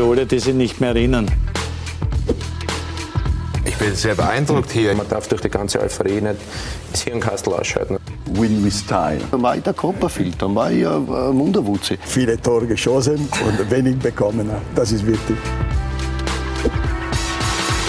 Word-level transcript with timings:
für 0.00 0.10
alle, 0.10 0.24
die 0.24 0.38
sich 0.38 0.54
nicht 0.54 0.80
mehr 0.80 0.90
erinnern. 0.90 1.30
Ich 3.66 3.76
bin 3.76 3.94
sehr 3.94 4.14
beeindruckt 4.14 4.70
hier. 4.70 4.94
Man 4.94 5.06
darf 5.06 5.28
durch 5.28 5.42
die 5.42 5.50
ganze 5.50 5.78
Euphorie 5.78 6.22
nicht 6.22 6.36
ins 6.90 7.02
Hirnkastel 7.02 7.52
ausschalten. 7.52 7.98
Win 8.32 8.64
with 8.64 8.80
Style. 8.80 9.20
Dann 9.30 9.42
war 9.42 9.56
ich 9.56 9.62
der 9.62 9.74
Copperfield, 9.74 10.40
dann 10.40 10.54
war 10.54 10.70
ich 10.72 10.86
ein 10.86 11.06
Wunderwutzi. 11.06 11.98
Viele 12.02 12.40
Tore 12.40 12.66
geschossen 12.66 13.28
und 13.46 13.70
wenig 13.70 13.98
bekommen. 13.98 14.48
Das 14.74 14.90
ist 14.90 15.06
wichtig. 15.06 15.36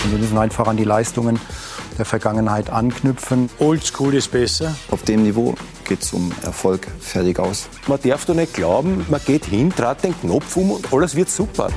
Wir 0.09 0.17
müssen 0.17 0.37
einfach 0.37 0.67
an 0.67 0.75
die 0.75 0.83
Leistungen 0.83 1.39
der 1.97 2.05
Vergangenheit 2.05 2.69
anknüpfen. 2.69 3.49
Oldschool 3.59 4.15
ist 4.15 4.31
besser. 4.31 4.75
Auf 4.89 5.03
dem 5.03 5.23
Niveau 5.23 5.55
geht 5.87 6.03
es 6.03 6.13
um 6.13 6.31
Erfolg, 6.43 6.87
fertig 6.99 7.37
aus. 7.37 7.67
Man 7.87 7.99
darf 8.01 8.25
doch 8.25 8.33
nicht 8.33 8.53
glauben, 8.53 9.05
man 9.09 9.19
geht 9.25 9.45
hin, 9.45 9.73
dreht 9.75 10.03
den 10.03 10.19
Knopf 10.21 10.55
um 10.55 10.71
und 10.71 10.93
alles 10.93 11.15
wird 11.15 11.29
super. 11.29 11.67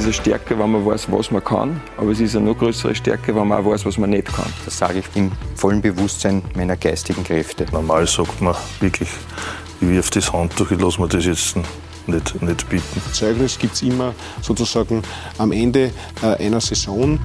Es 0.00 0.06
ist 0.06 0.14
eine 0.14 0.22
Stärke, 0.22 0.58
wenn 0.58 0.72
man 0.72 0.86
weiß, 0.86 1.12
was 1.12 1.30
man 1.30 1.44
kann, 1.44 1.78
aber 1.98 2.10
es 2.12 2.20
ist 2.20 2.34
eine 2.34 2.46
noch 2.46 2.56
größere 2.56 2.94
Stärke, 2.94 3.34
wenn 3.34 3.46
man 3.46 3.60
auch 3.60 3.70
weiß, 3.70 3.84
was 3.84 3.98
man 3.98 4.08
nicht 4.08 4.32
kann. 4.32 4.50
Das 4.64 4.78
sage 4.78 5.00
ich 5.00 5.04
im 5.14 5.30
vollen 5.56 5.82
Bewusstsein 5.82 6.40
meiner 6.54 6.74
geistigen 6.74 7.22
Kräfte. 7.22 7.66
Normal 7.70 8.06
sagt 8.06 8.40
man 8.40 8.54
wirklich, 8.80 9.10
ich 9.78 9.86
wirf 9.86 10.08
das 10.08 10.32
Handtuch, 10.32 10.70
ich 10.70 10.80
lasse 10.80 11.02
mir 11.02 11.08
das 11.08 11.26
jetzt 11.26 11.54
nicht, 12.06 12.42
nicht 12.42 12.68
bieten. 12.70 13.02
Zeugnis 13.12 13.58
gibt 13.58 13.74
es 13.74 13.82
immer 13.82 14.14
sozusagen 14.40 15.02
am 15.36 15.52
Ende 15.52 15.92
äh, 16.22 16.46
einer 16.46 16.62
Saison. 16.62 17.20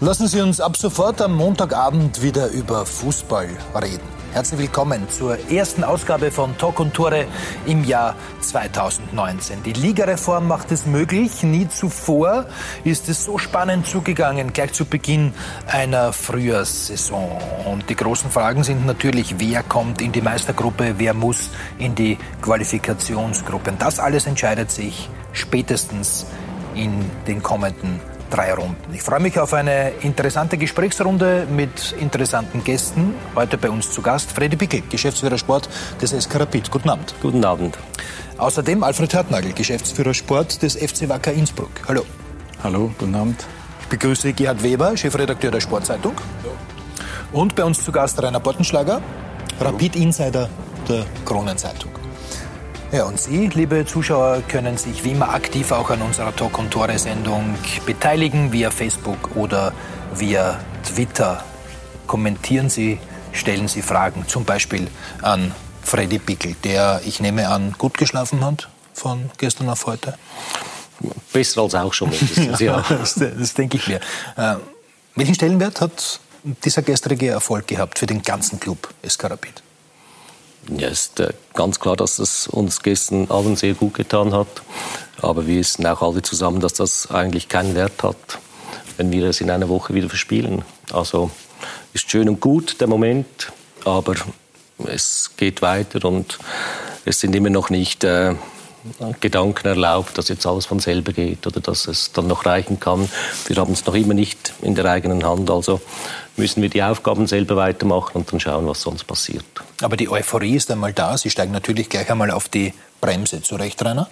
Lassen 0.00 0.26
Sie 0.26 0.40
uns 0.40 0.58
ab 0.58 0.74
sofort 0.78 1.20
am 1.20 1.36
Montagabend 1.36 2.22
wieder 2.22 2.48
über 2.48 2.86
Fußball 2.86 3.50
reden. 3.74 4.13
Herzlich 4.34 4.62
willkommen 4.62 5.08
zur 5.08 5.38
ersten 5.48 5.84
Ausgabe 5.84 6.32
von 6.32 6.58
Talk 6.58 6.80
und 6.80 6.92
Tore 6.92 7.26
im 7.66 7.84
Jahr 7.84 8.16
2019. 8.40 9.62
Die 9.62 9.74
Ligareform 9.74 10.48
macht 10.48 10.72
es 10.72 10.86
möglich. 10.86 11.44
Nie 11.44 11.68
zuvor 11.68 12.46
ist 12.82 13.08
es 13.08 13.22
so 13.22 13.38
spannend 13.38 13.86
zugegangen, 13.86 14.52
gleich 14.52 14.72
zu 14.72 14.86
Beginn 14.86 15.32
einer 15.68 16.12
Frühjahrssaison. 16.12 17.30
Und 17.66 17.88
die 17.88 17.94
großen 17.94 18.28
Fragen 18.28 18.64
sind 18.64 18.84
natürlich, 18.86 19.36
wer 19.38 19.62
kommt 19.62 20.02
in 20.02 20.10
die 20.10 20.20
Meistergruppe, 20.20 20.94
wer 20.98 21.14
muss 21.14 21.50
in 21.78 21.94
die 21.94 22.18
Qualifikationsgruppe. 22.42 23.70
Und 23.70 23.80
das 23.80 24.00
alles 24.00 24.26
entscheidet 24.26 24.72
sich 24.72 25.08
spätestens 25.32 26.26
in 26.74 27.08
den 27.28 27.40
kommenden 27.40 28.00
drei 28.00 28.13
Runden. 28.34 28.76
Ich 28.92 29.02
freue 29.02 29.20
mich 29.20 29.38
auf 29.38 29.54
eine 29.54 29.90
interessante 30.02 30.58
Gesprächsrunde 30.58 31.46
mit 31.48 31.92
interessanten 32.00 32.64
Gästen. 32.64 33.14
Heute 33.34 33.56
bei 33.58 33.70
uns 33.70 33.90
zu 33.92 34.02
Gast 34.02 34.32
Freddy 34.32 34.56
Pickel, 34.56 34.82
Geschäftsführer 34.90 35.38
Sport 35.38 35.68
des 36.02 36.10
SK 36.10 36.40
Rapid. 36.40 36.70
Guten 36.70 36.90
Abend. 36.90 37.14
Guten 37.22 37.44
Abend. 37.44 37.78
Außerdem 38.38 38.82
Alfred 38.82 39.14
Hartnagel, 39.14 39.52
Geschäftsführer 39.52 40.14
Sport 40.14 40.62
des 40.62 40.76
FC 40.76 41.08
Wacker 41.08 41.32
Innsbruck. 41.32 41.70
Hallo. 41.86 42.02
Hallo, 42.62 42.92
guten 42.98 43.14
Abend. 43.14 43.44
Ich 43.82 43.86
begrüße 43.88 44.32
Gerhard 44.32 44.62
Weber, 44.62 44.96
Chefredakteur 44.96 45.50
der 45.50 45.60
Sportzeitung. 45.60 46.14
Und 47.32 47.54
bei 47.54 47.64
uns 47.64 47.84
zu 47.84 47.92
Gast 47.92 48.22
Rainer 48.22 48.40
Bottenschlager, 48.40 49.00
Rapid 49.60 49.96
Insider 49.96 50.48
der 50.88 51.04
Kronenzeitung. 51.24 52.03
Ja, 52.94 53.06
und 53.06 53.18
Sie, 53.18 53.48
liebe 53.48 53.84
Zuschauer, 53.84 54.42
können 54.46 54.76
sich 54.76 55.02
wie 55.02 55.10
immer 55.10 55.30
aktiv 55.30 55.72
auch 55.72 55.90
an 55.90 56.00
unserer 56.00 56.34
Talk- 56.36 56.60
und 56.60 56.70
Tore-Sendung 56.70 57.56
beteiligen, 57.86 58.52
via 58.52 58.70
Facebook 58.70 59.34
oder 59.34 59.72
via 60.14 60.60
Twitter. 60.84 61.42
Kommentieren 62.06 62.70
Sie, 62.70 63.00
stellen 63.32 63.66
Sie 63.66 63.82
Fragen, 63.82 64.28
zum 64.28 64.44
Beispiel 64.44 64.86
an 65.22 65.52
Freddy 65.82 66.20
Pickel, 66.20 66.54
der, 66.62 67.00
ich 67.04 67.18
nehme 67.18 67.48
an, 67.48 67.74
gut 67.78 67.98
geschlafen 67.98 68.44
hat 68.44 68.68
von 68.92 69.28
gestern 69.38 69.68
auf 69.70 69.86
heute. 69.86 70.16
Besser 71.32 71.62
als 71.62 71.74
auch 71.74 71.92
schon 71.92 72.10
mindestens, 72.10 72.60
ja. 72.60 72.80
das, 72.88 73.14
das 73.16 73.54
denke 73.54 73.76
ich 73.76 73.88
mir. 73.88 73.98
Äh, 74.36 74.54
welchen 75.16 75.34
Stellenwert 75.34 75.80
hat 75.80 76.20
dieser 76.44 76.82
gestrige 76.82 77.30
Erfolg 77.30 77.66
gehabt 77.66 77.98
für 77.98 78.06
den 78.06 78.22
ganzen 78.22 78.60
Club 78.60 78.88
Eskarabit? 79.02 79.64
Ja, 80.68 80.88
ist 80.88 81.20
äh, 81.20 81.32
ganz 81.52 81.78
klar, 81.78 81.96
dass 81.96 82.18
es 82.18 82.48
uns 82.48 82.82
gestern 82.82 83.30
allen 83.30 83.56
sehr 83.56 83.74
gut 83.74 83.94
getan 83.94 84.32
hat. 84.32 84.62
Aber 85.20 85.46
wir 85.46 85.56
wissen 85.56 85.86
auch 85.86 86.02
alle 86.02 86.22
zusammen, 86.22 86.60
dass 86.60 86.74
das 86.74 87.10
eigentlich 87.10 87.48
keinen 87.48 87.74
Wert 87.74 88.02
hat, 88.02 88.38
wenn 88.96 89.12
wir 89.12 89.26
es 89.26 89.40
in 89.40 89.50
einer 89.50 89.68
Woche 89.68 89.94
wieder 89.94 90.08
verspielen. 90.08 90.64
Also 90.92 91.30
ist 91.92 92.10
schön 92.10 92.28
und 92.28 92.40
gut 92.40 92.80
der 92.80 92.88
Moment, 92.88 93.52
aber 93.84 94.14
es 94.86 95.30
geht 95.36 95.62
weiter 95.62 96.06
und 96.06 96.38
es 97.04 97.20
sind 97.20 97.34
immer 97.34 97.50
noch 97.50 97.70
nicht 97.70 98.04
äh, 98.04 98.34
Gedanken 99.20 99.66
erlaubt, 99.66 100.18
dass 100.18 100.28
jetzt 100.28 100.46
alles 100.46 100.66
von 100.66 100.78
selber 100.78 101.12
geht 101.12 101.46
oder 101.46 101.60
dass 101.60 101.86
es 101.86 102.12
dann 102.12 102.26
noch 102.26 102.44
reichen 102.44 102.80
kann. 102.80 103.08
Wir 103.46 103.56
haben 103.56 103.72
es 103.72 103.86
noch 103.86 103.94
immer 103.94 104.14
nicht 104.14 104.52
in 104.60 104.74
der 104.74 104.84
eigenen 104.86 105.24
Hand. 105.24 105.50
Also 105.50 105.80
müssen 106.36 106.62
wir 106.62 106.68
die 106.68 106.82
Aufgaben 106.82 107.26
selber 107.26 107.56
weitermachen 107.56 108.12
und 108.14 108.32
dann 108.32 108.40
schauen, 108.40 108.66
was 108.66 108.80
sonst 108.80 109.04
passiert. 109.04 109.44
Aber 109.82 109.96
die 109.96 110.08
Euphorie 110.08 110.56
ist 110.56 110.70
einmal 110.70 110.92
da. 110.92 111.16
Sie 111.16 111.30
steigen 111.30 111.52
natürlich 111.52 111.88
gleich 111.88 112.10
einmal 112.10 112.30
auf 112.30 112.48
die 112.48 112.72
Bremse. 113.00 113.42
Zu 113.42 113.56
Recht, 113.56 113.84
Rainer? 113.84 114.08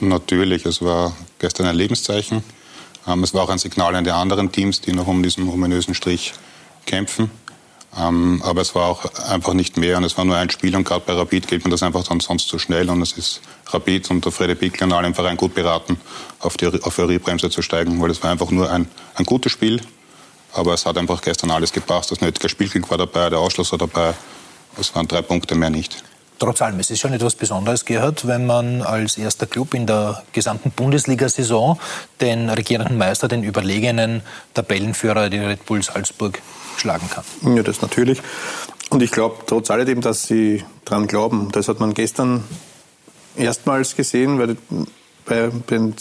Natürlich. 0.00 0.64
Es 0.64 0.82
war 0.82 1.14
gestern 1.38 1.66
ein 1.66 1.76
Lebenszeichen. 1.76 2.42
Ähm, 3.06 3.22
es 3.22 3.34
war 3.34 3.42
auch 3.42 3.50
ein 3.50 3.58
Signal 3.58 3.94
an 3.94 4.04
die 4.04 4.10
anderen 4.10 4.50
Teams, 4.50 4.80
die 4.80 4.92
noch 4.92 5.06
um 5.06 5.22
diesen 5.22 5.48
ominösen 5.48 5.94
Strich 5.94 6.32
kämpfen. 6.86 7.30
Ähm, 7.98 8.40
aber 8.42 8.62
es 8.62 8.74
war 8.74 8.86
auch 8.86 9.04
einfach 9.28 9.52
nicht 9.52 9.76
mehr 9.76 9.98
und 9.98 10.04
es 10.04 10.16
war 10.16 10.24
nur 10.24 10.36
ein 10.36 10.48
Spiel 10.48 10.74
und 10.74 10.84
gerade 10.84 11.02
bei 11.04 11.12
Rapid 11.12 11.46
geht 11.46 11.62
man 11.62 11.70
das 11.70 11.82
einfach 11.82 12.02
dann 12.04 12.20
sonst 12.20 12.48
zu 12.48 12.58
schnell 12.58 12.88
und 12.88 13.02
es 13.02 13.12
ist 13.12 13.42
Rapid 13.66 14.10
und 14.10 14.24
der 14.24 14.32
Freddy 14.32 14.54
Bickler 14.54 14.86
und 14.86 14.94
alle 14.94 15.08
im 15.08 15.14
Verein 15.14 15.36
gut 15.36 15.54
beraten, 15.54 16.00
auf 16.38 16.56
die 16.56 16.66
Euphoriebremse 16.66 17.50
zu 17.50 17.60
steigen, 17.60 18.00
weil 18.00 18.10
es 18.10 18.22
war 18.22 18.30
einfach 18.30 18.50
nur 18.50 18.70
ein, 18.70 18.88
ein 19.16 19.26
gutes 19.26 19.52
Spiel, 19.52 19.82
aber 20.52 20.74
es 20.74 20.86
hat 20.86 20.98
einfach 20.98 21.20
gestern 21.20 21.50
alles 21.50 21.72
gepasst. 21.72 22.10
Das 22.10 22.20
nötige 22.20 22.48
Spielglück 22.48 22.90
war 22.90 22.98
dabei, 22.98 23.30
der 23.30 23.38
Ausschluss 23.38 23.72
war 23.72 23.78
dabei, 23.78 24.14
es 24.78 24.94
waren 24.94 25.08
drei 25.08 25.22
Punkte 25.22 25.54
mehr 25.54 25.70
nicht. 25.70 26.02
Trotz 26.38 26.60
allem, 26.60 26.80
es 26.80 26.90
ist 26.90 26.98
schon 26.98 27.12
etwas 27.12 27.36
Besonderes, 27.36 27.84
Gerhard, 27.84 28.26
wenn 28.26 28.46
man 28.46 28.82
als 28.82 29.16
erster 29.16 29.46
Club 29.46 29.74
in 29.74 29.86
der 29.86 30.24
gesamten 30.32 30.72
Bundesliga-Saison 30.72 31.78
den 32.20 32.50
regierenden 32.50 32.98
Meister, 32.98 33.28
den 33.28 33.44
überlegenen 33.44 34.22
Tabellenführer, 34.52 35.30
die 35.30 35.38
Red 35.38 35.64
Bull 35.66 35.82
Salzburg, 35.82 36.42
schlagen 36.76 37.08
kann. 37.10 37.24
Ja, 37.54 37.62
das 37.62 37.80
natürlich. 37.80 38.20
Und 38.90 39.02
ich 39.02 39.12
glaube 39.12 39.36
trotz 39.46 39.70
alledem, 39.70 40.00
dass 40.00 40.26
sie 40.26 40.64
daran 40.84 41.06
glauben. 41.06 41.50
Das 41.52 41.68
hat 41.68 41.78
man 41.78 41.94
gestern 41.94 42.42
erstmals 43.36 43.94
gesehen, 43.94 44.38
weil 44.38 44.56
bei 45.24 45.50
den 45.70 45.94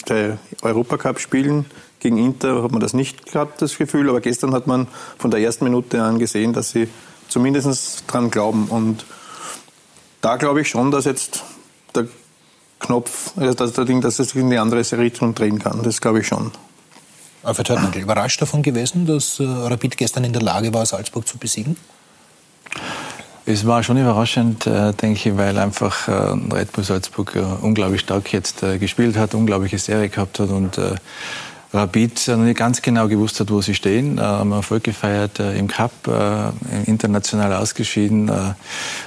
Europacup-Spielen 0.64 1.68
gegen 2.02 2.18
Inter 2.18 2.64
hat 2.64 2.72
man 2.72 2.82
das 2.82 2.94
nicht 2.94 3.32
gehabt, 3.32 3.62
das 3.62 3.78
Gefühl. 3.78 4.10
Aber 4.10 4.20
gestern 4.20 4.54
hat 4.54 4.68
man 4.68 4.88
von 5.18 5.32
der 5.32 5.40
ersten 5.40 5.64
Minute 5.64 6.04
an 6.04 6.20
gesehen, 6.20 6.52
dass 6.52 6.72
sie 6.72 6.90
zumindest 7.30 8.04
daran 8.08 8.30
glauben. 8.30 8.66
Und 8.68 9.06
da 10.20 10.36
glaube 10.36 10.62
ich 10.62 10.68
schon, 10.68 10.92
dass 10.92 11.06
jetzt 11.06 11.44
der 11.96 12.08
Knopf, 12.80 13.32
also 13.38 13.54
dass, 13.54 13.74
der 13.74 13.86
Ding, 13.86 14.02
dass 14.02 14.20
es 14.20 14.34
in 14.36 14.50
die 14.50 14.58
andere 14.58 14.80
Richtung 14.98 15.36
drehen 15.36 15.60
kann. 15.60 15.84
Das 15.84 16.02
glaube 16.02 16.20
ich 16.20 16.28
schon. 16.28 16.52
Alfred 17.44 17.70
Hörtmann, 17.70 17.94
überrascht 17.94 18.42
davon 18.42 18.62
gewesen, 18.62 19.06
dass 19.06 19.40
äh, 19.40 19.44
Rapid 19.44 19.98
gestern 19.98 20.24
in 20.24 20.34
der 20.34 20.42
Lage 20.42 20.74
war, 20.74 20.86
Salzburg 20.86 21.28
zu 21.28 21.38
besiegen? 21.38 21.76
Es 23.46 23.66
war 23.66 23.82
schon 23.82 23.98
überraschend, 23.98 24.68
äh, 24.68 24.94
denke 24.94 25.30
ich, 25.30 25.38
weil 25.38 25.58
einfach 25.58 26.08
äh, 26.08 26.12
Red 26.12 26.72
Bull 26.72 26.84
Salzburg 26.84 27.36
unglaublich 27.62 28.02
stark 28.02 28.32
jetzt 28.34 28.62
gespielt 28.80 29.18
hat, 29.18 29.34
unglaubliche 29.34 29.80
Serie 29.80 30.10
gehabt 30.10 30.40
hat 30.40 30.50
und 30.50 30.80
Rapid 31.74 32.28
noch 32.28 32.38
nicht 32.38 32.58
ganz 32.58 32.82
genau 32.82 33.08
gewusst 33.08 33.40
hat, 33.40 33.50
wo 33.50 33.62
sie 33.62 33.74
stehen. 33.74 34.18
Äh, 34.18 34.22
haben 34.22 34.52
Erfolg 34.52 34.84
gefeiert 34.84 35.40
äh, 35.40 35.58
im 35.58 35.68
Cup, 35.68 35.92
äh, 36.08 36.52
international 36.86 37.54
ausgeschieden. 37.54 38.28
Äh, 38.28 38.54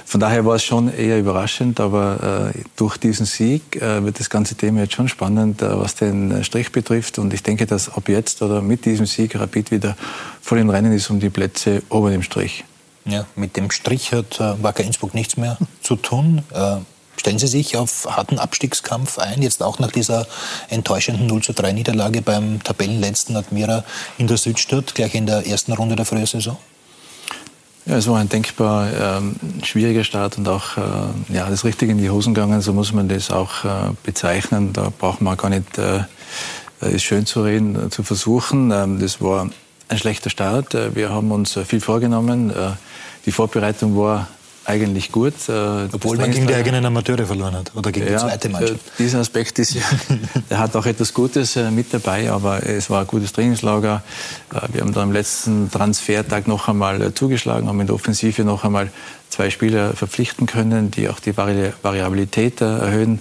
von 0.05 0.19
daher 0.19 0.45
war 0.45 0.55
es 0.55 0.63
schon 0.63 0.91
eher 0.91 1.19
überraschend, 1.19 1.79
aber 1.79 2.51
durch 2.75 2.97
diesen 2.97 3.25
Sieg 3.25 3.79
wird 3.81 4.19
das 4.19 4.29
ganze 4.29 4.55
Thema 4.55 4.81
jetzt 4.81 4.93
schon 4.93 5.07
spannend, 5.07 5.61
was 5.61 5.95
den 5.95 6.43
Strich 6.43 6.71
betrifft. 6.71 7.19
Und 7.19 7.33
ich 7.33 7.43
denke, 7.43 7.65
dass 7.65 7.89
ab 7.89 8.07
jetzt 8.07 8.41
oder 8.41 8.61
mit 8.61 8.85
diesem 8.85 9.05
Sieg 9.05 9.35
Rapid 9.35 9.71
wieder 9.71 9.97
voll 10.41 10.59
im 10.59 10.69
Rennen 10.69 10.93
ist 10.93 11.09
um 11.09 11.19
die 11.19 11.29
Plätze 11.29 11.81
ober 11.89 12.11
dem 12.11 12.21
Strich. 12.21 12.63
Ja, 13.05 13.25
mit 13.35 13.57
dem 13.57 13.71
Strich 13.71 14.13
hat 14.13 14.39
Wacker 14.39 14.83
Innsbruck 14.83 15.13
nichts 15.13 15.37
mehr 15.37 15.57
zu 15.81 15.95
tun. 15.95 16.43
Stellen 17.17 17.39
Sie 17.39 17.47
sich 17.47 17.77
auf 17.77 18.05
harten 18.09 18.39
Abstiegskampf 18.39 19.17
ein, 19.17 19.41
jetzt 19.41 19.63
auch 19.63 19.79
nach 19.79 19.91
dieser 19.91 20.27
enttäuschenden 20.69 21.27
0 21.27 21.43
zu 21.43 21.53
3 21.53 21.71
Niederlage 21.71 22.21
beim 22.21 22.61
Tabellenletzten 22.63 23.35
Admira 23.35 23.83
in 24.17 24.27
der 24.27 24.37
Südstadt, 24.37 24.95
gleich 24.95 25.15
in 25.15 25.25
der 25.25 25.47
ersten 25.47 25.73
Runde 25.73 25.95
der 25.95 26.05
Frühsaison? 26.05 26.57
Ja, 27.85 27.97
es 27.97 28.07
war 28.07 28.17
ein 28.17 28.29
denkbar 28.29 28.87
ähm, 28.99 29.35
schwieriger 29.63 30.03
Start 30.03 30.39
und 30.39 30.47
auch 30.47 30.77
äh, 30.77 30.81
ja, 31.33 31.47
das 31.49 31.63
Richtige 31.65 31.91
in 31.91 31.99
die 31.99 32.09
Hosen 32.09 32.33
gegangen, 32.33 32.61
so 32.61 32.73
muss 32.73 32.91
man 32.93 33.07
das 33.07 33.29
auch 33.29 33.63
äh, 33.63 33.67
bezeichnen. 34.03 34.73
Da 34.73 34.91
braucht 34.97 35.21
man 35.21 35.37
gar 35.37 35.49
nicht 35.49 35.77
äh, 35.77 35.99
es 36.81 37.03
schön 37.03 37.25
zu 37.25 37.43
reden, 37.43 37.87
äh, 37.87 37.89
zu 37.89 38.03
versuchen. 38.03 38.71
Ähm, 38.71 38.99
das 38.99 39.21
war 39.21 39.49
ein 39.87 39.97
schlechter 39.97 40.29
Start. 40.29 40.73
Äh, 40.73 40.95
wir 40.95 41.09
haben 41.09 41.31
uns 41.31 41.55
äh, 41.55 41.65
viel 41.65 41.81
vorgenommen. 41.81 42.53
die 43.25 43.31
Vorbereitung 43.31 43.97
war 43.97 44.27
eigentlich 44.65 45.11
gut. 45.11 45.33
Äh, 45.47 45.87
Obwohl 45.91 46.17
man 46.17 46.31
gegen 46.31 46.47
die 46.47 46.55
eigenen 46.55 46.85
Amateure 46.85 47.25
verloren 47.25 47.55
hat 47.55 47.71
oder 47.75 47.91
gegen 47.91 48.07
ja, 48.07 48.13
die 48.13 48.19
zweite 48.19 48.49
Mannschaft. 48.49 48.79
Dieser 48.97 49.19
Aspekt 49.19 49.59
ist 49.59 49.75
ja, 49.75 49.81
er 50.49 50.59
hat 50.59 50.75
auch 50.75 50.85
etwas 50.85 51.13
Gutes 51.13 51.55
äh, 51.55 51.71
mit 51.71 51.93
dabei, 51.93 52.29
aber 52.31 52.65
es 52.65 52.89
war 52.89 53.01
ein 53.01 53.07
gutes 53.07 53.31
Trainingslager. 53.33 54.03
Äh, 54.53 54.59
wir 54.73 54.81
haben 54.81 54.93
da 54.93 55.03
am 55.03 55.11
letzten 55.11 55.71
Transfertag 55.71 56.47
noch 56.47 56.67
einmal 56.67 57.13
zugeschlagen, 57.13 57.67
haben 57.67 57.79
in 57.79 57.87
der 57.87 57.95
Offensive 57.95 58.43
noch 58.43 58.63
einmal 58.63 58.91
zwei 59.29 59.49
Spieler 59.49 59.93
verpflichten 59.93 60.47
können, 60.47 60.91
die 60.91 61.09
auch 61.09 61.19
die 61.19 61.35
Variabilität 61.35 62.61
erhöhen. 62.61 63.19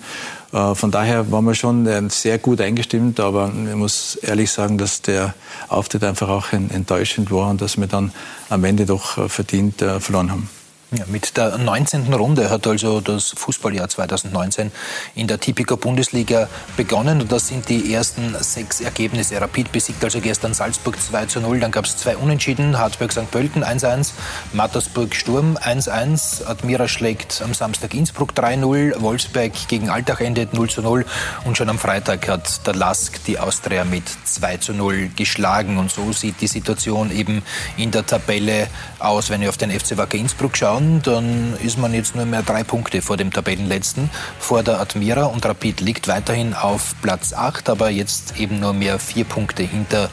Von 0.52 0.92
daher 0.92 1.32
waren 1.32 1.44
wir 1.44 1.56
schon 1.56 2.08
sehr 2.10 2.38
gut 2.38 2.60
eingestimmt, 2.60 3.18
aber 3.18 3.50
ich 3.68 3.74
muss 3.74 4.14
ehrlich 4.16 4.52
sagen, 4.52 4.78
dass 4.78 5.02
der 5.02 5.34
Auftritt 5.68 6.04
einfach 6.04 6.28
auch 6.28 6.52
enttäuschend 6.52 7.32
war 7.32 7.50
und 7.50 7.60
dass 7.60 7.78
wir 7.78 7.88
dann 7.88 8.12
am 8.48 8.62
Ende 8.62 8.86
doch 8.86 9.28
verdient 9.28 9.82
verloren 9.98 10.30
haben. 10.30 10.48
Ja, 10.96 11.06
mit 11.08 11.36
der 11.36 11.58
19. 11.58 12.12
Runde 12.14 12.50
hat 12.50 12.68
also 12.68 13.00
das 13.00 13.34
Fußballjahr 13.36 13.88
2019 13.88 14.70
in 15.16 15.26
der 15.26 15.40
Tipico 15.40 15.76
Bundesliga 15.76 16.48
begonnen. 16.76 17.20
Und 17.20 17.32
das 17.32 17.48
sind 17.48 17.68
die 17.68 17.92
ersten 17.92 18.36
sechs 18.38 18.80
Ergebnisse. 18.80 19.40
Rapid 19.40 19.72
besiegt 19.72 20.04
also 20.04 20.20
gestern 20.20 20.54
Salzburg 20.54 21.00
2 21.00 21.26
zu 21.26 21.40
0. 21.40 21.58
Dann 21.58 21.72
gab 21.72 21.86
es 21.86 21.96
zwei 21.96 22.16
Unentschieden. 22.16 22.78
Harzberg 22.78 23.10
St. 23.10 23.28
Pölten 23.28 23.64
1-1, 23.64 24.12
Mattersburg 24.52 25.16
Sturm 25.16 25.56
1-1. 25.56 26.46
Admira 26.46 26.86
schlägt 26.86 27.42
am 27.42 27.54
Samstag 27.54 27.92
Innsbruck 27.92 28.32
3-0. 28.32 29.00
Wolfsberg 29.00 29.52
gegen 29.66 29.90
Altach 29.90 30.20
endet 30.20 30.54
0 30.54 30.70
zu 30.70 30.80
0. 30.80 31.04
Und 31.44 31.56
schon 31.56 31.70
am 31.70 31.78
Freitag 31.80 32.28
hat 32.28 32.64
der 32.68 32.74
Lask 32.76 33.18
die 33.24 33.40
Austria 33.40 33.84
mit 33.84 34.04
2 34.24 34.58
zu 34.58 34.72
0 34.74 35.10
geschlagen. 35.16 35.76
Und 35.76 35.90
so 35.90 36.12
sieht 36.12 36.40
die 36.40 36.46
Situation 36.46 37.10
eben 37.10 37.42
in 37.76 37.90
der 37.90 38.06
Tabelle 38.06 38.68
aus, 39.00 39.28
wenn 39.28 39.40
wir 39.40 39.48
auf 39.48 39.56
den 39.56 39.72
FC 39.72 39.96
Wacker 39.96 40.18
Innsbruck 40.18 40.56
schauen 40.56 40.83
kann, 40.84 41.02
dann 41.02 41.56
ist 41.62 41.78
man 41.78 41.94
jetzt 41.94 42.14
nur 42.14 42.26
mehr 42.26 42.42
drei 42.42 42.62
Punkte 42.62 43.02
vor 43.02 43.16
dem 43.16 43.32
Tabellenletzten, 43.32 44.10
vor 44.38 44.62
der 44.62 44.80
Admira 44.80 45.24
und 45.26 45.44
Rapid 45.44 45.80
liegt 45.80 46.08
weiterhin 46.08 46.54
auf 46.54 46.94
Platz 47.02 47.32
8, 47.32 47.68
aber 47.68 47.90
jetzt 47.90 48.38
eben 48.38 48.60
nur 48.60 48.72
mehr 48.72 48.98
vier 48.98 49.24
Punkte 49.24 49.62
hinter 49.62 50.10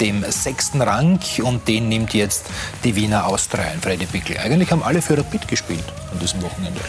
dem 0.00 0.24
sechsten 0.28 0.80
Rang 0.80 1.20
und 1.42 1.68
den 1.68 1.88
nimmt 1.88 2.14
jetzt 2.14 2.46
die 2.84 2.96
Wiener 2.96 3.26
Austria 3.26 3.64
ein, 3.64 3.80
Freddy 3.80 4.06
Pickel. 4.06 4.38
Eigentlich 4.38 4.70
haben 4.70 4.82
alle 4.82 5.02
für 5.02 5.16
Rapid 5.16 5.48
gespielt 5.48 5.84
an 6.12 6.18
diesem 6.18 6.42
Wochenende. 6.42 6.80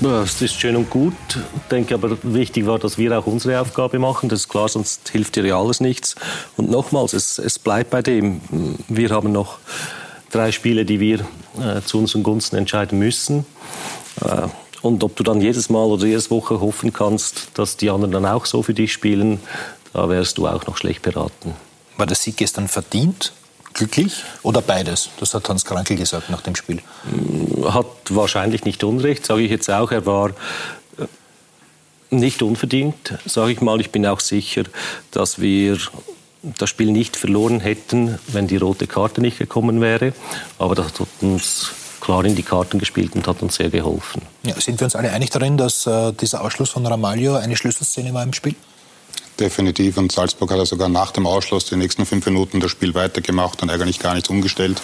Das 0.00 0.42
ist 0.42 0.58
schön 0.58 0.74
und 0.74 0.90
gut. 0.90 1.14
Ich 1.28 1.68
denke 1.70 1.94
aber, 1.94 2.18
wichtig 2.22 2.66
war, 2.66 2.78
dass 2.78 2.98
wir 2.98 3.16
auch 3.16 3.26
unsere 3.26 3.60
Aufgabe 3.60 3.98
machen. 4.00 4.28
Das 4.28 4.40
ist 4.40 4.48
klar, 4.48 4.68
sonst 4.68 5.08
hilft 5.10 5.36
dir 5.36 5.46
ja 5.46 5.58
alles 5.60 5.80
nichts. 5.80 6.16
Und 6.56 6.70
nochmals, 6.70 7.12
es, 7.12 7.38
es 7.38 7.58
bleibt 7.60 7.90
bei 7.90 8.02
dem. 8.02 8.40
Wir 8.88 9.10
haben 9.10 9.30
noch 9.30 9.58
drei 10.30 10.52
Spiele, 10.52 10.84
die 10.84 11.00
wir 11.00 11.20
äh, 11.60 11.82
zu 11.84 11.98
unseren 11.98 12.22
Gunsten 12.22 12.56
entscheiden 12.56 12.98
müssen. 12.98 13.46
Äh, 14.24 14.48
und 14.82 15.02
ob 15.02 15.16
du 15.16 15.22
dann 15.22 15.40
jedes 15.40 15.68
Mal 15.68 15.84
oder 15.84 16.06
jede 16.06 16.30
Woche 16.30 16.60
hoffen 16.60 16.92
kannst, 16.92 17.48
dass 17.54 17.76
die 17.76 17.90
anderen 17.90 18.12
dann 18.12 18.26
auch 18.26 18.46
so 18.46 18.62
für 18.62 18.74
dich 18.74 18.92
spielen, 18.92 19.40
da 19.92 20.08
wärst 20.08 20.38
du 20.38 20.46
auch 20.46 20.66
noch 20.66 20.76
schlecht 20.76 21.02
beraten. 21.02 21.54
War 21.96 22.06
der 22.06 22.16
Sieg 22.16 22.36
gestern 22.36 22.68
verdient? 22.68 23.32
Glücklich 23.72 24.22
oder 24.42 24.62
beides? 24.62 25.10
Das 25.18 25.34
hat 25.34 25.48
Hans 25.48 25.64
Krankel 25.64 25.96
gesagt 25.96 26.30
nach 26.30 26.40
dem 26.40 26.54
Spiel. 26.54 26.80
Mm, 27.04 27.72
hat 27.72 27.86
wahrscheinlich 28.10 28.64
nicht 28.64 28.84
Unrecht, 28.84 29.26
sage 29.26 29.42
ich 29.42 29.50
jetzt 29.50 29.70
auch. 29.70 29.90
Er 29.90 30.06
war 30.06 30.30
äh, 30.98 31.06
nicht 32.10 32.42
unverdient, 32.42 33.18
sage 33.26 33.52
ich 33.52 33.60
mal. 33.60 33.80
Ich 33.80 33.90
bin 33.90 34.06
auch 34.06 34.20
sicher, 34.20 34.64
dass 35.10 35.40
wir 35.40 35.78
das 36.58 36.70
Spiel 36.70 36.92
nicht 36.92 37.16
verloren 37.16 37.60
hätten, 37.60 38.18
wenn 38.28 38.46
die 38.46 38.56
rote 38.56 38.86
Karte 38.86 39.20
nicht 39.20 39.38
gekommen 39.38 39.80
wäre. 39.80 40.12
Aber 40.58 40.74
das 40.74 40.86
hat 40.86 41.00
uns 41.20 41.72
klar 42.00 42.24
in 42.24 42.36
die 42.36 42.42
Karten 42.42 42.78
gespielt 42.78 43.14
und 43.14 43.26
hat 43.26 43.42
uns 43.42 43.56
sehr 43.56 43.70
geholfen. 43.70 44.22
Ja, 44.44 44.60
sind 44.60 44.80
wir 44.80 44.84
uns 44.84 44.94
alle 44.94 45.10
einig 45.12 45.30
darin, 45.30 45.56
dass 45.56 45.86
äh, 45.86 46.12
dieser 46.12 46.42
Ausschluss 46.42 46.70
von 46.70 46.86
Ramalho 46.86 47.34
eine 47.34 47.56
Schlüsselszene 47.56 48.14
war 48.14 48.22
im 48.22 48.32
Spiel? 48.32 48.54
Definitiv. 49.38 49.98
Und 49.98 50.12
Salzburg 50.12 50.50
hat 50.50 50.58
ja 50.58 50.64
sogar 50.64 50.88
nach 50.88 51.10
dem 51.10 51.26
Ausschluss 51.26 51.66
die 51.66 51.76
nächsten 51.76 52.06
fünf 52.06 52.24
Minuten 52.24 52.60
das 52.60 52.70
Spiel 52.70 52.94
weitergemacht 52.94 53.62
und 53.62 53.70
eigentlich 53.70 53.98
gar 53.98 54.14
nichts 54.14 54.30
umgestellt. 54.30 54.80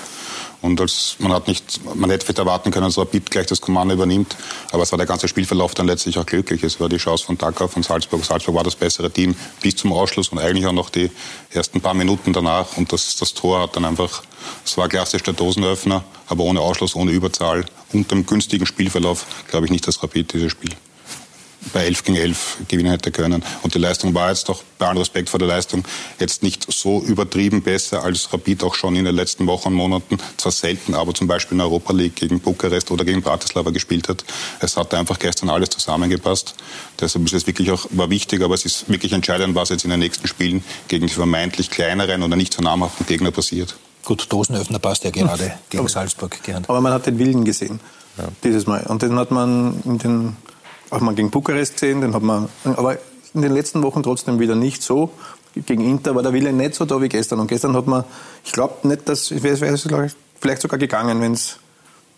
Und 0.60 0.80
als, 0.80 1.16
man, 1.18 1.32
hat 1.32 1.48
nicht, 1.48 1.80
man 1.96 2.10
hätte 2.10 2.24
vielleicht 2.24 2.38
erwarten 2.38 2.70
können, 2.70 2.86
dass 2.86 2.98
Rapid 2.98 3.30
gleich 3.30 3.46
das 3.46 3.60
Kommando 3.60 3.94
übernimmt. 3.94 4.36
Aber 4.70 4.82
es 4.82 4.92
war 4.92 4.98
der 4.98 5.06
ganze 5.06 5.26
Spielverlauf 5.26 5.74
dann 5.74 5.86
letztlich 5.86 6.18
auch 6.18 6.26
glücklich. 6.26 6.62
Es 6.62 6.78
war 6.78 6.88
die 6.88 6.98
Chance 6.98 7.24
von 7.24 7.38
Dachau, 7.38 7.66
von 7.66 7.82
Salzburg. 7.82 8.24
Salzburg 8.24 8.54
war 8.54 8.62
das 8.62 8.76
bessere 8.76 9.10
Team 9.10 9.34
bis 9.62 9.76
zum 9.76 9.92
Ausschluss 9.92 10.28
und 10.28 10.38
eigentlich 10.38 10.66
auch 10.66 10.72
noch 10.72 10.90
die 10.90 11.10
ersten 11.50 11.80
paar 11.80 11.94
Minuten 11.94 12.32
danach. 12.32 12.76
Und 12.76 12.92
das, 12.92 13.16
das 13.16 13.32
Tor 13.32 13.62
hat 13.62 13.74
dann 13.74 13.86
einfach, 13.86 14.22
es 14.64 14.76
war 14.76 14.88
klassisch 14.88 15.22
der 15.22 15.34
Dosenöffner, 15.34 16.04
aber 16.28 16.44
ohne 16.44 16.60
Ausschluss, 16.60 16.94
ohne 16.94 17.10
Überzahl. 17.10 17.64
Unter 17.92 18.14
dem 18.14 18.26
günstigen 18.26 18.66
Spielverlauf 18.66 19.26
glaube 19.48 19.66
ich 19.66 19.72
nicht, 19.72 19.88
dass 19.88 20.02
Rapid 20.02 20.32
dieses 20.34 20.52
Spiel 20.52 20.76
bei 21.72 21.84
11 21.84 22.04
gegen 22.04 22.18
11 22.18 22.56
gewinnen 22.68 22.90
hätte 22.90 23.10
können. 23.10 23.44
Und 23.62 23.74
die 23.74 23.78
Leistung 23.78 24.14
war 24.14 24.30
jetzt 24.30 24.48
doch, 24.48 24.62
bei 24.78 24.88
allem 24.88 24.98
Respekt 24.98 25.28
vor 25.28 25.38
der 25.38 25.48
Leistung, 25.48 25.84
jetzt 26.18 26.42
nicht 26.42 26.66
so 26.72 27.00
übertrieben 27.02 27.62
besser 27.62 28.02
als 28.02 28.32
Rapid 28.32 28.64
auch 28.64 28.74
schon 28.74 28.96
in 28.96 29.04
den 29.04 29.14
letzten 29.14 29.46
Wochen 29.46 29.68
und 29.68 29.74
Monaten. 29.74 30.18
Zwar 30.36 30.52
selten, 30.52 30.94
aber 30.94 31.14
zum 31.14 31.26
Beispiel 31.26 31.52
in 31.52 31.58
der 31.58 31.68
Europa 31.68 31.92
League 31.92 32.16
gegen 32.16 32.40
Bukarest 32.40 32.90
oder 32.90 33.04
gegen 33.04 33.22
Bratislava 33.22 33.70
gespielt 33.70 34.08
hat. 34.08 34.24
Es 34.60 34.76
hat 34.76 34.92
einfach 34.94 35.18
gestern 35.18 35.50
alles 35.50 35.70
zusammengepasst. 35.70 36.54
Deshalb 37.00 37.26
ist 37.26 37.34
es 37.34 37.46
wirklich 37.46 37.70
auch, 37.70 37.86
war 37.90 38.10
wichtig, 38.10 38.42
aber 38.42 38.54
es 38.54 38.64
ist 38.64 38.88
wirklich 38.88 39.12
entscheidend, 39.12 39.54
was 39.54 39.68
jetzt 39.68 39.84
in 39.84 39.90
den 39.90 40.00
nächsten 40.00 40.26
Spielen 40.26 40.64
gegen 40.88 41.06
die 41.06 41.12
vermeintlich 41.12 41.70
kleineren 41.70 42.22
oder 42.22 42.36
nicht 42.36 42.54
so 42.54 42.62
namhaften 42.62 43.06
Gegner 43.06 43.30
passiert. 43.30 43.76
Gut, 44.04 44.26
Dosenöffner 44.28 44.78
passt 44.78 45.04
ja 45.04 45.10
gerade 45.10 45.52
gegen 45.70 45.86
Salzburg. 45.86 46.42
Gern. 46.42 46.64
Aber 46.66 46.80
man 46.80 46.92
hat 46.92 47.06
den 47.06 47.18
Willen 47.18 47.44
gesehen, 47.44 47.78
ja. 48.18 48.24
dieses 48.42 48.66
Mal. 48.66 48.84
Und 48.88 49.02
den 49.02 49.16
hat 49.16 49.30
man 49.30 49.80
in 49.84 49.98
den 49.98 50.36
auch 50.92 51.00
mal 51.00 51.14
gegen 51.14 51.30
Bukarest 51.30 51.74
gesehen, 51.74 52.00
den 52.00 52.14
hat 52.14 52.22
man, 52.22 52.48
aber 52.64 52.98
in 53.34 53.42
den 53.42 53.52
letzten 53.52 53.82
Wochen 53.82 54.02
trotzdem 54.02 54.38
wieder 54.38 54.54
nicht 54.54 54.82
so. 54.82 55.10
Gegen 55.54 55.82
Inter 55.88 56.14
war 56.14 56.22
der 56.22 56.32
Wille 56.32 56.52
nicht 56.52 56.74
so 56.74 56.84
da 56.84 57.00
wie 57.00 57.08
gestern. 57.08 57.40
Und 57.40 57.48
gestern 57.48 57.76
hat 57.76 57.86
man, 57.86 58.04
ich 58.44 58.52
glaube 58.52 58.86
nicht, 58.88 59.08
dass, 59.08 59.30
es 59.30 59.42
wäre 59.42 59.56
vielleicht 60.40 60.62
sogar 60.62 60.78
gegangen, 60.78 61.20
wenn 61.20 61.32
es 61.32 61.58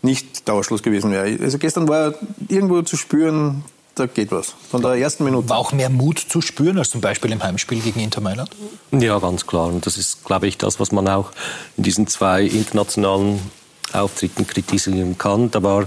nicht 0.02 0.48
Dauerschluss 0.48 0.82
gewesen 0.82 1.10
wäre. 1.10 1.38
Also 1.42 1.58
gestern 1.58 1.88
war 1.88 2.14
irgendwo 2.48 2.82
zu 2.82 2.96
spüren, 2.96 3.64
da 3.94 4.06
geht 4.06 4.30
was. 4.32 4.54
Von 4.70 4.82
der 4.82 4.94
ersten 4.94 5.24
Minute. 5.24 5.48
War 5.48 5.58
auch 5.58 5.72
mehr 5.72 5.88
Mut 5.88 6.18
zu 6.18 6.40
spüren 6.40 6.78
als 6.78 6.90
zum 6.90 7.00
Beispiel 7.00 7.32
im 7.32 7.42
Heimspiel 7.42 7.80
gegen 7.80 8.00
Inter 8.00 8.20
Mailand? 8.20 8.50
Ja, 8.92 9.18
ganz 9.18 9.46
klar. 9.46 9.68
Und 9.68 9.86
das 9.86 9.96
ist, 9.96 10.24
glaube 10.24 10.46
ich, 10.46 10.58
das, 10.58 10.78
was 10.80 10.92
man 10.92 11.08
auch 11.08 11.30
in 11.76 11.84
diesen 11.84 12.06
zwei 12.06 12.42
internationalen 12.42 13.40
Auftritten 13.92 14.46
kritisieren 14.46 15.16
kann. 15.16 15.50
Da 15.50 15.62
war 15.62 15.86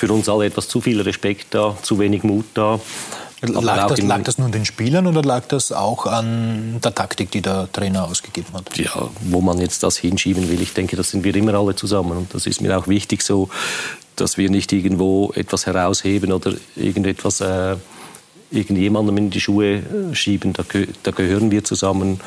für 0.00 0.10
uns 0.12 0.30
alle 0.30 0.46
etwas 0.46 0.66
zu 0.66 0.80
viel 0.80 1.00
Respekt 1.02 1.48
da, 1.50 1.76
zu 1.82 1.98
wenig 1.98 2.22
Mut 2.22 2.46
da. 2.54 2.80
Lag 3.42 3.88
das, 3.88 4.00
lag 4.00 4.22
das, 4.22 4.38
nur 4.38 4.46
an 4.46 4.52
den 4.52 4.64
Spielern 4.64 5.06
oder 5.06 5.22
lag 5.22 5.46
das 5.46 5.72
auch 5.72 6.06
an 6.06 6.78
der 6.82 6.94
Taktik, 6.94 7.30
die 7.30 7.40
der 7.40 7.70
Trainer 7.72 8.04
ausgegeben 8.04 8.52
hat? 8.54 8.76
Ja, 8.76 9.08
wo 9.20 9.40
man 9.40 9.58
jetzt 9.58 9.82
das 9.82 9.96
hinschieben 9.98 10.50
will, 10.50 10.60
ich 10.60 10.74
denke, 10.74 10.96
das 10.96 11.10
sind 11.10 11.24
wir 11.24 11.34
immer 11.34 11.54
alle 11.54 11.74
zusammen. 11.74 12.16
Und 12.16 12.34
das 12.34 12.46
ist 12.46 12.60
mir 12.60 12.78
auch 12.78 12.88
wichtig 12.88 13.22
so, 13.22 13.48
dass 14.16 14.36
wir 14.36 14.50
nicht 14.50 14.72
irgendwo 14.72 15.32
etwas 15.34 15.66
herausheben 15.66 16.32
oder 16.32 16.52
irgendetwas 16.76 17.40
äh, 17.40 17.76
irgendjemandem 18.50 19.16
in 19.18 19.30
die 19.30 19.40
Schuhe 19.40 19.76
äh, 19.76 20.14
schieben. 20.14 20.52
Da, 20.52 20.64
da 21.02 21.10
gehören 21.10 21.50
wir 21.50 21.64
zusammen. 21.64 22.20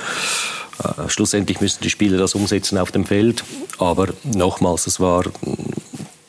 Äh, 0.84 1.10
schlussendlich 1.10 1.62
müssen 1.62 1.82
die 1.84 1.92
Spieler 1.92 2.18
das 2.18 2.34
umsetzen 2.34 2.78
auf 2.78 2.92
dem 2.92 3.06
Feld. 3.06 3.44
Aber 3.78 4.10
nochmals, 4.24 4.88
es 4.88 5.00
war 5.00 5.26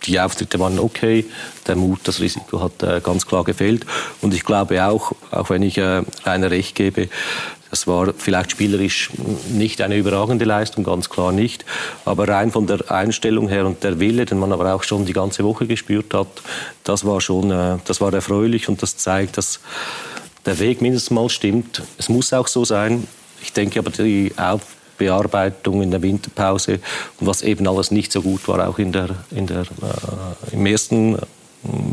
die 0.07 0.21
Auftritte 0.21 0.59
waren 0.61 0.79
okay, 0.79 1.25
der 1.67 1.77
Mut, 1.77 2.01
das 2.05 2.21
Risiko 2.21 2.61
hat 2.61 2.83
äh, 2.83 3.01
ganz 3.03 3.27
klar 3.27 3.45
gefehlt. 3.45 3.87
Und 4.21 4.35
ich 4.35 4.45
glaube 4.45 4.85
auch, 4.85 5.13
auch 5.31 5.51
wenn 5.51 5.63
ich 5.63 5.79
äh, 5.79 6.03
Rainer 6.25 6.51
recht 6.51 6.75
gebe, 6.75 7.09
das 7.71 7.89
war 7.89 8.15
vielleicht 8.17 8.53
spielerisch 8.53 9.11
nicht 9.51 9.81
eine 9.81 9.97
überragende 9.97 10.45
Leistung, 10.45 10.85
ganz 10.85 11.11
klar 11.11 11.33
nicht. 11.33 11.65
Aber 12.05 12.29
rein 12.29 12.53
von 12.53 12.69
der 12.69 12.89
Einstellung 12.89 13.49
her 13.49 13.67
und 13.67 13.83
der 13.83 13.99
Wille, 13.99 14.27
den 14.27 14.39
man 14.39 14.53
aber 14.53 14.73
auch 14.75 14.85
schon 14.85 15.07
die 15.07 15.13
ganze 15.13 15.43
Woche 15.43 15.67
gespürt 15.67 16.15
hat, 16.15 16.29
das 16.85 17.05
war 17.05 17.21
schon, 17.21 17.51
äh, 17.51 17.79
das 17.85 18.01
war 18.01 18.13
erfreulich 18.13 18.69
und 18.69 18.81
das 18.83 18.97
zeigt, 18.97 19.39
dass 19.39 19.59
der 20.47 20.59
Weg 20.61 20.83
mindestens 20.83 21.11
mal 21.11 21.29
stimmt. 21.29 21.83
Es 21.99 22.09
muss 22.09 22.33
auch 22.33 22.47
so 22.47 22.65
sein. 22.65 23.09
Ich 23.43 23.53
denke 23.53 23.81
aber, 23.81 23.91
die 23.91 24.33
Auf 24.37 24.63
Bearbeitung 24.99 25.83
in 25.83 25.91
der 25.91 26.03
Winterpause 26.03 26.81
und 27.21 27.27
was 27.27 27.43
eben 27.43 27.67
alles 27.67 27.91
nicht 27.91 28.13
so 28.13 28.23
gut 28.23 28.47
war, 28.49 28.69
auch 28.69 28.79
in 28.79 28.93
der, 28.93 29.11
in 29.31 29.47
der, 29.47 29.63
äh, 29.63 30.53
im 30.53 30.67
ersten 30.67 31.19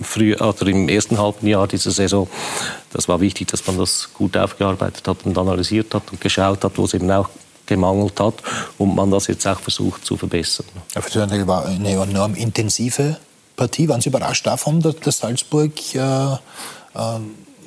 früh, 0.04 0.36
oder 0.36 0.68
im 0.68 0.90
ersten 0.90 1.18
halben 1.18 1.48
Jahr 1.48 1.68
dieser 1.68 1.92
Saison. 1.92 2.28
Das 2.92 3.08
war 3.08 3.22
wichtig, 3.22 3.48
dass 3.48 3.66
man 3.68 3.78
das 3.78 4.10
gut 4.14 4.36
aufgearbeitet 4.38 5.08
hat 5.08 5.26
und 5.26 5.38
analysiert 5.38 5.94
hat 5.94 6.04
und 6.12 6.20
geschaut 6.20 6.64
hat, 6.64 6.78
wo 6.78 6.86
es 6.86 6.94
eben 6.94 7.10
auch 7.12 7.30
gemangelt 7.66 8.20
hat 8.20 8.36
und 8.78 8.96
man 8.96 9.12
das 9.12 9.28
jetzt 9.28 9.48
auch 9.48 9.60
versucht 9.60 10.06
zu 10.06 10.18
verbessern. 10.18 10.66
Für 10.90 11.48
war 11.48 11.66
eine 11.66 11.92
enorm 11.92 12.36
intensive 12.36 13.18
Partie. 13.56 13.88
Waren 13.88 14.02
Sie 14.02 14.10
überrascht 14.10 14.46
davon, 14.46 14.82
dass 14.82 15.20
Salzburg 15.20 15.72
äh, 15.96 16.34
äh, 16.34 16.38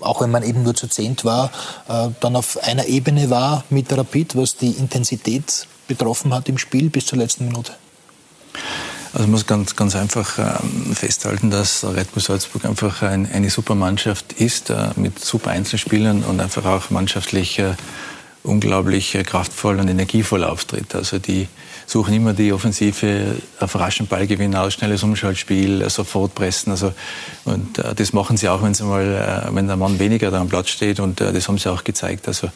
auch 0.04 0.20
wenn 0.20 0.30
man 0.30 0.42
eben 0.42 0.62
nur 0.62 0.74
zu 0.74 0.88
zehnt 0.88 1.24
war, 1.24 1.50
äh, 1.88 2.08
dann 2.20 2.36
auf 2.36 2.62
einer 2.62 2.86
Ebene 2.86 3.30
war 3.30 3.64
mit 3.70 3.92
Rapid, 3.92 4.36
was 4.36 4.56
die 4.56 4.72
Intensität 4.72 5.66
betroffen 5.88 6.34
hat 6.34 6.48
im 6.48 6.58
Spiel 6.58 6.90
bis 6.90 7.06
zur 7.06 7.18
letzten 7.18 7.46
Minute? 7.46 7.72
Also 9.12 9.26
man 9.26 9.32
muss 9.32 9.46
ganz, 9.46 9.76
ganz 9.76 9.94
einfach 9.94 10.38
ähm, 10.38 10.94
festhalten, 10.94 11.50
dass 11.50 11.84
Red 11.84 12.12
Bull 12.12 12.22
Salzburg 12.22 12.64
einfach 12.64 13.02
ein, 13.02 13.30
eine 13.30 13.48
super 13.48 13.76
Mannschaft 13.76 14.32
ist, 14.32 14.70
äh, 14.70 14.90
mit 14.96 15.24
super 15.24 15.50
Einzelspielern 15.50 16.24
und 16.24 16.40
einfach 16.40 16.64
auch 16.64 16.90
mannschaftlich 16.90 17.58
äh, 17.60 17.74
unglaublich 18.42 19.16
kraftvoll 19.24 19.78
und 19.78 19.88
energievoll 19.88 20.42
auftritt. 20.42 20.94
Also 20.94 21.18
die 21.18 21.48
suchen 21.86 22.14
immer 22.14 22.32
die 22.32 22.52
Offensive, 22.52 23.36
auf 23.60 23.74
raschen 23.76 24.06
Ballgewinn 24.06 24.54
aus, 24.54 24.74
schnelles 24.74 25.02
Umschaltspiel, 25.02 25.82
äh, 25.82 25.90
sofort 25.90 26.34
pressen. 26.34 26.72
Also, 26.72 26.92
und 27.44 27.78
äh, 27.78 27.94
das 27.94 28.12
machen 28.12 28.36
sie 28.36 28.48
auch, 28.48 28.62
wenn, 28.62 28.74
sie 28.74 28.84
mal, 28.84 29.46
äh, 29.50 29.54
wenn 29.54 29.66
der 29.66 29.76
Mann 29.76 29.98
weniger 29.98 30.30
da 30.30 30.40
am 30.40 30.48
Platz 30.48 30.70
steht. 30.70 31.00
Und 31.00 31.20
äh, 31.20 31.32
das 31.32 31.48
haben 31.48 31.58
sie 31.58 31.70
auch 31.70 31.84
gezeigt. 31.84 32.26
Also 32.28 32.48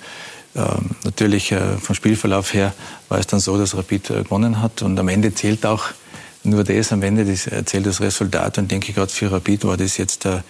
ähm, 0.56 0.90
natürlich 1.04 1.52
äh, 1.52 1.76
vom 1.78 1.94
Spielverlauf 1.94 2.54
her 2.54 2.72
war 3.08 3.18
es 3.18 3.26
dann 3.26 3.40
so, 3.40 3.58
dass 3.58 3.76
Rapid 3.76 4.10
äh, 4.10 4.22
gewonnen 4.22 4.62
hat. 4.62 4.82
Und 4.82 4.98
am 4.98 5.08
Ende 5.08 5.34
zählt 5.34 5.66
auch 5.66 5.86
nur 6.44 6.64
das, 6.64 6.92
am 6.92 7.02
Ende 7.02 7.24
das, 7.24 7.48
zählt 7.66 7.86
das 7.86 8.00
Resultat. 8.00 8.58
Und 8.58 8.70
denke, 8.70 8.92
gerade 8.92 9.10
für 9.10 9.30
Rapid 9.30 9.64
war 9.64 9.76
das 9.76 9.96
jetzt 9.98 10.26
ein 10.26 10.42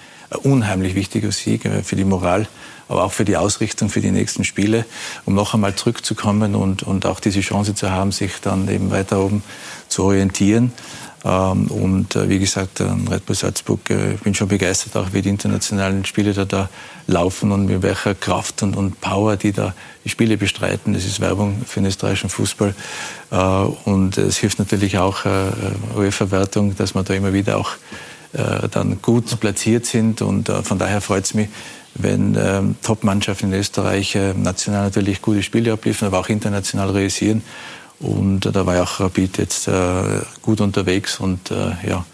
unheimlich 0.42 0.94
wichtiger 0.94 1.32
Sieg 1.32 1.68
für 1.82 1.96
die 1.96 2.04
Moral 2.04 2.46
aber 2.88 3.04
auch 3.04 3.12
für 3.12 3.24
die 3.24 3.36
Ausrichtung 3.36 3.88
für 3.88 4.00
die 4.00 4.10
nächsten 4.10 4.44
Spiele, 4.44 4.84
um 5.24 5.34
noch 5.34 5.54
einmal 5.54 5.74
zurückzukommen 5.74 6.54
und, 6.54 6.82
und 6.82 7.06
auch 7.06 7.20
diese 7.20 7.40
Chance 7.40 7.74
zu 7.74 7.90
haben, 7.90 8.12
sich 8.12 8.40
dann 8.40 8.68
eben 8.68 8.90
weiter 8.90 9.20
oben 9.20 9.42
zu 9.88 10.04
orientieren. 10.04 10.72
Ähm, 11.24 11.66
und 11.66 12.14
äh, 12.14 12.28
wie 12.28 12.38
gesagt, 12.38 12.80
Red 12.80 13.26
Bull 13.26 13.34
Salzburg, 13.34 13.90
äh, 13.90 14.14
ich 14.14 14.20
bin 14.20 14.34
schon 14.34 14.48
begeistert, 14.48 14.96
auch 14.96 15.12
wie 15.12 15.22
die 15.22 15.30
internationalen 15.30 16.04
Spiele 16.04 16.32
da, 16.32 16.44
da 16.44 16.68
laufen 17.06 17.50
und 17.50 17.66
mit 17.66 17.82
welcher 17.82 18.14
Kraft 18.14 18.62
und, 18.62 18.76
und 18.76 19.00
Power 19.00 19.36
die 19.36 19.52
da 19.52 19.74
die 20.04 20.10
Spiele 20.10 20.36
bestreiten. 20.36 20.94
Das 20.94 21.04
ist 21.04 21.20
Werbung 21.20 21.62
für 21.66 21.80
den 21.80 21.86
österreichischen 21.86 22.30
Fußball. 22.30 22.74
Äh, 23.30 23.36
und 23.36 24.16
es 24.16 24.38
hilft 24.38 24.58
natürlich 24.58 24.98
auch 24.98 25.24
UEFA-Wertung, 25.96 26.76
dass 26.76 26.94
man 26.94 27.04
da 27.04 27.14
immer 27.14 27.32
wieder 27.32 27.58
auch 27.58 27.72
dann 28.72 29.00
gut 29.00 29.40
platziert 29.40 29.86
sind. 29.86 30.20
Und 30.20 30.48
von 30.48 30.78
daher 30.78 31.00
freut 31.00 31.24
es 31.24 31.32
mich, 31.32 31.48
wenn 31.94 32.36
ähm, 32.36 32.76
Top-Mannschaften 32.82 33.52
in 33.52 33.58
Österreich 33.58 34.14
äh, 34.14 34.34
national 34.34 34.84
natürlich 34.84 35.22
gute 35.22 35.42
Spiele 35.42 35.72
abliefern, 35.72 36.08
aber 36.08 36.20
auch 36.20 36.28
international 36.28 36.90
realisieren. 36.90 37.42
Und 38.00 38.46
äh, 38.46 38.52
da 38.52 38.66
war 38.66 38.76
ja 38.76 38.82
auch 38.84 39.00
Rapid 39.00 39.38
jetzt 39.38 39.68
äh, 39.68 40.02
gut 40.42 40.60
unterwegs 40.60 41.18
und 41.18 41.50
äh, 41.50 41.72
ja, 41.88 42.04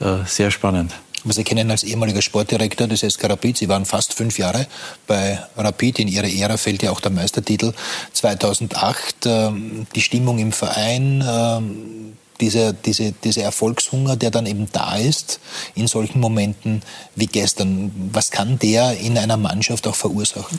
äh, 0.00 0.24
sehr 0.26 0.50
spannend. 0.50 0.94
Aber 1.24 1.34
Sie 1.34 1.44
kennen 1.44 1.70
als 1.70 1.82
ehemaliger 1.82 2.22
Sportdirektor 2.22 2.86
des 2.86 3.00
SK 3.00 3.28
Rapid, 3.28 3.58
Sie 3.58 3.68
waren 3.68 3.84
fast 3.84 4.14
fünf 4.14 4.38
Jahre 4.38 4.66
bei 5.06 5.38
Rapid. 5.56 5.98
In 5.98 6.08
Ihre 6.08 6.32
Ära 6.32 6.56
fällt 6.56 6.82
ja 6.82 6.90
auch 6.90 7.00
der 7.00 7.10
Meistertitel 7.10 7.74
2008. 8.12 9.26
Ähm, 9.26 9.86
die 9.94 10.00
Stimmung 10.00 10.38
im 10.38 10.52
Verein, 10.52 11.22
ähm, 11.26 12.16
dieser, 12.40 12.72
diese, 12.72 13.12
dieser 13.12 13.42
Erfolgshunger, 13.42 14.16
der 14.16 14.30
dann 14.30 14.46
eben 14.46 14.68
da 14.72 14.96
ist 14.96 15.40
in 15.74 15.86
solchen 15.86 16.20
Momenten 16.20 16.82
wie 17.14 17.26
gestern, 17.26 17.92
was 18.12 18.30
kann 18.30 18.58
der 18.58 18.98
in 18.98 19.18
einer 19.18 19.36
Mannschaft 19.36 19.86
auch 19.86 19.94
verursachen? 19.94 20.58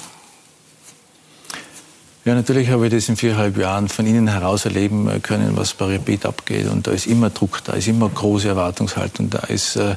Ja, 2.24 2.36
natürlich 2.36 2.70
habe 2.70 2.86
ich 2.86 2.94
das 2.94 3.10
in 3.10 3.18
viereinhalb 3.18 3.58
Jahren 3.58 3.90
von 3.90 4.06
Ihnen 4.06 4.28
heraus 4.28 4.66
erleben 4.66 5.10
können, 5.24 5.58
was 5.58 5.74
bei 5.74 5.96
Rapid 5.96 6.28
abgeht. 6.28 6.68
Und 6.68 6.86
da 6.86 6.92
ist 6.92 7.08
immer 7.08 7.32
Druck, 7.32 7.64
da 7.64 7.74
ist 7.74 7.88
immer 7.88 8.10
große 8.10 8.48
Erwartungshaltung, 8.48 9.32
da 9.32 9.40
ist 9.40 9.76
äh, 9.76 9.96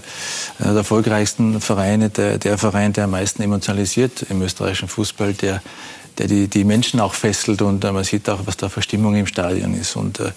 einer 0.59 0.71
der 0.71 0.77
erfolgreichsten 0.77 1.61
Vereine, 1.61 2.09
der, 2.09 2.39
der 2.39 2.57
Verein, 2.57 2.95
der 2.95 3.05
am 3.05 3.11
meisten 3.11 3.43
emotionalisiert 3.43 4.25
im 4.31 4.41
österreichischen 4.41 4.89
Fußball, 4.89 5.35
der 5.35 5.61
der 6.19 6.27
die, 6.27 6.49
die 6.49 6.65
Menschen 6.65 7.01
auch 7.01 7.15
fesselt 7.15 7.63
und 7.63 7.85
äh, 7.85 7.93
man 7.93 8.05
sieht 8.05 8.29
auch, 8.29 8.47
was 8.47 8.57
da 8.57 8.69
für 8.69 8.83
Stimmung 8.83 9.15
im 9.15 9.27
Stadion 9.27 9.75
ist. 9.75 9.97
Und 9.97 10.21
äh, 10.21 10.33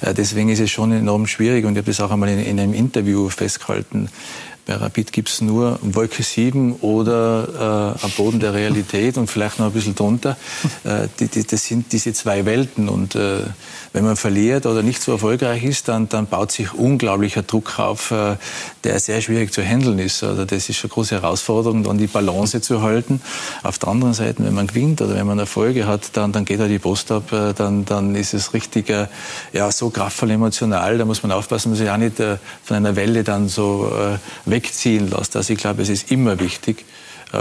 äh 0.00 0.14
deswegen 0.14 0.48
ist 0.48 0.60
es 0.60 0.70
schon 0.70 0.92
enorm 0.92 1.26
schwierig 1.26 1.64
und 1.64 1.72
ich 1.72 1.78
habe 1.78 1.90
das 1.90 2.00
auch 2.00 2.10
einmal 2.10 2.28
in, 2.28 2.40
in 2.40 2.60
einem 2.60 2.74
Interview 2.74 3.28
festgehalten. 3.28 4.08
Bei 4.64 4.76
Rapid 4.76 5.12
gibt 5.12 5.28
es 5.28 5.40
nur 5.40 5.80
Wolke 5.82 6.22
7 6.22 6.76
oder 6.82 7.96
äh, 7.98 8.04
am 8.04 8.10
Boden 8.12 8.38
der 8.38 8.54
Realität 8.54 9.18
und 9.18 9.28
vielleicht 9.28 9.58
noch 9.58 9.66
ein 9.66 9.72
bisschen 9.72 9.94
drunter. 9.94 10.36
Äh, 10.84 11.06
die, 11.20 11.28
die, 11.28 11.44
das 11.44 11.64
sind 11.64 11.92
diese 11.92 12.12
zwei 12.12 12.44
Welten. 12.44 12.88
Und 12.88 13.14
äh, 13.14 13.42
wenn 13.92 14.04
man 14.04 14.16
verliert 14.16 14.66
oder 14.66 14.82
nicht 14.82 15.02
so 15.02 15.12
erfolgreich 15.12 15.64
ist, 15.64 15.88
dann, 15.88 16.08
dann 16.08 16.26
baut 16.26 16.50
sich 16.50 16.72
unglaublicher 16.72 17.42
Druck 17.42 17.78
auf, 17.78 18.10
äh, 18.10 18.36
der 18.84 18.98
sehr 19.00 19.20
schwierig 19.20 19.52
zu 19.52 19.62
handeln 19.62 19.98
ist. 19.98 20.22
Also 20.24 20.44
das 20.44 20.68
ist 20.68 20.82
eine 20.82 20.90
große 20.90 21.16
Herausforderung, 21.16 21.84
dann 21.84 21.98
die 21.98 22.06
Balance 22.06 22.60
zu 22.60 22.82
halten. 22.82 23.20
Auf 23.62 23.78
der 23.78 23.90
anderen 23.90 24.14
Seite, 24.14 24.44
wenn 24.44 24.54
man 24.54 24.66
gewinnt 24.66 25.02
oder 25.02 25.14
wenn 25.14 25.26
man 25.26 25.38
Erfolge 25.38 25.86
hat, 25.86 26.16
dann, 26.16 26.32
dann 26.32 26.44
geht 26.44 26.60
da 26.60 26.68
die 26.68 26.78
Post 26.78 27.12
ab, 27.12 27.32
äh, 27.32 27.52
dann, 27.52 27.84
dann 27.84 28.14
ist 28.14 28.32
es 28.32 28.54
richtig 28.54 28.88
äh, 28.88 29.08
ja, 29.52 29.70
so 29.70 29.90
kraftvoll 29.90 30.30
emotional. 30.30 30.96
Da 30.96 31.04
muss 31.04 31.22
man 31.22 31.32
aufpassen, 31.32 31.70
dass 31.72 31.78
man 31.78 31.86
sich 31.86 31.90
auch 31.90 31.96
nicht 31.98 32.16
von 32.64 32.76
einer 32.76 32.96
Welle 32.96 33.24
dann 33.24 33.48
so 33.48 33.92
wegziehen 34.46 35.10
lässt. 35.10 35.36
Also 35.36 35.52
ich 35.52 35.58
glaube, 35.58 35.82
es 35.82 35.88
ist 35.88 36.10
immer 36.10 36.40
wichtig, 36.40 36.84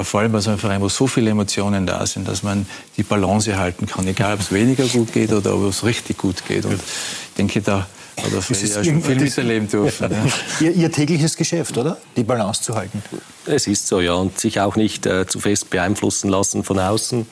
vor 0.04 0.22
allem 0.22 0.32
bei 0.32 0.40
so 0.40 0.50
einem 0.50 0.60
Verein, 0.60 0.82
wo 0.82 0.90
so 0.90 1.08
viele 1.08 1.32
Emotionen 1.32 1.86
da 1.86 2.06
sind, 2.06 2.28
dass 2.28 2.44
man 2.44 2.66
die 2.98 3.04
Balance 3.04 3.58
halten 3.58 3.86
kann, 3.86 4.08
egal 4.08 4.36
ob 4.36 4.40
es 4.40 4.52
weniger 4.52 4.86
gut 4.86 5.12
geht 5.12 5.32
oder 5.34 5.54
ob 5.54 5.64
es 5.66 5.84
richtig 5.84 6.18
gut 6.18 6.46
geht. 6.48 6.66
Und 6.66 6.76
ich 6.76 7.36
denke, 7.38 7.62
da 7.62 7.88
hat 8.18 8.32
er 8.32 8.58
ja 8.58 8.84
schon 8.84 9.02
viel 9.02 9.16
miterleben 9.16 9.68
dürfen. 9.68 10.12
Ja. 10.12 10.18
Ihr, 10.68 10.72
Ihr, 10.74 10.92
tägliches 10.92 11.36
Geschäft, 11.36 11.78
oder? 11.78 11.98
Die 12.16 12.24
Balance 12.24 12.62
zu 12.62 12.76
halten. 12.76 13.02
Es 13.46 13.68
ist 13.68 13.88
so, 13.88 14.00
ja. 14.00 14.14
Und 14.14 14.40
sich 14.40 14.60
auch 14.60 14.76
nicht 14.76 15.06
äh, 15.06 15.28
zu 15.28 15.40
fest 15.40 15.70
beeinflussen 15.70 16.30
lassen 16.30 16.64
von 16.64 16.80
außen 16.80 17.26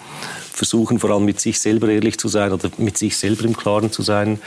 versuchen 0.60 1.00
vor 1.00 1.10
allem 1.12 1.24
mit 1.24 1.40
sich 1.40 1.60
selber 1.60 1.88
ehrlich 1.88 2.20
zu 2.20 2.28
sein 2.28 2.52
oder 2.52 2.70
mit 2.78 2.98
sich 2.98 3.18
selber 3.18 3.46
im 3.46 3.56
Klaren 3.56 3.92
zu 3.92 4.02
sein, 4.02 4.40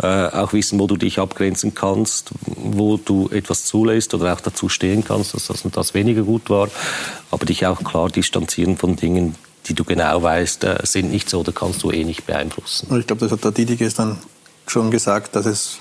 äh, 0.00 0.06
auch 0.06 0.52
wissen, 0.52 0.78
wo 0.78 0.86
du 0.86 0.96
dich 0.96 1.18
abgrenzen 1.18 1.74
kannst, 1.74 2.30
wo 2.56 2.96
du 2.96 3.28
etwas 3.30 3.64
zulässt 3.64 4.14
oder 4.14 4.32
auch 4.32 4.40
dazu 4.40 4.68
stehen 4.68 5.04
kannst, 5.04 5.34
dass 5.34 5.48
das 5.48 5.64
und 5.64 5.76
das 5.76 5.92
weniger 5.92 6.22
gut 6.22 6.48
war, 6.50 6.68
aber 7.32 7.44
dich 7.46 7.66
auch 7.66 7.82
klar 7.82 8.08
distanzieren 8.08 8.76
von 8.76 8.94
Dingen, 8.94 9.34
die 9.66 9.74
du 9.74 9.82
genau 9.84 10.22
weißt, 10.22 10.62
äh, 10.62 10.78
sind 10.84 11.10
nicht 11.10 11.28
so 11.28 11.40
oder 11.40 11.52
kannst 11.52 11.82
du 11.82 11.90
eh 11.90 12.04
nicht 12.04 12.26
beeinflussen. 12.26 12.96
Ich 12.98 13.06
glaube, 13.06 13.20
das 13.20 13.32
hat 13.32 13.42
der 13.42 13.50
Didi 13.50 13.74
gestern 13.74 14.18
schon 14.68 14.92
gesagt, 14.92 15.34
dass 15.34 15.46
es 15.46 15.78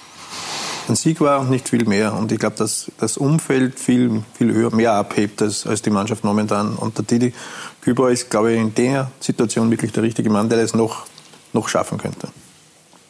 ein 0.90 0.96
Sieg 0.96 1.22
war 1.22 1.40
und 1.40 1.50
nicht 1.50 1.70
viel 1.70 1.86
mehr. 1.86 2.14
Und 2.14 2.32
ich 2.32 2.40
glaube, 2.40 2.56
dass 2.56 2.92
das 2.98 3.18
Umfeld 3.18 3.80
viel, 3.80 4.24
viel 4.38 4.54
höher, 4.54 4.74
mehr 4.74 4.94
abhebt 4.94 5.42
als, 5.42 5.66
als 5.66 5.82
die 5.82 5.90
Mannschaft 5.90 6.24
momentan. 6.24 6.76
Und 6.76 6.98
der 6.98 7.06
Didi 7.06 7.34
Küber 7.82 8.12
ist, 8.12 8.30
glaube 8.30 8.54
ich, 8.54 8.60
in 8.60 8.74
der 8.74 9.12
Situation 9.20 9.70
wirklich 9.72 9.92
der 9.92 10.04
richtige 10.04 10.30
Mann, 10.30 10.50
der 10.50 10.60
das 10.62 10.74
noch, 10.74 11.06
noch 11.54 11.68
schaffen 11.68 11.98
könnte. 11.98 12.30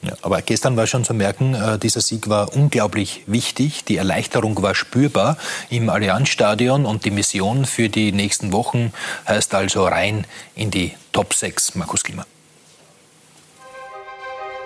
Ja, 0.02 0.14
aber 0.22 0.42
gestern 0.42 0.78
war 0.78 0.86
schon 0.86 1.04
zu 1.04 1.14
merken, 1.16 1.56
äh, 1.56 1.80
dieser 1.80 2.02
Sieg 2.02 2.30
war 2.30 2.56
unglaublich 2.56 3.24
wichtig. 3.26 3.86
Die 3.86 3.98
Erleichterung 3.98 4.62
war 4.62 4.76
spürbar 4.76 5.38
im 5.70 5.90
Allianzstadion 5.90 6.86
und 6.86 7.06
die 7.06 7.12
Mission 7.12 7.66
für 7.66 7.90
die 7.90 8.12
nächsten 8.12 8.52
Wochen 8.52 8.94
heißt 9.28 9.56
also 9.56 9.88
rein 9.88 10.28
in 10.56 10.70
die 10.70 10.94
Top 11.12 11.34
6, 11.34 11.76
Markus 11.76 12.04
Klima. 12.04 12.26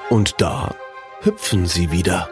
Und 0.10 0.36
da 0.39 0.75
hüpfen 1.22 1.68
sie 1.68 1.92
wieder. 1.92 2.30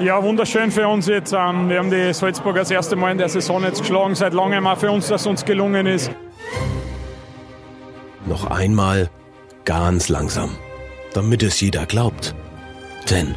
Ja, 0.00 0.22
wunderschön 0.22 0.70
für 0.70 0.86
uns 0.86 1.08
jetzt. 1.08 1.32
Ähm, 1.32 1.68
wir 1.68 1.78
haben 1.78 1.90
die 1.90 2.14
Salzburger 2.14 2.60
das 2.60 2.70
erste 2.70 2.94
Mal 2.94 3.10
in 3.10 3.18
der 3.18 3.28
Saison 3.28 3.64
jetzt 3.64 3.80
geschlagen, 3.80 4.14
seit 4.14 4.32
langem 4.32 4.64
auch 4.68 4.78
für 4.78 4.92
uns, 4.92 5.08
dass 5.08 5.26
uns 5.26 5.44
gelungen 5.44 5.88
ist. 5.88 6.12
Noch 8.24 8.48
einmal 8.48 9.10
ganz 9.64 10.08
langsam, 10.08 10.50
damit 11.14 11.42
es 11.42 11.60
jeder 11.60 11.84
glaubt. 11.84 12.36
Denn 13.10 13.34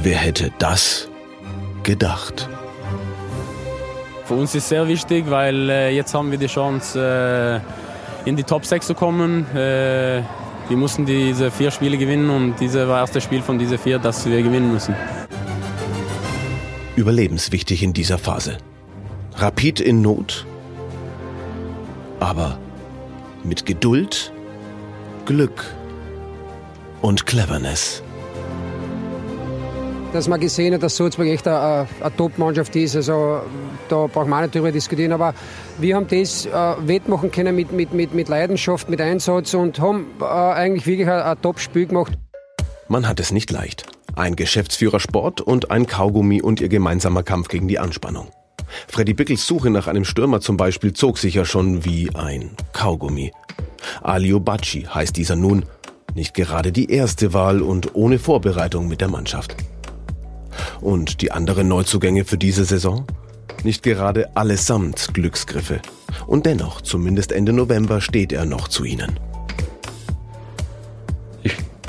wer 0.00 0.18
hätte 0.18 0.52
das 0.60 1.08
gedacht? 1.82 2.48
Für 4.26 4.34
uns 4.34 4.54
ist 4.54 4.62
es 4.62 4.68
sehr 4.68 4.86
wichtig, 4.86 5.28
weil 5.28 5.70
äh, 5.70 5.90
jetzt 5.90 6.14
haben 6.14 6.30
wir 6.30 6.38
die 6.38 6.46
Chance, 6.46 7.62
äh, 8.24 8.28
in 8.28 8.36
die 8.36 8.44
Top 8.44 8.64
6 8.64 8.86
zu 8.86 8.94
kommen. 8.94 9.44
Äh, 9.56 10.22
wir 10.68 10.76
mussten 10.76 11.04
diese 11.04 11.50
vier 11.50 11.72
Spiele 11.72 11.98
gewinnen 11.98 12.30
und 12.30 12.60
dieses 12.60 12.86
war 12.86 13.00
das 13.00 13.08
erste 13.08 13.20
Spiel 13.22 13.42
von 13.42 13.58
diesen 13.58 13.78
vier, 13.78 13.98
das 13.98 14.24
wir 14.24 14.40
gewinnen 14.40 14.72
müssen 14.72 14.94
überlebenswichtig 16.98 17.82
in 17.82 17.92
dieser 17.92 18.18
Phase. 18.18 18.58
Rapid 19.36 19.80
in 19.80 20.02
Not, 20.02 20.44
aber 22.18 22.58
mit 23.44 23.64
Geduld, 23.64 24.32
Glück 25.24 25.64
und 27.00 27.24
Cleverness. 27.24 28.02
Dass 30.12 30.26
man 30.26 30.40
gesehen 30.40 30.74
hat, 30.74 30.82
dass 30.82 30.96
Salzburg 30.96 31.28
echt 31.28 31.46
eine, 31.46 31.86
eine 32.00 32.16
Top-Mannschaft 32.16 32.74
ist, 32.74 32.96
also 32.96 33.42
da 33.88 34.06
braucht 34.06 34.26
man 34.26 34.42
nicht 34.42 34.54
drüber 34.56 34.72
diskutieren, 34.72 35.12
aber 35.12 35.34
wir 35.78 35.94
haben 35.94 36.08
das 36.08 36.46
äh, 36.46 36.50
wettmachen 36.80 37.30
können 37.30 37.54
mit, 37.54 37.70
mit, 37.70 37.92
mit, 37.92 38.12
mit 38.14 38.28
Leidenschaft, 38.28 38.88
mit 38.88 39.00
Einsatz 39.00 39.54
und 39.54 39.78
haben 39.78 40.06
äh, 40.20 40.24
eigentlich 40.24 40.86
wirklich 40.86 41.08
ein, 41.08 41.20
ein 41.20 41.40
Top-Spiel 41.40 41.86
gemacht. 41.86 42.14
Man 42.88 43.06
hat 43.06 43.20
es 43.20 43.30
nicht 43.30 43.50
leicht. 43.52 43.84
Ein 44.16 44.36
Geschäftsführer 44.36 45.00
Sport 45.00 45.40
und 45.40 45.70
ein 45.70 45.86
Kaugummi 45.86 46.42
und 46.42 46.60
ihr 46.60 46.68
gemeinsamer 46.68 47.22
Kampf 47.22 47.48
gegen 47.48 47.68
die 47.68 47.78
Anspannung. 47.78 48.28
Freddy 48.86 49.14
Bickels 49.14 49.46
Suche 49.46 49.70
nach 49.70 49.86
einem 49.86 50.04
Stürmer 50.04 50.40
zum 50.40 50.56
Beispiel 50.56 50.92
zog 50.92 51.18
sich 51.18 51.34
ja 51.34 51.44
schon 51.44 51.84
wie 51.84 52.14
ein 52.14 52.50
Kaugummi. 52.72 53.32
Alio 54.02 54.40
Bacci 54.40 54.82
heißt 54.82 55.16
dieser 55.16 55.36
nun, 55.36 55.64
nicht 56.14 56.34
gerade 56.34 56.72
die 56.72 56.90
erste 56.90 57.32
Wahl 57.32 57.62
und 57.62 57.94
ohne 57.94 58.18
Vorbereitung 58.18 58.88
mit 58.88 59.00
der 59.00 59.08
Mannschaft. 59.08 59.54
Und 60.80 61.20
die 61.22 61.32
anderen 61.32 61.68
Neuzugänge 61.68 62.24
für 62.24 62.38
diese 62.38 62.64
Saison? 62.64 63.06
Nicht 63.64 63.82
gerade 63.82 64.36
allesamt 64.36 65.14
Glücksgriffe. 65.14 65.80
Und 66.26 66.46
dennoch, 66.46 66.80
zumindest 66.80 67.32
Ende 67.32 67.52
November, 67.52 68.00
steht 68.00 68.32
er 68.32 68.44
noch 68.44 68.68
zu 68.68 68.84
ihnen. 68.84 69.18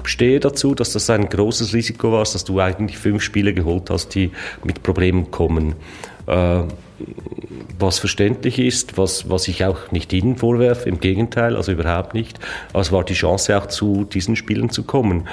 Stehe 0.10 0.39
dazu, 0.39 0.75
dass 0.75 0.94
das 0.94 1.10
ein 1.10 1.30
großes 1.30 1.74
Risiko 1.74 2.12
war, 2.12 2.24
dass 2.24 2.44
du 2.44 2.60
eigentlich 2.60 2.98
fünf 2.98 3.24
Spiele 3.24 3.54
geholt 3.54 3.89
hast, 3.89 4.16
die 4.16 4.32
mit 4.63 4.84
Problemen 4.84 5.32
kommen. 5.32 5.75
Äh, 6.28 6.63
was 7.80 8.00
verständlich 8.00 8.60
ist, 8.60 8.98
was, 8.98 9.30
was 9.30 9.48
ich 9.48 9.63
auch 9.63 9.92
nicht 9.92 10.12
Ihnen 10.12 10.36
vorwerfe, 10.36 10.89
im 10.89 11.00
Gegenteil, 11.00 11.56
also 11.56 11.72
überhaupt 11.72 12.13
nicht. 12.13 12.39
Aber 12.74 12.82
es 12.82 12.92
war 12.92 13.04
die 13.04 13.13
Chance 13.13 13.58
auch 13.58 13.68
zu 13.68 14.04
diesen 14.04 14.36
Spielen 14.36 14.70
zu 14.70 14.84
kommen. 14.84 15.28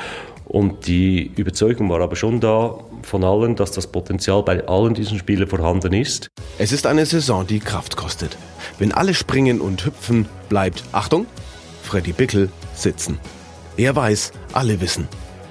Und 0.45 0.87
die 0.87 1.33
Überzeugung 1.35 1.90
war 1.90 2.00
aber 2.00 2.14
schon 2.14 2.38
da 2.38 2.76
von 3.02 3.25
allen, 3.25 3.56
dass 3.56 3.73
das 3.73 3.88
Potenzial 3.88 4.42
bei 4.45 4.66
allen 4.68 4.95
diesen 4.95 5.18
Spielen 5.18 5.49
vorhanden 5.49 5.92
ist. 5.92 6.28
Es 6.59 6.71
ist 6.71 6.87
eine 6.87 7.04
Saison, 7.04 7.47
die 7.47 7.59
Kraft 7.59 7.97
kostet. 7.97 8.38
Wenn 8.78 8.92
alle 8.92 9.14
springen 9.14 9.61
und 9.61 9.85
hüpfen, 9.85 10.28
bleibt, 10.49 10.85
Achtung, 10.92 11.26
Freddy 11.83 12.12
Bickel 12.12 12.50
sitzen. 12.75 13.18
Er 13.76 13.95
weiß, 13.95 14.33
alle 14.52 14.80
wissen, 14.80 15.06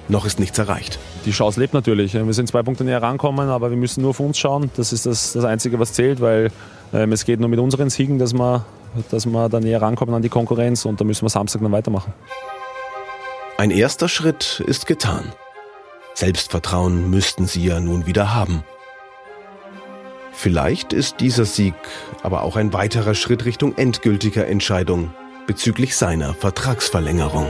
noch 0.08 0.24
ist 0.24 0.40
nichts 0.40 0.58
erreicht. 0.58 0.98
Die 1.24 1.30
Chance 1.30 1.60
lebt 1.60 1.74
natürlich. 1.74 2.14
Wir 2.14 2.32
sind 2.32 2.48
zwei 2.48 2.62
Punkte 2.62 2.84
näher 2.84 3.02
rankommen, 3.02 3.48
aber 3.48 3.70
wir 3.70 3.76
müssen 3.76 4.02
nur 4.02 4.10
auf 4.10 4.20
uns 4.20 4.38
schauen. 4.38 4.70
Das 4.76 4.92
ist 4.92 5.06
das, 5.06 5.32
das 5.32 5.44
Einzige, 5.44 5.78
was 5.78 5.92
zählt, 5.92 6.20
weil 6.20 6.50
ähm, 6.92 7.12
es 7.12 7.24
geht 7.24 7.40
nur 7.40 7.48
mit 7.48 7.58
unseren 7.58 7.90
Siegen, 7.90 8.18
dass 8.18 8.32
wir, 8.32 8.64
dass 9.10 9.26
wir 9.26 9.48
da 9.48 9.60
näher 9.60 9.80
rankommen 9.80 10.14
an 10.14 10.22
die 10.22 10.28
Konkurrenz 10.28 10.84
und 10.84 11.00
da 11.00 11.04
müssen 11.04 11.22
wir 11.24 11.28
Samstag 11.28 11.62
dann 11.62 11.72
weitermachen. 11.72 12.12
Ein 13.58 13.70
erster 13.70 14.08
Schritt 14.08 14.62
ist 14.66 14.86
getan. 14.86 15.32
Selbstvertrauen 16.14 17.10
müssten 17.10 17.46
sie 17.46 17.64
ja 17.64 17.80
nun 17.80 18.06
wieder 18.06 18.34
haben. 18.34 18.64
Vielleicht 20.32 20.92
ist 20.92 21.20
dieser 21.20 21.44
Sieg 21.44 21.74
aber 22.22 22.42
auch 22.42 22.56
ein 22.56 22.72
weiterer 22.72 23.14
Schritt 23.14 23.44
Richtung 23.44 23.76
endgültiger 23.76 24.46
Entscheidung 24.46 25.10
bezüglich 25.46 25.96
seiner 25.96 26.34
Vertragsverlängerung. 26.34 27.46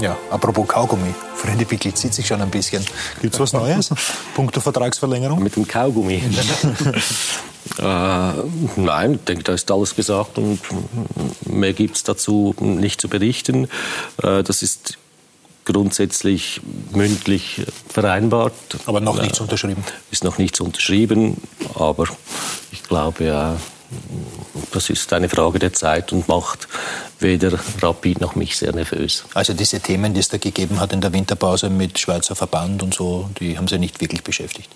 Ja, 0.00 0.16
apropos 0.30 0.66
Kaugummi. 0.66 1.14
Freddy 1.36 1.64
Pickel 1.64 1.92
zieht 1.94 2.14
sich 2.14 2.26
schon 2.26 2.40
ein 2.40 2.50
bisschen. 2.50 2.84
Gibt 3.20 3.34
es 3.34 3.40
was 3.40 3.52
Neues? 3.52 3.90
Punkto 4.34 4.60
Vertragsverlängerung? 4.60 5.42
Mit 5.42 5.56
dem 5.56 5.66
Kaugummi. 5.66 6.16
äh, 7.78 8.32
nein, 8.76 9.14
ich 9.14 9.24
denke, 9.24 9.44
da 9.44 9.52
ist 9.52 9.70
alles 9.70 9.94
gesagt 9.94 10.38
und 10.38 10.60
mehr 11.46 11.72
gibt 11.72 11.96
es 11.96 12.04
dazu 12.04 12.54
nicht 12.58 13.00
zu 13.00 13.08
berichten. 13.08 13.68
Äh, 14.22 14.42
das 14.42 14.62
ist 14.62 14.98
grundsätzlich 15.64 16.60
mündlich 16.92 17.62
vereinbart. 17.88 18.52
Aber 18.86 19.00
noch 19.00 19.20
nichts 19.20 19.38
äh, 19.38 19.42
unterschrieben? 19.42 19.84
Ist 20.10 20.24
noch 20.24 20.38
nichts 20.38 20.60
unterschrieben, 20.60 21.36
aber 21.74 22.06
ich 22.72 22.82
glaube, 22.82 23.24
ja, 23.24 23.56
das 24.72 24.90
ist 24.90 25.12
eine 25.12 25.28
Frage 25.28 25.58
der 25.58 25.72
Zeit 25.72 26.12
und 26.12 26.28
macht 26.28 26.68
weder 27.18 27.58
Rapid 27.80 28.20
noch 28.20 28.34
mich 28.34 28.56
sehr 28.56 28.72
nervös. 28.72 29.24
Also 29.34 29.52
diese 29.52 29.80
Themen, 29.80 30.14
die 30.14 30.20
es 30.20 30.28
da 30.28 30.38
gegeben 30.38 30.80
hat 30.80 30.92
in 30.92 31.00
der 31.00 31.12
Winterpause 31.12 31.70
mit 31.70 31.98
Schweizer 31.98 32.34
Verband 32.34 32.82
und 32.82 32.94
so, 32.94 33.28
die 33.38 33.56
haben 33.56 33.68
Sie 33.68 33.78
nicht 33.78 34.00
wirklich 34.00 34.22
beschäftigt? 34.22 34.70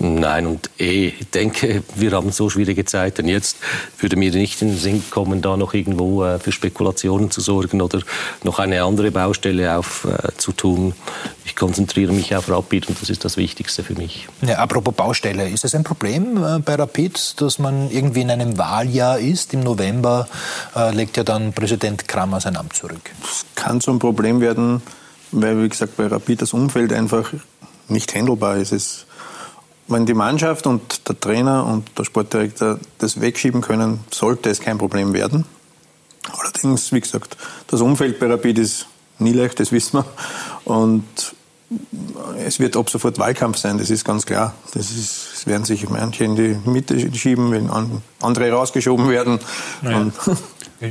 Nein, 0.00 0.46
und 0.46 0.70
eh, 0.78 1.08
ich 1.08 1.30
denke, 1.30 1.84
wir 1.94 2.12
haben 2.12 2.32
so 2.32 2.50
schwierige 2.50 2.84
Zeiten. 2.84 3.28
Jetzt 3.28 3.58
würde 3.98 4.16
mir 4.16 4.32
nicht 4.32 4.60
in 4.60 4.68
den 4.68 4.78
Sinn 4.78 5.04
kommen, 5.10 5.40
da 5.40 5.56
noch 5.56 5.72
irgendwo 5.72 6.24
äh, 6.24 6.38
für 6.38 6.50
Spekulationen 6.50 7.30
zu 7.30 7.40
sorgen 7.40 7.80
oder 7.80 8.00
noch 8.42 8.58
eine 8.58 8.82
andere 8.82 9.12
Baustelle 9.12 9.76
aufzutun. 9.76 10.90
Äh, 10.90 11.28
ich 11.46 11.54
konzentriere 11.54 12.12
mich 12.12 12.34
auf 12.34 12.48
Rapid 12.48 12.88
und 12.88 13.00
das 13.00 13.08
ist 13.08 13.24
das 13.24 13.36
Wichtigste 13.36 13.84
für 13.84 13.94
mich. 13.94 14.26
Ja, 14.42 14.56
apropos 14.58 14.94
Baustelle, 14.94 15.48
ist 15.48 15.64
es 15.64 15.74
ein 15.74 15.84
Problem 15.84 16.42
äh, 16.42 16.58
bei 16.58 16.74
Rapid, 16.74 17.40
dass 17.40 17.60
man 17.60 17.90
irgendwie 17.90 18.22
in 18.22 18.30
einem 18.30 18.58
Wahljahr 18.58 19.20
ist? 19.20 19.54
Im 19.54 19.60
November 19.60 20.28
äh, 20.74 20.92
legt 20.92 21.16
ja 21.16 21.22
dann 21.22 21.52
Präsident 21.52 22.08
Kramer 22.08 22.40
sein 22.40 22.56
Amt 22.56 22.74
zurück. 22.74 23.10
Das 23.20 23.44
kann 23.54 23.80
so 23.80 23.92
ein 23.92 24.00
Problem 24.00 24.40
werden, 24.40 24.82
weil, 25.30 25.62
wie 25.62 25.68
gesagt, 25.68 25.96
bei 25.96 26.08
Rapid 26.08 26.42
das 26.42 26.52
Umfeld 26.52 26.92
einfach 26.92 27.32
nicht 27.88 28.14
handelbar 28.14 28.56
ist. 28.56 28.72
Es 28.72 29.06
wenn 29.86 30.06
die 30.06 30.14
Mannschaft 30.14 30.66
und 30.66 31.08
der 31.08 31.18
Trainer 31.18 31.66
und 31.66 31.98
der 31.98 32.04
Sportdirektor 32.04 32.78
das 32.98 33.20
wegschieben 33.20 33.60
können, 33.60 34.00
sollte 34.10 34.50
es 34.50 34.60
kein 34.60 34.78
Problem 34.78 35.12
werden. 35.12 35.44
Allerdings, 36.38 36.92
wie 36.92 37.00
gesagt, 37.00 37.36
das 37.66 37.80
Umfeld 37.80 38.18
bei 38.18 38.26
Rapid 38.26 38.58
ist 38.58 38.86
nie 39.18 39.32
leicht, 39.32 39.60
das 39.60 39.72
wissen 39.72 39.98
wir. 39.98 40.06
Und 40.64 41.04
es 42.38 42.60
wird 42.60 42.76
ab 42.76 42.88
sofort 42.88 43.18
Wahlkampf 43.18 43.58
sein, 43.58 43.78
das 43.78 43.90
ist 43.90 44.04
ganz 44.04 44.24
klar. 44.26 44.54
Das 44.72 44.90
ist, 44.90 45.34
es 45.34 45.46
werden 45.46 45.64
sich 45.64 45.88
manche 45.88 46.24
in 46.24 46.36
die 46.36 46.56
Mitte 46.64 47.14
schieben, 47.14 47.50
wenn 47.50 47.70
andere 48.20 48.50
rausgeschoben 48.52 49.08
werden. 49.08 49.38
Ja. 49.82 50.06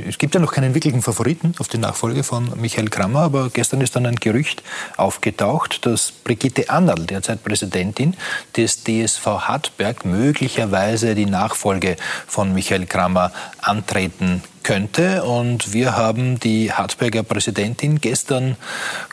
Es 0.08 0.18
gibt 0.18 0.34
ja 0.34 0.40
noch 0.40 0.52
keinen 0.52 0.74
wirklichen 0.74 1.02
Favoriten 1.02 1.54
auf 1.58 1.68
die 1.68 1.78
Nachfolge 1.78 2.24
von 2.24 2.50
Michael 2.60 2.88
Krammer, 2.88 3.20
aber 3.20 3.50
gestern 3.50 3.80
ist 3.80 3.94
dann 3.94 4.06
ein 4.06 4.16
Gerücht 4.16 4.62
aufgetaucht, 4.96 5.86
dass 5.86 6.10
Brigitte 6.10 6.68
Annal, 6.68 7.06
derzeit 7.06 7.44
Präsidentin 7.44 8.16
des 8.56 8.82
DSV 8.82 9.26
Hartberg, 9.26 10.04
möglicherweise 10.04 11.14
die 11.14 11.26
Nachfolge 11.26 11.96
von 12.26 12.52
Michael 12.54 12.86
Krammer 12.86 13.30
antreten 13.60 14.42
könnte. 14.64 15.22
Und 15.22 15.72
wir 15.72 15.96
haben 15.96 16.40
die 16.40 16.72
Hartberger 16.72 17.22
Präsidentin 17.22 18.00
gestern 18.00 18.56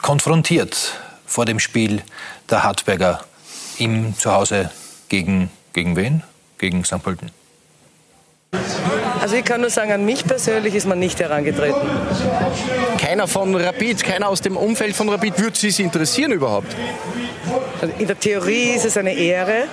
konfrontiert 0.01 0.99
vor 1.27 1.45
dem 1.45 1.59
Spiel 1.59 2.01
der 2.49 2.63
Hartberger 2.63 3.23
im 3.77 4.17
Zuhause 4.17 4.71
gegen, 5.09 5.51
gegen 5.73 5.95
wen? 5.95 6.23
Gegen 6.57 6.83
St. 6.83 7.03
Pölten. 7.03 7.40
Also 9.21 9.35
ich 9.35 9.45
kann 9.45 9.61
nur 9.61 9.69
sagen, 9.69 9.91
an 9.91 10.03
mich 10.03 10.25
persönlich 10.25 10.73
ist 10.73 10.87
man 10.87 10.97
nicht 10.97 11.19
herangetreten. 11.19 11.79
Keiner 12.97 13.27
von 13.27 13.55
Rapid, 13.55 14.03
keiner 14.03 14.29
aus 14.29 14.41
dem 14.41 14.57
Umfeld 14.57 14.95
von 14.95 15.09
Rapid 15.09 15.39
würde 15.39 15.57
Sie 15.57 15.83
interessieren 15.83 16.31
überhaupt? 16.31 16.75
Also 17.81 17.93
in 17.99 18.07
der 18.07 18.19
Theorie 18.19 18.71
ist 18.71 18.85
es 18.85 18.97
eine 18.97 19.13
Ehre. 19.13 19.65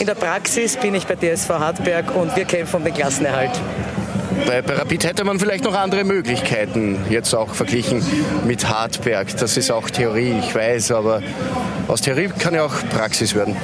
In 0.00 0.06
der 0.06 0.14
Praxis 0.14 0.76
bin 0.76 0.94
ich 0.94 1.06
bei 1.06 1.14
DSV 1.14 1.48
Hartberg 1.48 2.14
und 2.14 2.34
wir 2.36 2.44
kämpfen 2.44 2.76
um 2.76 2.84
den 2.84 2.92
Klassenerhalt. 2.92 3.52
Bei, 4.46 4.62
bei 4.62 4.74
Rapid 4.74 5.04
hätte 5.04 5.24
man 5.24 5.38
vielleicht 5.38 5.64
noch 5.64 5.74
andere 5.74 6.04
Möglichkeiten, 6.04 6.98
jetzt 7.08 7.34
auch 7.34 7.54
verglichen 7.54 8.02
mit 8.46 8.68
Hartberg. 8.68 9.36
Das 9.38 9.56
ist 9.56 9.70
auch 9.70 9.88
Theorie, 9.90 10.34
ich 10.38 10.54
weiß, 10.54 10.92
aber 10.92 11.22
aus 11.88 12.02
Theorie 12.02 12.28
kann 12.38 12.54
ja 12.54 12.64
auch 12.64 12.74
Praxis 12.90 13.34
werden. 13.34 13.56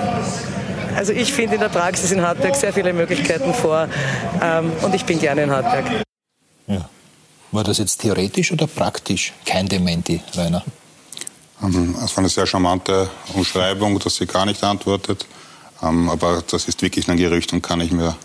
Also 0.96 1.12
ich 1.12 1.32
finde 1.32 1.56
in 1.56 1.60
der 1.60 1.68
Praxis 1.68 2.10
in 2.10 2.22
Hartberg 2.22 2.56
sehr 2.56 2.72
viele 2.72 2.92
Möglichkeiten 2.94 3.52
vor 3.52 3.86
ähm, 4.42 4.72
und 4.80 4.94
ich 4.94 5.04
bin 5.04 5.20
gerne 5.20 5.42
in 5.42 5.50
Hartberg. 5.50 5.84
Ja. 6.66 6.88
War 7.52 7.64
das 7.64 7.78
jetzt 7.78 8.00
theoretisch 8.00 8.50
oder 8.50 8.66
praktisch? 8.66 9.34
Kein 9.44 9.68
Dementi, 9.68 10.22
Rainer. 10.34 10.64
Ähm, 11.62 11.94
es 12.02 12.16
war 12.16 12.18
eine 12.18 12.30
sehr 12.30 12.46
charmante 12.46 13.10
Umschreibung, 13.34 13.98
dass 13.98 14.16
sie 14.16 14.26
gar 14.26 14.46
nicht 14.46 14.64
antwortet. 14.64 15.26
Ähm, 15.82 16.08
aber 16.08 16.42
das 16.50 16.66
ist 16.66 16.80
wirklich 16.80 17.08
ein 17.10 17.18
Gerücht 17.18 17.52
und 17.52 17.60
kann 17.60 17.82
ich 17.82 17.92
mir 17.92 18.16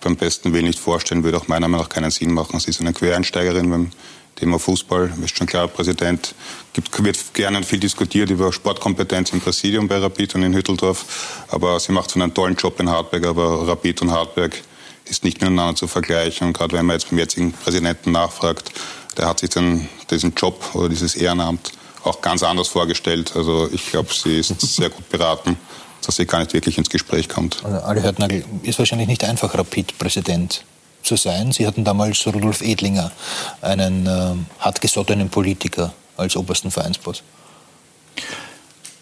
beim 0.00 0.16
besten 0.16 0.54
Willen 0.54 0.66
nicht 0.66 0.78
vorstellen, 0.78 1.22
würde 1.22 1.36
auch 1.36 1.48
meiner 1.48 1.68
Meinung 1.68 1.84
nach 1.84 1.90
keinen 1.90 2.10
Sinn 2.10 2.32
machen. 2.32 2.60
Sie 2.60 2.70
ist 2.70 2.80
eine 2.80 2.92
Quereinsteigerin 2.92 3.70
beim 3.70 3.90
Thema 4.36 4.58
Fußball. 4.58 5.12
Ist 5.24 5.36
schon 5.36 5.46
klar, 5.46 5.66
Präsident 5.66 6.34
gibt, 6.72 7.02
wird 7.02 7.34
gerne 7.34 7.62
viel 7.62 7.80
diskutiert 7.80 8.30
über 8.30 8.52
Sportkompetenz 8.52 9.32
im 9.32 9.40
Präsidium 9.40 9.88
bei 9.88 9.98
Rapid 9.98 10.36
und 10.36 10.42
in 10.42 10.54
Hütteldorf. 10.54 11.44
Aber 11.48 11.80
sie 11.80 11.92
macht 11.92 12.10
so 12.10 12.20
einen 12.20 12.32
tollen 12.32 12.54
Job 12.54 12.78
in 12.78 12.88
Hartberg. 12.88 13.26
Aber 13.26 13.66
Rapid 13.66 14.02
und 14.02 14.10
Hartberg 14.12 14.62
ist 15.06 15.24
nicht 15.24 15.40
miteinander 15.40 15.74
zu 15.74 15.86
vergleichen. 15.88 16.48
Und 16.48 16.52
gerade 16.52 16.76
wenn 16.76 16.86
man 16.86 16.94
jetzt 16.94 17.08
beim 17.10 17.18
jetzigen 17.18 17.52
Präsidenten 17.52 18.12
nachfragt, 18.12 18.70
der 19.16 19.26
hat 19.26 19.40
sich 19.40 19.50
dann 19.50 19.88
diesen 20.10 20.34
Job 20.34 20.74
oder 20.74 20.88
dieses 20.88 21.14
Ehrenamt 21.14 21.72
auch 22.04 22.20
ganz 22.20 22.42
anders 22.42 22.68
vorgestellt. 22.68 23.32
Also 23.34 23.68
ich 23.72 23.90
glaube, 23.90 24.12
sie 24.12 24.38
ist 24.38 24.60
sehr 24.60 24.90
gut 24.90 25.08
beraten, 25.08 25.56
dass 26.04 26.16
sie 26.16 26.26
gar 26.26 26.40
nicht 26.40 26.52
wirklich 26.52 26.78
ins 26.78 26.90
Gespräch 26.90 27.28
kommt. 27.28 27.64
Also 27.64 27.78
Ali 27.78 28.02
Hörtnagel 28.02 28.44
ist 28.62 28.78
wahrscheinlich 28.78 29.08
nicht 29.08 29.24
einfach 29.24 29.54
Rapid-Präsident 29.54 30.64
zu 31.06 31.16
sein. 31.16 31.52
Sie 31.52 31.66
hatten 31.66 31.84
damals 31.84 32.26
Rudolf 32.26 32.60
Edlinger, 32.60 33.10
einen 33.62 34.06
äh, 34.06 34.34
hartgesottenen 34.60 35.30
Politiker, 35.30 35.92
als 36.16 36.36
obersten 36.36 36.70
Vereinsboss. 36.70 37.22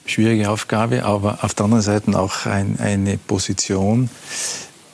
Schwierige 0.06 0.50
Aufgabe, 0.50 1.04
aber 1.04 1.38
auf 1.42 1.54
der 1.54 1.64
anderen 1.64 1.82
Seite 1.82 2.18
auch 2.18 2.44
ein, 2.46 2.78
eine 2.78 3.16
Position, 3.16 4.10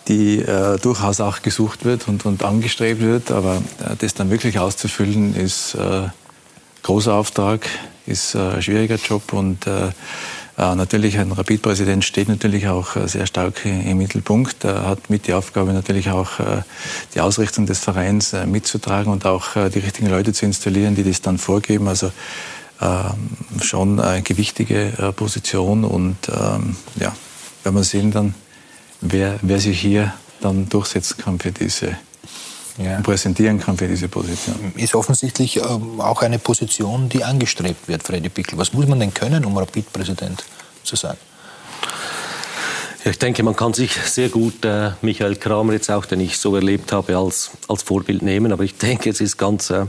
die 0.07 0.39
äh, 0.39 0.79
durchaus 0.79 1.21
auch 1.21 1.43
gesucht 1.43 1.85
wird 1.85 2.07
und, 2.07 2.25
und 2.27 2.45
angestrebt 2.45 3.01
wird. 3.01 3.31
Aber 3.31 3.57
äh, 3.57 3.97
das 3.99 4.15
dann 4.15 4.31
wirklich 4.31 4.59
auszufüllen, 4.59 5.35
ist 5.35 5.75
äh, 5.75 6.09
großer 6.83 7.15
Auftrag, 7.15 7.67
ist 8.07 8.35
äh, 8.35 8.39
ein 8.39 8.63
schwieriger 8.63 8.97
Job 8.97 9.33
und 9.33 9.67
äh, 9.67 9.91
natürlich, 10.75 11.19
ein 11.19 11.33
Rapid-Präsident 11.33 12.05
steht 12.05 12.29
natürlich 12.29 12.69
auch 12.69 12.97
äh, 12.97 13.09
sehr 13.09 13.27
stark 13.27 13.65
im 13.65 13.99
Mittelpunkt. 13.99 14.65
Er 14.65 14.87
hat 14.87 15.11
mit 15.11 15.27
die 15.27 15.33
Aufgabe 15.33 15.73
natürlich 15.73 16.11
auch 16.11 16.39
äh, 16.39 16.63
die 17.15 17.21
Ausrichtung 17.21 17.67
des 17.67 17.79
Vereins 17.79 18.35
mitzutragen 18.47 19.13
und 19.13 19.27
auch 19.27 19.55
die 19.55 19.79
richtigen 19.79 20.09
Leute 20.09 20.33
zu 20.33 20.45
installieren, 20.47 20.95
die 20.95 21.05
das 21.05 21.23
dann 21.23 21.39
vorgeben. 21.39 21.89
Also 21.89 22.13
ähm, 22.81 23.37
schon 23.63 24.01
eine 24.01 24.23
gewichtige 24.23 24.93
äh, 24.99 25.13
Position. 25.13 25.85
Und 25.85 26.17
ähm, 26.29 26.77
ja, 26.97 27.15
werden 27.63 27.77
wir 27.77 27.85
sehen 27.85 28.11
dann, 28.11 28.35
wer, 29.03 29.39
wer 29.43 29.59
sich 29.59 29.79
hier 29.79 30.15
dann 30.41 30.69
durchsetzen 30.69 31.19
kann 31.19 31.39
für 31.39 31.53
diese 31.53 31.99
ja. 32.79 33.01
präsentieren 33.01 33.59
kann 33.59 33.77
für 33.77 33.89
diese 33.89 34.09
Position. 34.09 34.73
Ist 34.77 34.95
offensichtlich 34.95 35.57
ähm, 35.57 36.01
auch 36.01 36.23
eine 36.23 36.39
Position, 36.39 37.09
die 37.09 37.25
angestrebt 37.25 37.89
wird, 37.89 38.03
Freddy 38.03 38.29
Pickel. 38.29 38.59
Was 38.59 38.73
muss 38.73 38.87
man 38.87 39.01
denn 39.01 39.13
können, 39.13 39.45
um 39.45 39.57
Rapid-Präsident 39.57 40.45
zu 40.85 40.97
sein? 40.97 41.17
Ja, 43.05 43.11
ich 43.11 43.19
denke, 43.19 43.43
man 43.43 43.57
kann 43.57 43.73
sich 43.73 43.93
sehr 43.93 44.29
gut 44.29 44.65
äh, 44.65 44.91
Michael 45.01 45.37
Kramer 45.37 45.73
jetzt 45.73 45.91
auch, 45.91 46.05
den 46.05 46.21
ich 46.21 46.37
so 46.37 46.55
erlebt 46.55 46.93
habe, 46.93 47.17
als, 47.17 47.51
als 47.67 47.83
Vorbild 47.83 48.23
nehmen. 48.23 48.53
Aber 48.53 48.63
ich 48.63 48.77
denke, 48.77 49.09
es 49.09 49.21
ist 49.21 49.39
ganz 49.39 49.71
äh, 49.71 49.87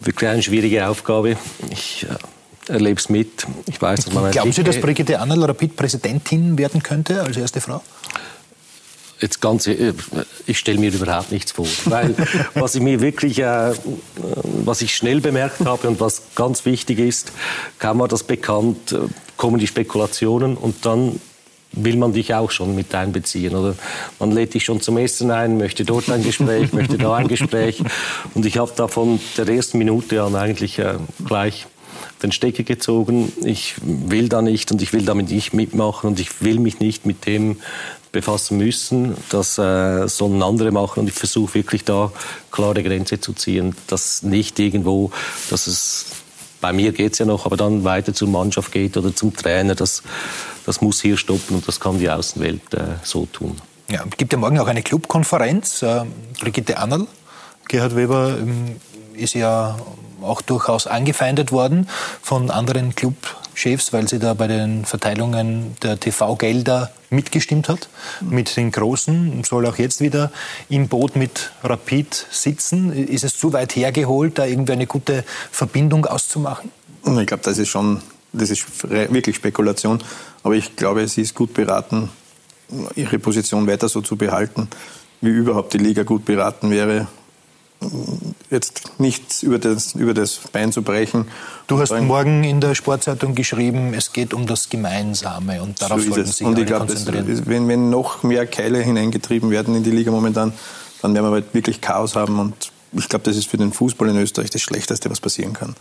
wirklich 0.00 0.28
eine 0.28 0.42
schwierige 0.42 0.86
Aufgabe. 0.88 1.36
Ich 1.70 2.06
äh, 2.68 2.72
erlebe 2.72 3.00
es 3.00 3.08
mit. 3.08 3.46
Ich 3.66 3.80
weiß, 3.80 4.04
dass 4.04 4.14
man 4.14 4.30
Glauben 4.30 4.52
Sie, 4.52 4.62
dass 4.62 4.80
Brigitte 4.80 5.18
Annal 5.20 5.44
Rapid-Präsidentin 5.44 6.58
werden 6.58 6.82
könnte 6.82 7.22
als 7.22 7.36
erste 7.36 7.60
Frau? 7.60 7.82
Jetzt 9.20 9.40
ganz, 9.40 9.66
äh, 9.66 9.92
ich 10.46 10.58
stelle 10.58 10.78
mir 10.78 10.92
überhaupt 10.92 11.32
nichts 11.32 11.52
vor, 11.52 11.66
weil 11.86 12.14
was 12.54 12.74
ich 12.74 12.82
mir 12.82 13.00
wirklich, 13.00 13.38
äh, 13.38 13.72
was 14.64 14.82
ich 14.82 14.94
schnell 14.94 15.20
bemerkt 15.20 15.64
habe 15.64 15.88
und 15.88 16.00
was 16.00 16.22
ganz 16.34 16.64
wichtig 16.64 16.98
ist, 16.98 17.32
kaum 17.78 17.98
war 17.98 18.08
das 18.08 18.22
bekannt, 18.22 18.92
äh, 18.92 18.98
kommen 19.36 19.58
die 19.58 19.66
Spekulationen 19.66 20.56
und 20.56 20.84
dann 20.84 21.20
will 21.72 21.96
man 21.96 22.12
dich 22.12 22.32
auch 22.34 22.50
schon 22.50 22.74
mit 22.74 22.94
einbeziehen. 22.94 23.54
Oder 23.54 23.74
man 24.18 24.30
lädt 24.30 24.54
dich 24.54 24.64
schon 24.64 24.80
zum 24.80 24.96
Essen 24.96 25.30
ein, 25.30 25.58
möchte 25.58 25.84
dort 25.84 26.08
ein 26.10 26.22
Gespräch, 26.22 26.72
möchte 26.72 26.98
da 26.98 27.14
ein 27.14 27.28
Gespräch. 27.28 27.82
Und 28.34 28.46
ich 28.46 28.58
habe 28.58 28.72
da 28.76 28.88
von 28.88 29.20
der 29.36 29.48
ersten 29.48 29.78
Minute 29.78 30.22
an 30.22 30.34
eigentlich 30.34 30.78
äh, 30.78 30.94
gleich 31.24 31.66
den 32.22 32.32
Stecker 32.32 32.62
gezogen. 32.62 33.32
Ich 33.44 33.74
will 33.82 34.28
da 34.28 34.42
nicht 34.42 34.72
und 34.72 34.80
ich 34.80 34.92
will 34.92 35.02
damit 35.02 35.30
nicht 35.30 35.52
mitmachen 35.52 36.08
und 36.08 36.20
ich 36.20 36.42
will 36.42 36.58
mich 36.58 36.80
nicht 36.80 37.04
mit 37.04 37.26
dem 37.26 37.58
befassen 38.16 38.56
müssen. 38.56 39.14
Das 39.28 39.58
äh, 39.58 40.08
sollen 40.08 40.42
andere 40.42 40.70
machen 40.70 41.00
und 41.00 41.08
ich 41.08 41.14
versuche 41.14 41.54
wirklich 41.54 41.84
da 41.84 42.10
klare 42.50 42.82
Grenze 42.82 43.20
zu 43.20 43.34
ziehen, 43.34 43.76
dass 43.88 44.22
nicht 44.22 44.58
irgendwo, 44.58 45.10
dass 45.50 45.66
es 45.66 46.06
bei 46.62 46.72
mir 46.72 46.92
geht 46.92 47.12
es 47.12 47.18
ja 47.18 47.26
noch, 47.26 47.44
aber 47.44 47.58
dann 47.58 47.84
weiter 47.84 48.14
zur 48.14 48.28
Mannschaft 48.28 48.72
geht 48.72 48.96
oder 48.96 49.14
zum 49.14 49.36
Trainer, 49.36 49.74
das, 49.74 50.02
das 50.64 50.80
muss 50.80 51.02
hier 51.02 51.18
stoppen 51.18 51.56
und 51.56 51.68
das 51.68 51.78
kann 51.78 51.98
die 51.98 52.08
Außenwelt 52.08 52.72
äh, 52.72 52.94
so 53.02 53.26
tun. 53.26 53.60
Ja, 53.88 54.02
gibt 54.16 54.32
ja 54.32 54.38
morgen 54.38 54.58
auch 54.58 54.66
eine 54.66 54.82
Clubkonferenz. 54.82 55.82
Äh, 55.82 56.04
Brigitte 56.40 56.78
Annel, 56.78 57.06
Gerhard 57.68 57.94
Weber 57.94 58.38
ähm, 58.40 58.76
ist 59.14 59.34
ja 59.34 59.76
auch 60.22 60.40
durchaus 60.40 60.86
angefeindet 60.86 61.52
worden 61.52 61.88
von 62.22 62.50
anderen 62.50 62.94
Clubchefs, 63.56 63.92
weil 63.92 64.06
sie 64.06 64.18
da 64.18 64.34
bei 64.34 64.46
den 64.46 64.84
Verteilungen 64.84 65.76
der 65.82 65.98
TV-Gelder 65.98 66.90
mitgestimmt 67.10 67.68
hat, 67.68 67.88
mit 68.20 68.56
den 68.56 68.70
Großen, 68.70 69.42
soll 69.44 69.66
auch 69.66 69.78
jetzt 69.78 70.00
wieder 70.00 70.30
im 70.68 70.88
Boot 70.88 71.16
mit 71.16 71.50
Rapid 71.62 72.26
sitzen. 72.30 72.92
Ist 72.92 73.24
es 73.24 73.38
zu 73.38 73.52
weit 73.52 73.74
hergeholt, 73.74 74.38
da 74.38 74.44
irgendwie 74.44 74.72
eine 74.72 74.86
gute 74.86 75.24
Verbindung 75.50 76.04
auszumachen? 76.06 76.70
Ich 77.04 77.26
glaube, 77.26 77.42
das 77.42 77.58
ist 77.58 77.68
schon, 77.68 78.02
das 78.32 78.50
ist 78.50 78.66
wirklich 78.90 79.36
Spekulation. 79.36 80.02
Aber 80.42 80.54
ich 80.54 80.76
glaube, 80.76 81.08
sie 81.08 81.22
ist 81.22 81.34
gut 81.34 81.54
beraten, 81.54 82.10
ihre 82.94 83.18
Position 83.18 83.66
weiter 83.66 83.88
so 83.88 84.02
zu 84.02 84.16
behalten, 84.16 84.68
wie 85.20 85.30
überhaupt 85.30 85.72
die 85.72 85.78
Liga 85.78 86.02
gut 86.02 86.24
beraten 86.24 86.70
wäre, 86.70 87.06
jetzt 88.50 88.98
nichts 88.98 89.42
über 89.42 89.58
das, 89.58 89.94
über 89.94 90.14
das 90.14 90.40
Bein 90.52 90.72
zu 90.72 90.82
brechen. 90.82 91.26
Du 91.66 91.78
hast 91.78 91.92
morgen 91.92 92.44
in 92.44 92.60
der 92.60 92.74
Sportzeitung 92.74 93.34
geschrieben, 93.34 93.92
es 93.94 94.12
geht 94.12 94.32
um 94.32 94.46
das 94.46 94.68
Gemeinsame 94.68 95.62
und 95.62 95.82
darauf 95.82 96.00
so 96.00 96.10
sollten 96.12 96.30
sich 96.30 96.46
und 96.46 96.58
ich 96.58 96.66
glaub, 96.66 96.80
konzentrieren. 96.80 97.26
Das, 97.26 97.46
wenn, 97.46 97.68
wenn 97.68 97.90
noch 97.90 98.22
mehr 98.22 98.46
Keile 98.46 98.78
hineingetrieben 98.78 99.50
werden 99.50 99.74
in 99.74 99.82
die 99.82 99.90
Liga 99.90 100.10
momentan, 100.10 100.52
dann 101.02 101.14
werden 101.14 101.26
wir 101.26 101.32
halt 101.32 101.54
wirklich 101.54 101.80
Chaos 101.80 102.14
haben 102.14 102.38
und 102.38 102.72
ich 102.92 103.08
glaube, 103.08 103.24
das 103.24 103.36
ist 103.36 103.48
für 103.48 103.56
den 103.56 103.72
Fußball 103.72 104.08
in 104.08 104.16
Österreich 104.16 104.50
das 104.50 104.62
Schlechteste, 104.62 105.10
was 105.10 105.20
passieren 105.20 105.52
kann. 105.52 105.74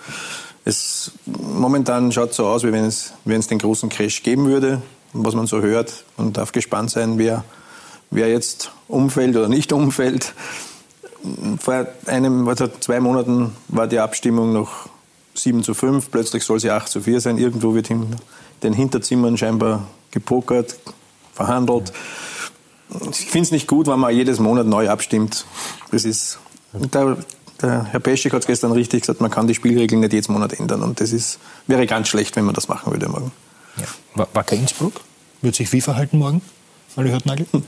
Es, 0.66 1.12
momentan 1.26 2.12
schaut 2.12 2.32
es 2.32 2.38
so 2.38 2.48
aus, 2.48 2.64
wie 2.64 2.72
wenn 2.72 2.86
es, 2.86 3.14
wenn 3.24 3.40
es 3.40 3.48
den 3.48 3.60
großen 3.60 3.90
Crash 3.90 4.24
geben 4.24 4.48
würde, 4.48 4.82
was 5.14 5.36
man 5.36 5.46
so 5.46 5.62
hört. 5.62 6.04
Man 6.18 6.34
darf 6.34 6.52
gespannt 6.52 6.90
sein, 6.90 7.18
wer, 7.18 7.46
wer 8.10 8.28
jetzt 8.28 8.72
umfällt 8.88 9.38
oder 9.38 9.48
nicht 9.48 9.72
umfällt 9.72 10.34
vor 11.60 11.88
einem, 12.06 12.48
also 12.48 12.68
zwei 12.68 13.00
Monaten 13.00 13.56
war 13.68 13.88
die 13.88 14.00
Abstimmung 14.00 14.54
noch 14.54 14.90
7 15.34 15.64
zu 15.64 15.74
5, 15.74 16.12
plötzlich 16.12 16.44
soll 16.44 16.60
sie 16.60 16.72
8 16.72 16.88
zu 16.88 17.02
4 17.02 17.22
sein. 17.22 17.38
Irgendwo 17.38 17.74
wird 17.74 17.90
in 17.90 18.16
den 18.64 18.74
Hinterzimmern 18.74 19.38
scheinbar 19.38 19.88
gepokert, 20.12 20.78
verhandelt. 21.34 21.92
Ich 23.12 23.30
finde 23.30 23.46
es 23.46 23.52
nicht 23.52 23.68
gut, 23.68 23.88
wenn 23.88 24.00
man 24.00 24.16
jedes 24.16 24.40
Monat 24.40 24.68
neu 24.68 24.90
abstimmt. 24.90 25.46
Das 25.92 26.06
ist, 26.06 26.40
der, 26.74 27.18
der 27.62 27.86
Herr 27.86 28.00
Peschik 28.00 28.34
hat 28.34 28.42
es 28.42 28.48
gestern 28.48 28.72
richtig 28.72 29.02
gesagt, 29.02 29.22
man 29.22 29.32
kann 29.32 29.48
die 29.48 29.56
Spielregeln 29.56 30.02
nicht 30.02 30.14
jedes 30.14 30.30
Monat 30.30 30.54
ändern. 30.54 30.84
Und 30.84 31.02
das 31.02 31.12
ist, 31.12 31.40
wäre 31.68 31.86
ganz 31.86 32.08
schlecht, 32.08 32.36
wenn 32.36 32.46
man 32.46 32.56
das 32.56 32.68
machen 32.68 32.92
würde 32.92 33.10
morgen. 33.10 33.32
Ja. 33.78 34.28
Wacker 34.34 34.56
Innsbruck? 34.56 35.02
Wird 35.42 35.56
sich 35.56 35.72
wie 35.74 35.82
verhalten 35.82 36.20
morgen? 36.20 36.42
Olli 36.96 37.12
Hartnagel? 37.12 37.46
Hm 37.52 37.64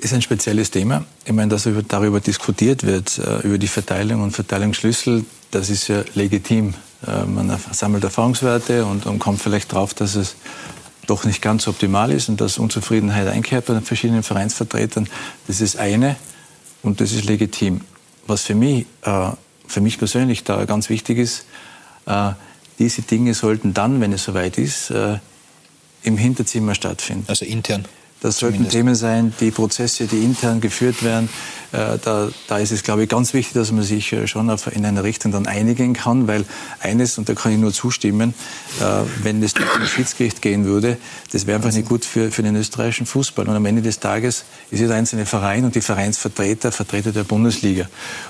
ist 0.00 0.14
ein 0.14 0.22
spezielles 0.22 0.70
Thema. 0.70 1.04
Ich 1.24 1.32
meine, 1.32 1.48
dass 1.48 1.68
darüber 1.88 2.20
diskutiert 2.20 2.84
wird, 2.84 3.18
äh, 3.18 3.46
über 3.46 3.58
die 3.58 3.68
Verteilung 3.68 4.22
und 4.22 4.32
Verteilungsschlüssel, 4.32 5.24
das 5.50 5.70
ist 5.70 5.88
ja 5.88 6.02
legitim. 6.14 6.74
Äh, 7.06 7.24
man 7.26 7.56
sammelt 7.72 8.04
Erfahrungswerte 8.04 8.84
und, 8.84 9.04
kommt 9.18 9.40
vielleicht 9.40 9.72
drauf, 9.72 9.94
dass 9.94 10.14
es 10.14 10.36
doch 11.06 11.24
nicht 11.24 11.42
ganz 11.42 11.68
optimal 11.68 12.12
ist 12.12 12.28
und 12.28 12.40
dass 12.40 12.58
Unzufriedenheit 12.58 13.28
einkehrt 13.28 13.66
bei 13.66 13.74
den 13.74 13.82
verschiedenen 13.82 14.22
Vereinsvertretern. 14.22 15.08
Das 15.46 15.60
ist 15.60 15.76
eine 15.76 16.16
und 16.82 17.00
das 17.00 17.12
ist 17.12 17.24
legitim. 17.26 17.82
Was 18.26 18.42
für 18.42 18.54
mich, 18.54 18.86
äh, 19.02 19.30
für 19.66 19.80
mich 19.80 19.98
persönlich 19.98 20.44
da 20.44 20.64
ganz 20.64 20.88
wichtig 20.88 21.18
ist, 21.18 21.44
diese 22.78 23.02
Dinge 23.02 23.34
sollten 23.34 23.72
dann, 23.72 24.00
wenn 24.00 24.12
es 24.12 24.24
soweit 24.24 24.58
ist, 24.58 24.92
im 26.02 26.16
Hinterzimmer 26.16 26.74
stattfinden. 26.74 27.24
Also 27.28 27.44
intern? 27.44 27.84
Das 28.22 28.38
sollten 28.38 28.68
Themen 28.68 28.94
sein, 28.94 29.32
die 29.40 29.50
Prozesse, 29.50 30.06
die 30.06 30.22
intern 30.22 30.60
geführt 30.60 31.02
werden. 31.02 31.30
Äh, 31.72 31.98
da, 32.04 32.28
da 32.48 32.58
ist 32.58 32.70
es, 32.70 32.82
glaube 32.82 33.04
ich, 33.04 33.08
ganz 33.08 33.32
wichtig, 33.32 33.54
dass 33.54 33.72
man 33.72 33.82
sich 33.82 34.12
äh, 34.12 34.26
schon 34.26 34.50
auf, 34.50 34.66
in 34.74 34.84
eine 34.84 35.04
Richtung 35.04 35.32
dann 35.32 35.46
einigen 35.46 35.94
kann, 35.94 36.28
weil 36.28 36.44
eines, 36.80 37.16
und 37.16 37.30
da 37.30 37.34
kann 37.34 37.52
ich 37.52 37.58
nur 37.58 37.72
zustimmen, 37.72 38.34
äh, 38.80 38.84
wenn 39.22 39.42
es 39.42 39.54
durch 39.54 39.68
ein 39.74 39.86
Schiedsgericht 39.86 40.42
gehen 40.42 40.66
würde, 40.66 40.98
das 41.32 41.46
wäre 41.46 41.56
einfach 41.56 41.72
nicht 41.72 41.88
gut 41.88 42.04
für, 42.04 42.30
für 42.30 42.42
den 42.42 42.56
österreichischen 42.56 43.06
Fußball. 43.06 43.48
Und 43.48 43.56
am 43.56 43.64
Ende 43.64 43.80
des 43.80 44.00
Tages 44.00 44.44
ist 44.70 44.80
jeder 44.80 44.96
einzelne 44.96 45.24
Verein 45.24 45.64
und 45.64 45.74
die 45.74 45.80
Vereinsvertreter 45.80 46.72
Vertreter 46.72 47.12
der 47.12 47.24
Bundesliga. 47.24 47.86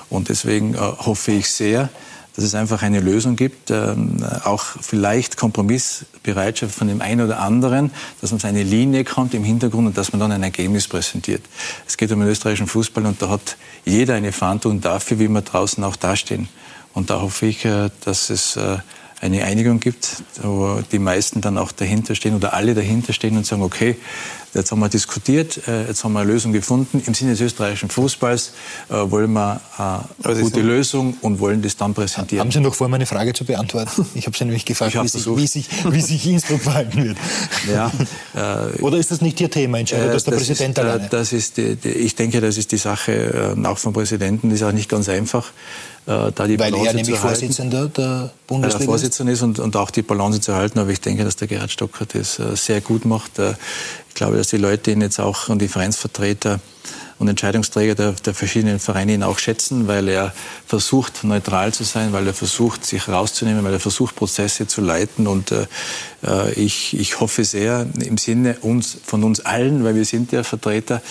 Und 0.09 0.29
deswegen 0.29 0.79
hoffe 0.79 1.31
ich 1.31 1.49
sehr, 1.49 1.89
dass 2.35 2.45
es 2.45 2.55
einfach 2.55 2.81
eine 2.81 2.99
Lösung 2.99 3.35
gibt, 3.35 3.71
ähm, 3.71 4.23
auch 4.43 4.63
vielleicht 4.63 5.37
Kompromissbereitschaft 5.37 6.73
von 6.73 6.87
dem 6.87 7.01
einen 7.01 7.21
oder 7.21 7.39
anderen, 7.39 7.91
dass 8.21 8.31
man 8.31 8.37
auf 8.37 8.45
eine 8.45 8.63
Linie 8.63 9.03
kommt 9.03 9.33
im 9.33 9.43
Hintergrund 9.43 9.87
und 9.87 9.97
dass 9.97 10.13
man 10.13 10.19
dann 10.19 10.31
ein 10.31 10.43
Ergebnis 10.43 10.87
präsentiert. 10.87 11.41
Es 11.87 11.97
geht 11.97 12.11
um 12.11 12.19
den 12.19 12.29
österreichischen 12.29 12.67
Fußball 12.67 13.05
und 13.05 13.21
da 13.21 13.29
hat 13.29 13.57
jeder 13.85 14.15
eine 14.15 14.31
Verantwortung 14.31 14.81
dafür, 14.81 15.19
wie 15.19 15.27
wir 15.27 15.41
draußen 15.41 15.83
auch 15.83 15.95
dastehen. 15.95 16.47
Und 16.93 17.09
da 17.09 17.21
hoffe 17.21 17.45
ich, 17.45 17.65
äh, 17.65 17.89
dass 18.03 18.29
es 18.29 18.55
äh, 18.55 18.77
eine 19.21 19.43
Einigung 19.43 19.79
gibt, 19.79 20.23
wo 20.41 20.81
die 20.91 20.99
meisten 20.99 21.41
dann 21.41 21.57
auch 21.57 21.71
dahinter 21.71 22.15
stehen 22.15 22.35
oder 22.35 22.53
alle 22.53 22.73
dahinter 22.73 23.13
stehen 23.13 23.37
und 23.37 23.45
sagen, 23.45 23.61
okay, 23.61 23.95
jetzt 24.53 24.71
haben 24.71 24.79
wir 24.79 24.89
diskutiert, 24.89 25.67
äh, 25.67 25.87
jetzt 25.87 26.03
haben 26.03 26.13
wir 26.13 26.19
eine 26.19 26.31
Lösung 26.31 26.51
gefunden. 26.51 27.01
Im 27.05 27.13
Sinne 27.13 27.31
des 27.31 27.41
österreichischen 27.41 27.89
Fußballs 27.89 28.53
äh, 28.89 28.93
wollen 28.93 29.31
wir 29.33 29.61
äh, 29.77 30.27
eine 30.27 30.41
gute 30.41 30.61
Lösung 30.61 31.17
und 31.21 31.39
wollen 31.39 31.61
das 31.61 31.77
dann 31.77 31.93
präsentieren. 31.93 32.41
Haben 32.41 32.51
Sie 32.51 32.59
noch 32.59 32.75
vor, 32.75 32.87
meine 32.87 33.05
Frage 33.05 33.33
zu 33.33 33.45
beantworten? 33.45 34.05
Ich 34.13 34.25
habe 34.25 34.37
Sie 34.37 34.45
nämlich 34.45 34.65
gefragt, 34.65 34.95
wie 35.01 35.07
sich, 35.07 35.25
wie, 35.25 35.47
sich, 35.47 35.69
wie 35.89 36.01
sich 36.01 36.27
Innsbruck 36.27 36.61
verhalten 36.61 37.03
wird. 37.03 37.17
Ja, 37.71 37.91
Oder 38.81 38.97
ist 38.97 39.11
das 39.11 39.21
nicht 39.21 39.39
Ihr 39.39 39.49
Thema? 39.49 39.79
Entscheidet 39.79 40.13
das 40.13 40.23
der 40.23 40.33
das 40.33 40.39
Präsident 40.47 40.77
ist, 40.77 40.83
alleine? 40.83 41.07
Das 41.09 41.33
ist 41.33 41.57
die, 41.57 41.75
die, 41.75 41.89
ich 41.89 42.15
denke, 42.15 42.41
das 42.41 42.57
ist 42.57 42.71
die 42.71 42.77
Sache 42.77 43.55
auch 43.63 43.77
vom 43.77 43.93
Präsidenten. 43.93 44.49
Das 44.49 44.59
ist 44.59 44.65
auch 44.65 44.71
nicht 44.71 44.89
ganz 44.89 45.09
einfach. 45.09 45.51
Äh, 46.07 46.31
da 46.33 46.47
die 46.47 46.57
Weil 46.57 46.71
Balance 46.71 46.89
er 46.89 46.93
nämlich 46.95 47.17
Vorsitzender 47.17 47.87
der 47.87 48.31
Bundesliga 48.47 48.79
Weil 48.79 48.81
er 48.81 48.85
Vorsitzender 48.85 49.33
ist 49.33 49.41
und, 49.43 49.59
und 49.59 49.75
auch 49.75 49.91
die 49.91 50.01
Balance 50.01 50.41
zu 50.41 50.55
halten. 50.55 50.79
Aber 50.79 50.89
ich 50.89 50.99
denke, 50.99 51.23
dass 51.23 51.35
der 51.35 51.47
Gerhard 51.47 51.71
Stocker 51.71 52.05
das 52.11 52.39
äh, 52.39 52.55
sehr 52.55 52.81
gut 52.81 53.05
macht. 53.05 53.39
Äh, 54.21 54.23
ich 54.23 54.23
glaube, 54.23 54.37
dass 54.37 54.49
die 54.49 54.57
Leute 54.57 54.91
ihn 54.91 55.01
jetzt 55.01 55.19
auch 55.19 55.49
und 55.49 55.61
die 55.61 55.67
Vereinsvertreter 55.67 56.59
und 57.17 57.27
Entscheidungsträger 57.27 57.95
der, 57.95 58.11
der, 58.13 58.33
verschiedenen 58.33 58.79
Vereine 58.79 59.13
ihn 59.13 59.23
auch 59.23 59.37
schätzen, 59.37 59.87
weil 59.87 60.07
er 60.07 60.33
versucht, 60.65 61.23
neutral 61.23 61.71
zu 61.73 61.83
sein, 61.83 62.13
weil 62.13 62.25
er 62.25 62.33
versucht, 62.33 62.85
sich 62.85 63.07
rauszunehmen, 63.07 63.63
weil 63.63 63.73
er 63.73 63.79
versucht, 63.79 64.15
Prozesse 64.15 64.65
zu 64.65 64.81
leiten. 64.81 65.27
Und 65.27 65.51
äh, 65.51 65.67
ich, 66.55 66.99
ich 66.99 67.19
hoffe 67.19 67.45
sehr 67.45 67.87
im 67.99 68.17
Sinne 68.17 68.57
uns, 68.61 68.97
von 69.03 69.23
uns 69.23 69.39
allen, 69.39 69.83
weil 69.83 69.95
wir 69.95 70.05
sind 70.05 70.31
ja 70.31 70.43
Vertreter 70.43 71.01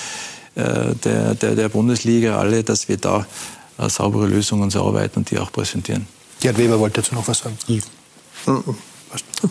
äh, 0.56 0.94
der, 1.04 1.34
der, 1.34 1.54
der 1.54 1.68
Bundesliga 1.68 2.38
alle, 2.38 2.64
dass 2.64 2.88
wir 2.88 2.96
da 2.96 3.26
äh, 3.78 3.88
saubere 3.88 4.26
Lösungen 4.26 4.70
zu 4.70 4.82
arbeiten 4.82 5.20
und 5.20 5.30
die 5.30 5.38
auch 5.38 5.52
präsentieren. 5.52 6.06
Gerd 6.40 6.58
Weber 6.58 6.80
wollte 6.80 7.02
dazu 7.02 7.14
noch 7.14 7.28
was 7.28 7.38
sagen. 7.38 7.56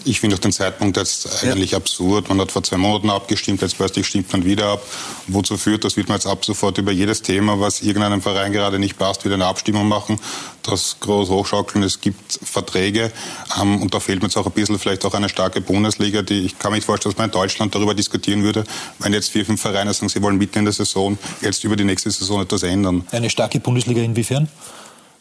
Ich 0.05 0.19
finde 0.19 0.35
auch 0.35 0.39
den 0.39 0.51
Zeitpunkt 0.51 0.95
jetzt 0.97 1.43
eigentlich 1.43 1.71
ja. 1.71 1.77
absurd. 1.77 2.29
Man 2.29 2.39
hat 2.39 2.51
vor 2.51 2.63
zwei 2.63 2.77
Monaten 2.77 3.09
abgestimmt, 3.09 3.61
jetzt 3.61 3.75
plötzlich 3.75 4.07
stimmt 4.07 4.31
man 4.31 4.45
wieder 4.45 4.67
ab. 4.67 4.85
Wozu 5.27 5.57
führt 5.57 5.83
das? 5.83 5.97
Wird 5.97 6.07
man 6.07 6.17
jetzt 6.17 6.27
ab 6.27 6.45
sofort 6.45 6.77
über 6.77 6.91
jedes 6.91 7.21
Thema, 7.21 7.59
was 7.59 7.81
irgendeinem 7.81 8.21
Verein 8.21 8.53
gerade 8.53 8.79
nicht 8.79 8.97
passt, 8.97 9.25
wieder 9.25 9.35
eine 9.35 9.45
Abstimmung 9.45 9.87
machen, 9.87 10.19
das 10.63 10.97
groß 10.99 11.29
hochschaukeln. 11.29 11.83
Es 11.83 11.99
gibt 11.99 12.39
Verträge 12.41 13.11
ähm, 13.59 13.81
und 13.81 13.93
da 13.93 13.99
fehlt 13.99 14.21
mir 14.21 14.27
jetzt 14.27 14.37
auch 14.37 14.45
ein 14.45 14.51
bisschen 14.51 14.79
vielleicht 14.79 15.03
auch 15.05 15.13
eine 15.13 15.27
starke 15.27 15.59
Bundesliga. 15.59 16.21
Die, 16.21 16.45
ich 16.45 16.59
kann 16.59 16.71
mir 16.71 16.77
nicht 16.77 16.85
vorstellen, 16.85 17.13
dass 17.13 17.17
man 17.17 17.29
in 17.29 17.33
Deutschland 17.33 17.75
darüber 17.75 17.93
diskutieren 17.93 18.43
würde, 18.43 18.63
wenn 18.99 19.13
jetzt 19.13 19.29
vier, 19.29 19.45
fünf 19.45 19.61
Vereine 19.61 19.93
sagen, 19.93 20.09
sie 20.09 20.21
wollen 20.21 20.37
mitten 20.37 20.59
in 20.59 20.65
der 20.65 20.73
Saison 20.73 21.17
jetzt 21.41 21.63
über 21.63 21.75
die 21.75 21.83
nächste 21.83 22.11
Saison 22.11 22.41
etwas 22.41 22.63
ändern. 22.63 23.05
Eine 23.11 23.29
starke 23.29 23.59
Bundesliga 23.59 24.01
inwiefern? 24.01 24.47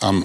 Ähm, 0.01 0.25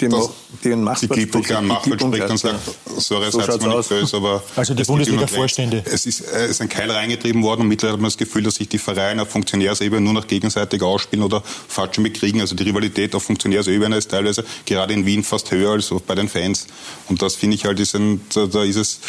die, 0.00 0.08
das, 0.08 0.30
die 0.62 0.72
spricht 0.72 2.30
und 2.30 2.38
sagt, 2.38 2.56
sorry, 2.98 3.30
so 3.30 3.40
seid 3.40 3.60
mal 3.62 3.78
nicht 3.78 3.88
böse, 3.88 4.16
aber... 4.16 4.42
Also 4.56 4.74
die 4.74 4.84
Bundesliga-Vorstände. 4.84 5.82
Es 5.86 6.04
ist, 6.04 6.20
äh, 6.20 6.44
es 6.44 6.50
ist 6.52 6.60
ein 6.60 6.68
Keil 6.68 6.90
reingetrieben 6.90 7.42
worden 7.42 7.62
und 7.62 7.68
mittlerweile 7.68 7.94
hat 7.94 8.00
man 8.00 8.08
das 8.08 8.18
Gefühl, 8.18 8.42
dass 8.42 8.56
sich 8.56 8.68
die 8.68 8.78
Vereine 8.78 9.22
auf 9.22 9.30
Funktionärsebene 9.30 10.02
nur 10.02 10.12
noch 10.12 10.26
gegenseitig 10.26 10.82
ausspielen 10.82 11.24
oder 11.24 11.42
falsch 11.42 11.96
bekriegen. 11.96 12.40
Also 12.40 12.54
die 12.54 12.64
Rivalität 12.64 13.14
auf 13.14 13.22
Funktionärsebene 13.22 13.96
ist 13.96 14.10
teilweise 14.10 14.44
gerade 14.66 14.92
in 14.92 15.06
Wien 15.06 15.24
fast 15.24 15.50
höher 15.50 15.72
als 15.72 15.92
bei 16.06 16.14
den 16.14 16.28
Fans. 16.28 16.66
Und 17.08 17.22
das 17.22 17.34
finde 17.34 17.56
ich 17.56 17.64
halt, 17.64 17.80
ist 17.80 17.94
ein, 17.94 18.20
da 18.34 18.62
ist 18.62 18.76
es 18.76 19.00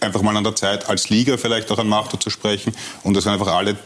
einfach 0.00 0.22
mal 0.22 0.36
an 0.36 0.44
der 0.44 0.56
Zeit, 0.56 0.88
als 0.88 1.10
Liga 1.10 1.36
vielleicht 1.36 1.70
auch 1.70 1.78
an 1.78 1.88
Machtwort 1.88 2.22
zu 2.22 2.30
sprechen 2.30 2.74
und 3.02 3.14
dass 3.14 3.26
einfach 3.26 3.48
alle 3.48 3.76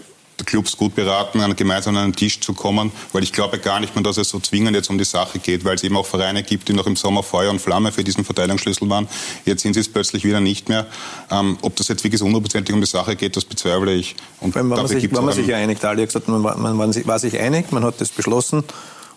Clubs 0.45 0.77
gut 0.77 0.95
beraten, 0.95 1.41
an 1.41 1.57
gemeinsam 1.57 1.97
an 1.97 2.05
einen 2.05 2.17
Tisch 2.17 2.41
zu 2.41 2.53
kommen, 2.53 2.93
weil 3.13 3.23
ich 3.23 3.33
glaube 3.33 3.59
gar 3.59 3.81
nicht 3.81 3.95
mehr, 3.95 4.03
dass 4.03 4.17
es 4.17 4.29
so 4.29 4.41
zwingend 4.41 4.77
jetzt 4.77 4.91
um 4.91 4.99
die 4.99 5.05
Sache 5.05 5.39
geht, 5.39 5.65
weil 5.65 5.75
es 5.75 5.85
eben 5.85 5.97
auch 5.97 6.07
Vereine 6.07 6.43
gibt, 6.43 6.69
die 6.69 6.73
noch 6.73 6.87
im 6.87 6.97
Sommer 6.97 7.23
Feuer 7.23 7.51
und 7.51 7.61
Flamme 7.61 7.93
für 7.93 8.05
diesen 8.05 8.25
Verteilungsschlüssel 8.25 8.89
waren. 8.89 9.09
Jetzt 9.45 9.63
sind 9.63 9.75
sie 9.75 9.81
es 9.81 9.89
plötzlich 9.89 10.25
wieder 10.25 10.41
nicht 10.41 10.69
mehr. 10.69 10.87
Ähm, 11.31 11.59
ob 11.63 11.77
das 11.77 11.89
jetzt 11.89 12.05
wirklich 12.05 12.21
hundertprozentig 12.21 12.75
um 12.75 12.81
die 12.81 12.87
Sache 12.87 13.17
geht, 13.17 13.37
das 13.37 13.45
bezweifle 13.45 13.93
ich. 13.95 14.17
Und 14.41 14.55
wenn 14.55 14.67
man 14.67 14.87
sich, 14.87 15.11
wenn 15.13 15.25
man 15.25 15.35
sich 15.35 15.53
einigt, 15.55 15.85
Ali 15.85 16.03
hat 16.03 16.09
gesagt, 16.09 16.29
man, 16.29 16.43
war, 16.43 16.57
man 16.57 16.79
war 16.79 17.19
sich 17.19 17.39
einig, 17.39 17.73
man 17.73 17.85
hat 17.85 18.01
das 18.01 18.11
beschlossen 18.11 18.65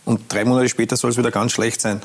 und 0.06 0.22
drei 0.30 0.46
Monate 0.46 0.70
später 0.70 0.98
soll 0.98 1.12
es 1.12 1.18
wieder 1.18 1.32
ganz 1.32 1.52
schlecht 1.52 1.82
sein. 1.82 2.02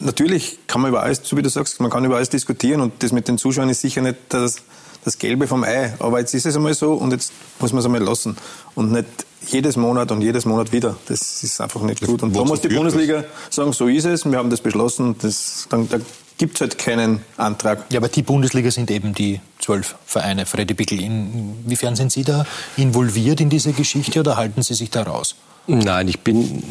Natürlich 0.00 0.58
kann 0.66 0.80
man 0.80 0.90
über 0.90 1.02
alles, 1.02 1.22
so 1.24 1.36
wie 1.36 1.42
du 1.42 1.48
sagst, 1.48 1.80
man 1.80 1.90
kann 1.90 2.04
über 2.04 2.16
alles 2.16 2.28
diskutieren 2.28 2.80
und 2.80 3.02
das 3.02 3.10
mit 3.10 3.26
den 3.26 3.36
Zuschauern 3.36 3.68
ist 3.68 3.80
sicher 3.80 4.00
nicht 4.00 4.16
das 4.28 4.62
das 5.04 5.18
Gelbe 5.18 5.46
vom 5.46 5.64
Ei. 5.64 5.94
Aber 5.98 6.20
jetzt 6.20 6.34
ist 6.34 6.46
es 6.46 6.56
einmal 6.56 6.74
so 6.74 6.94
und 6.94 7.12
jetzt 7.12 7.32
muss 7.60 7.72
man 7.72 7.80
es 7.80 7.86
einmal 7.86 8.02
lassen. 8.02 8.36
Und 8.74 8.92
nicht 8.92 9.06
jedes 9.46 9.76
Monat 9.76 10.10
und 10.10 10.20
jedes 10.20 10.44
Monat 10.44 10.72
wieder. 10.72 10.96
Das 11.06 11.42
ist 11.42 11.60
einfach 11.60 11.80
nicht 11.82 12.04
gut. 12.04 12.22
Und 12.22 12.34
da 12.34 12.44
muss 12.44 12.60
die 12.60 12.68
Bundesliga 12.68 13.22
das? 13.22 13.54
sagen, 13.54 13.72
so 13.72 13.88
ist 13.88 14.04
es, 14.04 14.24
wir 14.24 14.38
haben 14.38 14.50
das 14.50 14.60
beschlossen. 14.60 15.16
Das, 15.20 15.66
dann, 15.70 15.88
da 15.88 15.98
gibt 16.36 16.56
es 16.56 16.60
halt 16.60 16.78
keinen 16.78 17.22
Antrag. 17.36 17.84
Ja, 17.90 17.98
aber 17.98 18.08
die 18.08 18.22
Bundesliga 18.22 18.70
sind 18.70 18.90
eben 18.90 19.14
die 19.14 19.40
zwölf 19.58 19.96
Vereine. 20.06 20.46
Freddy 20.46 20.74
Bickel, 20.74 21.00
inwiefern 21.00 21.96
sind 21.96 22.12
Sie 22.12 22.24
da 22.24 22.46
involviert 22.76 23.40
in 23.40 23.50
diese 23.50 23.72
Geschichte 23.72 24.20
oder 24.20 24.36
halten 24.36 24.62
Sie 24.62 24.74
sich 24.74 24.90
da 24.90 25.02
raus? 25.02 25.34
Nein, 25.70 26.08
ich 26.08 26.20
bin 26.20 26.62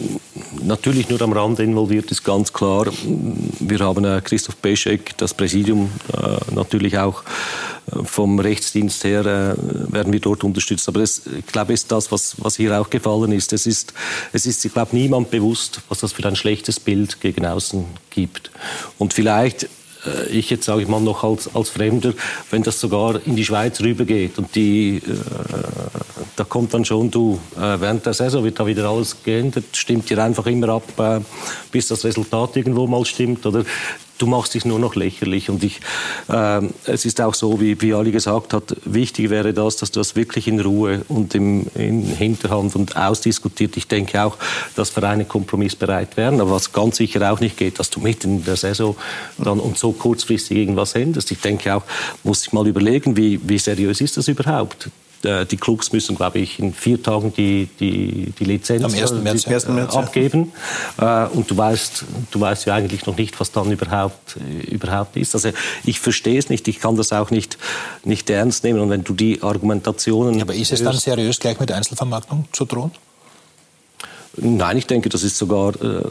natürlich 0.63 1.07
nur 1.07 1.21
am 1.21 1.31
Rand 1.31 1.59
involviert, 1.59 2.09
ist 2.09 2.23
ganz 2.23 2.51
klar. 2.51 2.87
Wir 3.59 3.79
haben 3.79 4.03
äh, 4.03 4.21
Christoph 4.23 4.55
Beschek, 4.55 5.15
das 5.17 5.35
Präsidium, 5.35 5.91
äh, 6.13 6.53
natürlich 6.55 6.97
auch 6.97 7.21
vom 8.03 8.39
Rechtsdienst 8.39 9.03
her 9.03 9.25
äh, 9.25 9.93
werden 9.93 10.11
wir 10.11 10.19
dort 10.19 10.43
unterstützt. 10.43 10.87
Aber 10.87 10.99
das, 10.99 11.21
ich 11.25 11.45
glaube, 11.45 11.73
ist 11.73 11.91
das, 11.91 12.11
was, 12.11 12.35
was 12.39 12.57
hier 12.57 12.79
auch 12.79 12.89
gefallen 12.89 13.31
ist. 13.31 13.53
Es 13.53 13.65
ist, 13.65 13.93
es 14.33 14.45
ist, 14.45 14.63
ich 14.65 14.73
glaube, 14.73 14.95
niemand 14.95 15.31
bewusst, 15.31 15.81
was 15.89 15.99
das 15.99 16.13
für 16.13 16.27
ein 16.27 16.35
schlechtes 16.35 16.79
Bild 16.79 17.21
gegen 17.21 17.45
außen 17.45 17.85
gibt. 18.09 18.51
Und 18.97 19.13
vielleicht 19.13 19.69
äh, 20.05 20.27
ich 20.29 20.49
jetzt 20.49 20.65
sage 20.65 20.81
ich 20.81 20.87
mal 20.87 21.01
noch 21.01 21.23
als, 21.23 21.53
als 21.55 21.69
Fremder, 21.69 22.13
wenn 22.51 22.63
das 22.63 22.79
sogar 22.79 23.25
in 23.25 23.35
die 23.35 23.45
Schweiz 23.45 23.79
rübergeht 23.81 24.37
und 24.37 24.53
die, 24.55 24.97
äh, 24.97 25.01
da 26.35 26.43
kommt 26.43 26.73
dann 26.73 26.85
schon 26.85 27.09
du, 27.09 27.39
äh, 27.55 27.79
während 27.79 28.05
der 28.05 28.13
Saison 28.13 28.43
wird 28.43 28.59
da 28.59 28.67
wieder 28.67 28.89
alles 28.89 29.17
geändert, 29.23 29.65
stimmt 29.73 30.09
dir 30.09 30.23
einfach 30.23 30.45
immer 30.45 30.69
ab, 30.69 30.99
äh, 30.99 31.21
bis 31.71 31.87
das 31.87 32.03
Resultat 32.03 32.55
irgendwo 32.57 32.85
mal 32.87 33.05
stimmt 33.05 33.45
oder 33.45 33.63
du 34.17 34.27
machst 34.27 34.53
dich 34.53 34.65
nur 34.65 34.79
noch 34.79 34.95
lächerlich. 34.95 35.49
Und 35.49 35.63
ich, 35.63 35.79
äh, 36.29 36.61
es 36.85 37.05
ist 37.05 37.21
auch 37.21 37.33
so, 37.33 37.59
wie, 37.59 37.79
wie 37.81 37.93
Ali 37.93 38.11
gesagt 38.11 38.53
hat, 38.53 38.75
wichtig 38.85 39.29
wäre 39.29 39.53
das, 39.53 39.77
dass 39.77 39.91
du 39.91 39.99
das 39.99 40.15
wirklich 40.15 40.47
in 40.47 40.59
Ruhe 40.59 41.03
und 41.07 41.35
im, 41.35 41.67
in 41.75 42.03
Hinterhand 42.03 42.75
und 42.75 42.95
ausdiskutiert. 42.95 43.77
Ich 43.77 43.87
denke 43.87 44.23
auch, 44.23 44.37
dass 44.75 44.89
Vereine 44.89 45.25
kompromissbereit 45.25 46.17
wären. 46.17 46.41
Aber 46.41 46.51
was 46.51 46.73
ganz 46.73 46.97
sicher 46.97 47.31
auch 47.31 47.39
nicht 47.39 47.57
geht, 47.57 47.79
dass 47.79 47.89
du 47.89 47.99
mitten 47.99 48.37
in 48.37 48.45
der 48.45 48.57
Saison 48.57 48.95
dann 49.37 49.59
und 49.59 49.77
so 49.77 49.91
kurzfristig 49.91 50.57
irgendwas 50.57 50.95
änderst. 50.95 51.31
Ich 51.31 51.39
denke 51.39 51.75
auch, 51.75 51.83
muss 52.23 52.45
ich 52.45 52.53
mal 52.53 52.67
überlegen, 52.67 53.17
wie, 53.17 53.39
wie 53.47 53.57
seriös 53.57 54.01
ist 54.01 54.17
das 54.17 54.27
überhaupt? 54.27 54.89
Äh, 55.23 55.45
die 55.45 55.57
Clubs 55.57 55.91
müssen, 55.91 56.15
glaube 56.15 56.39
ich, 56.39 56.59
in 56.59 56.73
vier 56.73 57.01
Tagen 57.01 57.33
die, 57.33 57.67
die, 57.79 58.33
die 58.37 58.43
Lizenz 58.43 58.83
Am 58.83 58.93
1. 58.93 59.11
März, 59.23 59.43
die, 59.43 59.53
1. 59.53 59.67
März 59.69 59.95
abgeben. 59.95 60.51
Ja. 60.99 61.25
Äh, 61.25 61.29
und 61.29 61.49
du 61.49 61.57
weißt, 61.57 62.05
du 62.31 62.39
weißt 62.39 62.65
ja 62.65 62.75
eigentlich 62.75 63.05
noch 63.05 63.17
nicht, 63.17 63.39
was 63.39 63.51
dann 63.51 63.71
überhaupt, 63.71 64.37
äh, 64.37 64.69
überhaupt 64.69 65.17
ist. 65.17 65.35
Also 65.35 65.49
ich 65.83 65.99
verstehe 65.99 66.37
es 66.37 66.49
nicht, 66.49 66.67
ich 66.67 66.79
kann 66.79 66.95
das 66.95 67.11
auch 67.13 67.31
nicht, 67.31 67.57
nicht 68.03 68.29
ernst 68.29 68.63
nehmen. 68.63 68.79
Und 68.79 68.89
wenn 68.89 69.03
du 69.03 69.13
die 69.13 69.41
Argumentationen... 69.41 70.41
Aber 70.41 70.53
ist 70.53 70.71
es 70.71 70.83
dann 70.83 70.97
seriös, 70.97 71.39
gleich 71.39 71.59
mit 71.59 71.71
Einzelvermarktung 71.71 72.45
zu 72.51 72.65
drohen? 72.65 72.91
Nein, 74.39 74.77
ich 74.77 74.85
denke, 74.85 75.09
das 75.09 75.23
ist 75.23 75.37
sogar 75.37 75.73
äh, 75.81 76.03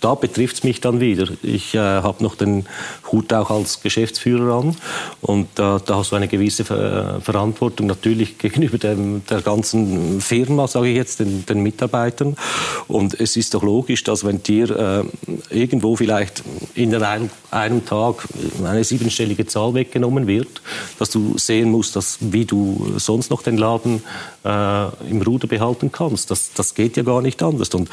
da 0.00 0.14
betrifft 0.14 0.56
es 0.56 0.64
mich 0.64 0.80
dann 0.80 1.00
wieder. 1.00 1.28
Ich 1.42 1.74
äh, 1.74 1.78
habe 1.78 2.22
noch 2.22 2.36
den 2.36 2.66
Hut 3.10 3.32
auch 3.32 3.50
als 3.50 3.80
Geschäftsführer 3.80 4.58
an 4.60 4.76
und 5.20 5.46
äh, 5.58 5.78
da 5.84 5.96
hast 5.96 6.12
du 6.12 6.16
eine 6.16 6.28
gewisse 6.28 6.64
Ver 6.64 7.20
Verantwortung 7.20 7.86
natürlich 7.86 8.38
gegenüber 8.38 8.78
dem, 8.78 9.22
der 9.28 9.40
ganzen 9.40 10.20
Firma, 10.20 10.68
sage 10.68 10.88
ich 10.88 10.96
jetzt, 10.96 11.20
den, 11.20 11.44
den, 11.46 11.62
Mitarbeitern. 11.62 12.36
Und 12.86 13.18
es 13.18 13.36
ist 13.36 13.54
doch 13.54 13.62
logisch, 13.62 14.04
dass 14.04 14.24
wenn 14.24 14.42
dir 14.42 14.70
äh, 14.70 15.04
irgendwo 15.54 15.96
vielleicht 15.96 16.42
in 16.74 16.94
einem, 16.94 17.30
einem 17.50 17.84
Tag 17.84 18.26
eine 18.64 18.84
siebenstellige 18.84 19.46
Zahl 19.46 19.74
weggenommen 19.74 20.26
wird, 20.26 20.62
dass 20.98 21.10
du 21.10 21.36
sehen 21.38 21.70
musst, 21.70 21.96
dass, 21.96 22.18
wie 22.20 22.44
du 22.44 22.94
sonst 22.96 23.30
noch 23.30 23.42
den 23.42 23.56
Laden 23.56 24.02
äh, 24.44 25.10
im 25.10 25.22
Ruder 25.22 25.48
behalten 25.48 25.90
kannst. 25.92 26.30
Das, 26.30 26.52
das 26.54 26.74
geht 26.74 26.96
ja 26.96 27.02
gar 27.02 27.22
nicht 27.22 27.42
anders. 27.42 27.70
Und 27.70 27.88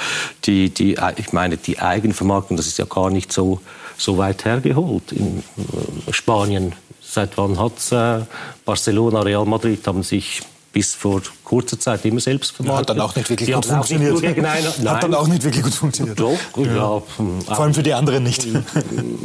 die, 0.45 0.69
die, 0.69 0.97
ich 1.17 1.33
meine, 1.33 1.57
die 1.57 1.77
Eigenvermarktung, 1.95 2.57
das 2.57 2.67
ist 2.67 2.77
ja 2.77 2.85
gar 2.85 3.09
nicht 3.09 3.31
so, 3.31 3.59
so 3.97 4.17
weit 4.17 4.45
hergeholt. 4.45 5.11
In 5.11 5.39
äh, 5.39 6.11
Spanien, 6.11 6.73
seit 7.01 7.37
wann 7.37 7.59
hat 7.59 7.91
äh, 7.91 8.25
Barcelona, 8.65 9.21
Real 9.21 9.45
Madrid 9.45 9.85
haben 9.87 10.03
sich 10.03 10.41
bis 10.75 10.93
vor 10.93 11.21
kurzer 11.45 11.79
Zeit 11.79 12.03
immer 12.03 12.19
selbst 12.19 12.51
vermarktet. 12.51 12.89
Hat 12.89 12.97
dann 12.97 12.99
auch 12.99 13.15
nicht 13.15 13.29
wirklich 13.29 13.49
gut 13.49 13.65
funktioniert. 13.65 14.21
Hat 14.85 15.03
dann 15.03 15.13
auch 15.13 15.27
nicht 15.27 15.43
wirklich 15.43 15.63
gut 15.63 15.73
funktioniert. 15.73 16.19
Doch, 16.19 16.37
ja. 16.57 16.65
ja. 16.65 17.01
Vor 17.45 17.59
allem 17.59 17.73
für 17.73 17.81
die 17.81 17.93
anderen 17.93 18.23
nicht. 18.23 18.45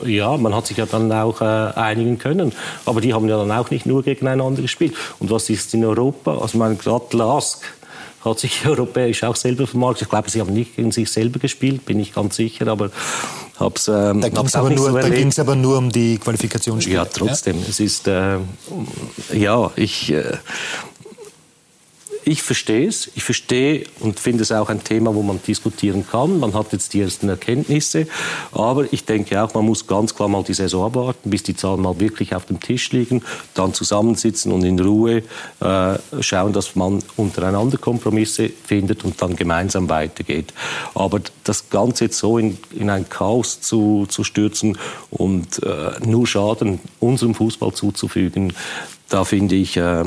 Ja, 0.07 0.37
man 0.37 0.55
hat 0.55 0.69
sich 0.69 0.77
ja 0.77 0.87
dann 0.87 1.11
auch 1.11 1.41
äh, 1.41 1.45
einigen 1.45 2.19
können. 2.19 2.53
Aber 2.87 3.01
die 3.01 3.13
haben 3.13 3.29
ja 3.29 3.37
dann 3.37 3.51
auch 3.51 3.69
nicht 3.71 3.85
nur 3.85 4.05
gegeneinander 4.05 4.63
gespielt. 4.63 4.95
Und 5.19 5.33
was 5.33 5.51
ist 5.51 5.75
in 5.75 5.85
Europa? 5.85 6.39
Also 6.39 6.57
mein 6.57 6.79
gerade 6.79 7.17
Lask 7.17 7.61
hat 8.25 8.39
sich 8.39 8.67
europäisch 8.67 9.25
auch 9.25 9.37
selber 9.37 9.67
vermarktet. 9.67 10.03
Ich 10.03 10.09
glaube, 10.09 10.31
sie 10.31 10.41
haben 10.41 10.53
nicht 10.53 10.77
gegen 10.77 10.93
sich 10.93 11.11
selber 11.11 11.39
gespielt, 11.39 11.85
bin 11.87 11.99
ich 12.01 12.13
ganz 12.13 12.37
sicher, 12.37 12.69
aber 12.69 12.91
hab's, 13.59 13.89
ähm, 13.89 14.21
da 14.21 14.29
ging 14.29 14.47
es 14.47 14.55
aber, 14.55 14.71
nur, 14.71 14.91
so 14.91 15.41
aber 15.43 15.57
nur 15.57 15.79
um 15.79 15.91
die 15.91 16.19
Qualifikationsspiele. 16.19 16.97
Ja, 16.97 17.05
trotzdem. 17.05 17.61
Ja? 17.61 17.67
Es 17.69 17.81
ist, 17.81 18.09
äh, 18.09 18.39
ja, 19.33 19.71
ich, 19.77 20.13
äh, 20.13 20.37
ich 22.31 22.43
verstehe 22.43 22.87
es. 22.87 23.11
Ich 23.17 23.25
verstehe 23.25 23.85
und 23.99 24.21
finde 24.21 24.45
es 24.45 24.53
auch 24.53 24.69
ein 24.69 24.85
Thema, 24.85 25.13
wo 25.17 25.23
man 25.23 25.41
diskutieren 25.45 26.07
kann. 26.09 26.39
Man 26.39 26.55
hat 26.55 26.73
jetzt 26.73 26.95
die 26.95 27.01
ersten 27.01 27.29
Erkenntnisse. 27.29 28.07
Aber 28.53 28.91
ich 28.93 29.05
denke 29.05 29.43
auch, 29.43 29.53
man 29.53 29.65
muss 29.65 29.89
ganz 29.89 30.15
klar 30.15 30.29
mal 30.29 30.45
die 30.45 30.55
Saison 30.55 30.87
abwarten, 30.87 31.29
bis 31.29 31.43
die 31.43 31.57
Zahlen 31.57 31.81
mal 31.81 31.99
wirklich 31.99 32.33
auf 32.33 32.47
dem 32.47 32.61
Tisch 32.61 32.93
liegen, 32.93 33.23
dann 33.55 33.75
zusammensitzen 33.75 34.53
und 34.53 34.63
in 34.63 34.79
Ruhe 34.79 35.25
äh, 35.59 35.99
schauen, 36.21 36.53
dass 36.53 36.77
man 36.77 37.03
untereinander 37.17 37.79
Kompromisse 37.79 38.49
findet 38.49 39.05
und 39.05 39.21
dann 39.21 39.35
gemeinsam 39.35 39.89
weitergeht. 39.89 40.55
Aber 40.95 41.21
das 41.43 41.69
Ganze 41.69 42.05
jetzt 42.05 42.19
so 42.19 42.39
in, 42.39 42.59
in 42.71 42.91
ein 42.91 43.09
Chaos 43.09 43.61
zu, 43.61 44.07
zu 44.09 44.23
stürzen 44.23 44.79
und 45.11 45.65
äh, 45.65 46.07
nur 46.07 46.29
Schaden 46.29 46.79
unserem 47.01 47.35
Fußball 47.35 47.73
zuzufügen, 47.73 48.53
da 49.09 49.25
finde 49.25 49.57
ich, 49.57 49.77
äh, 49.77 50.05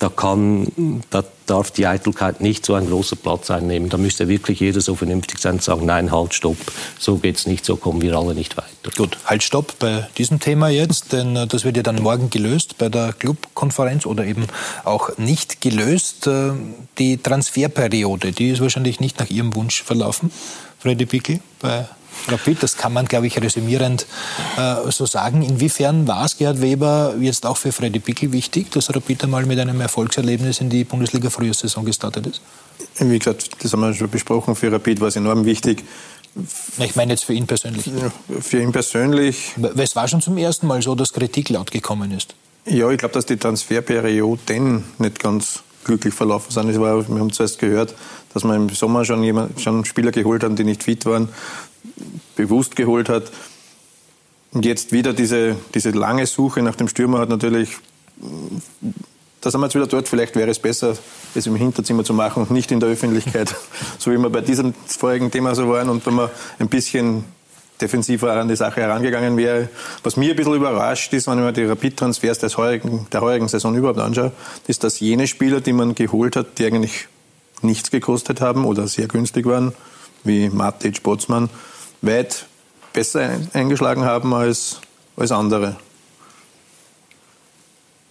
da, 0.00 0.08
kann, 0.08 1.02
da 1.10 1.22
darf 1.44 1.70
die 1.70 1.86
Eitelkeit 1.86 2.40
nicht 2.40 2.64
so 2.64 2.74
einen 2.74 2.88
großen 2.88 3.18
Platz 3.18 3.50
einnehmen. 3.50 3.90
Da 3.90 3.98
müsste 3.98 4.28
wirklich 4.28 4.58
jeder 4.58 4.80
so 4.80 4.94
vernünftig 4.94 5.38
sein 5.38 5.54
und 5.54 5.62
sagen, 5.62 5.84
nein, 5.84 6.10
halt, 6.10 6.32
stopp, 6.32 6.56
so 6.98 7.18
geht's 7.18 7.46
nicht, 7.46 7.66
so 7.66 7.76
kommen 7.76 8.00
wir 8.00 8.16
alle 8.16 8.34
nicht 8.34 8.56
weiter. 8.56 8.90
Gut, 8.96 9.18
halt, 9.26 9.42
stopp 9.42 9.78
bei 9.78 10.08
diesem 10.16 10.40
Thema 10.40 10.68
jetzt, 10.68 11.12
denn 11.12 11.36
äh, 11.36 11.46
das 11.46 11.64
wird 11.64 11.76
ja 11.76 11.82
dann 11.82 12.02
morgen 12.02 12.30
gelöst 12.30 12.78
bei 12.78 12.88
der 12.88 13.12
Clubkonferenz 13.12 14.06
oder 14.06 14.24
eben 14.24 14.46
auch 14.84 15.18
nicht 15.18 15.60
gelöst. 15.60 16.26
Äh, 16.26 16.52
die 16.98 17.18
Transferperiode, 17.18 18.32
die 18.32 18.50
ist 18.50 18.62
wahrscheinlich 18.62 19.00
nicht 19.00 19.20
nach 19.20 19.28
Ihrem 19.28 19.54
Wunsch 19.54 19.82
verlaufen. 19.82 20.32
Freddy 20.78 21.04
Pickel 21.04 21.40
bei 21.60 21.86
Rapid. 22.28 22.62
Das 22.62 22.76
kann 22.76 22.92
man, 22.92 23.06
glaube 23.06 23.26
ich, 23.26 23.40
resümierend 23.40 24.06
äh, 24.56 24.90
so 24.90 25.06
sagen. 25.06 25.42
Inwiefern 25.42 26.06
war 26.06 26.24
es, 26.24 26.36
Gerhard 26.36 26.60
Weber, 26.60 27.14
jetzt 27.20 27.46
auch 27.46 27.56
für 27.56 27.72
Freddy 27.72 27.98
Pickel 27.98 28.32
wichtig, 28.32 28.70
dass 28.72 28.94
Rapid 28.94 29.24
einmal 29.24 29.46
mit 29.46 29.58
einem 29.58 29.80
Erfolgserlebnis 29.80 30.60
in 30.60 30.70
die 30.70 30.84
Bundesliga-Frühjahrssaison 30.84 31.84
gestartet 31.84 32.26
ist? 32.26 32.40
Wie 32.98 33.18
gesagt, 33.18 33.50
das 33.62 33.72
haben 33.72 33.80
wir 33.80 33.94
schon 33.94 34.10
besprochen. 34.10 34.54
Für 34.54 34.72
Rapid 34.72 35.00
war 35.00 35.08
es 35.08 35.16
enorm 35.16 35.44
wichtig. 35.44 35.84
Ich 36.78 36.94
meine 36.94 37.12
jetzt 37.12 37.24
für 37.24 37.32
ihn 37.32 37.46
persönlich. 37.46 37.86
Ja, 37.86 38.12
für 38.40 38.60
ihn 38.60 38.72
persönlich. 38.72 39.52
Weil 39.56 39.80
es 39.80 39.96
war 39.96 40.06
schon 40.06 40.20
zum 40.20 40.38
ersten 40.38 40.66
Mal 40.66 40.80
so, 40.80 40.94
dass 40.94 41.12
Kritik 41.12 41.48
laut 41.48 41.70
gekommen 41.70 42.12
ist. 42.12 42.34
Ja, 42.66 42.88
ich 42.90 42.98
glaube, 42.98 43.14
dass 43.14 43.26
die 43.26 43.36
Transferperioden 43.36 44.84
nicht 44.98 45.18
ganz 45.18 45.60
glücklich 45.84 46.14
verlaufen 46.14 46.52
sind. 46.52 46.80
War, 46.80 47.08
wir 47.08 47.20
haben 47.20 47.32
zuerst 47.32 47.58
gehört, 47.58 47.94
dass 48.32 48.44
man 48.44 48.56
im 48.56 48.68
Sommer 48.68 49.04
schon, 49.04 49.22
jemand, 49.22 49.60
schon 49.60 49.84
Spieler 49.84 50.12
geholt 50.12 50.44
hat, 50.44 50.58
die 50.58 50.64
nicht 50.64 50.84
fit 50.84 51.04
waren, 51.06 51.28
bewusst 52.40 52.76
geholt 52.76 53.08
hat. 53.08 53.30
Und 54.52 54.64
jetzt 54.64 54.92
wieder 54.92 55.12
diese, 55.12 55.56
diese 55.74 55.90
lange 55.90 56.26
Suche 56.26 56.62
nach 56.62 56.74
dem 56.74 56.88
Stürmer 56.88 57.18
hat 57.18 57.28
natürlich, 57.28 57.76
da 59.40 59.50
sind 59.50 59.60
wir 59.60 59.66
jetzt 59.66 59.74
wieder 59.74 59.86
dort, 59.86 60.08
vielleicht 60.08 60.34
wäre 60.36 60.50
es 60.50 60.58
besser, 60.58 60.96
es 61.34 61.46
im 61.46 61.54
Hinterzimmer 61.54 62.02
zu 62.02 62.14
machen 62.14 62.42
und 62.42 62.50
nicht 62.50 62.72
in 62.72 62.80
der 62.80 62.88
Öffentlichkeit, 62.88 63.54
so 63.98 64.10
wie 64.10 64.16
wir 64.18 64.30
bei 64.30 64.40
diesem 64.40 64.74
vorigen 64.86 65.30
Thema 65.30 65.54
so 65.54 65.68
waren 65.68 65.88
und 65.88 66.04
wenn 66.06 66.14
man 66.14 66.30
ein 66.58 66.68
bisschen 66.68 67.24
defensiver 67.80 68.32
an 68.32 68.48
die 68.48 68.56
Sache 68.56 68.80
herangegangen 68.80 69.36
wäre. 69.36 69.68
Was 70.02 70.16
mir 70.16 70.30
ein 70.30 70.36
bisschen 70.36 70.54
überrascht 70.54 71.12
ist, 71.14 71.26
wenn 71.26 71.38
ich 71.38 71.44
mir 71.44 71.52
die 71.52 71.64
Rapid-Transfers 71.64 72.38
der 72.38 72.50
heurigen, 72.50 73.06
der 73.10 73.22
heurigen 73.22 73.48
Saison 73.48 73.74
überhaupt 73.74 74.00
anschaue, 74.00 74.32
ist, 74.66 74.84
dass 74.84 75.00
jene 75.00 75.26
Spieler, 75.26 75.60
die 75.60 75.72
man 75.72 75.94
geholt 75.94 76.36
hat, 76.36 76.58
die 76.58 76.66
eigentlich 76.66 77.08
nichts 77.62 77.90
gekostet 77.90 78.40
haben 78.40 78.66
oder 78.66 78.86
sehr 78.86 79.06
günstig 79.06 79.46
waren, 79.46 79.72
wie 80.24 80.50
Matic, 80.50 81.02
Botsmann, 81.02 81.48
weit 82.02 82.46
besser 82.92 83.38
eingeschlagen 83.52 84.04
haben 84.04 84.34
als, 84.34 84.80
als 85.16 85.32
andere. 85.32 85.76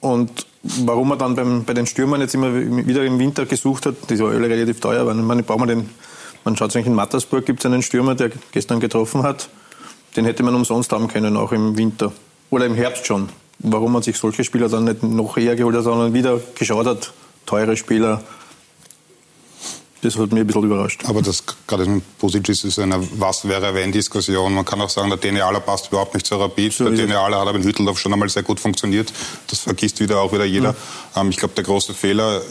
Und 0.02 0.46
warum 0.64 1.10
man 1.10 1.20
dann 1.20 1.36
beim, 1.36 1.64
bei 1.64 1.74
den 1.74 1.86
Stürmern 1.86 2.22
jetzt 2.22 2.34
immer 2.36 2.54
wieder 2.54 3.04
im 3.04 3.20
Winter 3.20 3.46
gesucht 3.46 3.86
hat, 3.86 3.96
die 4.10 4.22
alle 4.22 4.50
relativ 4.50 4.80
teuer 4.80 5.06
waren. 5.06 5.26
Meine, 5.26 5.44
braucht 5.44 5.60
man 5.60 5.68
den, 5.68 5.90
man 6.44 6.56
schaut 6.56 6.72
sich 6.72 6.86
in 6.86 6.94
Mattersburg, 6.94 7.46
gibt 7.46 7.60
es 7.60 7.66
einen 7.66 7.82
Stürmer, 7.82 8.16
der 8.16 8.32
gestern 8.52 8.80
getroffen 8.80 9.24
hat. 9.24 9.50
Den 10.16 10.26
hätte 10.26 10.44
man 10.44 10.56
umsonst 10.56 10.92
haben 10.92 11.08
können, 11.08 11.38
auch 11.38 11.52
im 11.52 11.78
Winter. 11.78 12.12
Oder 12.50 12.66
im 12.66 12.76
Herbst 12.76 13.06
schon. 13.06 13.30
Warum 13.60 13.92
man 13.92 14.02
sich 14.02 14.18
solche 14.18 14.44
Spieler 14.44 14.70
dann 14.70 14.86
nicht 14.86 15.04
noch 15.04 15.38
eher 15.38 15.56
geholt 15.56 15.76
hat, 15.76 15.84
sondern 15.84 16.14
wieder 16.14 16.40
geschaut 16.56 16.88
hat, 16.88 17.12
teure 17.46 17.76
Spieler, 17.76 18.24
das 20.02 20.18
hat 20.18 20.32
mich 20.32 20.42
ein 20.42 20.48
bisschen 20.48 20.64
überrascht. 20.64 21.04
Aber 21.06 21.22
das 21.22 21.44
gerade 21.68 21.86
mit 21.86 22.18
Posic 22.18 22.48
ist 22.48 22.80
eine 22.80 23.06
Was 23.20 23.48
wäre 23.48 23.74
wenn 23.74 23.92
Diskussion. 23.92 24.54
Man 24.54 24.66
kann 24.66 24.80
auch 24.82 24.90
sagen, 24.90 25.10
der 25.10 25.18
Dene 25.18 25.42
passt 25.66 25.88
überhaupt 25.90 26.14
nicht 26.14 26.26
zur 26.26 26.40
Rapid. 26.40 26.74
So 26.74 26.86
der 26.86 26.94
Dene 26.94 27.20
hat 27.20 27.34
aber 27.34 27.56
in 27.56 27.64
Hütteldorf 27.64 28.00
schon 28.00 28.14
einmal 28.14 28.30
sehr 28.30 28.44
gut 28.44 28.60
funktioniert. 28.60 29.12
Das 29.48 29.60
vergisst 29.60 30.00
wieder 30.00 30.22
auch 30.22 30.32
wieder 30.32 30.46
jeder. 30.46 30.72
Mhm. 30.72 30.78
Ähm, 31.18 31.30
ich 31.30 31.38
glaube, 31.38 31.54
der 31.56 31.64
große 31.64 31.94
Fehler 31.94 32.42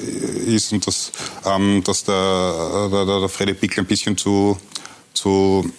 ist, 0.46 0.72
und 0.72 0.86
das, 0.86 1.12
ähm, 1.46 1.82
dass 1.84 2.04
der, 2.04 2.88
der, 2.90 3.04
der, 3.06 3.20
der 3.20 3.28
Freddy 3.28 3.54
Pickel 3.54 3.84
ein 3.84 3.86
bisschen 3.86 4.16
zu, 4.16 4.58
zu 5.14 5.70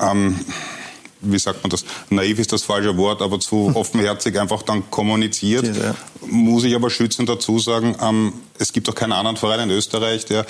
ähm, 0.00 0.40
wie 1.24 1.38
sagt 1.38 1.62
man 1.62 1.70
das, 1.70 1.84
naiv 2.10 2.38
ist 2.38 2.52
das 2.52 2.62
falsche 2.62 2.96
Wort, 2.96 3.22
aber 3.22 3.40
zu 3.40 3.72
offenherzig 3.74 4.38
einfach 4.38 4.62
dann 4.62 4.90
kommuniziert. 4.90 5.76
Ja. 5.76 5.94
Muss 6.26 6.64
ich 6.64 6.74
aber 6.74 6.90
schützend 6.90 7.28
dazu 7.28 7.58
sagen, 7.58 7.96
ähm, 8.00 8.32
es 8.58 8.72
gibt 8.72 8.88
auch 8.88 8.94
keinen 8.94 9.12
anderen 9.12 9.36
Verein 9.36 9.68
in 9.68 9.70
Österreich, 9.70 10.24
der, 10.26 10.46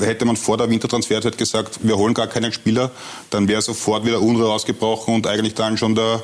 hätte 0.00 0.24
man 0.24 0.36
vor 0.36 0.56
der 0.56 0.70
Wintertransferzeit 0.70 1.36
gesagt, 1.36 1.80
wir 1.82 1.96
holen 1.96 2.14
gar 2.14 2.26
keinen 2.26 2.52
Spieler, 2.52 2.90
dann 3.30 3.48
wäre 3.48 3.60
sofort 3.60 4.04
wieder 4.06 4.20
Unruhe 4.22 4.50
ausgebrochen 4.50 5.14
und 5.14 5.26
eigentlich 5.26 5.54
dann 5.54 5.76
schon 5.76 5.94
der, 5.94 6.22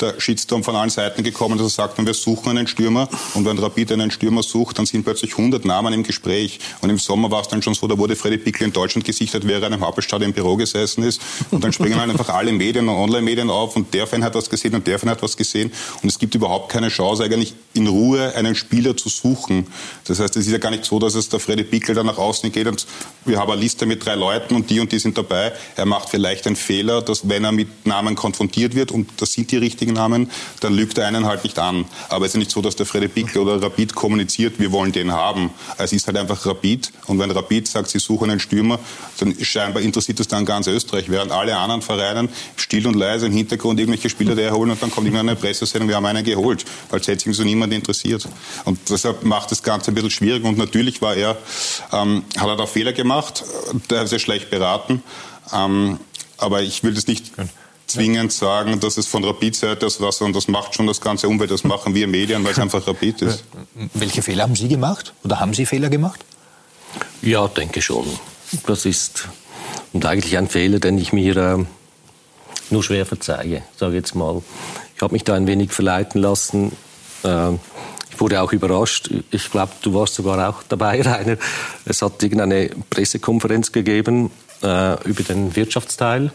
der 0.00 0.20
Shitstorm 0.20 0.62
von 0.62 0.76
allen 0.76 0.90
Seiten 0.90 1.22
gekommen, 1.22 1.58
dass 1.58 1.66
er 1.66 1.88
sagt, 1.88 2.04
wir 2.04 2.14
suchen 2.14 2.50
einen 2.50 2.66
Stürmer 2.66 3.08
und 3.34 3.44
wenn 3.44 3.58
Rapid 3.58 3.92
einen 3.92 4.10
Stürmer 4.10 4.42
sucht, 4.42 4.78
dann 4.78 4.86
sind 4.86 5.04
plötzlich 5.04 5.32
100 5.32 5.64
Namen 5.64 5.92
im 5.92 6.02
Gespräch 6.02 6.58
und 6.82 6.90
im 6.90 6.98
Sommer 6.98 7.30
war 7.30 7.40
es 7.40 7.48
dann 7.48 7.62
schon 7.62 7.74
so, 7.74 7.86
da 7.86 7.96
wurde 7.96 8.16
Freddy 8.16 8.38
Pickel 8.38 8.66
in 8.66 8.72
Deutschland 8.72 9.04
gesichtet, 9.04 9.46
während 9.46 9.64
er 9.64 9.68
in 9.68 9.74
einem 9.74 9.84
Hauptstadt 9.84 10.22
im 10.22 10.32
Büro 10.32 10.56
gesessen 10.56 11.02
ist 11.02 11.20
und 11.50 11.64
dann 11.64 11.72
springen 11.72 11.98
halt 11.98 12.10
einfach 12.10 12.28
alle 12.28 12.52
Medien 12.52 12.88
und 12.88 12.96
Online-Medien 12.96 13.50
auf 13.50 13.76
und 13.76 13.92
der 13.94 14.06
Fan 14.06 14.22
hat 14.22 14.34
was 14.34 14.50
gesehen 14.50 14.74
und 14.74 14.86
der 14.86 14.98
Fan 14.98 15.10
hat 15.10 15.22
was 15.22 15.36
gesehen 15.36 15.72
und 16.02 16.08
es 16.08 16.18
gibt 16.18 16.34
überhaupt 16.34 16.70
keine 16.70 16.88
Chance 16.88 17.24
eigentlich 17.24 17.54
in 17.72 17.86
Ruhe 17.86 18.34
einen 18.34 18.54
Spieler 18.54 18.96
zu 18.96 19.08
suchen. 19.08 19.66
Das 20.04 20.20
heißt, 20.20 20.36
es 20.36 20.46
ist 20.46 20.52
ja 20.52 20.58
gar 20.58 20.70
nicht 20.70 20.84
so, 20.84 20.98
dass 20.98 21.14
es 21.14 21.28
der 21.28 21.40
Freddy 21.40 21.64
Pickel 21.64 21.94
dann 21.94 22.06
nach 22.06 22.18
außen 22.18 22.50
geht 22.52 22.66
und 22.66 22.86
wir 23.24 23.38
haben 23.38 23.50
eine 23.50 23.60
Liste 23.60 23.86
mit 23.86 24.04
drei 24.04 24.14
Leuten 24.14 24.54
und 24.54 24.70
die 24.70 24.80
und 24.80 24.92
die 24.92 24.98
sind 24.98 25.16
dabei. 25.18 25.52
Er 25.76 25.86
macht 25.86 26.08
vielleicht 26.08 26.46
einen 26.46 26.56
Fehler, 26.56 27.02
dass 27.02 27.28
wenn 27.28 27.44
er 27.44 27.52
mit 27.52 27.86
Namen 27.86 28.14
konfrontiert 28.14 28.74
wird 28.74 28.92
und 28.92 29.08
das 29.18 29.32
sind 29.32 29.50
die 29.50 29.56
richtigen 29.56 29.75
Namen, 29.84 30.30
dann 30.60 30.74
lügt 30.74 30.98
er 30.98 31.06
einen 31.06 31.26
halt 31.26 31.44
nicht 31.44 31.58
an. 31.58 31.84
Aber 32.08 32.26
es 32.26 32.32
ist 32.32 32.38
nicht 32.38 32.50
so, 32.50 32.62
dass 32.62 32.76
der 32.76 32.86
Freddy 32.86 33.08
Pickel 33.08 33.42
oder 33.42 33.62
Rapid 33.62 33.94
kommuniziert, 33.94 34.58
wir 34.58 34.72
wollen 34.72 34.92
den 34.92 35.12
haben. 35.12 35.50
Es 35.78 35.92
ist 35.92 36.06
halt 36.06 36.16
einfach 36.16 36.44
Rapid. 36.46 36.92
Und 37.06 37.18
wenn 37.18 37.30
Rapid 37.30 37.68
sagt, 37.68 37.88
sie 37.88 37.98
suchen 37.98 38.30
einen 38.30 38.40
Stürmer, 38.40 38.78
dann 39.18 39.34
scheinbar 39.42 39.82
interessiert 39.82 40.20
das 40.20 40.28
dann 40.28 40.44
ganz 40.44 40.66
Österreich, 40.66 41.08
während 41.08 41.32
alle 41.32 41.56
anderen 41.56 41.82
Vereine 41.82 42.28
still 42.56 42.86
und 42.86 42.94
leise 42.94 43.26
im 43.26 43.32
Hintergrund 43.32 43.78
irgendwelche 43.80 44.10
Spieler 44.10 44.36
erholen 44.42 44.70
und 44.70 44.82
dann 44.82 44.90
kommt 44.90 45.06
irgendwann 45.06 45.28
eine 45.28 45.36
Pressesendung, 45.36 45.88
wir 45.88 45.96
haben 45.96 46.06
einen 46.06 46.24
geholt, 46.24 46.64
als 46.90 47.08
hätte 47.08 47.24
sich 47.24 47.36
so 47.36 47.44
niemand 47.44 47.72
interessiert. 47.72 48.28
Und 48.64 48.78
deshalb 48.90 49.24
macht 49.24 49.50
das 49.50 49.62
Ganze 49.62 49.90
ein 49.90 49.94
bisschen 49.94 50.10
schwierig. 50.10 50.44
Und 50.44 50.58
natürlich 50.58 51.02
war 51.02 51.14
er, 51.14 51.36
ähm, 51.92 52.24
hat 52.36 52.48
er 52.48 52.56
da 52.56 52.66
Fehler 52.66 52.92
gemacht, 52.92 53.44
der 53.90 54.00
hat 54.00 54.08
sehr 54.08 54.18
schlecht 54.18 54.50
beraten. 54.50 55.02
Ähm, 55.52 55.98
aber 56.38 56.62
ich 56.62 56.82
will 56.82 56.94
das 56.94 57.06
nicht 57.06 57.32
zwingend 57.96 58.32
sagen, 58.32 58.80
dass 58.80 58.96
es 58.96 59.06
von 59.06 59.24
Rapid-Seite 59.24 59.86
ist, 59.86 60.00
was, 60.00 60.20
und 60.20 60.34
das 60.34 60.48
macht 60.48 60.74
schon 60.74 60.86
das 60.86 61.00
ganze 61.00 61.28
Umwelt, 61.28 61.50
das 61.50 61.64
machen 61.64 61.94
wir 61.94 62.06
Medien, 62.06 62.44
weil 62.44 62.52
es 62.52 62.58
einfach 62.58 62.86
Rapid 62.86 63.22
ist. 63.22 63.44
Welche 63.94 64.22
Fehler 64.22 64.44
haben 64.44 64.56
Sie 64.56 64.68
gemacht? 64.68 65.12
Oder 65.24 65.40
haben 65.40 65.54
Sie 65.54 65.66
Fehler 65.66 65.88
gemacht? 65.88 66.24
Ja, 67.22 67.48
denke 67.48 67.82
schon. 67.82 68.06
Das 68.66 68.84
ist 68.84 69.28
und 69.92 70.04
eigentlich 70.04 70.36
ein 70.36 70.48
Fehler, 70.48 70.78
den 70.78 70.98
ich 70.98 71.12
mir 71.12 71.36
äh, 71.36 71.64
nur 72.70 72.82
schwer 72.82 73.06
verzeihe, 73.06 73.62
sage 73.76 73.94
jetzt 73.94 74.14
mal. 74.14 74.42
Ich 74.94 75.02
habe 75.02 75.14
mich 75.14 75.24
da 75.24 75.34
ein 75.34 75.46
wenig 75.46 75.72
verleiten 75.72 76.20
lassen. 76.20 76.72
Äh, 77.24 77.52
ich 78.10 78.20
wurde 78.20 78.42
auch 78.42 78.52
überrascht. 78.52 79.10
Ich 79.30 79.50
glaube, 79.50 79.72
du 79.82 79.94
warst 79.94 80.14
sogar 80.14 80.48
auch 80.48 80.62
dabei, 80.68 81.00
Rainer. 81.06 81.38
Es 81.86 82.02
hat 82.02 82.22
irgendeine 82.22 82.70
Pressekonferenz 82.90 83.72
gegeben 83.72 84.30
äh, 84.62 85.02
über 85.08 85.22
den 85.22 85.56
Wirtschaftsteil. 85.56 86.24
Mhm. 86.24 86.30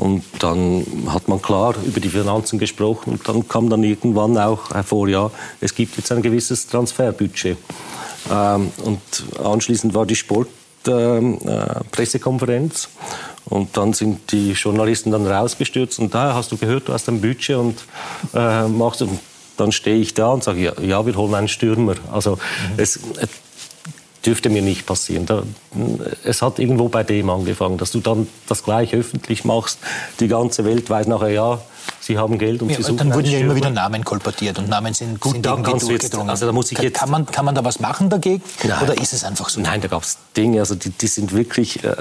Und 0.00 0.24
dann 0.38 0.86
hat 1.08 1.28
man 1.28 1.42
klar 1.42 1.74
über 1.84 2.00
die 2.00 2.08
Finanzen 2.08 2.58
gesprochen 2.58 3.12
und 3.12 3.28
dann 3.28 3.46
kam 3.46 3.68
dann 3.68 3.84
irgendwann 3.84 4.38
auch 4.38 4.70
hervor, 4.70 5.06
ja, 5.08 5.30
es 5.60 5.74
gibt 5.74 5.98
jetzt 5.98 6.10
ein 6.10 6.22
gewisses 6.22 6.66
Transferbudget. 6.66 7.58
Ähm, 8.32 8.72
und 8.82 8.98
anschließend 9.44 9.92
war 9.92 10.06
die 10.06 10.16
Sportpressekonferenz. 10.16 12.84
Ähm, 12.84 12.90
äh, 12.90 13.54
und 13.54 13.76
dann 13.76 13.92
sind 13.92 14.32
die 14.32 14.52
Journalisten 14.52 15.10
dann 15.10 15.26
rausgestürzt 15.26 15.98
und 15.98 16.14
da 16.14 16.32
hast 16.34 16.50
du 16.50 16.56
gehört, 16.56 16.88
du 16.88 16.94
hast 16.94 17.06
ein 17.10 17.20
Budget 17.20 17.56
und 17.56 17.84
äh, 18.32 18.66
machst 18.68 19.04
dann 19.58 19.72
stehe 19.72 19.98
ich 19.98 20.14
da 20.14 20.30
und 20.30 20.42
sage, 20.42 20.60
ja, 20.60 20.72
ja 20.80 21.04
wir 21.04 21.14
holen 21.14 21.34
einen 21.34 21.48
Stürmer. 21.48 21.96
Also 22.10 22.36
mhm. 22.36 22.78
es, 22.78 22.98
dürfte 24.24 24.50
mir 24.50 24.62
nicht 24.62 24.86
passieren. 24.86 25.26
Da, 25.26 25.42
es 26.24 26.42
hat 26.42 26.58
irgendwo 26.58 26.88
bei 26.88 27.02
dem 27.02 27.30
angefangen, 27.30 27.78
dass 27.78 27.90
du 27.92 28.00
dann 28.00 28.28
das 28.48 28.62
gleich 28.62 28.94
öffentlich 28.94 29.44
machst. 29.44 29.78
Die 30.20 30.28
ganze 30.28 30.64
Welt 30.64 30.90
weiß 30.90 31.06
nachher, 31.06 31.30
ja, 31.30 31.60
sie 32.00 32.18
haben 32.18 32.38
Geld 32.38 32.62
und 32.62 32.70
ja, 32.70 32.76
sie 32.76 32.82
suchen 32.82 32.98
Dann 32.98 33.14
wurden 33.14 33.30
ja 33.30 33.38
immer 33.38 33.56
wieder 33.56 33.70
Namen 33.70 34.04
kolportiert 34.04 34.58
und 34.58 34.68
Namen 34.68 34.92
sind, 34.92 35.20
Gut, 35.20 35.32
sind 35.32 35.46
irgendwie 35.46 35.78
durchgedrungen. 35.78 36.28
Jetzt, 36.28 36.30
also 36.30 36.46
da 36.46 36.52
muss 36.52 36.70
ich 36.70 36.78
jetzt, 36.78 36.98
kann, 36.98 37.10
man, 37.10 37.26
kann 37.26 37.44
man 37.44 37.54
da 37.54 37.64
was 37.64 37.80
machen 37.80 38.10
dagegen 38.10 38.42
Nein. 38.62 38.82
oder 38.82 39.00
ist 39.00 39.12
es 39.12 39.24
einfach 39.24 39.48
so? 39.48 39.60
Nein, 39.60 39.80
da 39.80 39.88
gab 39.88 40.02
es 40.02 40.18
Dinge, 40.36 40.60
also 40.60 40.74
die, 40.74 40.90
die 40.90 41.06
sind 41.06 41.32
wirklich... 41.32 41.82
Äh, 41.84 41.96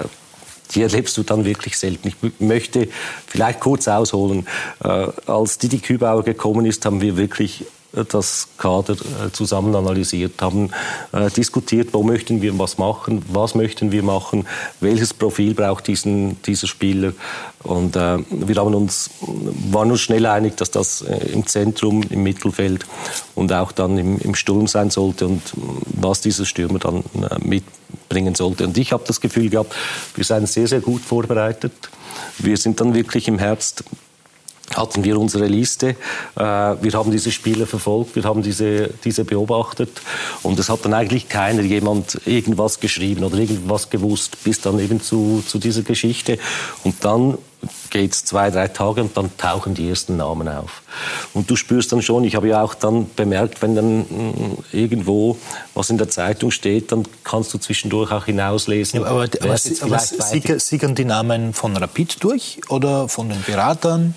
die 0.76 0.84
erlebst 0.84 1.18
du 1.18 1.24
dann 1.24 1.46
wirklich 1.46 1.80
selten. 1.80 2.10
Ich 2.10 2.40
möchte 2.40 2.90
vielleicht 3.26 3.60
kurz 3.60 3.88
ausholen. 3.88 4.48
Äh, 4.84 5.08
als 5.26 5.58
Didi 5.58 5.80
Kübauer 5.80 6.24
gekommen 6.24 6.64
ist, 6.68 6.86
haben 6.86 7.02
wir 7.02 7.18
wirklich 7.18 7.66
das 7.92 8.48
Kader 8.58 8.94
äh, 8.94 9.32
zusammen 9.32 9.76
analysiert, 9.76 10.42
haben 10.42 10.70
äh, 11.12 11.30
diskutiert, 11.30 11.90
wo 11.94 12.04
möchten 12.04 12.42
wir 12.42 12.58
was 12.60 12.78
machen, 12.78 13.24
was 13.30 13.56
möchten 13.56 13.92
wir 13.92 14.04
machen, 14.04 14.48
welches 14.80 15.14
Profil 15.14 15.54
braucht 15.56 15.88
diesen, 15.88 16.42
dieser 16.44 16.68
Spieler. 16.68 17.14
Und 17.64 17.96
äh, 17.96 18.20
wir 18.30 18.56
haben 18.58 18.76
uns, 18.76 19.10
waren 19.72 19.92
uns 19.92 20.02
schnell 20.02 20.26
einig, 20.28 20.56
dass 20.58 20.72
das 20.72 21.02
äh, 21.02 21.30
im 21.30 21.48
Zentrum, 21.48 22.04
im 22.10 22.24
Mittelfeld 22.24 22.86
und 23.36 23.52
auch 23.52 23.72
dann 23.72 23.98
im, 23.98 24.20
im 24.20 24.36
Sturm 24.36 24.68
sein 24.68 24.92
sollte 24.92 25.26
und 25.26 25.42
was 25.88 26.22
dieser 26.22 26.46
Stürmer 26.46 26.80
dann 26.80 27.04
äh, 27.16 27.40
mitbringen 27.40 28.36
sollte. 28.36 28.66
Und 28.66 28.78
ich 28.78 28.94
habe 28.94 29.04
das 29.08 29.20
Gefühl 29.20 29.50
gehabt, 29.50 29.76
wir 30.16 30.24
seien 30.24 30.46
sehr, 30.46 30.68
sehr 30.68 30.82
gut 30.82 31.02
vorbereitet. 31.02 31.74
Wir 32.38 32.58
sind 32.58 32.80
dann 32.82 32.94
wirklich 32.94 33.28
im 33.28 33.40
Herbst 33.40 33.84
hatten 34.76 35.04
wir 35.04 35.20
unsere 35.20 35.48
Liste. 35.48 35.90
Äh, 35.90 35.96
wir 36.44 36.92
haben 36.94 37.12
diese 37.12 37.32
Spiele 37.32 37.66
verfolgt, 37.66 38.16
wir 38.16 38.24
haben 38.24 38.42
diese, 38.42 38.90
diese 39.04 39.26
beobachtet 39.26 40.02
und 40.44 40.60
es 40.60 40.70
hat 40.70 40.86
dann 40.86 40.94
eigentlich 40.94 41.30
keiner 41.30 41.62
jemand 41.62 42.22
irgendwas 42.26 42.80
geschrieben 42.80 43.24
oder 43.24 43.38
irgendwas 43.38 43.90
gewusst, 43.90 44.44
bis 44.44 44.62
dann 44.62 44.80
eben 44.80 45.02
zu, 45.02 45.44
zu 45.46 45.60
dieser 45.60 45.82
Geschichte. 45.82 46.38
Und 46.84 47.04
dann 47.04 47.38
geht 47.90 48.14
es 48.14 48.24
zwei, 48.24 48.52
drei 48.52 48.68
Tage 48.68 49.02
und 49.02 49.18
dann 49.18 49.36
tauchen 49.38 49.74
die 49.74 49.90
ersten 49.90 50.18
Namen 50.18 50.48
auf. 50.48 50.82
Und 51.34 51.50
du 51.50 51.56
spürst 51.56 51.92
dann 51.92 52.02
schon, 52.02 52.24
ich 52.24 52.36
habe 52.36 52.48
ja 52.48 52.62
auch 52.62 52.74
dann 52.74 53.10
bemerkt, 53.16 53.62
wenn 53.62 53.76
dann 53.76 54.00
mm, 54.00 54.64
irgendwo 54.72 55.38
was 55.74 55.90
in 55.90 55.98
der 55.98 56.10
Zeitung 56.10 56.52
steht, 56.52 56.92
dann 56.92 57.06
kannst 57.24 57.54
du 57.54 57.58
zwischendurch 57.58 58.12
auch 58.12 58.26
hinauslesen. 58.26 59.02
Ja, 59.02 59.08
aber 59.08 59.24
aber, 59.24 59.60
aber 59.82 60.00
sickern 60.60 60.96
die 60.96 61.06
Namen 61.06 61.54
von 61.54 61.76
Rapid 61.76 62.24
durch 62.24 62.62
oder 62.70 63.10
von 63.10 63.30
den 63.30 63.42
Beratern? 63.44 64.16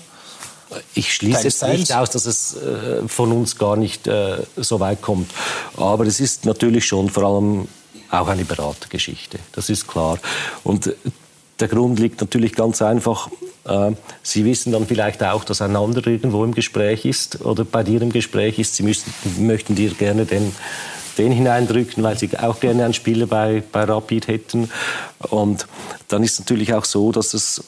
Ich 0.93 1.13
schließe 1.13 1.47
es 1.47 1.61
nicht 1.61 1.93
aus, 1.93 2.09
dass 2.09 2.25
es 2.25 2.55
äh, 2.55 3.07
von 3.07 3.31
uns 3.31 3.57
gar 3.57 3.75
nicht 3.75 4.07
äh, 4.07 4.37
so 4.57 4.79
weit 4.79 5.01
kommt. 5.01 5.31
Aber 5.77 6.05
es 6.05 6.19
ist 6.19 6.45
natürlich 6.45 6.85
schon 6.85 7.09
vor 7.09 7.23
allem 7.23 7.67
auch 8.09 8.27
eine 8.27 8.45
Beratergeschichte. 8.45 9.39
Das 9.53 9.69
ist 9.69 9.87
klar. 9.87 10.19
Und 10.63 10.87
äh, 10.87 10.95
der 11.59 11.67
Grund 11.67 11.99
liegt 11.99 12.19
natürlich 12.19 12.53
ganz 12.53 12.81
einfach. 12.81 13.29
Sie 14.23 14.43
wissen 14.43 14.73
dann 14.73 14.85
vielleicht 14.87 15.23
auch, 15.23 15.45
dass 15.45 15.61
ein 15.61 15.77
anderer 15.77 16.07
irgendwo 16.07 16.43
im 16.43 16.53
Gespräch 16.53 17.05
ist 17.05 17.39
oder 17.45 17.63
bei 17.63 17.83
dir 17.83 18.01
im 18.01 18.11
Gespräch 18.11 18.59
ist. 18.59 18.75
Sie 18.75 18.83
müssen, 18.83 19.13
möchten 19.37 19.75
dir 19.75 19.91
gerne 19.91 20.25
den 20.25 20.53
den 21.17 21.31
hineindrücken, 21.31 22.03
weil 22.03 22.17
sie 22.17 22.37
auch 22.37 22.59
gerne 22.59 22.85
einen 22.85 22.93
Spieler 22.93 23.27
bei, 23.27 23.63
bei 23.71 23.83
Rapid 23.83 24.27
hätten. 24.27 24.69
Und 25.29 25.67
dann 26.07 26.23
ist 26.23 26.33
es 26.33 26.39
natürlich 26.39 26.73
auch 26.73 26.85
so, 26.85 27.11
dass 27.11 27.33
es 27.33 27.63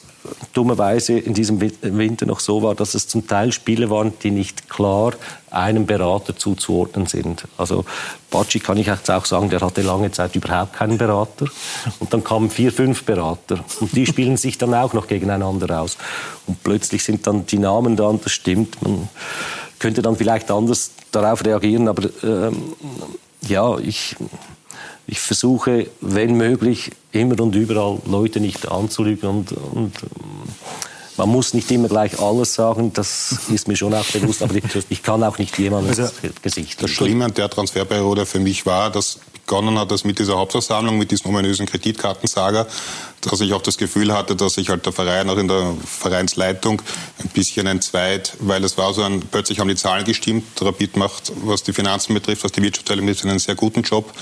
dummerweise 0.52 1.18
in 1.18 1.34
diesem 1.34 1.60
Winter 1.60 2.26
noch 2.26 2.40
so 2.40 2.62
war, 2.62 2.74
dass 2.74 2.94
es 2.94 3.08
zum 3.08 3.26
Teil 3.26 3.52
Spiele 3.52 3.90
waren, 3.90 4.12
die 4.22 4.30
nicht 4.30 4.68
klar 4.68 5.12
einem 5.50 5.86
Berater 5.86 6.36
zuzuordnen 6.36 7.06
sind. 7.06 7.44
Also 7.56 7.84
Bacci 8.30 8.60
kann 8.60 8.76
ich 8.76 8.86
jetzt 8.86 9.10
auch 9.10 9.24
sagen, 9.24 9.50
der 9.50 9.60
hatte 9.60 9.82
lange 9.82 10.10
Zeit 10.10 10.36
überhaupt 10.36 10.74
keinen 10.74 10.98
Berater. 10.98 11.46
Und 11.98 12.12
dann 12.12 12.22
kamen 12.22 12.50
vier, 12.50 12.72
fünf 12.72 13.04
Berater. 13.04 13.64
Und 13.80 13.94
die 13.94 14.06
spielen 14.06 14.36
sich 14.36 14.58
dann 14.58 14.74
auch 14.74 14.92
noch 14.92 15.06
gegeneinander 15.06 15.80
aus. 15.80 15.96
Und 16.46 16.62
plötzlich 16.62 17.04
sind 17.04 17.26
dann 17.26 17.46
die 17.46 17.58
Namen 17.58 17.96
da 17.96 18.04
und 18.04 18.24
das 18.24 18.32
stimmt. 18.32 18.82
Man 18.82 19.08
könnte 19.78 20.02
dann 20.02 20.16
vielleicht 20.16 20.50
anders 20.50 20.92
darauf 21.12 21.44
reagieren, 21.44 21.88
aber 21.88 22.08
ähm, 22.22 22.74
ja, 23.42 23.78
ich 23.78 24.16
ich 25.06 25.20
versuche, 25.20 25.86
wenn 26.00 26.36
möglich, 26.36 26.90
immer 27.12 27.40
und 27.40 27.54
überall 27.54 27.98
Leute 28.06 28.40
nicht 28.40 28.70
anzulügen 28.70 29.28
und, 29.28 29.52
und 29.52 29.92
man 31.16 31.28
muss 31.28 31.54
nicht 31.54 31.70
immer 31.70 31.88
gleich 31.88 32.20
alles 32.20 32.54
sagen, 32.54 32.92
das 32.92 33.38
ist 33.52 33.68
mir 33.68 33.76
schon 33.76 33.94
auch 33.94 34.04
bewusst, 34.06 34.42
aber 34.42 34.54
ich, 34.88 35.02
kann 35.02 35.22
auch 35.22 35.38
nicht 35.38 35.58
jemandem 35.58 35.90
also, 35.90 36.12
Gesicht. 36.42 36.82
Das 36.82 36.90
Schlimme 36.90 37.24
an 37.24 37.34
der 37.34 37.48
Transferperiode 37.48 38.26
für 38.26 38.40
mich 38.40 38.66
war, 38.66 38.90
dass 38.90 39.18
begonnen 39.46 39.78
hat, 39.78 39.90
dass 39.92 40.04
mit 40.04 40.18
dieser 40.18 40.36
Hauptversammlung, 40.36 40.98
mit 40.98 41.10
diesem 41.10 41.30
ominösen 41.30 41.66
Kreditkartensager, 41.66 42.66
dass 43.30 43.40
ich 43.40 43.52
auch 43.52 43.62
das 43.62 43.78
Gefühl 43.78 44.12
hatte, 44.12 44.36
dass 44.36 44.54
sich 44.54 44.68
halt 44.68 44.86
der 44.86 44.92
Verein 44.92 45.28
auch 45.28 45.36
in 45.36 45.48
der 45.48 45.74
Vereinsleitung 45.84 46.80
ein 47.18 47.28
bisschen 47.30 47.66
entzweit, 47.66 48.36
weil 48.40 48.62
es 48.64 48.78
war 48.78 48.94
so 48.94 49.02
ein, 49.02 49.20
plötzlich 49.20 49.58
haben 49.60 49.68
die 49.68 49.76
Zahlen 49.76 50.04
gestimmt. 50.04 50.44
Rapid 50.60 50.96
macht, 50.96 51.32
was 51.42 51.62
die 51.62 51.72
Finanzen 51.72 52.14
betrifft, 52.14 52.44
was 52.44 52.52
die 52.52 52.62
Wirtschaftsabteilung 52.62 53.06
betrifft, 53.06 53.26
einen 53.26 53.38
sehr 53.38 53.54
guten 53.54 53.82
Job. 53.82 54.12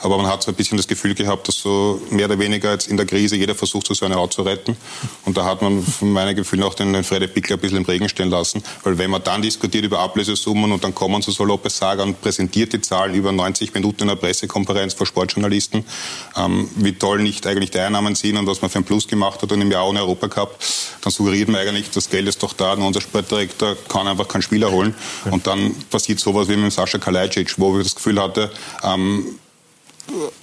Aber 0.00 0.18
man 0.18 0.26
hat 0.26 0.42
so 0.42 0.50
ein 0.50 0.54
bisschen 0.54 0.76
das 0.76 0.86
Gefühl 0.86 1.14
gehabt, 1.14 1.48
dass 1.48 1.56
so 1.56 2.00
mehr 2.10 2.26
oder 2.26 2.38
weniger 2.38 2.72
jetzt 2.72 2.88
in 2.88 2.96
der 2.96 3.06
Krise 3.06 3.36
jeder 3.36 3.54
versucht, 3.54 3.86
so 3.86 3.94
seine 3.94 4.16
Haut 4.16 4.32
zu 4.32 4.42
retten. 4.42 4.76
Und 5.24 5.36
da 5.36 5.44
hat 5.44 5.62
man 5.62 5.82
von 5.82 6.12
meinen 6.12 6.36
Gefühlen 6.36 6.64
auch 6.64 6.74
den, 6.74 6.92
den 6.92 7.04
Freddy 7.04 7.26
Pickler 7.26 7.56
ein 7.56 7.60
bisschen 7.60 7.78
im 7.78 7.84
Regen 7.84 8.08
stehen 8.08 8.28
lassen. 8.28 8.62
Weil 8.82 8.98
wenn 8.98 9.10
man 9.10 9.22
dann 9.22 9.42
diskutiert 9.42 9.84
über 9.84 10.00
Ablösesummen 10.00 10.72
und 10.72 10.84
dann 10.84 10.94
kommen 10.94 11.22
so 11.22 11.44
Lopez 11.44 11.78
Saga 11.78 12.02
und 12.02 12.20
präsentiert 12.20 12.72
die 12.72 12.80
Zahlen 12.80 13.14
über 13.14 13.32
90 13.32 13.72
Minuten 13.74 14.02
in 14.04 14.10
einer 14.10 14.16
Pressekonferenz 14.16 14.94
vor 14.94 15.06
Sportjournalisten, 15.06 15.84
ähm, 16.36 16.68
wie 16.76 16.92
toll 16.92 17.22
nicht 17.22 17.46
eigentlich 17.46 17.70
die 17.70 17.78
Einnahmen 17.78 18.14
sind 18.14 18.36
und 18.36 18.46
was 18.54 18.62
man 18.62 18.70
für 18.70 18.78
ein 18.78 18.84
Plus 18.84 19.08
gemacht 19.08 19.42
hat 19.42 19.50
und 19.50 19.60
im 19.60 19.70
Jahr 19.70 19.88
ohne 19.88 20.00
Europacup, 20.00 20.58
dann 21.02 21.12
suggeriert 21.12 21.48
man 21.48 21.60
eigentlich, 21.60 21.90
das 21.90 22.08
Geld 22.08 22.28
ist 22.28 22.42
doch 22.42 22.52
da, 22.52 22.76
nur 22.76 22.86
unser 22.86 23.00
Sportdirektor 23.00 23.76
kann 23.88 24.06
einfach 24.06 24.28
keinen 24.28 24.42
Spieler 24.42 24.70
holen. 24.70 24.94
Und 25.30 25.46
dann 25.46 25.74
passiert 25.90 26.20
sowas 26.20 26.48
wie 26.48 26.56
mit 26.56 26.72
Sascha 26.72 26.98
Kalajdzic, 26.98 27.58
wo 27.58 27.76
ich 27.78 27.84
das 27.84 27.94
Gefühl 27.94 28.20
hatte, 28.20 28.50
ähm, 28.82 29.38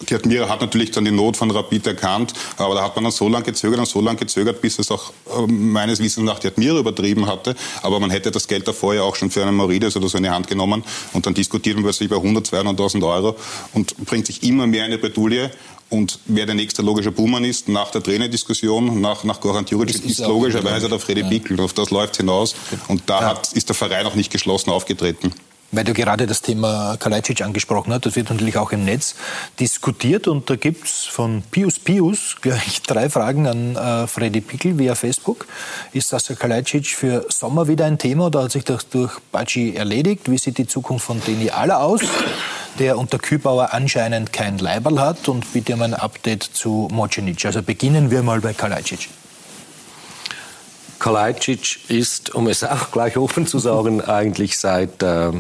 die 0.09 0.15
Admira 0.15 0.49
hat 0.49 0.61
natürlich 0.61 0.91
dann 0.91 1.05
die 1.05 1.11
Not 1.11 1.37
von 1.37 1.51
Rapid 1.51 1.87
erkannt, 1.87 2.33
aber 2.57 2.75
da 2.75 2.83
hat 2.83 2.95
man 2.95 3.03
dann 3.03 3.13
so 3.13 3.29
lange 3.29 3.45
gezögert 3.45 3.79
und 3.79 3.87
so 3.87 4.01
lange 4.01 4.17
gezögert, 4.17 4.61
bis 4.61 4.79
es 4.79 4.89
auch 4.89 5.11
äh, 5.29 5.51
meines 5.51 5.99
Wissens 5.99 6.25
nach 6.25 6.39
die 6.39 6.47
Admira 6.47 6.79
übertrieben 6.79 7.27
hatte. 7.27 7.55
Aber 7.83 7.99
man 7.99 8.09
hätte 8.09 8.31
das 8.31 8.47
Geld 8.47 8.67
davor 8.67 8.95
ja 8.95 9.03
auch 9.03 9.15
schon 9.15 9.29
für 9.29 9.43
einen 9.43 9.55
Maurides 9.55 9.95
oder 9.95 10.09
so 10.09 10.17
in 10.17 10.23
die 10.23 10.29
Hand 10.29 10.47
genommen 10.47 10.83
und 11.13 11.25
dann 11.25 11.33
diskutiert 11.33 11.75
man 11.75 11.83
plötzlich 11.83 12.07
über 12.07 12.17
100, 12.17 12.47
200.000 12.47 13.07
Euro 13.07 13.35
und 13.73 13.95
bringt 14.05 14.25
sich 14.25 14.41
immer 14.43 14.65
mehr 14.65 14.85
in 14.85 14.93
eine 14.93 14.97
Bredouille. 14.97 15.51
Und 15.91 16.19
wer 16.25 16.45
der 16.45 16.55
nächste 16.55 16.81
logische 16.81 17.11
Buhmann 17.11 17.43
ist, 17.43 17.67
nach 17.67 17.91
der 17.91 18.01
Trainerdiskussion, 18.01 19.01
nach, 19.01 19.25
nach 19.25 19.41
Goran 19.41 19.65
Djuric, 19.65 19.89
ist, 19.89 20.05
ist 20.05 20.19
logischerweise 20.19 20.87
der 20.87 20.99
Freddy 20.99 21.21
ja. 21.21 21.27
Bickel. 21.27 21.59
Auf 21.59 21.73
das 21.73 21.91
läuft 21.91 22.15
hinaus. 22.15 22.55
Und 22.87 23.03
da 23.07 23.19
ja. 23.19 23.27
hat, 23.27 23.51
ist 23.51 23.67
der 23.67 23.75
Verein 23.75 24.05
auch 24.05 24.15
nicht 24.15 24.31
geschlossen 24.31 24.69
aufgetreten. 24.69 25.33
Weil 25.73 25.85
du 25.85 25.93
gerade 25.93 26.27
das 26.27 26.41
Thema 26.41 26.97
Kalajdzic 26.97 27.41
angesprochen 27.41 27.93
hast, 27.93 28.05
das 28.05 28.17
wird 28.17 28.29
natürlich 28.29 28.57
auch 28.57 28.73
im 28.73 28.83
Netz 28.83 29.15
diskutiert 29.57 30.27
und 30.27 30.49
da 30.49 30.57
gibt 30.57 30.85
es 30.85 31.05
von 31.05 31.43
Pius 31.49 31.79
Pius 31.79 32.35
gleich 32.41 32.81
drei 32.87 33.09
Fragen 33.09 33.47
an 33.47 33.75
äh, 33.77 34.07
Freddy 34.07 34.41
Pickel 34.41 34.77
via 34.77 34.95
Facebook. 34.95 35.47
Ist 35.93 36.09
Sascha 36.09 36.35
Kalajdzic 36.35 36.87
für 36.87 37.25
Sommer 37.29 37.69
wieder 37.69 37.85
ein 37.85 37.97
Thema 37.97 38.27
oder 38.27 38.43
hat 38.43 38.51
sich 38.51 38.65
das 38.65 38.89
durch 38.89 39.13
Baci 39.31 39.73
erledigt? 39.73 40.29
Wie 40.29 40.37
sieht 40.37 40.57
die 40.57 40.67
Zukunft 40.67 41.05
von 41.05 41.21
Deni 41.25 41.49
Aller 41.49 41.81
aus, 41.81 42.01
der 42.79 42.97
unter 42.97 43.19
Kübauer 43.19 43.73
anscheinend 43.73 44.33
kein 44.33 44.57
Leiberl 44.57 44.99
hat? 44.99 45.27
Und 45.27 45.51
bitte 45.53 45.73
um 45.73 45.81
ein 45.81 45.93
Update 45.93 46.43
zu 46.43 46.87
Mocenic. 46.91 47.45
Also 47.45 47.61
beginnen 47.61 48.11
wir 48.11 48.23
mal 48.23 48.41
bei 48.41 48.53
Kalajdzic. 48.53 49.09
Kalajdzic 50.99 51.89
ist, 51.89 52.35
um 52.35 52.47
es 52.47 52.63
auch 52.63 52.91
gleich 52.91 53.17
offen 53.17 53.47
zu 53.47 53.59
sagen, 53.59 54.01
eigentlich 54.05 54.57
seit... 54.57 55.01
Äh, 55.03 55.31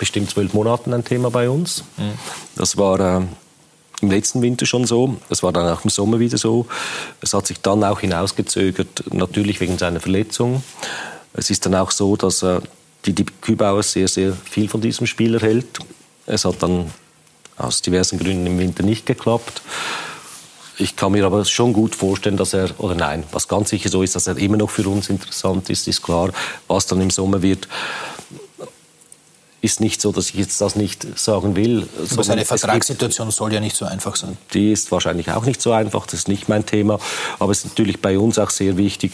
bestimmt 0.00 0.30
zwölf 0.30 0.54
Monaten 0.54 0.94
ein 0.94 1.04
Thema 1.04 1.30
bei 1.30 1.50
uns. 1.50 1.84
Mhm. 1.98 2.12
Das 2.56 2.78
war 2.78 2.98
äh, 2.98 3.22
im 4.00 4.10
letzten 4.10 4.40
Winter 4.40 4.64
schon 4.64 4.86
so. 4.86 5.16
Es 5.28 5.42
war 5.42 5.52
dann 5.52 5.70
auch 5.70 5.84
im 5.84 5.90
Sommer 5.90 6.18
wieder 6.18 6.38
so. 6.38 6.66
Es 7.20 7.34
hat 7.34 7.46
sich 7.46 7.60
dann 7.60 7.84
auch 7.84 8.00
hinausgezögert, 8.00 9.04
natürlich 9.12 9.60
wegen 9.60 9.76
seiner 9.76 10.00
Verletzung. 10.00 10.62
Es 11.34 11.50
ist 11.50 11.66
dann 11.66 11.74
auch 11.74 11.90
so, 11.90 12.16
dass 12.16 12.42
äh, 12.42 12.60
die, 13.06 13.12
die 13.12 13.24
Kübauer 13.24 13.82
sehr, 13.82 14.08
sehr 14.08 14.32
viel 14.32 14.68
von 14.68 14.80
diesem 14.80 15.06
Spieler 15.06 15.40
hält. 15.40 15.78
Es 16.26 16.44
hat 16.44 16.62
dann 16.62 16.90
aus 17.56 17.82
diversen 17.82 18.18
Gründen 18.18 18.46
im 18.46 18.58
Winter 18.58 18.82
nicht 18.82 19.06
geklappt. 19.06 19.62
Ich 20.78 20.96
kann 20.96 21.12
mir 21.12 21.26
aber 21.26 21.44
schon 21.44 21.74
gut 21.74 21.94
vorstellen, 21.94 22.38
dass 22.38 22.54
er, 22.54 22.70
oder 22.78 22.94
nein, 22.94 23.24
was 23.32 23.48
ganz 23.48 23.68
sicher 23.68 23.90
so 23.90 24.02
ist, 24.02 24.16
dass 24.16 24.26
er 24.26 24.38
immer 24.38 24.56
noch 24.56 24.70
für 24.70 24.88
uns 24.88 25.10
interessant 25.10 25.68
ist, 25.68 25.86
ist 25.88 26.02
klar. 26.02 26.30
Was 26.68 26.86
dann 26.86 27.02
im 27.02 27.10
Sommer 27.10 27.42
wird, 27.42 27.68
ist 29.60 29.80
nicht 29.80 30.00
so, 30.00 30.10
dass 30.10 30.30
ich 30.30 30.36
jetzt 30.36 30.58
das 30.62 30.76
nicht 30.76 31.06
sagen 31.18 31.54
will. 31.54 31.86
Aber 32.12 32.24
seine 32.24 32.46
Vertragssituation 32.46 33.30
soll 33.30 33.52
ja 33.52 33.60
nicht 33.60 33.76
so 33.76 33.84
einfach 33.84 34.16
sein. 34.16 34.38
Die 34.54 34.72
ist 34.72 34.90
wahrscheinlich 34.90 35.30
auch 35.30 35.44
nicht 35.44 35.60
so 35.60 35.72
einfach, 35.72 36.06
das 36.06 36.20
ist 36.20 36.28
nicht 36.28 36.48
mein 36.48 36.64
Thema. 36.64 36.98
Aber 37.38 37.52
es 37.52 37.58
ist 37.58 37.66
natürlich 37.66 38.00
bei 38.00 38.18
uns 38.18 38.38
auch 38.38 38.50
sehr 38.50 38.78
wichtig, 38.78 39.12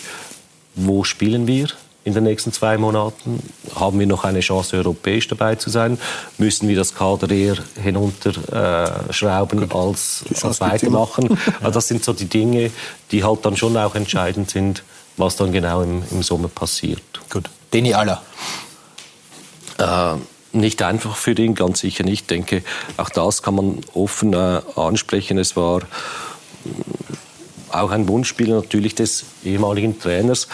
wo 0.77 1.03
spielen 1.03 1.49
wir 1.49 1.69
in 2.07 2.15
den 2.15 2.23
nächsten 2.23 2.53
zwei 2.53 2.79
Monaten? 2.79 3.43
Haben 3.75 3.99
wir 3.99 4.07
noch 4.07 4.23
eine 4.23 4.39
Chance, 4.41 4.77
europäisch 4.77 5.27
dabei 5.27 5.57
zu 5.57 5.71
sein? 5.71 5.99
Müssen 6.39 6.69
wir 6.69 6.77
das 6.77 6.95
Kader 6.95 7.29
eher 7.29 7.57
hinunterschrauben 7.83 9.63
äh, 9.69 9.75
als, 9.75 10.25
als 10.41 10.61
weitermachen? 10.61 11.37
also 11.61 11.73
das 11.73 11.89
sind 11.89 12.05
so 12.05 12.13
die 12.13 12.27
Dinge, 12.27 12.71
die 13.11 13.25
halt 13.25 13.45
dann 13.45 13.57
schon 13.57 13.77
auch 13.77 13.97
entscheidend 13.97 14.51
sind, 14.51 14.85
was 15.17 15.35
dann 15.35 15.51
genau 15.51 15.83
im, 15.83 16.05
im 16.13 16.23
Sommer 16.23 16.47
passiert. 16.47 17.03
Gut. 17.29 17.51
Deni 17.73 17.93
Aller. 17.93 18.23
Äh, 19.79 20.15
nicht 20.53 20.83
einfach 20.83 21.17
für 21.17 21.33
ihn, 21.33 21.57
ganz 21.57 21.81
sicher 21.81 22.05
nicht. 22.05 22.23
Ich 22.23 22.27
denke, 22.27 22.63
auch 22.97 23.11
das 23.11 23.43
kann 23.43 23.57
man 23.57 23.81
offen 23.95 24.33
äh, 24.33 24.61
ansprechen. 24.77 25.39
Es 25.39 25.57
war 25.57 25.81
mm, 25.81 27.73
auch 27.73 27.91
ein 27.91 28.07
Wunschspieler 28.07 28.55
natürlich 28.55 28.95
des 28.95 29.25
ehemaligen 29.45 29.99
Trainers, 29.99 30.47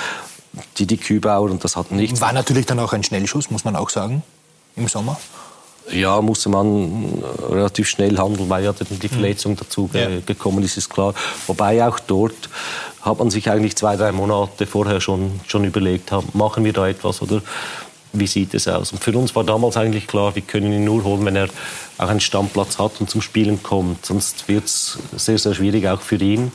Didi 0.79 0.97
Kübauer, 0.97 1.51
und 1.51 1.65
das 1.65 1.77
hat 1.77 1.91
nicht... 1.91 2.21
War 2.21 2.33
natürlich 2.33 2.67
dann 2.67 2.79
auch 2.79 2.93
ein 2.93 3.03
Schnellschuss, 3.03 3.51
muss 3.51 3.65
man 3.65 3.77
auch 3.77 3.91
sagen, 3.91 4.23
im 4.77 4.89
Sommer. 4.89 5.19
Ja, 5.91 6.21
musste 6.21 6.49
man 6.49 7.23
äh, 7.23 7.53
relativ 7.53 7.89
schnell 7.89 8.17
handeln, 8.17 8.49
weil 8.49 8.65
ja 8.65 8.73
die 8.73 8.85
hm. 8.85 9.11
Verletzung 9.11 9.57
dazu 9.57 9.91
ja. 9.93 10.09
gekommen 10.25 10.63
ist, 10.63 10.77
ist 10.77 10.89
klar. 10.89 11.15
Wobei 11.47 11.85
auch 11.87 11.99
dort 11.99 12.49
hat 13.01 13.19
man 13.19 13.31
sich 13.31 13.51
eigentlich 13.51 13.77
zwei, 13.77 13.97
drei 13.97 14.13
Monate 14.13 14.67
vorher 14.67 15.01
schon, 15.01 15.41
schon 15.47 15.65
überlegt, 15.65 16.13
machen 16.35 16.65
wir 16.65 16.73
da 16.73 16.87
etwas 16.87 17.21
oder 17.21 17.43
wie 18.13 18.27
sieht 18.27 18.55
es 18.55 18.69
aus? 18.69 18.93
Und 18.93 19.03
für 19.03 19.17
uns 19.17 19.35
war 19.35 19.43
damals 19.43 19.77
eigentlich 19.77 20.07
klar, 20.07 20.35
wir 20.35 20.43
können 20.43 20.73
ihn 20.73 20.85
nur 20.85 21.03
holen, 21.03 21.25
wenn 21.25 21.37
er 21.37 21.49
auch 21.99 22.09
einen 22.09 22.21
Stammplatz 22.21 22.79
hat 22.79 23.01
und 23.01 23.09
zum 23.09 23.23
Spielen 23.23 23.63
kommt. 23.63 24.05
Sonst 24.05 24.49
wird 24.49 24.67
es 24.67 24.99
sehr, 25.17 25.39
sehr 25.39 25.55
schwierig, 25.55 25.89
auch 25.89 26.01
für 26.01 26.17
ihn. 26.17 26.53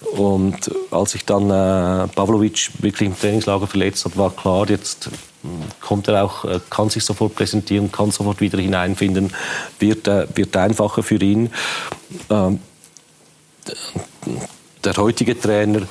Und 0.00 0.70
als 0.90 1.12
sich 1.12 1.24
dann 1.24 1.44
äh, 1.44 2.08
Pavlovic 2.08 2.70
wirklich 2.80 3.08
im 3.08 3.18
Trainingslager 3.18 3.66
verletzt 3.66 4.04
hat, 4.04 4.16
war 4.16 4.30
klar, 4.30 4.68
jetzt 4.68 5.10
kommt 5.80 6.08
er 6.08 6.24
auch, 6.24 6.44
äh, 6.44 6.60
kann 6.70 6.90
sich 6.90 7.04
sofort 7.04 7.34
präsentieren, 7.34 7.90
kann 7.90 8.10
sofort 8.10 8.40
wieder 8.40 8.58
hineinfinden, 8.58 9.32
wird, 9.78 10.06
äh, 10.08 10.26
wird 10.34 10.56
einfacher 10.56 11.02
für 11.02 11.16
ihn. 11.16 11.50
Ähm, 12.30 12.60
der 14.84 14.96
heutige 14.96 15.38
Trainer 15.38 15.82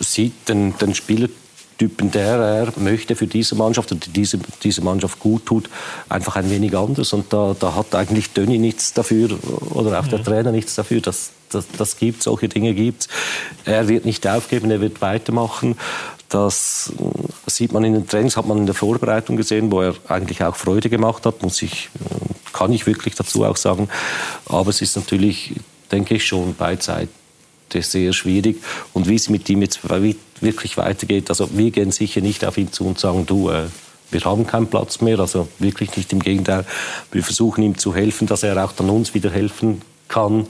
sieht 0.00 0.48
den, 0.48 0.76
den 0.78 0.94
Spielertypen, 0.94 2.10
der 2.10 2.36
er 2.38 2.72
möchte 2.76 3.16
für 3.16 3.26
diese 3.26 3.54
Mannschaft 3.54 3.92
und 3.92 4.16
diese, 4.16 4.38
diese 4.62 4.82
Mannschaft 4.82 5.18
gut 5.20 5.46
tut, 5.46 5.70
einfach 6.08 6.36
ein 6.36 6.50
wenig 6.50 6.76
anders. 6.76 7.12
Und 7.12 7.32
da, 7.32 7.56
da 7.58 7.74
hat 7.74 7.94
eigentlich 7.94 8.32
Dönny 8.32 8.58
nichts 8.58 8.92
dafür 8.92 9.38
oder 9.70 9.98
auch 9.98 10.06
der 10.08 10.22
Trainer 10.22 10.52
nichts 10.52 10.74
dafür. 10.74 11.00
Das, 11.00 11.30
das, 11.50 11.66
das 11.76 11.96
gibt 11.96 12.22
solche 12.22 12.48
Dinge 12.48 12.74
gibt 12.74 13.08
Er 13.64 13.88
wird 13.88 14.04
nicht 14.04 14.26
aufgeben, 14.26 14.70
er 14.70 14.80
wird 14.80 15.00
weitermachen. 15.00 15.76
Das 16.28 16.92
sieht 17.46 17.72
man 17.72 17.84
in 17.84 17.94
den 17.94 18.06
Trainings, 18.06 18.36
hat 18.36 18.46
man 18.46 18.58
in 18.58 18.66
der 18.66 18.74
Vorbereitung 18.74 19.36
gesehen, 19.36 19.70
wo 19.72 19.80
er 19.80 19.94
eigentlich 20.08 20.42
auch 20.44 20.56
Freude 20.56 20.90
gemacht 20.90 21.24
hat, 21.24 21.42
muss 21.42 21.62
ich, 21.62 21.88
kann 22.52 22.72
ich 22.72 22.86
wirklich 22.86 23.14
dazu 23.14 23.44
auch 23.44 23.56
sagen. 23.56 23.88
Aber 24.46 24.68
es 24.68 24.82
ist 24.82 24.96
natürlich, 24.96 25.54
denke 25.90 26.16
ich, 26.16 26.26
schon 26.26 26.54
beidseitig 26.54 27.08
sehr 27.72 28.12
schwierig. 28.12 28.62
Und 28.92 29.08
wie 29.08 29.14
es 29.14 29.28
mit 29.28 29.48
ihm 29.48 29.62
jetzt 29.62 29.80
wirklich 30.40 30.76
weitergeht, 30.76 31.28
also 31.30 31.48
wir 31.52 31.70
gehen 31.70 31.92
sicher 31.92 32.20
nicht 32.20 32.44
auf 32.44 32.58
ihn 32.58 32.72
zu 32.72 32.86
und 32.86 32.98
sagen, 32.98 33.26
du, 33.26 33.50
äh, 33.50 33.66
wir 34.10 34.20
haben 34.24 34.46
keinen 34.46 34.68
Platz 34.68 35.00
mehr, 35.00 35.18
also 35.18 35.48
wirklich 35.58 35.96
nicht 35.96 36.12
im 36.12 36.20
Gegenteil. 36.20 36.64
Wir 37.12 37.22
versuchen 37.22 37.62
ihm 37.62 37.76
zu 37.76 37.94
helfen, 37.94 38.26
dass 38.26 38.42
er 38.42 38.62
auch 38.64 38.72
dann 38.72 38.88
uns 38.90 39.14
wieder 39.14 39.30
helfen 39.30 39.82
kann, 40.08 40.46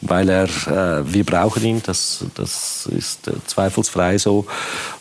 weil 0.00 0.28
er, 0.28 0.44
äh, 0.44 1.12
wir 1.12 1.24
brauchen 1.24 1.64
ihn, 1.64 1.82
das, 1.84 2.24
das 2.34 2.86
ist 2.86 3.28
äh, 3.28 3.32
zweifelsfrei 3.46 4.18
so. 4.18 4.46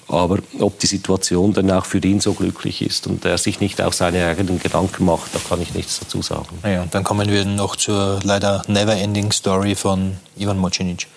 Aber 0.07 0.37
ob 0.59 0.79
die 0.79 0.87
Situation 0.87 1.53
dann 1.53 1.71
auch 1.71 1.85
für 1.85 1.97
ihn 1.97 2.19
so 2.19 2.33
glücklich 2.33 2.81
ist 2.81 3.07
und 3.07 3.25
er 3.25 3.37
sich 3.37 3.59
nicht 3.59 3.81
auch 3.81 3.93
seine 3.93 4.25
eigenen 4.27 4.59
Gedanken 4.59 5.05
macht, 5.05 5.33
da 5.33 5.39
kann 5.49 5.61
ich 5.61 5.73
nichts 5.73 5.99
dazu 5.99 6.21
sagen. 6.21 6.59
Ja, 6.63 6.85
dann 6.91 7.03
kommen 7.03 7.29
wir 7.29 7.43
noch 7.45 7.75
zur 7.75 8.19
leider 8.23 8.61
never-ending 8.67 9.31
Story 9.31 9.75
von 9.75 10.17
Ivan 10.37 10.59
Mocinic. 10.59 11.07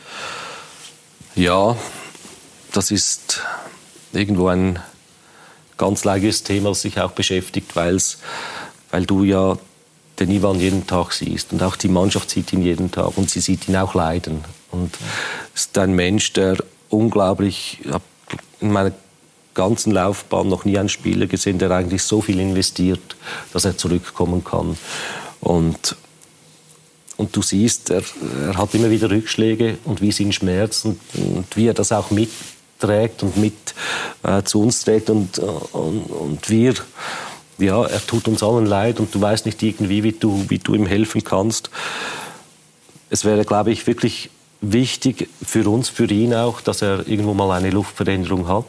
Ja, 1.35 1.76
das 2.72 2.91
ist 2.91 3.43
irgendwo 4.12 4.49
ein 4.49 4.79
ganz 5.76 6.05
leidiges 6.05 6.43
Thema, 6.43 6.70
das 6.70 6.83
sich 6.83 6.99
auch 6.99 7.12
beschäftigt, 7.12 7.76
weil's, 7.76 8.18
weil 8.91 9.05
du 9.05 9.22
ja 9.22 9.59
den 10.21 10.31
Ivan 10.31 10.59
jeden 10.61 10.87
Tag 10.87 11.12
siehst 11.12 11.53
und 11.53 11.62
auch 11.62 11.77
die 11.77 11.89
Mannschaft 11.89 12.31
sieht 12.31 12.53
ihn 12.53 12.62
jeden 12.62 12.91
Tag 12.91 13.16
und 13.16 13.31
sie 13.31 13.41
sieht 13.41 13.69
ihn 13.69 13.77
auch 13.77 13.95
leiden. 13.95 14.45
Und 14.71 14.97
ist 15.55 15.77
ein 15.79 15.95
Mensch, 15.95 16.33
der 16.33 16.59
unglaublich, 16.91 17.79
ich 17.83 17.93
habe 17.93 18.05
in 18.61 18.73
meiner 18.73 18.93
ganzen 19.55 19.93
Laufbahn 19.93 20.49
noch 20.49 20.64
nie 20.64 20.79
einen 20.79 20.89
Spieler 20.89 21.27
gesehen, 21.27 21.59
der 21.59 21.71
eigentlich 21.71 22.03
so 22.03 22.21
viel 22.21 22.39
investiert, 22.39 23.16
dass 23.53 23.64
er 23.64 23.77
zurückkommen 23.77 24.45
kann. 24.45 24.79
Und, 25.41 25.97
und 27.16 27.35
du 27.35 27.43
siehst, 27.43 27.91
er, 27.91 28.03
er 28.47 28.57
hat 28.57 28.75
immer 28.75 28.91
wieder 28.91 29.11
Rückschläge 29.11 29.79
und 29.85 30.01
wie 30.01 30.11
es 30.11 30.21
ihn 30.21 30.33
schmerzt 30.33 30.85
und, 30.85 31.01
und 31.14 31.57
wie 31.57 31.66
er 31.66 31.75
das 31.75 31.93
auch 31.93 32.11
mitträgt 32.11 33.23
und 33.23 33.37
mit 33.37 33.75
äh, 34.23 34.43
zu 34.43 34.62
uns 34.62 34.85
trägt 34.85 35.11
und, 35.11 35.39
und, 35.39 36.03
und 36.05 36.49
wir 36.49 36.75
ja, 37.59 37.84
er 37.84 38.06
tut 38.06 38.28
uns 38.28 38.42
allen 38.42 38.66
leid 38.66 39.00
und 39.00 39.14
du 39.14 39.20
weißt 39.20 39.46
nicht 39.46 39.62
irgendwie, 39.62 40.02
wie 40.02 40.12
du, 40.12 40.44
wie 40.48 40.59
du 40.59 40.74
ihm 40.74 40.86
helfen 40.86 41.24
kannst. 41.24 41.70
Es 43.11 43.24
wäre, 43.24 43.44
glaube 43.44 43.70
ich, 43.70 43.86
wirklich 43.86 44.30
wichtig 44.61 45.28
für 45.44 45.68
uns, 45.68 45.88
für 45.88 46.06
ihn 46.06 46.34
auch, 46.34 46.61
dass 46.61 46.82
er 46.82 47.06
irgendwo 47.06 47.34
mal 47.34 47.56
eine 47.56 47.70
Luftveränderung 47.70 48.48
hat, 48.48 48.64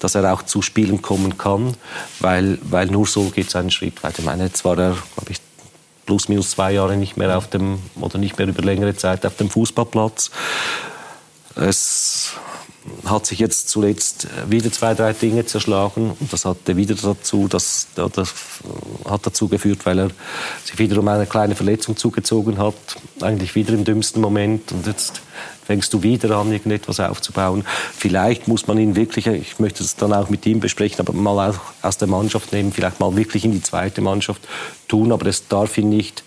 dass 0.00 0.14
er 0.14 0.32
auch 0.32 0.42
zu 0.42 0.62
Spielen 0.62 1.02
kommen 1.02 1.36
kann, 1.36 1.74
weil, 2.20 2.58
weil 2.62 2.86
nur 2.86 3.06
so 3.06 3.24
geht 3.24 3.48
es 3.48 3.56
einen 3.56 3.70
Schritt 3.70 4.02
weiter. 4.02 4.20
Ich 4.20 4.24
meine, 4.24 4.44
jetzt 4.44 4.64
war 4.64 4.78
er, 4.78 4.96
glaube 5.14 5.30
ich, 5.30 5.40
plus 6.06 6.28
minus 6.28 6.52
zwei 6.52 6.72
Jahre 6.72 6.96
nicht 6.96 7.16
mehr 7.16 7.36
auf 7.36 7.50
dem, 7.50 7.80
oder 8.00 8.18
nicht 8.18 8.38
mehr 8.38 8.46
über 8.46 8.62
längere 8.62 8.96
Zeit 8.96 9.26
auf 9.26 9.36
dem 9.36 9.50
Fußballplatz. 9.50 10.30
Es 11.56 12.32
hat 13.04 13.26
sich 13.26 13.38
jetzt 13.38 13.68
zuletzt 13.68 14.28
wieder 14.48 14.70
zwei, 14.72 14.94
drei 14.94 15.12
Dinge 15.12 15.46
zerschlagen. 15.46 16.16
Und 16.18 16.32
das 16.32 16.44
hatte 16.44 16.76
wieder 16.76 16.94
dazu, 16.94 17.48
das, 17.48 17.88
das 17.94 18.34
hat 19.08 19.26
dazu 19.26 19.48
geführt, 19.48 19.84
weil 19.84 19.98
er 19.98 20.10
sich 20.64 20.78
wiederum 20.78 21.08
eine 21.08 21.26
kleine 21.26 21.54
Verletzung 21.54 21.96
zugezogen 21.96 22.58
hat, 22.58 22.74
eigentlich 23.20 23.54
wieder 23.54 23.72
im 23.74 23.84
dümmsten 23.84 24.20
Moment. 24.20 24.72
Und 24.72 24.86
jetzt 24.86 25.20
fängst 25.66 25.92
du 25.92 26.02
wieder 26.02 26.36
an, 26.36 26.52
irgendetwas 26.52 27.00
aufzubauen. 27.00 27.64
Vielleicht 27.96 28.46
muss 28.46 28.66
man 28.68 28.78
ihn 28.78 28.94
wirklich, 28.94 29.26
ich 29.26 29.58
möchte 29.58 29.82
es 29.82 29.96
dann 29.96 30.12
auch 30.12 30.30
mit 30.30 30.46
ihm 30.46 30.60
besprechen, 30.60 31.00
aber 31.00 31.12
mal 31.12 31.50
auch 31.50 31.58
aus 31.82 31.98
der 31.98 32.08
Mannschaft 32.08 32.52
nehmen, 32.52 32.72
vielleicht 32.72 33.00
mal 33.00 33.16
wirklich 33.16 33.44
in 33.44 33.52
die 33.52 33.62
zweite 33.62 34.00
Mannschaft 34.00 34.42
tun, 34.86 35.10
aber 35.10 35.26
es 35.26 35.48
darf 35.48 35.76
ihn 35.76 35.88
nicht 35.88 36.22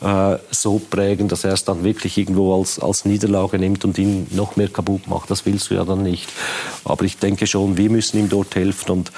äh, 0.00 0.38
so 0.50 0.78
prägen, 0.78 1.28
dass 1.28 1.44
er 1.44 1.52
es 1.52 1.64
dann 1.64 1.84
wirklich 1.84 2.16
irgendwo 2.16 2.58
als, 2.58 2.78
als 2.78 3.04
Niederlage 3.04 3.58
nimmt 3.58 3.84
und 3.84 3.98
ihn 3.98 4.26
noch 4.30 4.56
mehr 4.56 4.68
kaputt 4.68 5.06
macht. 5.06 5.30
Das 5.30 5.44
willst 5.44 5.70
du 5.70 5.74
ja 5.74 5.84
dann 5.84 6.02
nicht. 6.02 6.28
Aber 6.84 7.04
ich 7.04 7.18
denke 7.18 7.46
schon, 7.46 7.76
wir 7.76 7.90
müssen 7.90 8.18
ihm 8.18 8.30
dort 8.30 8.54
helfen 8.54 8.90
und, 8.90 9.12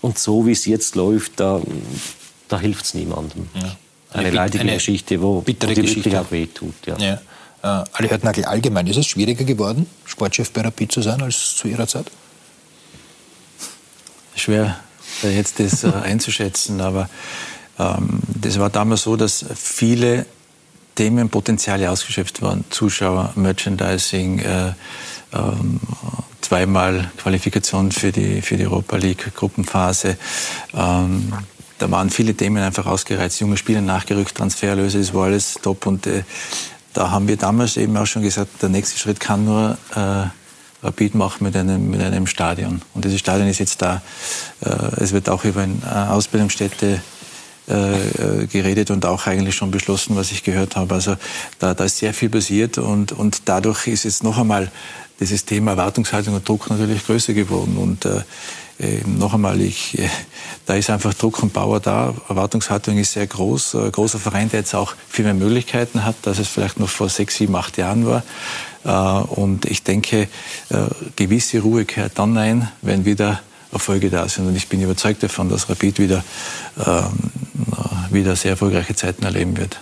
und 0.00 0.18
so 0.18 0.44
wie 0.46 0.52
es 0.52 0.64
jetzt 0.64 0.96
läuft, 0.96 1.38
da, 1.38 1.60
da 2.48 2.58
hilft 2.58 2.84
es 2.86 2.94
niemandem. 2.94 3.48
Ja. 3.54 3.76
Eine, 4.12 4.28
eine 4.28 4.36
leidige 4.36 4.62
eine 4.62 4.74
Geschichte, 4.74 5.20
wo, 5.20 5.40
bittere 5.40 5.70
wo 5.70 5.74
die 5.74 5.80
Geschichte. 5.82 6.04
wirklich 6.06 6.20
auch 6.20 6.30
wehtut. 6.32 6.74
Ja. 6.86 6.96
Ja. 6.98 7.20
Äh, 7.66 7.84
Ali 7.94 8.08
Höttnagel, 8.08 8.44
allgemein, 8.44 8.86
ist 8.86 8.96
es 8.96 9.06
schwieriger 9.06 9.44
geworden, 9.44 9.86
Sportchef 10.04 10.52
bei 10.52 10.60
Rapid 10.60 10.92
zu 10.92 11.02
sein, 11.02 11.20
als 11.20 11.56
zu 11.56 11.66
Ihrer 11.66 11.88
Zeit? 11.88 12.12
Schwer, 14.36 14.76
jetzt 15.22 15.58
das 15.58 15.82
äh, 15.82 15.88
einzuschätzen, 16.04 16.80
aber 16.80 17.08
ähm, 17.78 18.20
das 18.28 18.60
war 18.60 18.70
damals 18.70 19.02
so, 19.02 19.16
dass 19.16 19.44
viele 19.56 20.26
Themenpotenziale 20.94 21.90
ausgeschöpft 21.90 22.40
waren. 22.40 22.64
Zuschauer, 22.70 23.32
Merchandising, 23.34 24.38
äh, 24.38 24.72
ähm, 25.32 25.80
zweimal 26.40 27.10
Qualifikation 27.16 27.90
für 27.90 28.12
die, 28.12 28.42
für 28.42 28.56
die 28.56 28.66
Europa 28.66 28.96
League 28.96 29.34
Gruppenphase. 29.34 30.16
Ähm, 30.72 31.32
da 31.78 31.90
waren 31.90 32.10
viele 32.10 32.34
Themen 32.34 32.62
einfach 32.62 32.86
ausgereizt. 32.86 33.40
Junge 33.40 33.56
Spieler 33.56 33.80
nachgerückt, 33.80 34.36
Transferlöse, 34.36 34.98
das 34.98 35.12
war 35.12 35.24
alles 35.24 35.58
top. 35.60 35.86
Und 35.86 36.06
äh, 36.06 36.22
da 36.96 37.10
haben 37.10 37.28
wir 37.28 37.36
damals 37.36 37.76
eben 37.76 37.96
auch 37.96 38.06
schon 38.06 38.22
gesagt, 38.22 38.62
der 38.62 38.70
nächste 38.70 38.98
Schritt 38.98 39.20
kann 39.20 39.44
nur 39.44 39.76
äh, 39.94 40.24
Rapid 40.82 41.14
machen 41.14 41.44
mit 41.44 41.54
einem, 41.54 41.90
mit 41.90 42.00
einem 42.00 42.26
Stadion. 42.26 42.80
Und 42.94 43.04
dieses 43.04 43.20
Stadion 43.20 43.48
ist 43.48 43.58
jetzt 43.58 43.82
da. 43.82 44.02
Äh, 44.60 45.02
es 45.02 45.12
wird 45.12 45.28
auch 45.28 45.44
über 45.44 45.62
eine 45.62 45.74
äh, 45.84 46.10
Ausbildungsstätte 46.10 47.02
äh, 47.66 48.46
geredet 48.46 48.90
und 48.90 49.04
auch 49.04 49.26
eigentlich 49.26 49.54
schon 49.56 49.70
beschlossen, 49.70 50.16
was 50.16 50.32
ich 50.32 50.42
gehört 50.42 50.76
habe. 50.76 50.94
Also 50.94 51.16
da, 51.58 51.74
da 51.74 51.84
ist 51.84 51.98
sehr 51.98 52.14
viel 52.14 52.30
passiert 52.30 52.78
und, 52.78 53.12
und 53.12 53.42
dadurch 53.44 53.86
ist 53.88 54.04
jetzt 54.04 54.22
noch 54.24 54.38
einmal 54.38 54.70
dieses 55.20 55.44
Thema 55.44 55.72
Erwartungshaltung 55.72 56.34
und 56.34 56.48
Druck 56.48 56.70
natürlich 56.70 57.04
größer 57.04 57.34
geworden. 57.34 57.76
Und 57.76 58.06
äh, 58.06 58.22
äh, 58.78 59.00
noch 59.06 59.32
einmal, 59.32 59.60
ich, 59.60 59.98
äh, 59.98 60.08
da 60.66 60.74
ist 60.74 60.90
einfach 60.90 61.14
Druck 61.14 61.42
und 61.42 61.52
Power 61.52 61.80
da. 61.80 62.14
Erwartungshaltung 62.28 62.98
ist 62.98 63.12
sehr 63.12 63.26
groß. 63.26 63.74
Ein 63.74 63.92
großer 63.92 64.18
Verein, 64.18 64.50
der 64.50 64.60
jetzt 64.60 64.74
auch 64.74 64.94
viel 65.08 65.24
mehr 65.24 65.34
Möglichkeiten 65.34 66.04
hat, 66.04 66.16
als 66.26 66.38
es 66.38 66.48
vielleicht 66.48 66.78
noch 66.78 66.88
vor 66.88 67.08
sechs, 67.08 67.36
sieben, 67.36 67.56
acht 67.56 67.78
Jahren 67.78 68.06
war. 68.06 68.22
Äh, 68.84 69.24
und 69.28 69.64
ich 69.64 69.82
denke, 69.82 70.28
gewisse 71.14 71.60
Ruhe 71.60 71.84
kehrt 71.84 72.18
dann 72.18 72.36
ein, 72.36 72.70
wenn 72.82 73.04
wieder 73.04 73.40
Erfolge 73.72 74.10
da 74.10 74.28
sind. 74.28 74.46
Und 74.46 74.56
ich 74.56 74.68
bin 74.68 74.82
überzeugt 74.82 75.22
davon, 75.22 75.48
dass 75.48 75.68
Rapid 75.68 75.98
wieder, 75.98 76.24
ähm, 76.84 77.30
wieder 78.10 78.36
sehr 78.36 78.52
erfolgreiche 78.52 78.94
Zeiten 78.94 79.24
erleben 79.24 79.56
wird. 79.56 79.78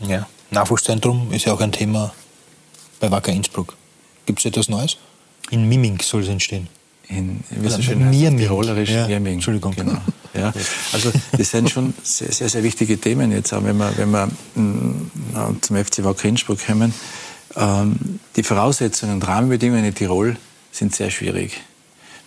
Ja. 0.00 0.26
Nachwuchszentrum 0.50 1.32
ist 1.32 1.44
ja 1.46 1.52
auch 1.52 1.60
ein 1.60 1.72
Thema 1.72 2.12
bei 3.00 3.10
Wacker 3.10 3.32
Innsbruck. 3.32 3.76
Gibt 4.26 4.38
es 4.38 4.44
etwas 4.44 4.68
Neues? 4.68 4.96
In 5.50 5.68
Miming 5.68 6.00
soll 6.00 6.22
es 6.22 6.28
entstehen 6.28 6.68
in 7.08 7.40
wie 7.50 7.68
so 7.68 7.82
schön 7.82 8.04
heißt, 8.04 8.18
tirolerisch 8.18 8.90
ja. 8.90 9.06
Nierming. 9.06 9.34
Entschuldigung. 9.34 9.74
Genau. 9.74 9.98
Ja. 10.34 10.52
Also 10.92 11.12
das 11.36 11.50
sind 11.50 11.70
schon 11.70 11.94
sehr, 12.02 12.32
sehr, 12.32 12.48
sehr 12.48 12.62
wichtige 12.62 12.98
Themen 12.98 13.30
jetzt, 13.30 13.52
auch 13.52 13.62
wenn 13.62 13.76
wir, 13.76 13.92
wenn 13.96 14.10
wir 14.10 14.28
mm, 14.54 15.10
zum 15.60 15.76
FC 15.76 16.02
Wacker 16.02 16.28
Innsbruck 16.28 16.64
kommen. 16.66 16.92
Ähm, 17.56 18.18
die 18.34 18.42
Voraussetzungen 18.42 19.14
und 19.14 19.26
Rahmenbedingungen 19.26 19.84
in 19.84 19.94
Tirol 19.94 20.36
sind 20.72 20.94
sehr 20.94 21.10
schwierig. 21.10 21.60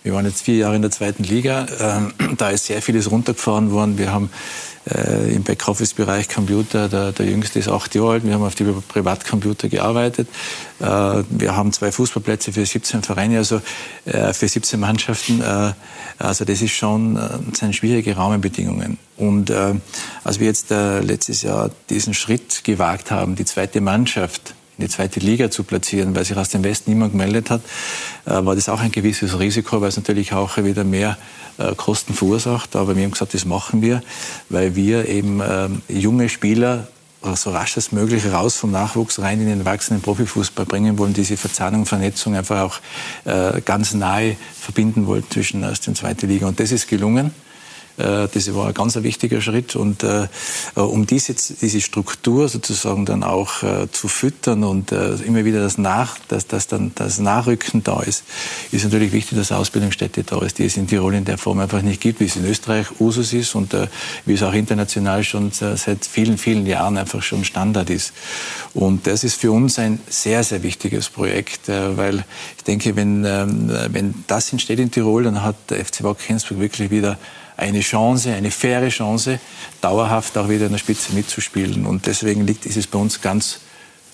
Wir 0.02 0.12
waren 0.12 0.24
jetzt 0.26 0.42
vier 0.42 0.56
Jahre 0.56 0.76
in 0.76 0.82
der 0.82 0.90
zweiten 0.90 1.24
Liga. 1.24 1.66
Ähm, 1.80 2.12
da 2.36 2.50
ist 2.50 2.66
sehr 2.66 2.82
vieles 2.82 3.10
runtergefahren 3.10 3.70
worden. 3.70 3.98
Wir 3.98 4.12
haben 4.12 4.30
äh, 4.86 5.34
im 5.34 5.42
Backoffice-Bereich 5.42 6.28
Computer, 6.28 6.88
der, 6.88 7.12
der 7.12 7.26
jüngste 7.26 7.58
ist 7.58 7.68
acht 7.68 7.94
Jahre 7.94 8.12
alt. 8.12 8.24
Wir 8.24 8.34
haben 8.34 8.44
auf 8.44 8.54
die 8.54 8.64
Privatcomputer 8.64 9.68
gearbeitet. 9.68 10.28
Äh, 10.80 10.84
wir 10.84 11.56
haben 11.56 11.72
zwei 11.72 11.92
Fußballplätze 11.92 12.52
für 12.52 12.64
17 12.64 13.02
Vereine, 13.02 13.38
also 13.38 13.60
äh, 14.04 14.32
für 14.32 14.48
17 14.48 14.78
Mannschaften. 14.78 15.42
Also 16.18 16.44
das 16.44 16.62
ist 16.62 16.72
schon 16.72 17.14
das 17.14 17.60
sind 17.60 17.74
schwierige 17.76 18.16
Rahmenbedingungen. 18.16 18.98
Und 19.16 19.52
als 20.24 20.40
wir 20.40 20.46
jetzt 20.46 20.70
letztes 20.70 21.42
Jahr 21.42 21.70
diesen 21.90 22.14
Schritt 22.14 22.64
gewagt 22.64 23.10
haben, 23.10 23.36
die 23.36 23.44
zweite 23.44 23.80
Mannschaft 23.80 24.54
in 24.78 24.84
die 24.84 24.88
zweite 24.88 25.20
Liga 25.20 25.50
zu 25.50 25.64
platzieren, 25.64 26.14
weil 26.14 26.24
sich 26.24 26.36
aus 26.36 26.50
dem 26.50 26.62
Westen 26.62 26.90
niemand 26.90 27.12
gemeldet 27.12 27.50
hat, 27.50 27.62
äh, 28.26 28.44
war 28.44 28.54
das 28.54 28.68
auch 28.68 28.80
ein 28.80 28.92
gewisses 28.92 29.38
Risiko, 29.38 29.80
weil 29.80 29.88
es 29.88 29.96
natürlich 29.96 30.32
auch 30.32 30.56
wieder 30.56 30.84
mehr 30.84 31.18
äh, 31.58 31.74
Kosten 31.74 32.14
verursacht. 32.14 32.76
Aber 32.76 32.96
wir 32.96 33.02
haben 33.02 33.10
gesagt, 33.10 33.34
das 33.34 33.44
machen 33.44 33.82
wir, 33.82 34.02
weil 34.48 34.76
wir 34.76 35.08
eben 35.08 35.40
ähm, 35.46 35.82
junge 35.88 36.28
Spieler 36.28 36.86
so 37.34 37.50
rasch 37.50 37.76
als 37.76 37.90
möglich 37.90 38.30
raus 38.32 38.54
vom 38.54 38.70
Nachwuchs 38.70 39.18
rein 39.18 39.40
in 39.40 39.48
den 39.48 39.58
erwachsenen 39.58 40.00
Profifußball 40.00 40.66
bringen 40.66 40.98
wollen, 40.98 41.14
diese 41.14 41.36
Verzahnung, 41.36 41.84
Vernetzung 41.84 42.36
einfach 42.36 42.60
auch 42.60 42.80
äh, 43.24 43.60
ganz 43.60 43.92
nahe 43.92 44.36
verbinden 44.58 45.08
wollen 45.08 45.24
zwischen 45.28 45.64
erster 45.64 45.88
und 45.88 45.96
zweiter 45.96 46.28
Liga. 46.28 46.46
Und 46.46 46.60
das 46.60 46.70
ist 46.70 46.86
gelungen. 46.86 47.32
Äh, 47.98 48.28
das 48.32 48.54
war 48.54 48.68
ein 48.68 48.74
ganz 48.74 48.96
wichtiger 48.96 49.40
Schritt. 49.40 49.76
Und 49.76 50.02
äh, 50.04 50.28
um 50.74 51.06
diese, 51.06 51.34
diese 51.34 51.80
Struktur 51.80 52.48
sozusagen 52.48 53.04
dann 53.04 53.22
auch 53.22 53.62
äh, 53.62 53.90
zu 53.90 54.08
füttern 54.08 54.64
und 54.64 54.92
immer 54.92 55.44
wieder 55.44 55.60
das, 55.60 55.78
Nach, 55.78 56.16
dass, 56.28 56.46
dass 56.46 56.66
dann 56.66 56.92
das 56.94 57.18
Nachrücken 57.18 57.82
da 57.84 58.00
ist, 58.00 58.24
ist 58.72 58.84
natürlich 58.84 59.12
wichtig, 59.12 59.36
dass 59.36 59.52
Ausbildungsstätte 59.52 60.24
da 60.24 60.40
ist, 60.42 60.58
die 60.58 60.64
es 60.64 60.76
in 60.76 60.86
Tirol 60.86 61.14
in 61.14 61.24
der 61.24 61.38
Form 61.38 61.58
einfach 61.58 61.82
nicht 61.82 62.00
gibt, 62.00 62.20
wie 62.20 62.24
es 62.24 62.36
in 62.36 62.44
Österreich 62.44 63.00
Usus 63.00 63.32
ist 63.32 63.54
und 63.54 63.76
wie 64.24 64.34
es 64.34 64.42
auch 64.42 64.52
international 64.52 65.24
schon 65.24 65.50
seit 65.52 66.04
vielen, 66.04 66.38
vielen 66.38 66.66
Jahren 66.66 66.96
einfach 66.96 67.22
schon 67.22 67.44
Standard 67.44 67.90
ist. 67.90 68.12
Und 68.74 69.06
das 69.06 69.24
ist 69.24 69.40
für 69.40 69.52
uns 69.52 69.78
ein 69.78 70.00
sehr, 70.08 70.42
sehr 70.44 70.62
wichtiges 70.62 71.08
Projekt, 71.08 71.68
weil 71.68 72.24
ich 72.56 72.64
denke, 72.64 72.96
wenn, 72.96 73.24
ähm, 73.24 73.70
wenn 73.90 74.24
das 74.26 74.52
entsteht 74.52 74.78
in 74.78 74.90
Tirol, 74.90 75.24
dann 75.24 75.42
hat 75.42 75.56
der 75.70 75.84
FC 75.84 76.02
Wacker 76.02 76.38
wirklich 76.58 76.90
wieder 76.90 77.18
eine 77.58 77.80
Chance, 77.80 78.32
eine 78.32 78.50
faire 78.50 78.88
Chance, 78.88 79.40
dauerhaft 79.80 80.38
auch 80.38 80.48
wieder 80.48 80.66
in 80.66 80.72
der 80.72 80.78
Spitze 80.78 81.12
mitzuspielen. 81.12 81.84
Und 81.84 82.06
deswegen 82.06 82.46
liegt, 82.46 82.64
ist 82.64 82.76
es 82.76 82.86
bei 82.86 82.98
uns 82.98 83.20
ganz 83.20 83.60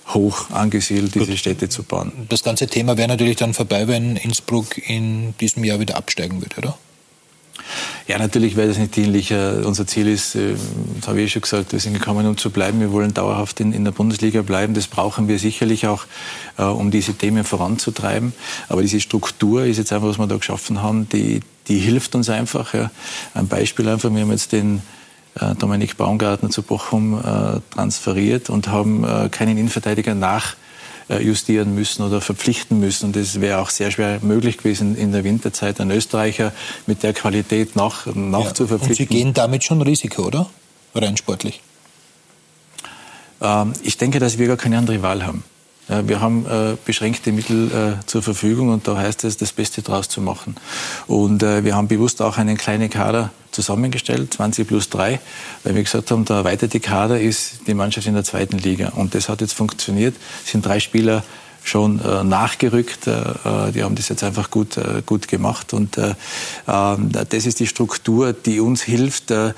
hoch 0.09 0.51
angesiedelt, 0.51 1.15
diese 1.15 1.37
Städte 1.37 1.69
zu 1.69 1.83
bauen. 1.83 2.13
Das 2.29 2.43
ganze 2.43 2.67
Thema 2.67 2.97
wäre 2.97 3.09
natürlich 3.09 3.37
dann 3.37 3.55
vorbei, 3.55 3.87
wenn 3.87 4.17
Innsbruck 4.17 4.79
in 4.89 5.37
diesem 5.39 5.63
Jahr 5.63 5.79
wieder 5.79 5.97
absteigen 5.97 6.41
würde, 6.41 6.57
oder? 6.59 6.79
Ja, 8.07 8.19
natürlich 8.19 8.57
wäre 8.57 8.69
das 8.69 8.79
nicht 8.79 8.97
dienlich. 8.97 9.33
Unser 9.33 9.87
Ziel 9.87 10.09
ist, 10.09 10.35
äh, 10.35 10.55
das 11.01 11.09
habe 11.09 11.21
ich 11.23 11.33
schon 11.33 11.43
gesagt, 11.43 11.73
wir 11.73 11.81
sind 11.81 11.95
gekommen, 11.95 12.27
um 12.27 12.37
zu 12.37 12.51
bleiben. 12.51 12.81
Wir 12.81 12.93
wollen 12.93 13.15
dauerhaft 13.15 13.61
in, 13.61 13.73
in 13.73 13.85
der 13.85 13.93
Bundesliga 13.93 14.43
bleiben. 14.43 14.75
Das 14.75 14.87
brauchen 14.87 15.29
wir 15.29 15.39
sicherlich 15.39 15.87
auch, 15.87 16.05
äh, 16.59 16.65
um 16.65 16.91
diese 16.91 17.15
Themen 17.15 17.45
voranzutreiben. 17.45 18.35
Aber 18.69 18.83
diese 18.83 19.01
Struktur 19.01 19.65
ist 19.65 19.79
jetzt 19.79 19.93
einfach, 19.93 20.09
was 20.09 20.19
wir 20.19 20.27
da 20.27 20.37
geschaffen 20.37 20.83
haben, 20.83 21.09
die, 21.09 21.41
die 21.69 21.79
hilft 21.79 22.15
uns 22.15 22.29
einfach. 22.29 22.75
Ja. 22.75 22.91
Ein 23.35 23.49
Beispiel 23.49 23.89
einfach, 23.89 24.13
wir 24.13 24.21
haben 24.21 24.31
jetzt 24.31 24.53
den 24.53 24.83
äh, 25.41 25.55
Dominik 25.55 25.97
Baumgartner 25.97 26.51
zu 26.51 26.63
Bochum 26.63 27.19
äh, 27.19 27.61
transferiert 27.75 28.51
und 28.51 28.69
haben 28.69 29.05
äh, 29.05 29.29
keinen 29.29 29.59
Innenverteidiger 29.59 30.15
nach 30.15 30.57
justieren 31.21 31.75
müssen 31.75 32.03
oder 32.03 32.23
verpflichten 32.23 32.81
müssen. 32.81 33.05
Und 33.05 33.17
es 33.17 33.39
wäre 33.43 33.59
auch 33.61 33.69
sehr 33.69 33.91
schwer 33.91 34.21
möglich 34.23 34.57
gewesen, 34.57 34.97
in 34.97 35.13
der 35.13 35.23
Winterzeit 35.23 35.79
einen 35.79 35.91
Österreicher 35.91 36.51
mit 36.87 37.03
der 37.03 37.13
Qualität 37.13 37.77
nach, 37.77 38.07
nach 38.15 38.45
ja. 38.47 38.55
zu 38.55 38.67
verpflichten. 38.67 39.05
Und 39.05 39.11
Sie 39.11 39.19
gehen 39.19 39.35
damit 39.35 39.65
schon 39.65 39.83
Risiko, 39.83 40.23
oder? 40.23 40.49
Rein 40.95 41.19
sportlich. 41.19 41.61
Ähm, 43.43 43.75
ich 43.83 43.99
denke, 43.99 44.19
dass 44.19 44.39
wir 44.39 44.47
gar 44.47 44.57
keine 44.57 44.79
andere 44.79 45.03
Wahl 45.03 45.27
haben. 45.27 45.45
Wir 45.89 46.21
haben 46.21 46.47
äh, 46.47 46.77
beschränkte 46.83 47.31
Mittel 47.31 47.71
äh, 47.71 48.07
zur 48.07 48.23
Verfügung 48.23 48.71
und 48.71 48.89
da 48.89 48.97
heißt 48.97 49.25
es, 49.25 49.37
das 49.37 49.53
Beste 49.53 49.83
draus 49.83 50.09
zu 50.09 50.23
machen. 50.23 50.57
Und 51.07 51.43
äh, 51.43 51.63
wir 51.63 51.77
haben 51.77 51.89
bewusst 51.89 52.23
auch 52.23 52.39
einen 52.39 52.57
kleinen 52.57 52.89
Kader 52.89 53.31
zusammengestellt, 53.51 54.33
20 54.33 54.67
plus 54.67 54.89
3, 54.89 55.21
weil 55.63 55.75
wir 55.75 55.83
gesagt 55.83 56.11
haben, 56.11 56.25
der 56.25 56.37
erweiterte 56.37 56.81
Kader 56.81 57.21
ist 57.21 57.67
die 57.67 57.75
Mannschaft 57.75 58.07
in 58.07 58.15
der 58.15 58.25
zweiten 58.25 58.59
Liga. 58.59 58.93
Und 58.97 59.15
das 59.15 59.29
hat 59.29 59.43
jetzt 59.43 59.53
funktioniert. 59.53 60.15
Es 60.45 60.53
sind 60.53 60.65
drei 60.65 60.81
Spieler 60.81 61.23
schon 61.65 61.99
äh, 62.01 62.23
nachgerückt. 62.23 63.07
Äh, 63.07 63.11
äh, 63.11 63.73
die 63.73 63.83
haben 63.83 63.95
das 63.95 64.09
jetzt 64.11 64.23
einfach 64.23 64.51
gut, 64.51 64.77
äh, 64.77 65.03
gut 65.05 65.27
gemacht. 65.29 65.73
Und 65.73 65.97
äh, 65.99 66.15
ähm, 66.69 67.11
das 67.11 67.47
ist 67.47 67.59
die 67.59 67.67
Struktur, 67.67 68.33
die 68.35 68.61
uns 68.61 68.83
hilft, 68.83 69.31
äh, 69.31 69.55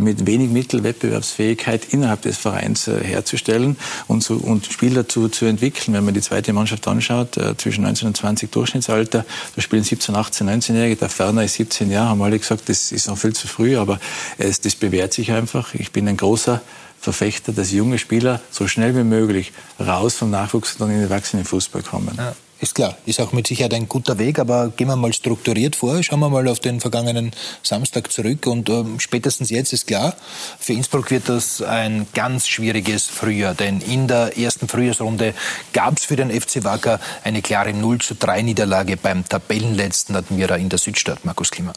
mit 0.00 0.26
wenig 0.26 0.50
Mittel 0.50 0.82
Wettbewerbsfähigkeit 0.82 1.92
innerhalb 1.92 2.22
des 2.22 2.38
Vereins 2.38 2.86
herzustellen 2.86 3.76
und, 4.08 4.22
so, 4.22 4.34
und 4.34 4.66
Spieler 4.66 5.08
zu, 5.08 5.28
zu 5.28 5.44
entwickeln. 5.44 5.94
Wenn 5.94 6.04
man 6.04 6.14
die 6.14 6.22
zweite 6.22 6.52
Mannschaft 6.52 6.88
anschaut, 6.88 7.38
zwischen 7.58 7.84
19 7.84 8.08
und 8.08 8.16
20 8.16 8.50
Durchschnittsalter, 8.50 9.26
da 9.54 9.62
spielen 9.62 9.82
17, 9.82 10.14
18, 10.14 10.48
19-Jährige, 10.48 10.96
der 10.96 11.08
Ferner 11.08 11.44
ist 11.44 11.54
17 11.54 11.90
Jahre, 11.90 12.10
haben 12.10 12.22
alle 12.22 12.38
gesagt, 12.38 12.68
das 12.68 12.92
ist 12.92 13.08
noch 13.08 13.18
viel 13.18 13.34
zu 13.34 13.46
früh, 13.48 13.76
aber 13.76 14.00
es, 14.38 14.60
das 14.60 14.74
bewährt 14.74 15.12
sich 15.12 15.32
einfach. 15.32 15.74
Ich 15.74 15.92
bin 15.92 16.08
ein 16.08 16.16
großer 16.16 16.62
Verfechter, 17.00 17.52
dass 17.52 17.72
junge 17.72 17.98
Spieler 17.98 18.40
so 18.50 18.68
schnell 18.68 18.94
wie 18.94 19.04
möglich 19.04 19.52
raus 19.78 20.14
vom 20.14 20.30
Nachwuchs 20.30 20.74
und 20.74 20.82
dann 20.82 20.90
in 20.90 20.96
den 20.96 21.10
Erwachsenenfußball 21.10 21.82
kommen. 21.82 22.14
Ja. 22.16 22.34
Ist 22.60 22.74
klar, 22.74 22.94
ist 23.06 23.18
auch 23.22 23.32
mit 23.32 23.46
Sicherheit 23.46 23.72
ein 23.72 23.88
guter 23.88 24.18
Weg, 24.18 24.38
aber 24.38 24.68
gehen 24.68 24.88
wir 24.88 24.96
mal 24.96 25.14
strukturiert 25.14 25.76
vor. 25.76 26.02
Schauen 26.02 26.20
wir 26.20 26.28
mal 26.28 26.46
auf 26.46 26.60
den 26.60 26.78
vergangenen 26.80 27.30
Samstag 27.62 28.12
zurück 28.12 28.46
und 28.46 28.68
ähm, 28.68 29.00
spätestens 29.00 29.48
jetzt 29.48 29.72
ist 29.72 29.86
klar, 29.86 30.14
für 30.58 30.74
Innsbruck 30.74 31.10
wird 31.10 31.30
das 31.30 31.62
ein 31.62 32.06
ganz 32.12 32.46
schwieriges 32.46 33.06
Frühjahr, 33.06 33.54
denn 33.54 33.80
in 33.80 34.08
der 34.08 34.36
ersten 34.36 34.68
Frühjahrsrunde 34.68 35.32
gab 35.72 35.96
es 35.96 36.04
für 36.04 36.16
den 36.16 36.30
FC 36.30 36.62
Wacker 36.62 37.00
eine 37.24 37.40
klare 37.40 37.72
0 37.72 38.02
zu 38.02 38.14
3 38.14 38.42
Niederlage 38.42 38.98
beim 38.98 39.26
Tabellenletzten 39.26 40.14
Admira 40.14 40.56
in 40.56 40.68
der 40.68 40.78
Südstadt, 40.78 41.24
Markus 41.24 41.50
Klima. 41.50 41.72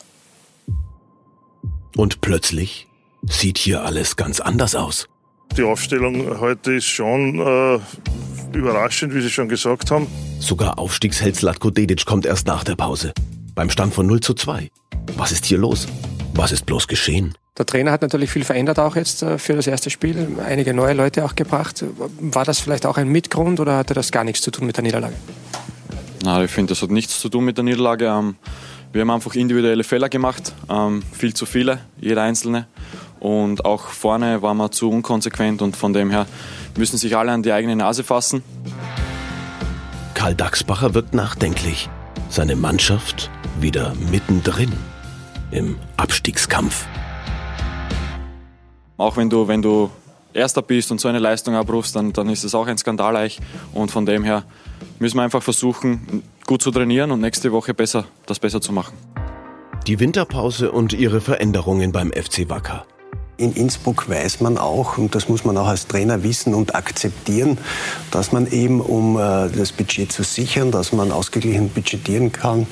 Und 1.95 2.19
plötzlich 2.19 2.87
sieht 3.21 3.57
hier 3.57 3.85
alles 3.85 4.17
ganz 4.17 4.41
anders 4.41 4.75
aus. 4.75 5.07
Die 5.57 5.63
Aufstellung 5.63 6.39
heute 6.39 6.73
ist 6.73 6.85
schon 6.85 7.39
äh, 7.39 7.79
überraschend, 8.57 9.13
wie 9.13 9.21
Sie 9.21 9.29
schon 9.29 9.49
gesagt 9.49 9.91
haben. 9.91 10.07
Sogar 10.39 10.79
Aufstiegsheld 10.79 11.35
Slatko 11.35 11.69
Dedic 11.69 12.05
kommt 12.05 12.25
erst 12.25 12.47
nach 12.47 12.63
der 12.63 12.75
Pause. 12.75 13.13
Beim 13.53 13.69
Stand 13.69 13.93
von 13.93 14.07
0 14.07 14.21
zu 14.21 14.33
2. 14.33 14.69
Was 15.15 15.31
ist 15.31 15.45
hier 15.45 15.59
los? 15.59 15.87
Was 16.33 16.51
ist 16.51 16.65
bloß 16.65 16.87
geschehen? 16.87 17.35
Der 17.57 17.67
Trainer 17.67 17.91
hat 17.91 18.01
natürlich 18.01 18.31
viel 18.31 18.43
verändert 18.43 18.79
auch 18.79 18.95
jetzt 18.95 19.21
äh, 19.21 19.37
für 19.37 19.53
das 19.53 19.67
erste 19.67 19.91
Spiel, 19.91 20.27
einige 20.43 20.73
neue 20.73 20.93
Leute 20.93 21.23
auch 21.23 21.35
gebracht. 21.35 21.85
War 22.19 22.45
das 22.45 22.59
vielleicht 22.59 22.87
auch 22.87 22.97
ein 22.97 23.09
Mitgrund 23.09 23.59
oder 23.59 23.77
hatte 23.77 23.93
das 23.93 24.11
gar 24.11 24.23
nichts 24.23 24.41
zu 24.41 24.49
tun 24.49 24.65
mit 24.65 24.77
der 24.77 24.83
Niederlage? 24.83 25.13
Na, 26.23 26.43
ich 26.43 26.49
finde, 26.49 26.71
das 26.71 26.81
hat 26.81 26.89
nichts 26.89 27.19
zu 27.19 27.29
tun 27.29 27.45
mit 27.45 27.57
der 27.57 27.63
Niederlage. 27.63 28.05
Ähm, 28.05 28.35
wir 28.91 29.01
haben 29.01 29.11
einfach 29.11 29.35
individuelle 29.35 29.83
Fehler 29.83 30.09
gemacht, 30.09 30.53
ähm, 30.69 31.03
viel 31.11 31.33
zu 31.33 31.45
viele, 31.45 31.79
jeder 31.99 32.23
einzelne. 32.23 32.67
Und 33.23 33.63
auch 33.63 33.87
vorne 33.87 34.41
waren 34.41 34.57
wir 34.57 34.69
zu 34.69 34.89
unkonsequent 34.91 35.61
und 35.61 35.77
von 35.77 35.93
dem 35.93 36.11
her 36.11 36.27
müssen 36.75 36.97
sich 36.97 37.15
alle 37.15 37.31
an 37.31 37.41
die 37.41 37.53
eigene 37.53 37.77
Nase 37.77 38.03
fassen. 38.03 38.43
Karl 40.13 40.35
Dachsbacher 40.35 40.93
wirkt 40.93 41.13
nachdenklich. 41.13 41.89
Seine 42.27 42.57
Mannschaft 42.57 43.31
wieder 43.61 43.93
mittendrin 44.11 44.73
im 45.51 45.77
Abstiegskampf. 45.95 46.85
Auch 48.97 49.15
wenn 49.15 49.29
du, 49.29 49.47
wenn 49.47 49.61
du 49.61 49.89
Erster 50.33 50.61
bist 50.61 50.91
und 50.91 50.99
so 50.99 51.07
eine 51.07 51.19
Leistung 51.19 51.55
abrufst, 51.55 51.95
dann, 51.95 52.11
dann 52.11 52.27
ist 52.27 52.43
es 52.43 52.53
auch 52.53 52.67
ein 52.67 52.77
Skandal. 52.77 53.29
Und 53.73 53.89
von 53.89 54.05
dem 54.05 54.25
her 54.25 54.43
müssen 54.99 55.15
wir 55.15 55.23
einfach 55.23 55.43
versuchen, 55.43 56.23
gut 56.45 56.61
zu 56.61 56.71
trainieren 56.71 57.11
und 57.11 57.21
nächste 57.21 57.53
Woche 57.53 57.73
besser, 57.73 58.03
das 58.25 58.39
besser 58.39 58.59
zu 58.59 58.73
machen. 58.73 58.97
Die 59.87 60.01
Winterpause 60.01 60.73
und 60.73 60.91
ihre 60.91 61.21
Veränderungen 61.21 61.93
beim 61.93 62.11
FC 62.11 62.49
Wacker. 62.49 62.85
In 63.35 63.53
Innsbruck 63.53 64.07
weiß 64.07 64.41
man 64.41 64.59
auch, 64.59 64.99
und 64.99 65.15
das 65.15 65.27
muss 65.27 65.43
man 65.43 65.57
auch 65.57 65.67
als 65.67 65.87
Trainer 65.87 66.21
wissen 66.21 66.53
und 66.53 66.75
akzeptieren, 66.75 67.57
dass 68.11 68.31
man 68.31 68.45
eben, 68.45 68.79
um 68.79 69.17
äh, 69.17 69.49
das 69.49 69.71
Budget 69.71 70.11
zu 70.11 70.21
sichern, 70.21 70.69
dass 70.69 70.91
man 70.91 71.11
ausgeglichen 71.11 71.69
budgetieren 71.69 72.31
kann, 72.31 72.67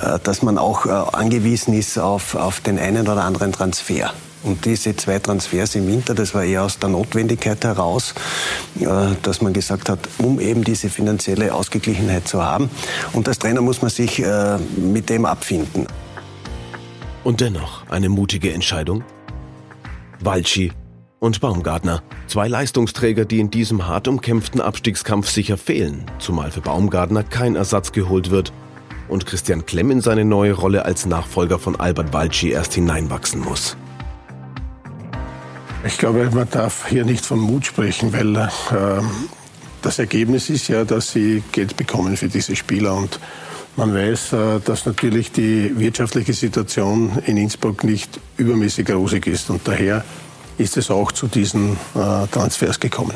äh, 0.00 0.20
dass 0.22 0.42
man 0.42 0.56
auch 0.56 0.86
äh, 0.86 0.90
angewiesen 0.90 1.74
ist 1.74 1.98
auf, 1.98 2.36
auf 2.36 2.60
den 2.60 2.78
einen 2.78 3.08
oder 3.08 3.24
anderen 3.24 3.50
Transfer. 3.50 4.12
Und 4.44 4.66
diese 4.66 4.94
zwei 4.94 5.18
Transfers 5.18 5.74
im 5.74 5.88
Winter, 5.88 6.14
das 6.14 6.32
war 6.32 6.44
eher 6.44 6.62
aus 6.62 6.78
der 6.78 6.90
Notwendigkeit 6.90 7.64
heraus, 7.64 8.14
dass 9.22 9.42
man 9.42 9.52
gesagt 9.52 9.88
hat, 9.88 9.98
um 10.18 10.38
eben 10.38 10.62
diese 10.62 10.88
finanzielle 10.90 11.52
Ausgeglichenheit 11.52 12.28
zu 12.28 12.44
haben. 12.44 12.70
Und 13.14 13.26
als 13.26 13.40
Trainer 13.40 13.62
muss 13.62 13.82
man 13.82 13.90
sich 13.90 14.24
mit 14.76 15.10
dem 15.10 15.26
abfinden. 15.26 15.88
Und 17.24 17.40
dennoch 17.40 17.82
eine 17.90 18.08
mutige 18.08 18.52
Entscheidung? 18.52 19.02
Walci 20.20 20.72
und 21.20 21.40
Baumgartner. 21.40 22.02
Zwei 22.26 22.48
Leistungsträger, 22.48 23.24
die 23.24 23.40
in 23.40 23.50
diesem 23.50 23.86
hart 23.86 24.08
umkämpften 24.08 24.60
Abstiegskampf 24.60 25.28
sicher 25.28 25.56
fehlen, 25.56 26.04
zumal 26.18 26.50
für 26.50 26.60
Baumgartner 26.60 27.22
kein 27.22 27.56
Ersatz 27.56 27.92
geholt 27.92 28.30
wird 28.30 28.52
und 29.08 29.26
Christian 29.26 29.66
Klemm 29.66 29.90
in 29.90 30.00
seine 30.00 30.24
neue 30.24 30.52
Rolle 30.52 30.84
als 30.84 31.06
Nachfolger 31.06 31.58
von 31.58 31.76
Albert 31.76 32.12
Walci 32.12 32.50
erst 32.50 32.74
hineinwachsen 32.74 33.40
muss. 33.40 33.76
Ich 35.84 35.98
glaube, 35.98 36.28
man 36.32 36.48
darf 36.50 36.88
hier 36.88 37.04
nicht 37.04 37.24
von 37.24 37.38
Mut 37.38 37.64
sprechen, 37.64 38.12
weil 38.12 38.36
äh, 38.36 38.48
das 39.82 39.98
Ergebnis 39.98 40.50
ist 40.50 40.68
ja, 40.68 40.84
dass 40.84 41.12
sie 41.12 41.42
Geld 41.52 41.76
bekommen 41.76 42.16
für 42.16 42.28
diese 42.28 42.56
Spieler 42.56 42.94
und 42.94 43.20
man 43.78 43.94
weiß, 43.94 44.32
äh, 44.32 44.60
dass 44.60 44.84
natürlich 44.86 45.30
die 45.30 45.78
wirtschaftliche 45.78 46.34
Situation 46.34 47.16
in 47.26 47.36
Innsbruck 47.36 47.84
nicht 47.84 48.20
übermäßig 48.36 48.90
rosig 48.90 49.26
ist 49.28 49.48
und 49.50 49.66
daher 49.66 50.04
ist 50.58 50.76
es 50.76 50.90
auch 50.90 51.12
zu 51.12 51.28
diesen 51.28 51.74
äh, 51.94 52.26
Transfers 52.26 52.80
gekommen. 52.80 53.14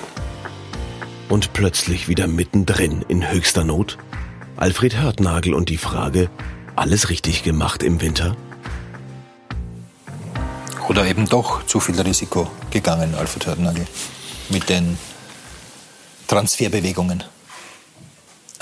Und 1.29 1.53
plötzlich 1.53 2.09
wieder 2.09 2.29
mittendrin 2.29 3.05
in 3.09 3.29
höchster 3.29 3.65
Not? 3.65 3.99
Alfred 4.57 4.97
Hörtnagel 5.01 5.53
und 5.53 5.69
die 5.69 5.79
Frage, 5.79 6.31
alles 6.77 7.11
richtig 7.11 7.43
gemacht 7.43 7.83
im 7.83 8.01
Winter? 8.01 8.37
Oder 10.89 11.07
eben 11.07 11.29
doch 11.29 11.67
zu 11.67 11.81
viel 11.81 12.01
Risiko 12.01 12.49
gegangen, 12.71 13.17
Alfred 13.17 13.47
Hörtnagel, 13.47 13.87
mit 14.51 14.69
den 14.69 14.97
Transferbewegungen? 16.29 17.25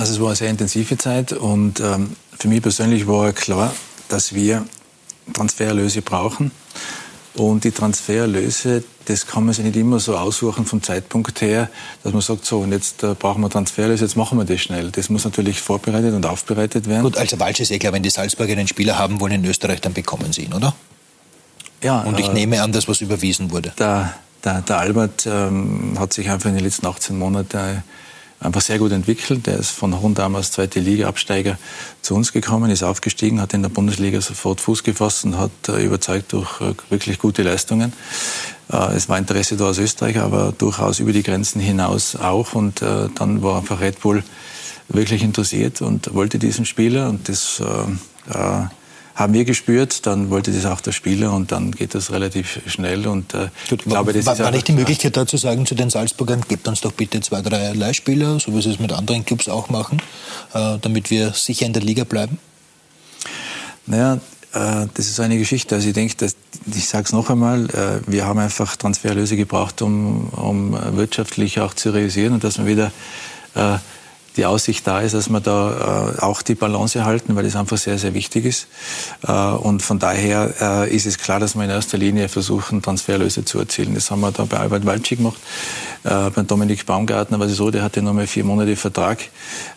Also 0.00 0.14
es 0.14 0.20
war 0.20 0.28
eine 0.28 0.36
sehr 0.36 0.48
intensive 0.48 0.96
Zeit 0.96 1.34
und 1.34 1.78
ähm, 1.80 2.16
für 2.38 2.48
mich 2.48 2.62
persönlich 2.62 3.06
war 3.06 3.34
klar, 3.34 3.70
dass 4.08 4.34
wir 4.34 4.64
Transfererlöse 5.34 6.00
brauchen. 6.00 6.52
Und 7.34 7.64
die 7.64 7.70
Transfererlöse, 7.70 8.82
das 9.04 9.26
kann 9.26 9.44
man 9.44 9.52
sich 9.52 9.62
nicht 9.62 9.76
immer 9.76 10.00
so 10.00 10.16
aussuchen 10.16 10.64
vom 10.64 10.82
Zeitpunkt 10.82 11.42
her, 11.42 11.68
dass 12.02 12.14
man 12.14 12.22
sagt, 12.22 12.46
so, 12.46 12.60
und 12.60 12.72
jetzt 12.72 13.02
äh, 13.02 13.12
brauchen 13.12 13.42
wir 13.42 13.50
Transfererlöse, 13.50 14.04
jetzt 14.04 14.16
machen 14.16 14.38
wir 14.38 14.46
das 14.46 14.62
schnell. 14.62 14.90
Das 14.90 15.10
muss 15.10 15.24
natürlich 15.24 15.60
vorbereitet 15.60 16.14
und 16.14 16.24
aufbereitet 16.24 16.88
werden. 16.88 17.02
Gut, 17.02 17.18
also 17.18 17.38
Walsch 17.38 17.60
ist 17.60 17.70
eh 17.70 17.78
klar, 17.78 17.92
wenn 17.92 18.02
die 18.02 18.08
Salzburger 18.08 18.54
einen 18.54 18.68
Spieler 18.68 18.98
haben 18.98 19.20
wollen 19.20 19.34
in 19.34 19.44
Österreich, 19.44 19.82
dann 19.82 19.92
bekommen 19.92 20.32
sie 20.32 20.44
ihn, 20.44 20.54
oder? 20.54 20.74
Ja. 21.82 22.00
Und 22.04 22.18
ich 22.18 22.28
äh, 22.28 22.32
nehme 22.32 22.62
an, 22.62 22.72
dass 22.72 22.88
was 22.88 23.02
überwiesen 23.02 23.50
wurde. 23.50 23.74
Der, 23.78 24.14
der, 24.44 24.62
der 24.62 24.78
Albert 24.78 25.26
ähm, 25.26 25.98
hat 25.98 26.14
sich 26.14 26.30
einfach 26.30 26.48
in 26.48 26.54
den 26.54 26.64
letzten 26.64 26.86
18 26.86 27.18
Monaten 27.18 27.82
einfach 28.40 28.60
sehr 28.60 28.78
gut 28.78 28.92
entwickelt. 28.92 29.46
Der 29.46 29.58
ist 29.58 29.70
von 29.70 30.00
Hohen 30.00 30.14
damals 30.14 30.50
zweite 30.50 30.80
Liga 30.80 31.06
Absteiger 31.06 31.58
zu 32.02 32.14
uns 32.14 32.32
gekommen, 32.32 32.70
ist 32.70 32.82
aufgestiegen, 32.82 33.40
hat 33.40 33.54
in 33.54 33.62
der 33.62 33.68
Bundesliga 33.68 34.20
sofort 34.20 34.60
Fuß 34.60 34.82
gefasst 34.82 35.24
und 35.24 35.38
hat 35.38 35.50
äh, 35.68 35.84
überzeugt 35.84 36.32
durch 36.32 36.60
äh, 36.60 36.74
wirklich 36.88 37.18
gute 37.18 37.42
Leistungen. 37.42 37.92
Äh, 38.72 38.94
es 38.94 39.08
war 39.08 39.18
Interesse 39.18 39.56
da 39.56 39.66
aus 39.68 39.78
Österreich, 39.78 40.18
aber 40.18 40.52
durchaus 40.56 40.98
über 40.98 41.12
die 41.12 41.22
Grenzen 41.22 41.60
hinaus 41.60 42.16
auch. 42.16 42.54
Und 42.54 42.82
dann 42.82 43.42
war 43.42 43.58
einfach 43.58 43.80
Red 43.80 44.00
Bull 44.00 44.24
wirklich 44.88 45.22
interessiert 45.22 45.82
und 45.82 46.14
wollte 46.14 46.38
diesen 46.38 46.64
Spieler 46.64 47.08
und 47.08 47.28
das 47.28 47.60
äh, 47.60 48.64
haben 49.14 49.32
wir 49.34 49.44
gespürt, 49.44 50.06
dann 50.06 50.30
wollte 50.30 50.52
das 50.52 50.66
auch 50.66 50.80
der 50.80 50.92
Spieler 50.92 51.32
und 51.32 51.52
dann 51.52 51.72
geht 51.72 51.94
das 51.94 52.10
relativ 52.10 52.60
schnell. 52.66 53.06
Und 53.06 53.34
äh, 53.34 53.48
ich 53.70 53.78
glaube, 53.78 54.12
das 54.12 54.26
war, 54.26 54.34
ist 54.34 54.40
war 54.40 54.50
nicht 54.50 54.68
die 54.68 54.72
Möglichkeit 54.72 55.16
da 55.16 55.26
zu 55.26 55.36
sagen 55.36 55.66
zu 55.66 55.74
den 55.74 55.90
Salzburgern, 55.90 56.42
gebt 56.48 56.66
uns 56.68 56.80
doch 56.80 56.92
bitte 56.92 57.20
zwei, 57.20 57.42
drei 57.42 57.72
Leihspieler, 57.72 58.40
so 58.40 58.54
wie 58.54 58.62
sie 58.62 58.70
es 58.70 58.78
mit 58.78 58.92
anderen 58.92 59.24
Clubs 59.24 59.48
auch 59.48 59.68
machen, 59.68 60.00
äh, 60.54 60.78
damit 60.80 61.10
wir 61.10 61.32
sicher 61.32 61.66
in 61.66 61.72
der 61.72 61.82
Liga 61.82 62.04
bleiben? 62.04 62.38
Naja, 63.86 64.20
äh, 64.52 64.86
das 64.94 65.06
ist 65.06 65.20
eine 65.20 65.38
Geschichte. 65.38 65.74
Also 65.74 65.88
ich 65.88 65.94
denke, 65.94 66.14
dass, 66.16 66.36
ich 66.72 66.88
sage 66.88 67.04
es 67.04 67.12
noch 67.12 67.30
einmal, 67.30 67.66
äh, 67.70 68.00
wir 68.10 68.26
haben 68.26 68.38
einfach 68.38 68.76
Transferlöse 68.76 69.36
gebraucht, 69.36 69.82
um, 69.82 70.28
um 70.30 70.96
wirtschaftlich 70.96 71.60
auch 71.60 71.74
zu 71.74 71.90
realisieren 71.90 72.34
und 72.34 72.44
dass 72.44 72.58
wir 72.58 72.66
wieder 72.66 72.92
äh, 73.54 73.78
die 74.36 74.46
Aussicht 74.46 74.86
da 74.86 75.00
ist, 75.00 75.14
dass 75.14 75.28
wir 75.28 75.40
da 75.40 76.14
äh, 76.18 76.20
auch 76.20 76.42
die 76.42 76.54
Balance 76.54 76.98
erhalten, 76.98 77.36
weil 77.36 77.44
das 77.44 77.56
einfach 77.56 77.76
sehr, 77.76 77.98
sehr 77.98 78.14
wichtig 78.14 78.44
ist. 78.44 78.68
Äh, 79.26 79.32
und 79.32 79.82
von 79.82 79.98
daher 79.98 80.54
äh, 80.60 80.94
ist 80.94 81.06
es 81.06 81.18
klar, 81.18 81.40
dass 81.40 81.54
wir 81.54 81.64
in 81.64 81.70
erster 81.70 81.98
Linie 81.98 82.28
versuchen, 82.28 82.82
Transferlöse 82.82 83.44
zu 83.44 83.58
erzielen. 83.58 83.94
Das 83.94 84.10
haben 84.10 84.20
wir 84.20 84.30
da 84.30 84.44
bei 84.44 84.58
Albert 84.58 84.86
Walczyk 84.86 85.18
gemacht. 85.18 85.40
Äh, 86.04 86.30
bei 86.30 86.42
Dominik 86.42 86.86
Baumgartner 86.86 87.38
war 87.38 87.48
so, 87.48 87.70
der 87.70 87.82
hatte 87.82 88.02
noch 88.02 88.14
mal 88.14 88.26
vier 88.26 88.44
Monate 88.44 88.76
Vertrag. 88.76 89.20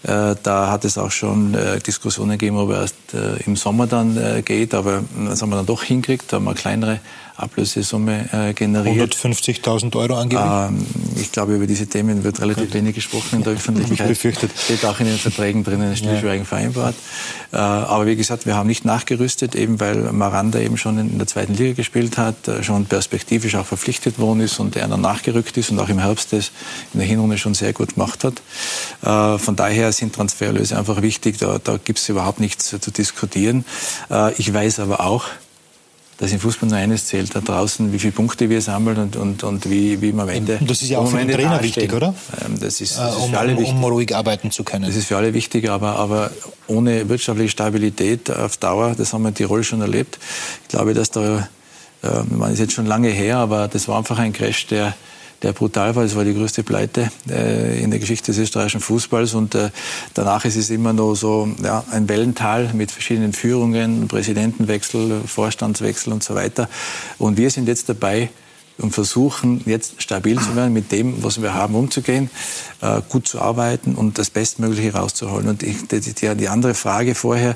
Äh, 0.04 0.36
da 0.44 0.72
hat 0.72 0.86
es 0.86 0.98
auch 0.98 1.12
schon 1.12 1.54
äh, 1.56 1.80
Diskussionen 1.80 2.32
gegeben, 2.32 2.58
ob 2.58 2.72
er 2.72 2.82
erst 2.82 2.96
äh, 3.14 3.44
im 3.46 3.56
Sommer 3.56 3.88
dann 3.88 4.44
geht, 4.46 4.74
aber 4.74 5.04
das 5.28 5.42
haben 5.42 5.50
wir 5.50 5.58
dann 5.58 5.66
doch 5.66 5.84
hingekriegt. 5.84 6.32
Da 6.32 6.38
haben 6.38 6.46
wir 6.46 6.54
kleinere 6.54 7.00
Ablösesumme 7.36 8.30
äh, 8.32 8.54
generiert. 8.54 9.16
150.000 9.16 9.96
Euro 9.96 10.16
angeblich? 10.16 10.46
Ähm, 10.46 10.86
ich 11.20 11.32
glaube, 11.32 11.56
über 11.56 11.68
diese 11.68 11.88
Themen 11.88 12.24
wird 12.24 12.42
relativ 12.42 12.74
wenig 12.74 12.96
gesprochen 12.96 13.38
in 13.38 13.44
der 13.44 13.54
Öffentlichkeit. 13.54 14.08
Befürchtet. 14.08 14.52
Steht 14.58 14.86
auch 14.86 15.00
in 15.00 15.08
den 15.08 15.18
Verträgen 15.18 15.64
drinnen, 15.64 15.96
stillschweigend 15.96 16.46
ja. 16.46 16.58
vereinbart. 16.58 16.96
Äh, 17.52 17.58
aber 17.58 18.06
wie 18.06 18.16
gesagt, 18.16 18.46
wir 18.46 18.56
haben 18.56 18.68
nicht 18.68 18.86
nachgerüstet, 18.86 19.56
eben 19.56 19.80
weil 19.80 19.96
Maranda 20.12 20.60
eben 20.60 20.78
schon 20.78 20.98
in 20.98 21.18
der 21.18 21.28
zweiten 21.28 21.56
Liga 21.56 21.74
gespielt 21.74 22.18
hat, 22.18 22.48
äh, 22.48 22.64
schon 22.64 22.86
perspektivisch 22.86 23.56
auch 23.56 23.66
verpflichtet 23.66 24.20
worden 24.20 24.42
ist 24.42 24.60
und 24.60 24.76
er 24.76 24.88
dann 24.88 25.02
nachgerückt 25.02 25.58
ist 25.58 25.72
und 25.72 25.80
auch 25.80 25.90
im 25.90 26.00
Herbst 26.00 26.34
das 26.34 26.52
in 26.94 27.00
der 27.00 27.08
Hinrunde 27.08 27.38
schon 27.38 27.54
sehr 27.54 27.74
gut 27.74 27.96
gemacht 27.96 28.24
hat. 28.24 28.42
Äh, 29.02 29.40
von 29.40 29.56
daher 29.56 29.92
sind 29.92 30.14
Transferlöse 30.14 30.78
einfach 30.78 31.02
wichtig, 31.02 31.38
da, 31.38 31.60
da 31.64 31.78
gibt 31.84 32.00
es 32.00 32.10
überhaupt 32.10 32.40
nichts 32.40 32.70
zu 32.80 32.92
diskutieren. 32.92 33.66
Äh, 34.10 34.34
ich 34.34 34.54
weiß 34.54 34.80
aber 34.80 35.00
auch, 35.00 35.26
dass 36.18 36.32
im 36.32 36.40
Fußball 36.40 36.70
nur 36.70 36.78
eines 36.78 37.08
zählt, 37.08 37.36
da 37.36 37.42
draußen, 37.42 37.92
wie 37.92 38.00
viele 38.00 38.14
Punkte 38.14 38.50
wir 38.50 38.62
sammeln 38.62 38.98
und, 38.98 39.16
und, 39.16 39.44
und 39.44 39.70
wie, 39.70 40.02
wie 40.02 40.14
man 40.14 40.30
Ende. 40.30 40.58
Und 40.60 40.70
das 40.70 40.82
ist 40.82 40.90
ja 40.90 41.00
auch 41.00 41.10
für 41.10 41.18
den 41.18 41.30
Trainer 41.30 41.62
wichtig, 41.62 41.92
oder? 41.94 42.14
Ähm, 42.46 42.60
das 42.60 42.82
ist, 42.82 42.98
das 42.98 43.16
ist 43.16 43.22
um, 43.22 43.32
für 43.32 43.40
alle 43.40 43.58
wichtig. 43.58 43.74
Um 43.74 43.84
ruhig 43.84 44.16
arbeiten 44.16 44.52
zu 44.52 44.64
können. 44.64 44.86
Das 44.86 44.96
ist 44.96 45.08
für 45.08 45.18
alle 45.18 45.34
wichtig, 45.34 45.70
aber, 45.70 45.96
aber 45.96 46.32
ohne 46.68 47.10
wirtschaftliche 47.10 47.50
Stabilität 47.50 48.30
auf 48.30 48.58
Dauer, 48.58 48.96
das 48.98 49.14
haben 49.14 49.24
wir 49.24 49.30
in 49.30 49.36
Tirol 49.36 49.64
schon 49.64 49.82
erlebt. 49.82 50.20
Ich 50.64 50.70
glaube, 50.70 50.94
dass 50.94 51.12
da, 51.12 51.50
äh, 52.04 52.08
man 52.30 52.54
ist 52.54 52.60
jetzt 52.60 52.74
schon 52.74 52.86
lange 52.86 53.10
her, 53.10 53.38
aber 53.38 53.68
das 53.68 53.88
war 53.88 53.98
einfach 53.98 54.20
ein 54.20 54.34
Crash, 54.34 54.68
der, 54.68 54.94
der 55.44 55.54
brutal 55.54 55.96
war. 55.96 56.04
Das 56.04 56.16
war 56.16 56.24
die 56.24 56.34
größte 56.34 56.64
Pleite 56.64 57.12
äh, 57.30 57.82
in 57.84 57.92
der 57.92 58.00
Geschichte 58.00 58.32
des 58.32 58.40
österreichischen 58.40 58.82
Fußballs. 58.82 59.34
Und 59.34 59.56
äh, 59.56 59.70
danach 60.14 60.46
ist 60.46 60.56
es 60.56 60.70
immer 60.70 60.94
noch 60.94 61.16
so 61.16 61.50
ja, 61.62 61.84
ein 61.92 62.10
Wellental 62.10 62.72
mit 62.74 62.92
verschiedenen 62.92 63.34
Führungen, 63.34 64.08
Präsidentenwechsel, 64.08 65.22
Vorstandswechsel 65.26 66.14
und 66.14 66.24
so 66.24 66.34
weiter. 66.34 66.70
Und 67.18 67.38
wir 67.38 67.50
sind 67.52 67.68
jetzt 67.68 67.90
dabei, 67.90 68.30
und 68.84 68.92
versuchen 68.92 69.62
jetzt 69.66 70.02
stabil 70.02 70.40
zu 70.40 70.56
werden, 70.56 70.74
mit 70.74 70.92
dem, 70.92 71.24
was 71.24 71.42
wir 71.42 71.54
haben, 71.54 71.76
umzugehen, 71.76 72.30
äh, 72.82 73.02
gut 73.10 73.28
zu 73.28 73.40
arbeiten 73.40 73.96
und 73.96 74.18
das 74.18 74.30
Bestmögliche 74.30 74.94
rauszuholen. 74.94 75.48
Und 75.48 75.64
ich, 75.64 75.88
die, 75.88 76.36
die, 76.36 76.50
andere 76.50 76.74
Frage 76.74 77.16
vorher, 77.16 77.56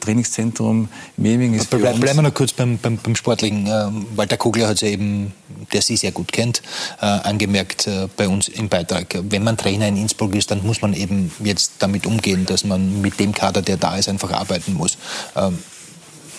Trainingszentrum 0.00 0.88
Meming 1.16 1.54
ist 1.54 1.70
Ble 1.70 1.78
Bleiben 1.80 2.16
wir 2.16 2.22
noch 2.22 2.34
kurz 2.34 2.52
beim, 2.52 2.78
beim, 2.78 2.98
beim 2.98 3.16
Sportlichen. 3.16 3.66
Äh, 3.66 3.88
Walter 4.16 4.36
Kogler 4.36 4.68
hat 4.68 4.76
es 4.76 4.80
ja 4.82 4.88
eben, 4.88 5.32
der 5.72 5.82
Sie 5.82 5.96
sehr 5.96 6.12
gut 6.12 6.32
kennt, 6.32 6.62
äh, 7.00 7.06
angemerkt 7.06 7.86
äh, 7.86 8.08
bei 8.16 8.28
uns 8.28 8.48
im 8.48 8.68
Beitrag. 8.68 9.18
Wenn 9.22 9.44
man 9.44 9.56
Trainer 9.56 9.88
in 9.88 9.96
Innsbruck 9.96 10.34
ist, 10.34 10.50
dann 10.50 10.64
muss 10.66 10.82
man 10.82 10.92
eben 10.92 11.32
jetzt 11.42 11.72
damit 11.78 12.06
umgehen, 12.06 12.46
dass 12.46 12.64
man 12.64 13.00
mit 13.00 13.18
dem 13.18 13.32
Kader, 13.32 13.62
der 13.62 13.76
da 13.76 13.96
ist, 13.96 14.08
einfach 14.08 14.30
arbeiten 14.32 14.74
muss. 14.74 14.98
Ähm, 15.34 15.58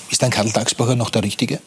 ist 0.09 0.21
dann 0.21 0.29
Karl 0.29 0.49
Dagsbacher 0.51 0.95
noch 0.95 1.09
der 1.09 1.23
Richtige? 1.23 1.59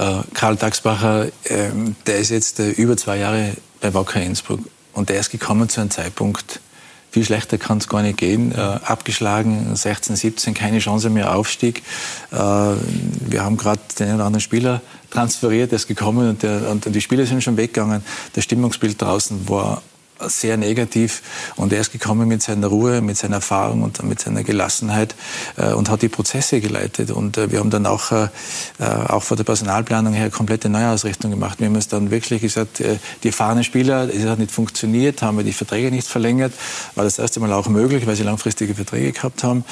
Äh, 0.00 0.22
Karl 0.32 0.56
Dagsbacher, 0.56 1.26
äh, 1.26 1.70
der 2.06 2.18
ist 2.18 2.30
jetzt 2.30 2.58
äh, 2.58 2.70
über 2.70 2.96
zwei 2.96 3.18
Jahre 3.18 3.52
bei 3.82 3.92
Wacker 3.92 4.22
Innsbruck 4.22 4.60
und 4.94 5.10
der 5.10 5.20
ist 5.20 5.30
gekommen 5.30 5.68
zu 5.68 5.82
einem 5.82 5.90
Zeitpunkt, 5.90 6.60
viel 7.10 7.24
schlechter 7.24 7.58
kann 7.58 7.78
es 7.78 7.88
gar 7.88 8.02
nicht 8.02 8.18
gehen. 8.18 8.52
Äh, 8.52 8.56
abgeschlagen, 8.56 9.74
16, 9.74 10.16
17, 10.16 10.54
keine 10.54 10.78
Chance 10.78 11.10
mehr 11.10 11.34
Aufstieg. 11.34 11.82
Äh, 12.30 12.36
wir 12.36 13.42
haben 13.42 13.58
gerade 13.58 13.80
den 13.98 14.06
einen 14.06 14.16
oder 14.16 14.26
anderen 14.26 14.40
Spieler 14.40 14.80
transferiert, 15.10 15.72
der 15.72 15.76
ist 15.76 15.88
gekommen 15.88 16.30
und, 16.30 16.42
der, 16.44 16.70
und 16.70 16.86
die 16.86 17.00
Spieler 17.00 17.26
sind 17.26 17.42
schon 17.42 17.56
weggegangen. 17.56 18.02
Das 18.32 18.44
Stimmungsbild 18.44 19.02
draußen 19.02 19.48
war 19.48 19.82
sehr 20.28 20.56
negativ. 20.56 21.22
Und 21.56 21.72
er 21.72 21.80
ist 21.80 21.92
gekommen 21.92 22.28
mit 22.28 22.42
seiner 22.42 22.68
Ruhe, 22.68 23.00
mit 23.00 23.16
seiner 23.16 23.36
Erfahrung 23.36 23.82
und 23.82 24.02
mit 24.02 24.20
seiner 24.20 24.42
Gelassenheit 24.42 25.14
äh, 25.56 25.72
und 25.72 25.88
hat 25.90 26.02
die 26.02 26.08
Prozesse 26.08 26.60
geleitet. 26.60 27.10
Und 27.10 27.38
äh, 27.38 27.50
wir 27.50 27.60
haben 27.60 27.70
dann 27.70 27.86
auch, 27.86 28.12
äh, 28.12 28.28
äh 28.78 28.84
auch 28.84 29.22
von 29.22 29.36
der 29.36 29.44
Personalplanung 29.44 30.12
her 30.12 30.30
komplette 30.30 30.68
Neuausrichtung 30.68 31.30
gemacht. 31.30 31.60
Wir 31.60 31.66
haben 31.66 31.76
es 31.76 31.88
dann 31.88 32.10
wirklich 32.10 32.42
gesagt, 32.42 32.80
äh, 32.80 32.98
die 33.22 33.28
erfahrenen 33.28 33.64
Spieler, 33.64 34.08
es 34.12 34.24
hat 34.26 34.38
nicht 34.38 34.50
funktioniert, 34.50 35.22
haben 35.22 35.36
wir 35.36 35.44
die 35.44 35.52
Verträge 35.52 35.90
nicht 35.90 36.06
verlängert. 36.06 36.52
War 36.94 37.04
das 37.04 37.18
erste 37.18 37.40
Mal 37.40 37.52
auch 37.52 37.68
möglich, 37.68 38.06
weil 38.06 38.16
sie 38.16 38.22
langfristige 38.22 38.74
Verträge 38.74 39.12
gehabt 39.12 39.42
haben. 39.44 39.64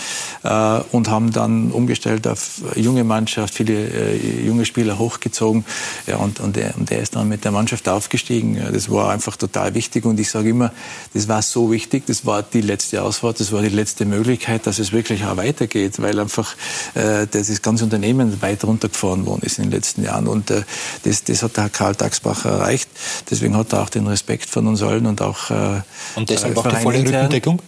Äh, 0.43 0.81
und 0.93 1.09
haben 1.09 1.33
dann 1.33 1.71
umgestellt 1.71 2.27
auf 2.27 2.61
junge 2.75 3.05
Mannschaft, 3.05 3.55
viele 3.55 4.17
junge 4.45 4.65
Spieler 4.65 4.99
hochgezogen. 4.99 5.65
Ja, 6.07 6.17
und, 6.17 6.41
und, 6.41 6.57
er, 6.57 6.77
und 6.77 6.91
er 6.91 7.01
ist 7.01 7.17
dann 7.17 7.29
mit 7.29 7.45
der 7.45 7.53
Mannschaft 7.53 7.89
aufgestiegen. 7.89 8.61
Das 8.73 8.91
war 8.91 9.11
einfach 9.11 9.37
total 9.37 9.75
wichtig. 9.75 10.05
Und 10.05 10.19
ich 10.21 10.31
sage 10.31 10.38
immer, 10.45 10.73
das 11.15 11.29
war 11.29 11.43
so 11.43 11.71
wichtig, 11.71 12.07
das 12.07 12.27
war 12.27 12.43
die 12.43 12.61
letzte 12.61 13.03
Ausfahrt, 13.03 13.41
das 13.41 13.53
war 13.53 13.63
die 13.63 13.69
letzte 13.69 14.05
Möglichkeit, 14.05 14.67
dass 14.67 14.79
es 14.79 14.93
wirklich 14.93 15.25
auch 15.25 15.37
weitergeht, 15.37 16.01
weil 16.01 16.19
einfach 16.19 16.55
äh, 16.95 17.27
das 17.31 17.63
ganze 17.63 17.85
Unternehmen 17.85 18.41
weit 18.43 18.65
runtergefahren 18.65 19.27
worden 19.27 19.43
ist 19.43 19.59
in 19.59 19.65
den 19.65 19.73
letzten 19.73 20.05
Jahren. 20.05 20.27
Und 20.27 20.51
äh, 20.51 20.63
das, 21.05 21.25
das 21.25 21.43
hat 21.43 21.57
der 21.57 21.65
Herr 21.65 21.71
Karl 21.71 21.95
Dagsbacher 21.95 22.51
erreicht. 22.51 22.89
Deswegen 23.31 23.57
hat 23.57 23.73
er 23.73 23.83
auch 23.83 23.91
den 23.91 24.07
Respekt 24.07 24.49
von 24.49 24.67
uns 24.67 24.83
allen 24.83 25.07
und 25.07 25.23
auch 25.23 25.51
äh, 25.51 25.83
Und 26.17 26.31
deshalb 26.31 26.57
äh, 26.57 26.61
auch 26.61 26.69
die 26.69 26.77
volle 26.77 26.99
Rückendeckung? 26.99 27.61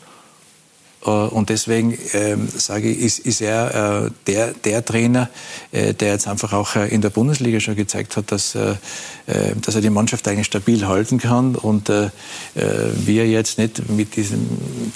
Äh, 1.04 1.10
und 1.10 1.48
deswegen 1.48 1.96
ähm, 2.12 2.48
sage 2.48 2.90
ich, 2.90 2.98
ist, 3.00 3.18
ist 3.20 3.40
er 3.40 4.06
äh, 4.06 4.10
der, 4.26 4.52
der 4.52 4.84
Trainer, 4.84 5.28
äh, 5.72 5.94
der 5.94 6.12
jetzt 6.12 6.28
einfach 6.28 6.52
auch 6.52 6.76
äh, 6.76 6.88
in 6.88 7.00
der 7.00 7.10
Bundesliga 7.10 7.60
schon 7.60 7.76
gezeigt 7.76 8.16
hat, 8.16 8.32
dass, 8.32 8.54
äh, 8.54 8.74
äh 9.26 9.54
dass 9.60 9.74
er 9.74 9.80
die 9.80 9.90
Mannschaft 9.90 10.26
eigentlich 10.28 10.46
stabil 10.46 10.86
halten 10.86 11.18
kann 11.18 11.56
und 11.56 11.90
wir 12.54 13.28
jetzt 13.28 13.58
nicht 13.58 13.88
mit 13.88 14.16
diesem, 14.16 14.46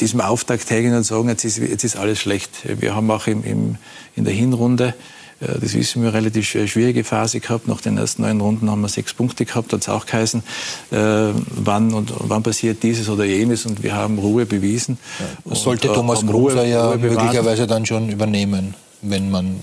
diesem 0.01 0.21
Auftakt 0.21 0.71
hergehen 0.71 0.95
und 0.95 1.05
sagen, 1.05 1.29
jetzt 1.29 1.45
ist, 1.45 1.59
jetzt 1.59 1.85
ist 1.85 1.97
alles 1.97 2.21
schlecht. 2.21 2.51
Wir 2.65 2.95
haben 2.95 3.11
auch 3.11 3.27
im, 3.27 3.45
im, 3.45 3.77
in 4.17 4.25
der 4.25 4.35
Hinrunde 4.35 4.95
das 5.41 5.75
wissen 5.75 6.03
wir, 6.03 6.15
relativ 6.15 6.47
schwierige 6.47 7.05
Phase 7.05 7.41
gehabt. 7.41 7.69
Nach 7.69 7.81
den 7.81 7.99
ersten 7.99 8.23
neun 8.23 8.41
Runden 8.41 8.71
haben 8.71 8.81
wir 8.81 8.89
sechs 8.89 9.15
Punkte 9.15 9.45
gehabt. 9.45 9.73
Hat 9.73 9.81
es 9.81 9.89
auch 9.89 10.07
geheißen, 10.07 10.43
äh, 10.91 10.97
wann, 10.97 11.93
und, 11.93 12.13
wann 12.19 12.43
passiert 12.43 12.83
dieses 12.83 13.09
oder 13.09 13.25
jenes. 13.25 13.67
Und 13.67 13.83
wir 13.83 13.95
haben 13.95 14.19
Ruhe 14.19 14.47
bewiesen. 14.47 14.99
Ja. 15.45 15.55
Sollte 15.55 15.89
und, 15.89 15.95
Thomas 15.95 16.25
Großer 16.25 16.65
ja 16.65 16.89
Ruhe 16.89 16.99
möglicherweise 16.99 17.67
dann 17.67 17.87
schon 17.87 18.09
übernehmen 18.09 18.75
wenn 19.05 19.31
man 19.31 19.57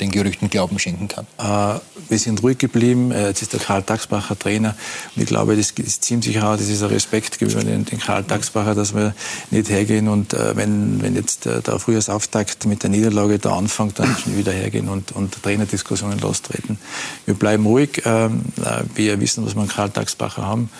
den 0.00 0.10
Gerüchten 0.10 0.50
Glauben 0.50 0.78
schenken 0.78 1.08
kann? 1.08 1.26
Äh, 1.38 1.80
wir 2.08 2.18
sind 2.18 2.42
ruhig 2.42 2.58
geblieben. 2.58 3.10
Äh, 3.12 3.28
jetzt 3.28 3.42
ist 3.42 3.52
der 3.52 3.60
Karl 3.60 3.82
Taxbacher 3.82 4.38
Trainer. 4.38 4.74
Und 5.14 5.22
ich 5.22 5.28
glaube, 5.28 5.56
das 5.56 5.70
ist 5.70 6.04
ziemlich 6.04 6.40
auch, 6.40 6.56
das 6.56 6.68
ist 6.68 6.82
ein 6.82 6.88
Respekt 6.88 7.38
gegenüber 7.38 7.64
den, 7.64 7.84
den 7.84 7.98
Karl 7.98 8.24
Taxbacher, 8.24 8.74
dass 8.74 8.94
wir 8.94 9.14
nicht 9.50 9.68
hergehen 9.68 10.08
und 10.08 10.34
äh, 10.34 10.56
wenn, 10.56 11.02
wenn 11.02 11.14
jetzt 11.14 11.46
äh, 11.46 11.60
der 11.60 11.78
Frühjahrsauftakt 11.78 12.66
mit 12.66 12.82
der 12.82 12.90
Niederlage 12.90 13.38
da 13.38 13.56
anfängt, 13.56 13.98
dann 13.98 14.16
schon 14.16 14.36
wieder 14.36 14.52
hergehen 14.52 14.88
und, 14.88 15.12
und 15.12 15.42
Trainerdiskussionen 15.42 16.18
lostreten. 16.18 16.78
Wir 17.26 17.34
bleiben 17.34 17.66
ruhig. 17.66 18.02
Ähm, 18.04 18.42
äh, 18.64 18.82
wir 18.94 19.20
wissen, 19.20 19.44
was 19.44 19.54
wir 19.54 19.62
an 19.62 19.68
Karl 19.68 19.90
Taxbacher 19.90 20.46
haben. 20.46 20.70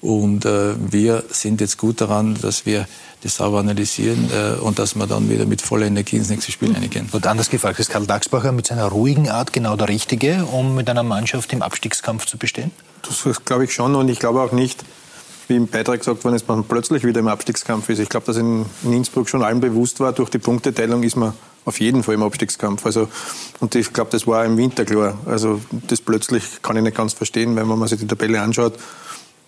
Und 0.00 0.44
äh, 0.44 0.74
wir 0.78 1.22
sind 1.30 1.60
jetzt 1.60 1.78
gut 1.78 2.00
daran, 2.00 2.36
dass 2.42 2.66
wir 2.66 2.88
das 3.22 3.36
sauber 3.36 3.60
analysieren 3.60 4.28
äh, 4.32 4.60
und 4.60 4.78
dass 4.78 4.94
wir 4.96 5.06
dann 5.06 5.28
wieder 5.30 5.46
mit 5.46 5.62
voller 5.62 5.86
Energie 5.86 6.16
ins 6.16 6.28
nächste 6.28 6.50
Spiel 6.50 6.74
einigen. 6.74 7.08
Und 7.12 7.26
anders 7.26 7.50
gefragt, 7.50 7.78
ist 7.78 7.90
Karl 7.90 8.06
Dagsbacher 8.06 8.52
mit 8.52 8.66
seiner 8.66 8.86
ruhigen 8.86 9.28
Art 9.28 9.52
genau 9.52 9.76
der 9.76 9.88
Richtige, 9.88 10.44
um 10.50 10.74
mit 10.74 10.90
einer 10.90 11.02
Mannschaft 11.02 11.52
im 11.52 11.62
Abstiegskampf 11.62 12.26
zu 12.26 12.36
bestehen? 12.36 12.72
Das 13.02 13.44
glaube 13.44 13.64
ich 13.64 13.72
schon 13.72 13.94
und 13.94 14.08
ich 14.08 14.18
glaube 14.18 14.40
auch 14.40 14.52
nicht, 14.52 14.84
wie 15.48 15.56
im 15.56 15.68
Beitrag 15.68 16.00
gesagt 16.00 16.24
worden 16.24 16.34
ist, 16.34 16.48
man 16.48 16.64
plötzlich 16.64 17.04
wieder 17.04 17.20
im 17.20 17.28
Abstiegskampf 17.28 17.88
ist. 17.88 17.98
Ich 17.98 18.08
glaube, 18.08 18.26
dass 18.26 18.36
in 18.36 18.66
Innsbruck 18.84 19.28
schon 19.28 19.42
allen 19.42 19.60
bewusst 19.60 20.00
war, 20.00 20.12
durch 20.12 20.30
die 20.30 20.38
Punkteteilung 20.38 21.02
ist 21.02 21.16
man 21.16 21.32
auf 21.64 21.78
jeden 21.78 22.02
Fall 22.02 22.14
im 22.14 22.22
Abstiegskampf. 22.22 22.84
Also, 22.86 23.08
und 23.60 23.74
ich 23.74 23.92
glaube, 23.92 24.10
das 24.10 24.26
war 24.26 24.44
im 24.44 24.56
Winter 24.56 24.84
klar. 24.84 25.16
Also 25.26 25.60
das 25.70 26.00
plötzlich 26.00 26.42
kann 26.62 26.76
ich 26.76 26.82
nicht 26.82 26.96
ganz 26.96 27.12
verstehen, 27.12 27.54
wenn 27.54 27.66
man 27.66 27.86
sich 27.86 28.00
die 28.00 28.06
Tabelle 28.06 28.40
anschaut 28.40 28.74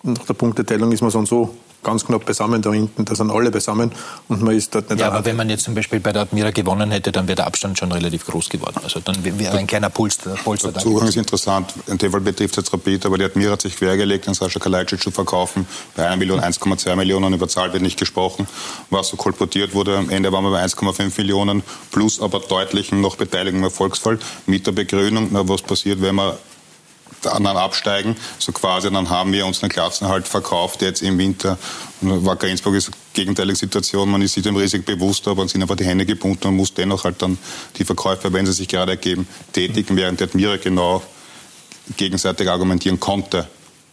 nach 0.05 0.25
der 0.25 0.33
Punkteteilung 0.33 0.91
ist 0.91 1.01
man 1.01 1.11
so 1.11 1.19
und 1.19 1.27
so 1.27 1.55
ganz 1.85 2.05
knapp 2.05 2.25
beisammen 2.25 2.61
da 2.61 2.73
hinten. 2.73 3.05
Da 3.05 3.15
sind 3.15 3.31
alle 3.31 3.51
beisammen 3.51 3.91
und 4.27 4.41
man 4.41 4.55
ist 4.55 4.75
dort 4.75 4.89
nicht. 4.89 4.99
Ja, 4.99 5.11
aber 5.11 5.23
wenn 5.23 5.37
man 5.37 5.49
jetzt 5.49 5.63
zum 5.63 5.75
Beispiel 5.75 6.01
bei 6.01 6.11
der 6.11 6.23
Admira 6.23 6.51
gewonnen 6.51 6.91
hätte, 6.91 7.13
dann 7.13 7.27
wäre 7.27 7.37
der 7.37 7.47
Abstand 7.47 7.77
schon 7.77 7.91
relativ 7.91 8.25
groß 8.25 8.49
geworden. 8.49 8.79
Also 8.83 8.99
dann 8.99 9.15
wäre 9.23 9.57
ein 9.57 9.67
kleiner 9.67 9.89
Puls, 9.89 10.17
Polster 10.43 10.71
der 10.71 10.81
Zugang 10.81 11.07
ist 11.07 11.15
interessant. 11.15 11.73
In 11.87 11.97
dem 11.97 12.11
Fall 12.11 12.21
betrifft 12.21 12.57
jetzt 12.57 12.73
Rapid, 12.73 13.05
aber 13.05 13.17
die 13.17 13.25
Admira 13.25 13.53
hat 13.53 13.61
sich 13.61 13.77
quergelegt, 13.77 14.25
den 14.25 14.33
Sascha 14.33 14.59
Kalajdzic 14.59 15.01
zu 15.01 15.11
verkaufen. 15.11 15.67
Bei 15.95 16.07
einer 16.07 16.17
Million 16.17 16.39
1,2 16.41 16.95
Millionen 16.95 17.33
über 17.33 17.47
Zahl 17.47 17.71
wird 17.71 17.83
nicht 17.83 17.99
gesprochen, 17.99 18.47
was 18.89 19.09
so 19.09 19.15
kolportiert 19.15 19.73
wurde. 19.73 19.97
Am 19.97 20.09
Ende 20.09 20.31
waren 20.31 20.43
wir 20.43 20.51
bei 20.51 20.65
1,5 20.65 21.13
Millionen 21.17 21.63
plus 21.91 22.19
aber 22.19 22.39
deutlichen 22.39 22.99
noch 22.99 23.15
Beteiligung 23.15 23.59
im 23.59 23.65
Erfolgsfall 23.65 24.17
mit 24.47 24.65
der 24.65 24.71
Begrünung, 24.71 25.29
na, 25.31 25.47
was 25.47 25.61
passiert, 25.61 26.01
wenn 26.01 26.15
man 26.15 26.33
anderen 27.25 27.57
absteigen. 27.57 28.15
So 28.39 28.51
quasi, 28.51 28.91
dann 28.91 29.09
haben 29.09 29.31
wir 29.31 29.45
unseren 29.45 29.69
Klassenhalt 29.69 30.27
verkauft 30.27 30.81
jetzt 30.81 31.01
im 31.01 31.17
Winter. 31.17 31.57
Wacker 32.01 32.47
Innsbruck 32.47 32.75
ist 32.75 32.87
eine 32.87 32.95
gegenteilige 33.13 33.57
Situation. 33.57 34.09
Man 34.09 34.21
ist 34.21 34.33
sich 34.33 34.43
dem 34.43 34.55
Risiko 34.55 34.83
bewusst, 34.83 35.27
aber 35.27 35.37
man 35.37 35.47
sind 35.47 35.61
einfach 35.61 35.75
die 35.75 35.85
Hände 35.85 36.05
gebunden 36.05 36.47
und 36.47 36.55
muss 36.55 36.73
dennoch 36.73 37.03
halt 37.03 37.21
dann 37.21 37.37
die 37.77 37.85
Verkäufe, 37.85 38.31
wenn 38.33 38.45
sie 38.45 38.53
sich 38.53 38.67
gerade 38.67 38.91
ergeben, 38.91 39.27
tätigen, 39.53 39.95
während 39.95 40.19
der 40.19 40.27
Admira 40.27 40.57
genau 40.57 41.01
gegenseitig 41.97 42.49
argumentieren 42.49 42.99
konnte. 42.99 43.47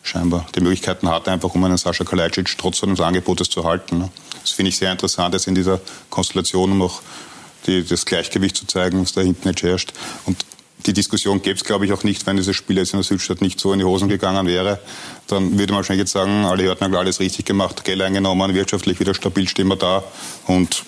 Scheinbar 0.04 0.46
die 0.54 0.60
Möglichkeiten 0.60 1.08
hatte, 1.08 1.30
einfach 1.30 1.54
um 1.54 1.62
einen 1.62 1.76
Sascha 1.76 2.04
Kalajdzic 2.04 2.58
trotz 2.58 2.78
seines 2.78 3.00
Angebotes 3.00 3.48
zu 3.48 3.64
halten. 3.64 3.98
Ne. 3.98 4.10
Das 4.40 4.50
finde 4.50 4.70
ich 4.70 4.76
sehr 4.76 4.90
interessant, 4.90 5.32
jetzt 5.34 5.46
in 5.46 5.54
dieser 5.54 5.80
Konstellation, 6.10 6.72
um 6.72 6.82
auch 6.82 7.02
die, 7.66 7.84
das 7.84 8.04
Gleichgewicht 8.04 8.56
zu 8.56 8.66
zeigen, 8.66 9.00
was 9.00 9.12
da 9.12 9.20
hinten 9.20 9.48
jetzt 9.48 9.62
herrscht. 9.62 9.92
Und 10.24 10.44
die 10.86 10.92
Diskussion 10.92 11.42
gäbe 11.42 11.56
es, 11.56 11.64
glaube 11.64 11.86
ich, 11.86 11.92
auch 11.92 12.04
nicht, 12.04 12.26
wenn 12.26 12.36
dieses 12.36 12.56
Spiel 12.56 12.78
jetzt 12.78 12.92
in 12.92 12.98
der 12.98 13.04
Südstadt 13.04 13.40
nicht 13.40 13.60
so 13.60 13.72
in 13.72 13.78
die 13.78 13.84
Hosen 13.84 14.08
gegangen 14.08 14.46
wäre. 14.46 14.78
Dann 15.26 15.58
würde 15.58 15.72
man 15.72 15.78
wahrscheinlich 15.78 16.02
jetzt 16.02 16.12
sagen, 16.12 16.44
alle 16.44 16.64
Hörtnagel 16.64 16.96
alles 16.96 17.20
richtig 17.20 17.44
gemacht, 17.44 17.84
Geld 17.84 18.00
eingenommen, 18.02 18.54
wirtschaftlich 18.54 19.00
wieder 19.00 19.14
stabil 19.14 19.48
stehen 19.48 19.68
wir 19.68 19.76
da. 19.76 20.02
Und 20.46 20.84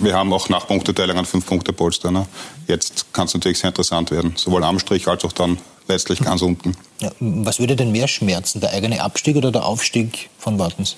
wir 0.00 0.14
haben 0.14 0.32
auch 0.32 0.48
nach 0.48 0.66
Punkteteilung 0.66 1.16
einen 1.16 1.26
fünf 1.26 1.46
Punkte 1.46 1.72
Polster. 1.72 2.10
Ne? 2.10 2.26
Jetzt 2.66 3.12
kann 3.12 3.26
es 3.26 3.34
natürlich 3.34 3.58
sehr 3.58 3.68
interessant 3.68 4.10
werden, 4.10 4.34
sowohl 4.36 4.64
am 4.64 4.78
Strich 4.78 5.08
als 5.08 5.24
auch 5.24 5.32
dann 5.32 5.58
letztlich 5.88 6.20
ganz 6.20 6.42
unten. 6.42 6.76
Ja, 7.00 7.10
was 7.20 7.58
würde 7.58 7.76
denn 7.76 7.92
mehr 7.92 8.08
schmerzen, 8.08 8.60
der 8.60 8.72
eigene 8.72 9.02
Abstieg 9.02 9.36
oder 9.36 9.52
der 9.52 9.64
Aufstieg 9.64 10.30
von 10.38 10.58
Wartens? 10.58 10.96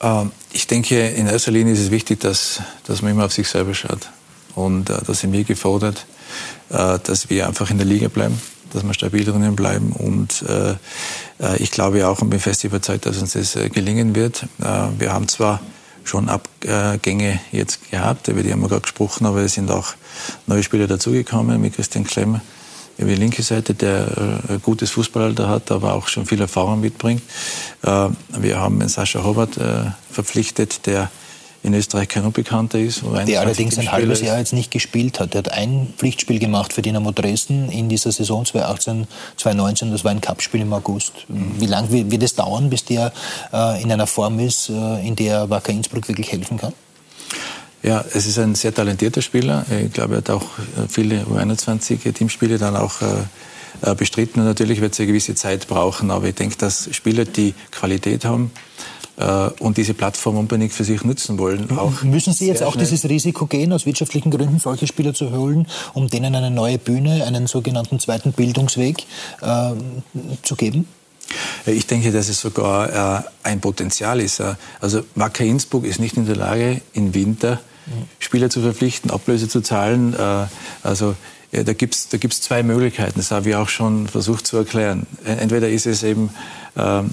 Ähm, 0.00 0.32
ich 0.52 0.66
denke, 0.66 1.08
in 1.08 1.26
erster 1.26 1.52
Linie 1.52 1.72
ist 1.72 1.80
es 1.80 1.90
wichtig, 1.90 2.20
dass, 2.20 2.60
dass 2.86 3.02
man 3.02 3.12
immer 3.12 3.24
auf 3.24 3.32
sich 3.32 3.48
selber 3.48 3.74
schaut. 3.74 4.08
Und 4.56 4.90
äh, 4.90 4.98
da 5.06 5.14
sind 5.14 5.32
wir 5.32 5.44
gefordert, 5.44 6.06
äh, 6.70 6.98
dass 7.04 7.30
wir 7.30 7.46
einfach 7.46 7.70
in 7.70 7.76
der 7.76 7.86
Liga 7.86 8.08
bleiben, 8.08 8.40
dass 8.72 8.82
wir 8.82 8.94
stabil 8.94 9.24
drinnen 9.24 9.54
bleiben. 9.54 9.92
Und 9.92 10.42
äh, 10.48 10.72
äh 11.40 11.56
ich 11.58 11.70
glaube 11.70 12.08
auch 12.08 12.20
und 12.22 12.30
bin 12.30 12.40
fest 12.40 12.64
überzeugt, 12.64 13.06
dass 13.06 13.18
uns 13.18 13.34
das 13.34 13.54
äh, 13.54 13.68
gelingen 13.68 14.16
wird. 14.16 14.44
Äh, 14.58 14.88
wir 14.98 15.12
haben 15.12 15.28
zwar 15.28 15.60
schon 16.04 16.28
Abgänge 16.28 17.40
jetzt 17.50 17.90
gehabt, 17.90 18.28
über 18.28 18.44
die 18.44 18.52
haben 18.52 18.60
wir 18.60 18.68
gerade 18.68 18.82
gesprochen, 18.82 19.26
aber 19.26 19.40
es 19.40 19.54
sind 19.54 19.72
auch 19.72 19.94
neue 20.46 20.62
Spieler 20.62 20.86
dazugekommen 20.86 21.60
mit 21.60 21.74
Christian 21.74 22.04
Klemm 22.04 22.40
über 22.96 23.10
die 23.10 23.16
linke 23.16 23.42
Seite, 23.42 23.74
der 23.74 24.40
ein 24.48 24.62
gutes 24.62 24.90
Fußballalter 24.92 25.48
hat, 25.48 25.72
aber 25.72 25.94
auch 25.94 26.06
schon 26.06 26.24
viel 26.24 26.40
Erfahrung 26.40 26.80
mitbringt. 26.80 27.22
Wir 27.82 28.60
haben 28.60 28.88
Sascha 28.88 29.24
Hobart 29.24 29.58
verpflichtet, 30.12 30.86
der 30.86 31.10
in 31.66 31.74
Österreich 31.74 32.08
kein 32.08 32.24
Unbekannter 32.24 32.78
ist. 32.78 33.02
Der 33.26 33.40
allerdings 33.40 33.78
ein 33.78 33.90
halbes 33.90 34.20
Jahr 34.20 34.38
jetzt 34.38 34.52
nicht 34.52 34.70
gespielt 34.70 35.20
hat. 35.20 35.34
Er 35.34 35.38
hat 35.38 35.52
ein 35.52 35.92
Pflichtspiel 35.96 36.38
gemacht 36.38 36.72
für 36.72 36.82
Dynamo 36.82 37.10
Dresden 37.10 37.68
in 37.70 37.88
dieser 37.88 38.12
Saison 38.12 38.44
2018, 38.44 39.06
2019. 39.36 39.90
Das 39.90 40.04
war 40.04 40.12
ein 40.12 40.20
Cupspiel 40.20 40.62
im 40.62 40.72
August. 40.72 41.12
Wie 41.28 41.66
lange 41.66 42.10
wird 42.10 42.22
es 42.22 42.34
dauern, 42.34 42.70
bis 42.70 42.84
der 42.84 43.12
äh, 43.52 43.82
in 43.82 43.92
einer 43.92 44.06
Form 44.06 44.38
ist, 44.38 44.70
äh, 44.70 45.06
in 45.06 45.16
der 45.16 45.50
Wacker 45.50 45.72
Innsbruck 45.72 46.08
wirklich 46.08 46.32
helfen 46.32 46.58
kann? 46.58 46.72
Ja, 47.82 48.04
es 48.12 48.26
ist 48.26 48.38
ein 48.38 48.54
sehr 48.54 48.74
talentierter 48.74 49.22
Spieler. 49.22 49.64
Ich 49.84 49.92
glaube, 49.92 50.14
er 50.14 50.18
hat 50.18 50.30
auch 50.30 50.44
viele 50.88 51.22
U21-Teamspiele 51.24 52.58
dann 52.58 52.74
auch 52.74 53.00
äh, 53.82 53.94
bestritten. 53.94 54.40
Und 54.40 54.46
natürlich 54.46 54.80
wird 54.80 54.94
es 54.94 55.00
eine 55.00 55.08
gewisse 55.08 55.34
Zeit 55.34 55.68
brauchen. 55.68 56.10
Aber 56.10 56.26
ich 56.26 56.34
denke, 56.34 56.56
dass 56.56 56.88
Spieler, 56.92 57.26
die 57.26 57.54
Qualität 57.70 58.24
haben, 58.24 58.50
äh, 58.54 58.95
und 59.60 59.78
diese 59.78 59.94
Plattform 59.94 60.36
unbedingt 60.36 60.72
für 60.72 60.84
sich 60.84 61.02
nutzen 61.02 61.38
wollen. 61.38 61.70
Auch 61.78 62.02
Müssen 62.02 62.34
Sie 62.34 62.46
jetzt 62.46 62.62
auch 62.62 62.74
schnell. 62.74 62.84
dieses 62.84 63.08
Risiko 63.08 63.46
gehen, 63.46 63.72
aus 63.72 63.86
wirtschaftlichen 63.86 64.30
Gründen 64.30 64.58
solche 64.58 64.86
Spieler 64.86 65.14
zu 65.14 65.30
holen, 65.30 65.66
um 65.94 66.08
denen 66.08 66.34
eine 66.34 66.50
neue 66.50 66.76
Bühne, 66.78 67.24
einen 67.24 67.46
sogenannten 67.46 67.98
zweiten 67.98 68.32
Bildungsweg 68.32 69.04
äh, 69.40 69.72
zu 70.42 70.56
geben? 70.56 70.86
Ich 71.64 71.86
denke, 71.86 72.12
dass 72.12 72.28
es 72.28 72.40
sogar 72.40 73.22
äh, 73.22 73.22
ein 73.42 73.60
Potenzial 73.60 74.20
ist. 74.20 74.40
Äh, 74.40 74.54
also 74.80 75.02
Wacker 75.14 75.44
Innsbruck 75.44 75.84
ist 75.84 75.98
nicht 75.98 76.16
in 76.16 76.26
der 76.26 76.36
Lage, 76.36 76.82
im 76.92 77.14
Winter 77.14 77.60
Spieler 78.18 78.50
zu 78.50 78.60
verpflichten, 78.60 79.10
Ablöse 79.10 79.48
zu 79.48 79.60
zahlen. 79.60 80.14
Äh, 80.14 80.46
also 80.82 81.14
ja, 81.52 81.62
da 81.62 81.72
gibt 81.72 81.94
es 81.94 82.08
da 82.08 82.18
gibt's 82.18 82.40
zwei 82.40 82.62
Möglichkeiten. 82.62 83.14
Das 83.16 83.30
habe 83.30 83.50
ich 83.50 83.56
auch 83.56 83.68
schon 83.68 84.08
versucht 84.08 84.46
zu 84.46 84.56
erklären. 84.56 85.06
Entweder 85.24 85.68
ist 85.68 85.86
es 85.86 86.02
eben 86.02 86.30
ähm, 86.76 87.10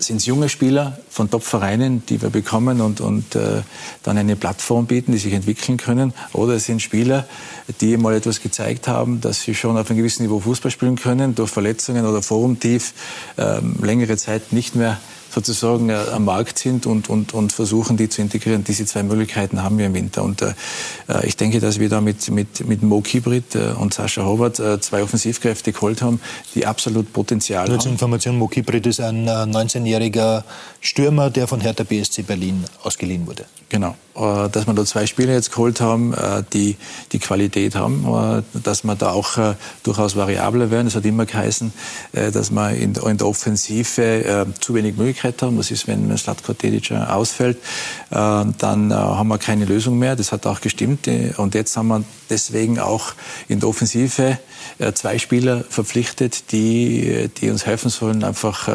sind 0.00 0.16
es 0.16 0.26
junge 0.26 0.48
Spieler 0.48 0.98
von 1.10 1.30
Top-Vereinen, 1.30 2.04
die 2.06 2.20
wir 2.20 2.30
bekommen 2.30 2.80
und, 2.80 3.00
und 3.00 3.34
äh, 3.34 3.62
dann 4.02 4.18
eine 4.18 4.36
Plattform 4.36 4.86
bieten, 4.86 5.12
die 5.12 5.18
sich 5.18 5.32
entwickeln 5.32 5.76
können. 5.76 6.12
Oder 6.32 6.54
es 6.54 6.64
sind 6.64 6.80
Spieler, 6.82 7.26
die 7.80 7.96
mal 7.96 8.14
etwas 8.14 8.40
gezeigt 8.40 8.88
haben, 8.88 9.20
dass 9.20 9.42
sie 9.42 9.54
schon 9.54 9.76
auf 9.76 9.90
einem 9.90 9.98
gewissen 9.98 10.22
Niveau 10.24 10.40
Fußball 10.40 10.70
spielen 10.70 10.96
können, 10.96 11.34
durch 11.34 11.50
Verletzungen 11.50 12.06
oder 12.06 12.22
Forumtief 12.22 12.94
äh, 13.36 13.60
längere 13.82 14.16
Zeit 14.16 14.52
nicht 14.52 14.74
mehr 14.74 14.98
sozusagen 15.30 15.90
äh, 15.90 15.94
am 16.12 16.24
Markt 16.24 16.58
sind 16.58 16.86
und, 16.86 17.08
und, 17.08 17.34
und 17.34 17.52
versuchen, 17.52 17.96
die 17.96 18.08
zu 18.08 18.20
integrieren. 18.20 18.64
Diese 18.64 18.84
zwei 18.84 19.02
Möglichkeiten 19.02 19.62
haben 19.62 19.78
wir 19.78 19.86
im 19.86 19.94
Winter. 19.94 20.22
Und 20.22 20.42
äh, 20.42 20.54
äh 21.08 21.26
ich 21.26 21.36
denke, 21.36 21.60
dass 21.60 21.78
wir 21.78 21.88
da 21.88 22.00
mit, 22.00 22.30
mit, 22.30 22.66
mit 22.66 22.82
Mo 22.82 23.00
Kibrit 23.00 23.54
äh, 23.54 23.72
und 23.78 23.94
Sascha 23.94 24.24
Howard 24.24 24.56
zwei 24.82 25.02
Offensivkräfte 25.02 25.72
geholt 25.72 26.02
haben, 26.02 26.20
die 26.54 26.66
absolut 26.66 27.12
Potenzial 27.12 27.66
Nur 27.66 27.74
haben. 27.74 27.82
zur 27.82 27.92
Information, 27.92 28.36
Mo 28.38 28.48
Kibrit 28.48 28.86
ist 28.86 29.00
ein 29.00 29.28
19-jähriger 29.28 30.42
Stürmer, 30.80 31.30
der 31.30 31.46
von 31.46 31.60
Hertha 31.60 31.84
BSC 31.84 32.22
Berlin 32.22 32.64
ausgeliehen 32.82 33.26
wurde. 33.26 33.46
Genau. 33.68 33.94
Äh, 34.20 34.50
dass 34.50 34.66
wir 34.66 34.74
da 34.74 34.84
zwei 34.84 35.06
Spieler 35.06 35.32
jetzt 35.32 35.50
geholt 35.50 35.80
haben, 35.80 36.12
äh, 36.12 36.42
die 36.52 36.76
die 37.12 37.18
Qualität 37.18 37.74
haben, 37.74 38.04
äh, 38.04 38.42
dass 38.62 38.84
wir 38.84 38.94
da 38.94 39.12
auch 39.12 39.38
durchaus 39.82 40.16
variabler 40.16 40.70
werden. 40.70 40.86
Es 40.88 40.94
hat 40.94 41.04
immer 41.04 41.24
geheißen, 41.24 41.72
dass 42.12 42.50
wir 42.50 42.70
in 42.72 42.92
der 42.94 43.26
Offensive 43.26 44.46
zu 44.60 44.74
wenig 44.74 44.96
Möglichkeit 44.96 45.40
haben. 45.42 45.56
Das 45.56 45.70
ist, 45.70 45.86
wenn 45.86 46.16
Slatko 46.16 46.52
Tedic 46.52 46.92
ausfällt, 46.92 47.58
dann 48.10 48.92
haben 48.92 49.28
wir 49.28 49.38
keine 49.38 49.64
Lösung 49.64 49.98
mehr. 49.98 50.16
Das 50.16 50.32
hat 50.32 50.46
auch 50.46 50.60
gestimmt. 50.60 51.08
Und 51.36 51.54
jetzt 51.54 51.76
haben 51.76 51.88
wir 51.88 52.02
deswegen 52.28 52.78
auch 52.78 53.12
in 53.48 53.60
der 53.60 53.68
Offensive 53.68 54.38
zwei 54.94 55.18
Spieler 55.18 55.64
verpflichtet, 55.68 56.52
die, 56.52 57.30
die 57.40 57.50
uns 57.50 57.66
helfen 57.66 57.90
sollen. 57.90 58.24
Einfach, 58.24 58.68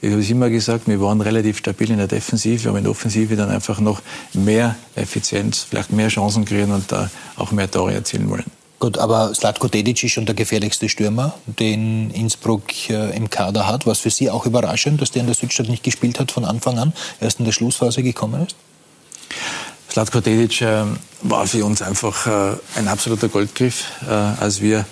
ich 0.00 0.10
habe 0.10 0.20
es 0.20 0.30
immer 0.30 0.50
gesagt, 0.50 0.86
wir 0.86 1.00
waren 1.00 1.20
relativ 1.20 1.58
stabil 1.58 1.90
in 1.90 1.98
der 1.98 2.08
Defensive, 2.08 2.68
aber 2.68 2.78
in 2.78 2.84
der 2.84 2.92
Offensive 2.92 3.36
dann 3.36 3.50
einfach 3.50 3.80
noch 3.80 4.00
mehr 4.32 4.76
Effizienz, 4.94 5.66
vielleicht 5.68 5.92
mehr 5.92 6.08
Chancen 6.08 6.44
kreieren 6.44 6.72
und 6.72 6.90
da 6.90 7.10
auch 7.36 7.52
mehr 7.52 7.70
Tore 7.70 7.94
erzielen 7.94 8.28
wollen. 8.30 8.44
Gut, 8.80 8.96
aber 8.96 9.34
Slatko 9.34 9.66
Dedic 9.66 10.04
ist 10.04 10.12
schon 10.12 10.24
der 10.24 10.36
gefährlichste 10.36 10.88
Stürmer, 10.88 11.34
den 11.46 12.10
Innsbruck 12.10 12.90
äh, 12.90 13.16
im 13.16 13.28
Kader 13.28 13.66
hat. 13.66 13.86
Was 13.86 13.98
für 13.98 14.10
Sie 14.10 14.30
auch 14.30 14.46
überraschend, 14.46 15.00
dass 15.02 15.10
der 15.10 15.20
in 15.20 15.26
der 15.26 15.34
Südstadt 15.34 15.68
nicht 15.68 15.82
gespielt 15.82 16.20
hat 16.20 16.30
von 16.30 16.44
Anfang 16.44 16.78
an, 16.78 16.92
erst 17.20 17.40
in 17.40 17.44
der 17.44 17.50
Schlussphase 17.50 18.04
gekommen 18.04 18.46
ist? 18.46 18.54
Slatko 19.90 20.20
Dedic 20.20 20.60
äh, 20.60 20.84
war 21.22 21.46
für 21.48 21.64
uns 21.64 21.82
einfach 21.82 22.26
äh, 22.28 22.56
ein 22.76 22.86
absoluter 22.86 23.28
Goldgriff. 23.28 23.84
Als 24.38 24.60
wir 24.60 24.86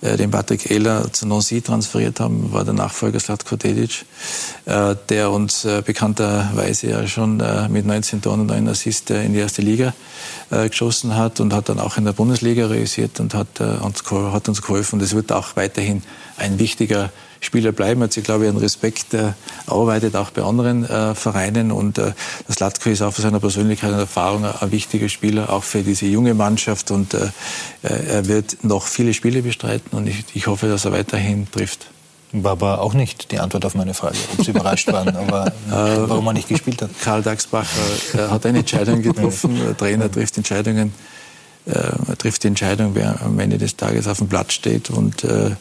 den 0.00 0.30
Patrick 0.30 0.70
Ehler 0.70 1.12
zu 1.12 1.26
Nancy 1.26 1.60
transferiert 1.60 2.20
haben, 2.20 2.52
war 2.52 2.64
der 2.64 2.74
Nachfolger 2.74 3.18
Slatko 3.18 3.56
Dedic, 3.56 4.04
äh, 4.66 4.94
der 5.08 5.30
uns 5.30 5.64
äh, 5.64 5.82
bekannterweise 5.84 6.90
ja 6.90 7.06
schon 7.06 7.42
mit 7.68 7.86
19 7.86 8.22
Toren 8.22 8.40
und 8.40 8.52
einem 8.52 8.68
Assist 8.68 9.10
in 9.10 9.32
die 9.32 9.38
erste 9.38 9.62
Liga 9.62 9.94
geschossen 10.50 11.14
hat 11.14 11.40
und 11.40 11.52
hat 11.52 11.68
dann 11.68 11.78
auch 11.78 11.98
in 11.98 12.06
der 12.06 12.12
Bundesliga 12.12 12.66
realisiert 12.66 13.20
und 13.20 13.34
hat 13.34 13.60
uns, 13.60 14.02
hat 14.10 14.48
uns 14.48 14.62
geholfen. 14.62 14.98
Das 14.98 15.14
wird 15.14 15.30
auch 15.30 15.56
weiterhin 15.56 16.02
ein 16.38 16.58
wichtiger 16.58 17.10
Spieler 17.40 17.72
bleiben. 17.72 18.02
Hat 18.02 18.12
sich, 18.12 18.24
glaube 18.24 18.44
ich, 18.44 18.50
einen 18.50 18.58
Respekt 18.58 19.14
äh, 19.14 19.32
erarbeitet, 19.66 20.16
auch 20.16 20.30
bei 20.30 20.42
anderen 20.42 20.84
äh, 20.84 21.14
Vereinen. 21.14 21.72
Und 21.72 21.98
äh, 21.98 22.12
das 22.46 22.58
Latko 22.60 22.90
ist 22.90 23.02
auch 23.02 23.12
für 23.12 23.22
seine 23.22 23.40
Persönlichkeit 23.40 23.92
und 23.92 23.98
Erfahrung 23.98 24.44
ein 24.44 24.72
wichtiger 24.72 25.08
Spieler, 25.08 25.52
auch 25.52 25.64
für 25.64 25.82
diese 25.82 26.06
junge 26.06 26.34
Mannschaft. 26.34 26.90
Und 26.90 27.14
äh, 27.14 27.28
er 27.82 28.26
wird 28.26 28.64
noch 28.64 28.86
viele 28.86 29.14
Spiele 29.14 29.42
bestreiten 29.42 29.96
und 29.96 30.06
ich, 30.06 30.24
ich 30.34 30.46
hoffe, 30.46 30.68
dass 30.68 30.84
er 30.84 30.92
weiterhin 30.92 31.50
trifft. 31.50 31.86
War 32.32 32.52
aber 32.52 32.82
auch 32.82 32.92
nicht 32.92 33.30
die 33.30 33.38
Antwort 33.38 33.64
auf 33.64 33.74
meine 33.74 33.94
Frage, 33.94 34.16
ob 34.36 34.44
Sie 34.44 34.50
überrascht 34.50 34.92
waren, 34.92 35.16
aber 35.16 35.46
äh, 35.68 35.70
warum 35.70 36.26
er 36.26 36.34
nicht 36.34 36.48
gespielt 36.48 36.82
hat. 36.82 36.90
Karl 37.00 37.22
Daxbacher 37.22 38.30
hat 38.30 38.44
eine 38.44 38.58
Entscheidung 38.58 39.00
getroffen. 39.00 39.58
Der 39.64 39.76
Trainer 39.76 40.10
trifft 40.10 40.36
Entscheidungen, 40.36 40.92
äh, 41.64 42.16
trifft 42.18 42.42
die 42.42 42.48
Entscheidung, 42.48 42.94
wer 42.94 43.22
am 43.22 43.38
Ende 43.38 43.56
des 43.56 43.76
Tages 43.76 44.06
auf 44.06 44.18
dem 44.18 44.28
Platz 44.28 44.52
steht. 44.52 44.90
Und 44.90 45.24
äh, 45.24 45.46
äh, 45.48 45.52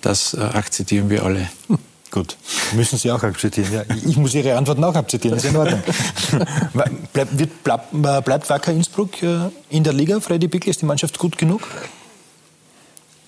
das 0.00 0.34
äh, 0.34 0.40
akzeptieren 0.40 1.10
wir 1.10 1.24
alle. 1.24 1.48
Hm. 1.68 1.78
Gut, 2.10 2.36
müssen 2.74 2.98
Sie 2.98 3.10
auch 3.10 3.22
akzeptieren. 3.22 3.72
Ja, 3.72 3.84
ich 4.04 4.18
muss 4.18 4.34
Ihre 4.34 4.54
Antworten 4.56 4.84
auch 4.84 4.94
akzeptieren, 4.94 5.34
das 5.34 5.44
ist 5.44 5.50
in 5.50 5.56
Ordnung. 5.56 5.82
Bleib, 7.12 7.28
wird, 7.38 7.64
bleib, 7.64 7.94
äh, 7.94 8.20
bleibt 8.20 8.50
Wacker 8.50 8.70
Innsbruck 8.70 9.22
in 9.22 9.82
der 9.82 9.94
Liga? 9.94 10.20
Freddy 10.20 10.46
Bickel, 10.46 10.68
ist 10.68 10.82
die 10.82 10.86
Mannschaft 10.86 11.18
gut 11.18 11.38
genug? 11.38 11.62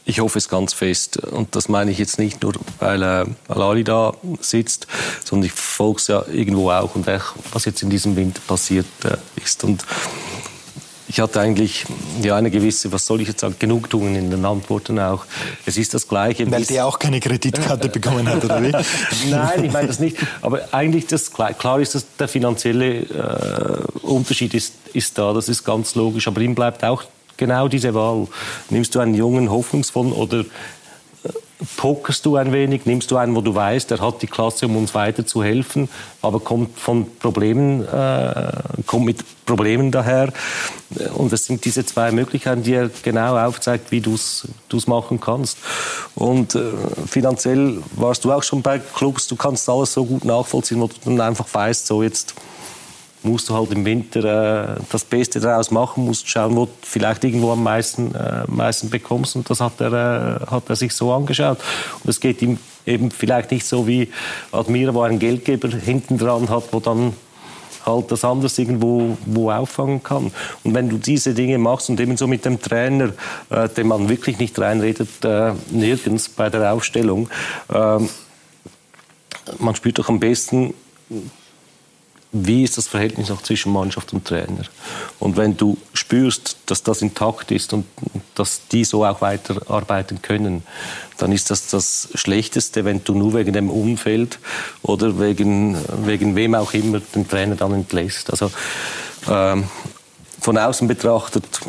Ich 0.07 0.21
hoffe 0.21 0.39
es 0.39 0.49
ganz 0.49 0.75
fest. 0.75 1.17
Und 1.17 1.57
das 1.57 1.69
meine 1.69 1.91
ich 1.91 1.99
jetzt 1.99 2.19
nicht 2.19 2.43
nur, 2.43 2.53
weil 2.79 3.03
äh, 3.03 3.25
Alali 3.49 3.85
da 3.85 4.13
sitzt, 4.41 4.87
sondern 5.25 5.47
ich 5.47 5.53
folge 5.53 5.99
es 5.99 6.09
ja 6.09 6.25
irgendwo 6.31 6.71
auch 6.71 6.95
und 6.95 7.09
auch, 7.09 7.35
was 7.53 7.65
jetzt 7.65 7.83
in 7.83 7.91
diesem 7.91 8.15
Winter 8.17 8.41
passiert 8.47 8.87
äh, 9.05 9.17
ist. 9.43 9.65
Und 9.65 9.85
ich 11.15 11.21
hatte 11.21 11.41
eigentlich 11.41 11.85
ja, 12.23 12.35
eine 12.35 12.51
gewisse, 12.51 12.91
was 12.91 13.07
soll 13.07 13.21
ich 13.21 13.29
jetzt 13.29 13.39
sagen, 13.39 13.55
Genugtuung 13.57 14.17
in 14.17 14.33
den 14.33 14.45
Antworten 14.45 14.99
auch. 14.99 15.25
Es 15.65 15.77
ist 15.77 15.95
das 15.95 16.09
Gleiche. 16.09 16.51
Weil 16.51 16.65
der 16.65 16.87
auch 16.87 16.99
keine 16.99 17.21
Kreditkarte 17.21 17.89
bekommen 17.89 18.29
hat, 18.29 18.45
oder 18.45 18.61
wie? 18.61 18.73
Nein, 19.31 19.65
ich 19.65 19.73
meine 19.73 19.87
das 19.87 20.01
nicht. 20.01 20.17
Aber 20.43 20.63
eigentlich 20.73 21.07
das, 21.07 21.31
klar 21.31 21.79
ist, 21.79 21.95
dass 21.95 22.05
der 22.19 22.27
finanzielle 22.27 23.03
äh, 23.03 24.05
Unterschied 24.05 24.55
ist, 24.55 24.75
ist 24.93 25.17
da, 25.17 25.33
das 25.33 25.49
ist 25.49 25.63
ganz 25.63 25.95
logisch. 25.95 26.27
Aber 26.27 26.41
ihm 26.41 26.57
bleibt 26.57 26.83
auch 26.83 27.05
genau 27.37 27.69
diese 27.69 27.95
Wahl. 27.95 28.27
Nimmst 28.71 28.93
du 28.97 28.99
einen 28.99 29.15
jungen, 29.15 29.53
hoffnungsvollen 29.53 30.13
oder 30.13 30.45
pokerst 31.77 32.25
du 32.27 32.37
ein 32.37 32.53
wenig, 32.53 32.87
nimmst 32.87 33.11
du 33.11 33.17
einen, 33.17 33.35
wo 33.35 33.41
du 33.41 33.55
weißt, 33.55 33.91
der 33.91 34.01
hat 34.01 34.23
die 34.23 34.27
Klasse, 34.27 34.67
um 34.67 34.77
uns 34.77 34.95
weiter 34.95 35.27
zu 35.27 35.43
helfen, 35.43 35.89
aber 36.23 36.41
kommt 36.41 36.79
von 36.79 37.07
Problemen, 37.19 37.87
äh, 37.87 38.53
kommt 38.87 39.07
mit 39.07 39.25
Problemen 39.47 39.91
daher. 39.91 40.33
Und 41.15 41.33
es 41.33 41.47
sind 41.47 41.65
diese 41.65 41.85
zwei 41.85 42.13
Möglichkeiten, 42.13 42.63
die 42.63 42.75
er 42.75 42.91
genau 43.03 43.37
aufzeigt, 43.37 43.91
wie 43.91 44.01
du 44.01 44.15
es 44.15 44.87
machen 44.87 45.21
kannst. 45.21 45.59
Und 46.15 46.55
äh, 46.55 46.73
finanziell 47.07 47.83
warst 47.97 48.25
du 48.25 48.33
auch 48.33 48.43
schon 48.43 48.63
bei 48.63 48.79
Clubs, 48.79 49.27
du 49.27 49.37
kannst 49.37 49.69
alles 49.69 49.93
so 49.93 50.05
gut 50.05 50.25
nachvollziehen, 50.25 50.81
wo 50.81 50.87
du 50.87 50.95
dann 51.05 51.21
einfach 51.21 51.47
weißt, 51.53 51.87
so 51.87 52.03
jetzt 52.03 52.35
musst 53.25 53.49
du 53.49 53.55
halt 53.55 53.73
im 53.73 53.85
Winter 53.85 54.77
äh, 54.77 54.81
das 54.91 55.05
Beste 55.05 55.41
daraus 55.41 55.71
machen, 55.71 56.05
musst 56.05 56.29
schauen, 56.29 56.57
wo 56.57 56.67
du 56.67 56.71
vielleicht 56.83 57.25
irgendwo 57.25 57.53
am 57.53 57.63
meisten, 57.63 58.15
äh, 58.15 58.45
meisten 58.47 58.91
bekommst. 58.91 59.37
Und 59.37 59.49
das 59.49 59.61
hat 59.61 59.81
er, 59.81 60.41
äh, 60.43 60.51
hat 60.51 60.69
er 60.69 60.77
sich 60.77 60.93
so 60.93 61.13
angeschaut. 61.13 61.59
Und 62.03 62.11
es 62.11 62.21
geht 62.21 62.43
ihm 62.43 62.59
eben 62.87 63.11
vielleicht 63.11 63.51
nicht 63.51 63.67
so 63.67 63.87
wie 63.87 64.11
Admira, 64.53 64.95
wo 64.95 65.03
er 65.03 65.09
einen 65.09 65.19
Geldgeber 65.19 65.69
hinten 65.69 66.19
dran 66.19 66.49
hat, 66.49 66.65
wo 66.73 66.81
dann 66.81 67.15
halt 67.87 68.11
das 68.11 68.25
anders 68.25 68.59
irgendwo 68.59 69.17
wo 69.27 69.51
auffangen 69.51 70.03
kann. 70.03 70.33
Und 70.63 70.75
wenn 70.75 70.89
du 70.89 70.97
diese 70.97 71.35
Dinge 71.35 71.59
machst 71.59 71.91
und 71.91 72.01
ebenso 72.01 72.27
mit 72.27 72.45
dem 72.45 72.61
Trainer, 72.61 73.13
äh, 73.51 73.69
dem 73.69 73.89
man 73.89 74.09
wirklich 74.09 74.39
nicht 74.39 74.59
reinredet, 74.59 75.25
äh, 75.25 75.53
nirgends 75.71 76.29
bei 76.29 76.51
der 76.51 76.73
Aufstellung, 76.73 77.29
äh, 77.73 77.99
man 79.59 79.75
spürt 79.75 79.99
doch 79.99 80.09
am 80.09 80.21
besten, 80.21 80.75
wie 82.35 82.65
ist 82.65 82.77
das 82.77 82.89
Verhältnis 82.89 83.31
auch 83.31 83.43
zwischen 83.43 83.73
Mannschaft 83.73 84.13
und 84.13 84.25
Trainer. 84.25 84.65
Und 85.21 85.37
wenn 85.37 85.57
du 85.57 85.79
spürst, 85.93 86.57
dass 86.67 86.83
das 86.83 87.01
intakt 87.01 87.53
ist 87.53 87.73
und 87.73 87.87
dass 88.35 88.67
die 88.67 88.85
so 88.85 89.05
auch 89.05 89.21
weiterarbeiten 89.21 90.21
können, 90.21 90.65
dann 91.19 91.31
ist 91.31 91.51
das 91.51 91.69
das 91.69 92.09
Schlechteste, 92.15 92.85
wenn 92.85 93.05
du 93.05 93.15
nur 93.15 93.35
wegen 93.35 93.53
dem 93.53 93.71
Umfeld 93.71 94.41
oder 94.83 95.21
wegen, 95.21 95.79
wegen 96.05 96.35
wem 96.35 96.57
auch 96.57 96.75
immer 96.75 97.01
den 97.01 97.29
Trainer 97.29 97.55
dann 97.55 97.73
entlässt. 97.73 98.31
Also 98.31 98.51
ähm, 99.31 99.65
von 100.41 100.59
außen 100.59 100.89
betrachtet 100.89 101.61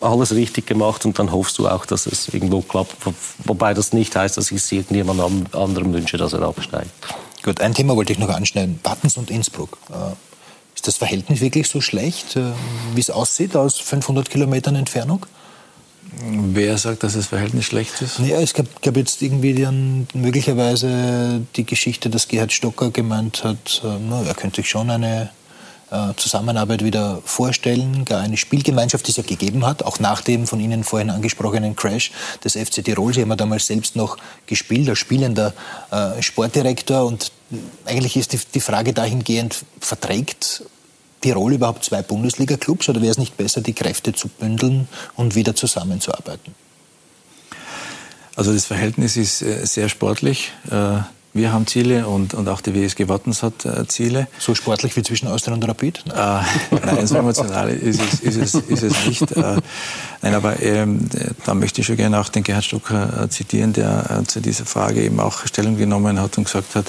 alles 0.00 0.34
richtig 0.34 0.66
gemacht 0.66 1.04
und 1.04 1.18
dann 1.18 1.32
hoffst 1.32 1.58
du 1.58 1.68
auch, 1.68 1.84
dass 1.84 2.06
es 2.06 2.28
irgendwo 2.28 2.62
klappt. 2.62 2.96
Wobei 3.44 3.74
das 3.74 3.92
nicht 3.92 4.16
heißt, 4.16 4.38
dass 4.38 4.50
ich 4.50 4.58
es 4.58 4.72
irgendjemand 4.72 5.20
anderem 5.54 5.92
wünsche, 5.92 6.16
dass 6.16 6.32
er 6.32 6.42
absteigt. 6.42 6.92
Gut, 7.46 7.60
ein 7.60 7.74
Thema 7.74 7.94
wollte 7.94 8.12
ich 8.12 8.18
noch 8.18 8.28
anschneiden. 8.28 8.80
Wattens 8.82 9.16
und 9.16 9.30
Innsbruck. 9.30 9.78
Äh, 9.88 10.14
ist 10.74 10.88
das 10.88 10.96
Verhältnis 10.96 11.40
wirklich 11.40 11.68
so 11.68 11.80
schlecht, 11.80 12.34
äh, 12.34 12.42
wie 12.92 13.00
es 13.00 13.08
aussieht 13.08 13.54
aus 13.54 13.78
500 13.78 14.28
Kilometern 14.28 14.74
Entfernung? 14.74 15.26
Wer 16.28 16.76
sagt, 16.76 17.04
dass 17.04 17.12
das 17.12 17.26
Verhältnis 17.26 17.66
schlecht 17.66 18.02
ist? 18.02 18.18
Ja, 18.18 18.40
es 18.40 18.52
gab, 18.52 18.82
gab 18.82 18.96
jetzt 18.96 19.22
irgendwie 19.22 19.54
dann 19.54 20.08
möglicherweise 20.12 21.40
die 21.54 21.64
Geschichte, 21.64 22.10
dass 22.10 22.26
Gerhard 22.26 22.52
Stocker 22.52 22.90
gemeint 22.90 23.44
hat, 23.44 23.80
äh, 23.84 23.96
na, 24.00 24.22
er 24.22 24.34
könnte 24.34 24.56
sich 24.56 24.68
schon 24.68 24.90
eine 24.90 25.30
äh, 25.92 26.14
Zusammenarbeit 26.16 26.82
wieder 26.82 27.22
vorstellen, 27.24 28.04
gar 28.04 28.22
eine 28.22 28.36
Spielgemeinschaft, 28.36 29.06
die 29.06 29.12
es 29.12 29.18
ja 29.18 29.22
gegeben 29.22 29.64
hat, 29.64 29.84
auch 29.84 30.00
nach 30.00 30.20
dem 30.20 30.48
von 30.48 30.58
Ihnen 30.58 30.82
vorhin 30.82 31.10
angesprochenen 31.10 31.76
Crash 31.76 32.10
des 32.42 32.54
FC 32.54 32.84
Tirol. 32.84 33.14
Sie 33.14 33.22
haben 33.22 33.30
ja 33.30 33.36
damals 33.36 33.68
selbst 33.68 33.94
noch 33.94 34.18
gespielt 34.46 34.88
als 34.88 34.98
spielender 34.98 35.54
äh, 35.92 36.20
Sportdirektor 36.20 37.06
und 37.06 37.30
eigentlich 37.84 38.16
ist 38.16 38.32
die, 38.32 38.40
die 38.54 38.60
Frage 38.60 38.92
dahingehend, 38.92 39.64
verträgt 39.80 40.64
Tirol 41.20 41.54
überhaupt 41.54 41.84
zwei 41.84 42.02
Bundesliga-Clubs 42.02 42.88
oder 42.88 43.00
wäre 43.00 43.10
es 43.10 43.18
nicht 43.18 43.36
besser, 43.36 43.60
die 43.60 43.72
Kräfte 43.72 44.12
zu 44.12 44.28
bündeln 44.28 44.88
und 45.14 45.34
wieder 45.34 45.54
zusammenzuarbeiten? 45.54 46.54
Also 48.34 48.52
das 48.52 48.66
Verhältnis 48.66 49.16
ist 49.16 49.42
äh, 49.42 49.64
sehr 49.64 49.88
sportlich. 49.88 50.52
Wir 51.36 51.52
haben 51.52 51.66
Ziele 51.66 52.06
und, 52.06 52.32
und 52.32 52.48
auch 52.48 52.62
die 52.62 52.74
WSG 52.74 53.08
Wattens 53.08 53.42
hat 53.42 53.66
äh, 53.66 53.86
Ziele. 53.86 54.26
So 54.38 54.54
sportlich 54.54 54.96
wie 54.96 55.02
zwischen 55.02 55.28
Austria 55.28 55.52
und 55.52 55.68
Rapid? 55.68 56.02
Äh, 56.06 56.10
nein, 56.16 57.06
so 57.06 57.16
emotional 57.16 57.68
ist 57.68 58.00
es, 58.00 58.20
ist 58.20 58.36
es, 58.36 58.54
ist 58.54 58.82
es 58.82 59.06
nicht. 59.06 59.32
Äh, 59.32 59.60
nein, 60.22 60.34
aber 60.34 60.62
ähm, 60.62 61.10
da 61.44 61.52
möchte 61.52 61.82
ich 61.82 61.86
schon 61.86 61.96
gerne 61.96 62.18
auch 62.18 62.30
den 62.30 62.42
Gerhard 62.42 62.64
Stocker 62.64 63.24
äh, 63.24 63.28
zitieren, 63.28 63.74
der 63.74 64.22
äh, 64.22 64.24
zu 64.24 64.40
dieser 64.40 64.64
Frage 64.64 65.02
eben 65.02 65.20
auch 65.20 65.46
Stellung 65.46 65.76
genommen 65.76 66.18
hat 66.22 66.38
und 66.38 66.44
gesagt 66.44 66.74
hat, 66.74 66.86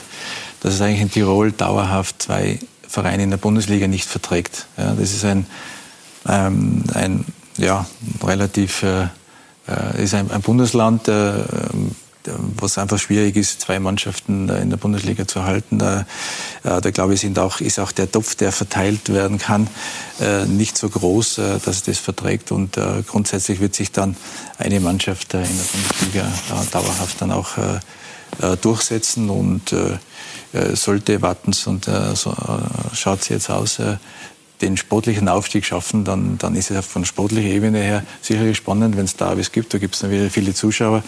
dass 0.62 0.74
es 0.74 0.82
eigentlich 0.82 1.02
in 1.02 1.12
Tirol 1.12 1.52
dauerhaft 1.52 2.22
zwei 2.24 2.60
Vereine 2.88 3.24
in 3.24 3.30
der 3.30 3.38
Bundesliga 3.38 3.88
nicht 3.88 4.06
verträgt. 4.06 4.68
Ja, 4.78 4.94
das 4.94 5.14
ist 5.14 5.26
ein, 5.26 5.46
ähm, 6.28 6.84
ein 6.94 7.26
ja, 7.58 7.86
relativ 8.24 8.84
äh, 8.84 9.08
äh 9.68 10.04
ist 10.04 10.14
ein, 10.14 10.32
ein 10.32 10.42
Bundesland, 10.42 11.08
äh, 11.08 11.44
was 12.58 12.78
einfach 12.78 13.00
schwierig 13.00 13.36
ist, 13.36 13.62
zwei 13.62 13.80
Mannschaften 13.80 14.50
in 14.50 14.70
der 14.70 14.78
Bundesliga 14.78 15.28
zu 15.28 15.44
halten. 15.44 15.80
Da, 15.80 16.06
da 16.64 16.92
glaube 16.92 17.14
ich, 17.14 17.22
sind 17.22 17.40
auch, 17.40 17.62
ist 17.62 17.80
auch 17.80 17.92
der 17.92 18.12
Topf, 18.12 18.36
der 18.36 18.52
verteilt 18.52 19.10
werden 19.14 19.38
kann, 19.38 19.68
äh, 20.20 20.46
nicht 20.46 20.78
so 20.78 20.90
groß, 20.90 21.38
äh, 21.38 21.60
dass 21.64 21.78
es 21.78 21.84
das 21.84 22.00
verträgt. 22.00 22.52
Und 22.52 22.78
äh, 22.78 23.04
grundsätzlich 23.08 23.60
wird 23.60 23.76
sich 23.76 23.92
dann 23.92 24.18
eine 24.58 24.80
Mannschaft 24.80 25.34
in 25.36 25.42
der 25.42 25.48
Bundesliga 25.48 26.32
dauerhaft 26.72 27.22
dann 27.22 27.32
auch 27.32 27.52
durchsetzen 28.62 29.30
und 29.30 29.74
sollte 30.74 31.22
Wattens 31.22 31.68
und 31.68 31.86
so 32.14 32.36
schaut 32.94 33.22
es 33.22 33.30
jetzt 33.30 33.50
aus, 33.50 33.80
den 34.62 34.78
sportlichen 34.78 35.30
Aufstieg 35.30 35.66
schaffen, 35.66 36.04
dann, 36.04 36.38
dann 36.38 36.56
ist 36.56 36.72
es 36.72 36.86
von 36.86 37.06
sportlicher 37.06 37.50
Ebene 37.50 37.80
her 37.80 38.04
sicherlich 38.22 38.58
spannend, 38.58 38.98
wenn 38.98 39.06
es 39.06 39.16
Davis 39.16 39.52
gibt. 39.52 39.74
Da 39.74 39.78
gibt 39.78 39.96
es 39.96 40.02
dann 40.02 40.12
wieder 40.12 40.30
viele 40.30 40.54
Zuschauer. 40.54 41.04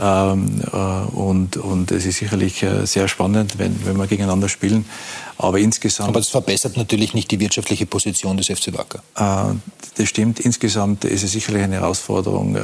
Ähm, 0.00 0.62
äh, 0.72 1.16
und, 1.16 1.56
und 1.56 1.90
es 1.90 2.06
ist 2.06 2.18
sicherlich 2.18 2.62
äh, 2.62 2.86
sehr 2.86 3.08
spannend, 3.08 3.58
wenn, 3.58 3.84
wenn 3.84 3.96
wir 3.96 4.06
gegeneinander 4.06 4.48
spielen. 4.48 4.84
Aber 5.38 5.58
insgesamt. 5.58 6.08
Aber 6.08 6.20
das 6.20 6.28
verbessert 6.28 6.76
natürlich 6.76 7.14
nicht 7.14 7.30
die 7.30 7.40
wirtschaftliche 7.40 7.86
Position 7.86 8.36
des 8.36 8.46
FC 8.46 8.76
Wacker. 8.76 9.02
Äh, 9.16 9.54
das 9.96 10.08
stimmt. 10.08 10.38
Insgesamt 10.38 11.04
ist 11.04 11.24
es 11.24 11.32
sicherlich 11.32 11.62
eine 11.62 11.76
Herausforderung, 11.76 12.56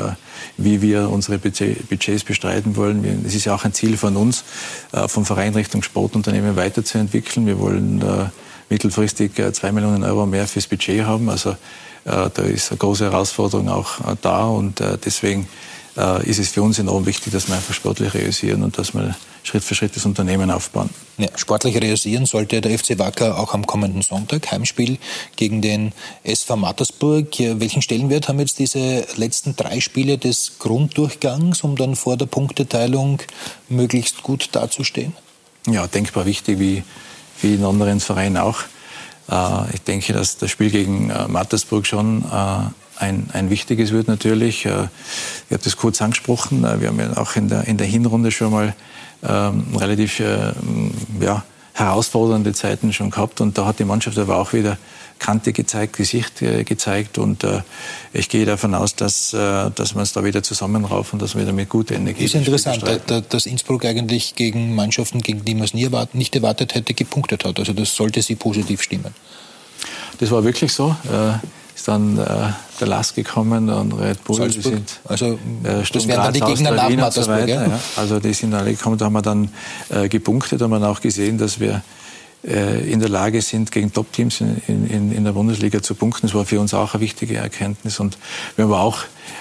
wie 0.57 0.81
wir 0.83 1.11
unsere 1.11 1.39
Budgets 1.39 2.23
bestreiten 2.23 2.77
wollen. 2.77 3.25
Es 3.27 3.35
ist 3.35 3.45
ja 3.47 3.55
auch 3.57 3.65
ein 3.65 3.73
Ziel 3.73 3.97
von 3.97 4.17
uns, 4.17 4.45
vom 5.09 5.25
Verein 5.25 5.53
Richtung 5.55 5.83
Sportunternehmen 5.83 6.55
weiterzuentwickeln. 6.55 7.47
Wir 7.47 7.59
wollen 7.59 8.05
mittelfristig 8.71 9.33
zwei 9.53 9.73
Millionen 9.73 10.05
Euro 10.05 10.27
mehr 10.27 10.47
fürs 10.47 10.69
Budget 10.69 11.05
haben. 11.05 11.29
Also 11.29 11.57
da 12.05 12.29
ist 12.43 12.71
eine 12.71 12.79
große 12.79 13.07
Herausforderung 13.07 13.69
auch 13.69 13.99
da 14.23 14.45
und 14.45 14.81
deswegen 15.05 15.49
äh, 15.97 16.29
ist 16.29 16.39
es 16.39 16.51
für 16.51 16.63
uns 16.63 16.79
enorm 16.79 17.07
wichtig, 17.07 17.33
dass 17.33 17.49
wir 17.49 17.57
einfach 17.57 17.75
sportlich 17.75 18.15
realisieren 18.15 18.63
und 18.63 18.79
dass 18.79 18.95
wir 18.95 19.15
Schritt 19.43 19.63
für 19.63 19.75
Schritt 19.75 19.95
das 19.95 20.07
Unternehmen 20.07 20.51
aufbauen. 20.51 20.91
Ja, 21.19 21.29
sportlich 21.37 21.77
realisieren 21.77 22.27
sollte 22.27 22.61
der 22.61 22.79
FC 22.79 22.99
Wacker 22.99 23.39
auch 23.39 23.55
am 23.55 23.67
kommenden 23.67 24.03
Sonntag, 24.03 24.51
Heimspiel 24.51 24.99
gegen 25.37 25.61
den 25.61 25.93
SV 26.25 26.57
Mattersburg. 26.57 27.29
Welchen 27.39 27.83
Stellenwert 27.83 28.29
haben 28.29 28.41
jetzt 28.41 28.59
diese 28.59 29.07
letzten 29.17 29.55
drei 29.55 29.81
Spiele 29.81 30.19
des 30.19 30.59
Grunddurchgangs, 30.59 31.63
um 31.63 31.77
dann 31.77 31.95
vor 31.95 32.17
der 32.17 32.27
Punkteteilung 32.27 33.21
möglichst 33.69 34.23
gut 34.23 34.49
dazustehen? 34.53 35.13
Ja, 35.67 35.87
denkbar 35.87 36.27
wichtig, 36.27 36.59
wie, 36.59 36.83
wie 37.41 37.55
in 37.55 37.65
anderen 37.65 38.01
Vereinen 38.01 38.39
auch. 38.39 38.61
Äh, 39.31 39.75
ich 39.75 39.83
denke, 39.83 40.13
dass 40.13 40.39
das 40.39 40.51
Spiel 40.51 40.71
gegen 40.71 41.11
äh, 41.11 41.29
Mattersburg 41.29 41.87
schon 41.87 42.25
ein, 42.97 43.29
ein 43.33 43.51
wichtiges 43.51 43.93
wird 43.93 44.09
natürlich. 44.09 44.67
Äh, 44.67 44.89
ich 45.49 45.53
habe 45.53 45.63
das 45.63 45.77
kurz 45.77 46.01
angesprochen. 46.01 46.65
Äh, 46.65 46.81
wir 46.81 46.89
haben 46.89 47.01
ja 47.01 47.17
auch 47.17 47.37
in 47.37 47.49
der, 47.49 47.67
in 47.67 47.77
der 47.77 47.87
Hinrunde 47.87 48.31
schon 48.31 48.53
mal 48.53 48.75
ähm, 49.27 49.65
relativ 49.77 50.21
äh, 50.21 50.53
ja, 51.21 51.45
herausfordernde 51.73 52.53
Zeiten 52.53 52.93
schon 52.93 53.11
gehabt. 53.11 53.41
Und 53.41 53.59
da 53.59 53.67
hat 53.67 53.79
die 53.79 53.85
Mannschaft 53.85 54.19
aber 54.19 54.39
auch 54.39 54.53
wieder 54.53 54.79
Kante 55.19 55.53
gezeigt, 55.53 55.97
Gesicht 55.97 56.43
äh, 56.43 56.65
gezeigt. 56.65 57.19
Und 57.19 57.45
äh, 57.45 57.63
ich 58.13 58.29
gehe 58.29 58.45
davon 58.45 58.75
aus, 58.75 58.95
dass, 58.95 59.33
äh, 59.33 59.71
dass 59.71 59.95
wir 59.95 60.01
uns 60.01 60.13
da 60.13 60.25
wieder 60.25 60.43
zusammenraufen, 60.43 61.19
dass 61.19 61.35
wir 61.35 61.43
wieder 61.43 61.53
mit 61.53 61.69
guter 61.69 61.95
Energie. 61.95 62.25
Das 62.25 62.35
ist 62.35 62.47
interessant, 62.47 62.85
dass 63.29 63.47
Innsbruck 63.47 63.85
eigentlich 63.85 64.35
gegen 64.35 64.75
Mannschaften, 64.75 65.21
gegen 65.21 65.45
die 65.45 65.55
man 65.55 65.65
es 65.65 65.75
nie 65.75 65.85
erwartet, 65.85 66.15
nicht 66.15 66.35
erwartet 66.37 66.75
hätte, 66.75 66.95
gepunktet 66.95 67.45
hat. 67.45 67.59
Also 67.59 67.73
das 67.73 67.95
sollte 67.95 68.23
sie 68.23 68.35
positiv 68.35 68.83
stimmen. 68.83 69.15
Das 70.19 70.31
war 70.31 70.45
wirklich 70.45 70.73
so. 70.73 70.97
Äh, 71.11 71.39
ist 71.85 71.89
dann 71.89 72.17
äh, 72.17 72.25
der 72.81 72.87
Last 72.87 73.15
gekommen 73.15 73.69
und 73.69 73.93
Red 73.93 74.25
Bull. 74.25 74.37
Salzburg. 74.37 74.65
Sind, 74.65 75.01
also 75.05 75.33
äh, 75.65 75.83
das 75.93 76.09
wären 76.09 76.23
dann 76.23 76.33
die 76.33 76.41
Gegner 76.41 76.71
nach 76.71 76.89
Mattersburg, 76.89 77.25
so 77.25 77.31
weiter, 77.31 77.47
ja? 77.47 77.67
ja? 77.67 77.81
Also 77.97 78.21
die 78.21 78.33
sind 78.33 78.55
alle 78.55 78.71
gekommen, 78.71 78.97
da 78.97 79.05
haben 79.05 79.13
wir 79.13 79.21
dann 79.21 79.51
äh, 79.91 80.09
gepunktet, 80.09 80.63
haben 80.63 80.71
wir 80.71 80.89
auch 80.89 81.03
gesehen, 81.03 81.37
dass 81.37 81.61
wir 81.61 81.83
äh, 82.43 82.91
in 82.91 83.01
der 83.01 83.11
Lage 83.11 83.43
sind, 83.43 83.71
gegen 83.71 83.93
Top-Teams 83.93 84.41
in, 84.41 84.89
in, 84.89 85.13
in, 85.13 85.25
der 85.25 85.33
Bundesliga 85.33 85.83
zu 85.83 85.95
punkten. 85.95 86.27
Das 86.27 86.35
war 86.35 86.47
für 86.47 86.59
uns 86.59 86.73
auch 86.73 86.95
eine 86.95 87.03
wichtige 87.03 87.37
Erkenntnis. 87.37 88.01
Und 88.01 88.17
wir 88.57 88.65
haben 88.65 88.73
auch 88.73 89.01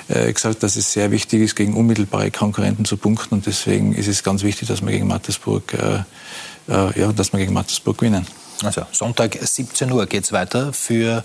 äh, 0.09 0.33
gesagt, 0.33 0.63
dass 0.63 0.75
es 0.75 0.91
sehr 0.91 1.11
wichtig 1.11 1.43
ist, 1.43 1.55
gegen 1.55 1.75
unmittelbare 1.75 2.29
Konkurrenten 2.29 2.83
zu 2.83 2.97
punkten. 2.97 3.35
Und 3.35 3.45
deswegen 3.45 3.93
ist 3.93 4.07
es 4.07 4.21
ganz 4.21 4.43
wichtig, 4.43 4.67
dass 4.67 4.81
wir 4.81 4.91
gegen 4.91 5.07
Mattersburg, 5.07 5.73
äh, 5.73 6.73
äh 6.73 6.99
ja, 6.99 7.13
dass 7.13 7.31
wir 7.31 7.39
gegen 7.39 7.53
Mattersburg 7.53 7.99
gewinnen. 7.99 8.27
Also 8.65 8.85
Sonntag 8.91 9.37
17 9.41 9.91
Uhr 9.91 10.05
geht 10.05 10.23
es 10.23 10.31
weiter 10.31 10.73
für 10.73 11.23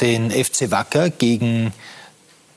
den 0.00 0.30
FC 0.30 0.70
Wacker 0.70 1.10
gegen 1.10 1.72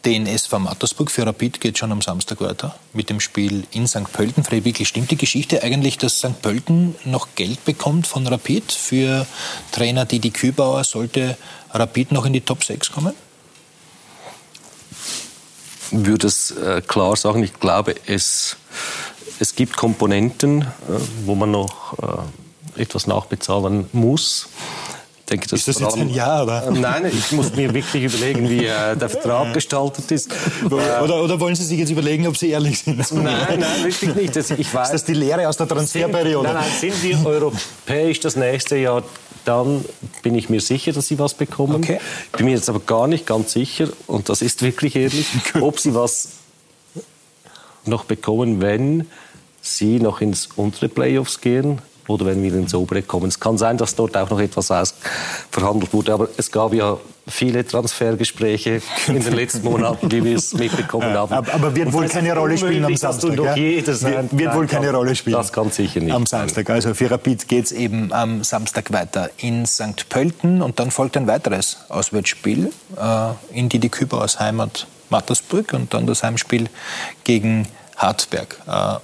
den 0.05 0.25
SV 0.25 0.59
Mattersburg. 0.59 1.11
Für 1.11 1.25
Rapid 1.25 1.61
geht 1.61 1.77
schon 1.77 1.91
am 1.91 2.01
Samstag 2.01 2.41
weiter 2.41 2.75
mit 2.93 3.09
dem 3.09 3.19
Spiel 3.19 3.65
in 3.71 3.87
St. 3.87 4.11
Pölten. 4.11 4.43
Freiwillig 4.43 4.87
stimmt 4.87 5.11
die 5.11 5.17
Geschichte 5.17 5.63
eigentlich, 5.63 5.97
dass 5.97 6.19
St. 6.19 6.41
Pölten 6.41 6.95
noch 7.05 7.29
Geld 7.35 7.63
bekommt 7.65 8.07
von 8.07 8.25
Rapid 8.27 8.71
für 8.71 9.27
Trainer 9.71 10.05
Didi 10.05 10.31
Kübauer? 10.31 10.83
Sollte 10.83 11.37
Rapid 11.71 12.11
noch 12.11 12.25
in 12.25 12.33
die 12.33 12.41
Top 12.41 12.63
6 12.63 12.91
kommen? 12.91 13.13
Würde 15.91 16.27
es 16.27 16.51
äh, 16.51 16.81
klar 16.81 17.15
sagen. 17.15 17.43
Ich 17.43 17.59
glaube, 17.59 17.95
es, 18.07 18.55
es 19.39 19.55
gibt 19.55 19.75
Komponenten, 19.75 20.61
äh, 20.61 20.65
wo 21.25 21.35
man 21.35 21.51
noch 21.51 21.99
äh, 21.99 22.50
etwas 22.81 23.07
nachbezahlen 23.07 23.87
muss. 23.93 24.47
Denke, 25.31 25.47
das 25.47 25.59
ist 25.61 25.67
das 25.69 25.79
jetzt 25.79 25.95
ein 25.95 26.09
Ja, 26.09 26.43
oder? 26.43 26.67
Äh, 26.67 26.71
nein, 26.71 27.05
ich 27.05 27.31
muss 27.31 27.55
mir 27.55 27.73
wirklich 27.73 28.03
überlegen, 28.03 28.49
wie 28.49 28.65
äh, 28.65 28.97
der 28.97 29.09
Vertrag 29.09 29.53
gestaltet 29.53 30.11
ist. 30.11 30.29
Oder, 30.65 31.23
oder, 31.23 31.39
wollen 31.39 31.55
Sie 31.55 31.63
sich 31.63 31.79
jetzt 31.79 31.89
überlegen, 31.89 32.27
ob 32.27 32.35
Sie 32.35 32.49
ehrlich 32.49 32.79
sind? 32.79 32.97
Nein, 33.13 33.59
nein, 33.59 33.83
wirklich 33.83 34.13
nicht. 34.13 34.35
Das, 34.35 34.51
ich 34.51 34.73
weiß, 34.73 34.87
ist 34.87 34.93
das 34.93 35.05
die 35.05 35.13
Lehre 35.13 35.47
aus 35.47 35.55
der 35.55 35.69
Transferperiode? 35.69 36.49
Sind, 36.49 36.53
nein, 36.53 36.65
nein, 36.69 36.91
sind 36.91 37.03
wir 37.03 37.25
europäisch 37.25 38.19
das 38.19 38.35
nächste 38.35 38.75
Jahr, 38.75 39.03
dann 39.45 39.85
bin 40.21 40.35
ich 40.35 40.49
mir 40.49 40.59
sicher, 40.59 40.91
dass 40.91 41.07
Sie 41.07 41.17
was 41.17 41.33
bekommen. 41.33 41.75
Okay. 41.75 41.99
Ich 42.25 42.31
bin 42.37 42.47
mir 42.47 42.51
jetzt 42.55 42.69
aber 42.69 42.81
gar 42.81 43.07
nicht 43.07 43.25
ganz 43.25 43.53
sicher, 43.53 43.87
und 44.07 44.27
das 44.27 44.41
ist 44.41 44.61
wirklich 44.61 44.97
ehrlich, 44.97 45.27
ob 45.61 45.79
Sie 45.79 45.95
was 45.95 46.29
noch 47.85 48.03
bekommen, 48.03 48.59
wenn 48.59 49.07
Sie 49.61 49.99
noch 49.99 50.19
ins 50.19 50.49
untere 50.57 50.89
Playoffs 50.89 51.39
gehen 51.39 51.81
oder 52.11 52.25
wenn 52.25 52.43
wir 52.43 52.53
ins 52.53 52.73
obere 52.73 53.01
kommen. 53.01 53.27
Es 53.27 53.39
kann 53.39 53.57
sein, 53.57 53.77
dass 53.77 53.95
dort 53.95 54.15
auch 54.17 54.29
noch 54.29 54.39
etwas 54.39 54.71
ausverhandelt 54.71 55.93
wurde, 55.93 56.13
aber 56.13 56.29
es 56.37 56.51
gab 56.51 56.73
ja 56.73 56.97
viele 57.27 57.65
Transfergespräche 57.65 58.81
in 59.07 59.23
den 59.23 59.33
letzten 59.33 59.63
Monaten, 59.63 60.11
wie 60.11 60.23
wir 60.23 60.37
es 60.37 60.53
mitbekommen 60.57 61.13
haben. 61.13 61.33
Aber, 61.33 61.75
wird 61.75 61.93
wohl 61.93 62.07
keine 62.07 62.35
Rolle 62.35 62.57
spielen 62.57 62.83
am 62.83 62.95
Samstag. 62.95 63.37
Ja? 63.37 63.55
Wird, 63.55 64.37
wird 64.37 64.55
wohl 64.55 64.67
keine 64.67 64.91
Rolle 64.91 65.15
spielen. 65.15 65.37
Das 65.37 65.53
kann 65.53 65.69
sicher 65.69 65.99
nicht. 65.99 66.13
Am 66.13 66.25
Samstag. 66.25 66.69
Also 66.69 66.93
für 66.93 67.09
Rapid 67.11 67.47
geht 67.47 67.65
es 67.65 67.71
eben 67.71 68.11
am 68.11 68.43
Samstag 68.43 68.91
weiter 68.91 69.29
in 69.37 69.65
St. 69.65 70.09
Pölten 70.09 70.61
und 70.61 70.79
dann 70.79 70.91
folgt 70.91 71.17
ein 71.17 71.27
weiteres 71.27 71.77
Auswärtsspiel 71.89 72.71
äh, 72.99 73.57
in 73.57 73.69
Didi 73.69 73.91
aus 74.11 74.39
Heimat 74.39 74.87
Mattersburg 75.09 75.73
und 75.73 75.93
dann 75.93 76.07
das 76.07 76.23
Heimspiel 76.23 76.69
gegen 77.23 77.67
Hartberg. 77.97 78.57
Äh, 78.67 78.95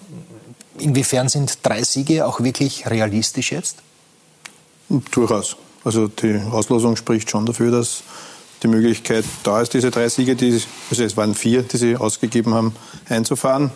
Inwiefern 0.79 1.29
sind 1.29 1.59
drei 1.63 1.83
Siege 1.83 2.25
auch 2.25 2.39
wirklich 2.41 2.87
realistisch 2.89 3.51
jetzt? 3.51 3.77
Durchaus. 5.11 5.57
Also 5.83 6.07
die 6.07 6.39
Auslosung 6.51 6.95
spricht 6.95 7.29
schon 7.29 7.45
dafür, 7.45 7.71
dass 7.71 8.03
die 8.63 8.67
Möglichkeit 8.67 9.25
da 9.43 9.61
ist, 9.61 9.73
diese 9.73 9.91
drei 9.91 10.09
Siege, 10.09 10.35
die, 10.35 10.61
also 10.89 11.03
es 11.03 11.15
waren 11.17 11.35
vier, 11.35 11.63
die 11.63 11.77
sie 11.77 11.95
ausgegeben 11.95 12.53
haben, 12.53 12.75
einzufahren. 13.07 13.71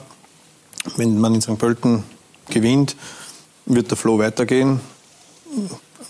Wenn 0.97 1.19
man 1.19 1.35
in 1.35 1.41
St. 1.41 1.57
Pölten 1.57 2.03
gewinnt, 2.49 2.95
wird 3.65 3.89
der 3.91 3.97
Flow 3.97 4.17
weitergehen. 4.17 4.79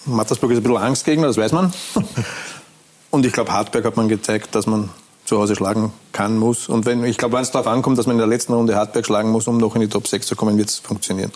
Mattersburg 0.05 0.51
ist 0.51 0.57
ein 0.57 0.63
bisschen 0.63 0.77
Angstgegner, 0.77 1.27
das 1.27 1.37
weiß 1.37 1.51
man. 1.51 1.73
Und 3.11 3.25
ich 3.25 3.33
glaube, 3.33 3.51
Hartberg 3.51 3.85
hat 3.85 3.97
man 3.97 4.07
gezeigt, 4.07 4.55
dass 4.55 4.65
man 4.65 4.89
zu 5.31 5.39
Hause 5.39 5.55
schlagen 5.55 5.93
kann, 6.11 6.37
muss. 6.37 6.67
Und 6.67 6.85
wenn, 6.85 7.05
ich 7.05 7.17
glaube, 7.17 7.35
wenn 7.35 7.41
es 7.41 7.51
darauf 7.51 7.67
ankommt, 7.67 7.97
dass 7.97 8.05
man 8.05 8.15
in 8.15 8.17
der 8.17 8.27
letzten 8.27 8.51
Runde 8.51 8.75
Hartberg 8.75 9.05
schlagen 9.05 9.31
muss, 9.31 9.47
um 9.47 9.57
noch 9.57 9.75
in 9.75 9.81
die 9.81 9.87
Top 9.87 10.05
6 10.05 10.27
zu 10.27 10.35
kommen, 10.35 10.57
wird 10.57 10.67
es 10.67 10.79
funktionieren. 10.79 11.31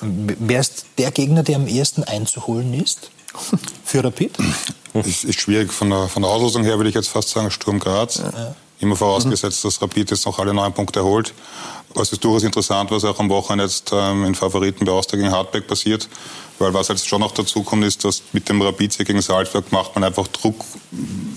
Wer 0.00 0.60
ist 0.60 0.86
der 0.96 1.10
Gegner, 1.10 1.42
der 1.42 1.56
am 1.56 1.66
ersten 1.66 2.04
einzuholen 2.04 2.72
ist? 2.72 3.10
Für 3.84 4.02
Rapid? 4.02 4.38
Es 4.94 5.24
ist 5.24 5.38
schwierig. 5.38 5.74
Von 5.74 5.90
der, 5.90 6.08
von 6.08 6.22
der 6.22 6.30
Auslosung 6.30 6.64
her 6.64 6.78
würde 6.78 6.88
ich 6.88 6.94
jetzt 6.94 7.08
fast 7.08 7.28
sagen 7.28 7.50
Sturm 7.50 7.80
Graz. 7.80 8.16
Ja. 8.16 8.54
Immer 8.80 8.96
vorausgesetzt, 8.96 9.62
mhm. 9.62 9.68
dass 9.68 9.82
Rapid 9.82 10.10
jetzt 10.10 10.24
noch 10.24 10.38
alle 10.38 10.54
neun 10.54 10.72
Punkte 10.72 11.00
erholt. 11.00 11.34
Es 12.00 12.10
ist 12.10 12.24
durchaus 12.24 12.44
interessant, 12.44 12.90
was 12.90 13.04
auch 13.04 13.20
am 13.20 13.28
Wochenende 13.28 13.64
jetzt 13.64 13.90
ähm, 13.92 14.24
in 14.24 14.34
Favoriten 14.34 14.86
bei 14.86 14.92
Austria 14.92 15.20
gegen 15.20 15.32
Hartberg 15.32 15.66
passiert. 15.66 16.08
Weil 16.58 16.72
was 16.72 16.88
jetzt 16.88 17.08
schon 17.08 17.20
noch 17.20 17.32
dazu 17.32 17.62
kommt, 17.62 17.84
ist, 17.84 18.04
dass 18.04 18.22
mit 18.32 18.48
dem 18.48 18.62
Rapid 18.62 18.98
gegen 18.98 19.20
Salzburg 19.20 19.72
macht 19.72 19.94
man 19.94 20.04
einfach 20.04 20.28
Druck 20.28 20.64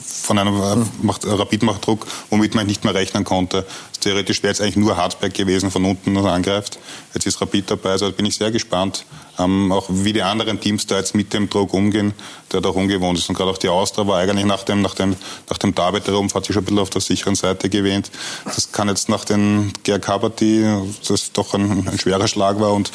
von 0.06 0.38
einem, 0.38 0.62
äh, 0.62 0.86
macht, 1.02 1.26
Rapid 1.26 1.64
macht 1.64 1.88
Druck, 1.88 2.06
womit 2.30 2.54
man 2.54 2.68
nicht 2.68 2.84
mehr 2.84 2.94
rechnen 2.94 3.24
konnte. 3.24 3.66
Theoretisch 4.00 4.44
wäre 4.44 4.54
es 4.54 4.62
eigentlich 4.62 4.76
nur 4.76 4.96
Hartberg 4.96 5.34
gewesen, 5.34 5.72
von 5.72 5.84
unten 5.86 6.16
was 6.16 6.26
angreift. 6.26 6.78
Jetzt 7.14 7.26
ist 7.26 7.42
Rapid 7.42 7.72
dabei, 7.72 7.92
also 7.92 8.12
bin 8.12 8.26
ich 8.26 8.36
sehr 8.36 8.52
gespannt, 8.52 9.06
ähm, 9.40 9.72
auch 9.72 9.88
wie 9.90 10.14
die 10.14 10.22
anderen 10.22 10.60
Teams 10.60 10.86
da 10.86 10.98
jetzt 10.98 11.16
mit 11.16 11.34
dem 11.34 11.50
Druck 11.50 11.74
umgehen, 11.74 12.14
der 12.52 12.62
doch 12.62 12.76
ungewohnt 12.76 13.18
ist. 13.18 13.28
Und 13.28 13.36
gerade 13.36 13.52
auch 13.52 13.58
die 13.58 13.70
Austria 13.70 14.06
war 14.06 14.20
eigentlich 14.20 14.46
nach 14.46 14.64
dem, 14.64 14.82
nach 14.82 14.94
dem, 14.94 15.16
nach 15.50 15.58
dem 15.58 15.74
Derby-Rumpf 15.74 16.36
hat 16.36 16.46
sich 16.46 16.54
schon 16.54 16.64
ein 16.64 16.66
bisschen 16.66 16.80
auf 16.80 16.90
der 16.92 17.02
sicheren 17.02 17.36
Seite 17.36 17.70
gewähnt. 17.70 18.12
Das 18.46 18.72
kann 18.72 18.88
jetzt 18.88 19.10
nach 19.10 19.26
den 19.26 19.74
GRK-Partie, 19.84 20.66
das 21.08 21.32
doch 21.32 21.56
ein, 21.56 21.88
ein 21.88 21.98
schwerer 21.98 22.28
Schlag 22.28 22.60
war 22.60 22.74
und 22.74 22.92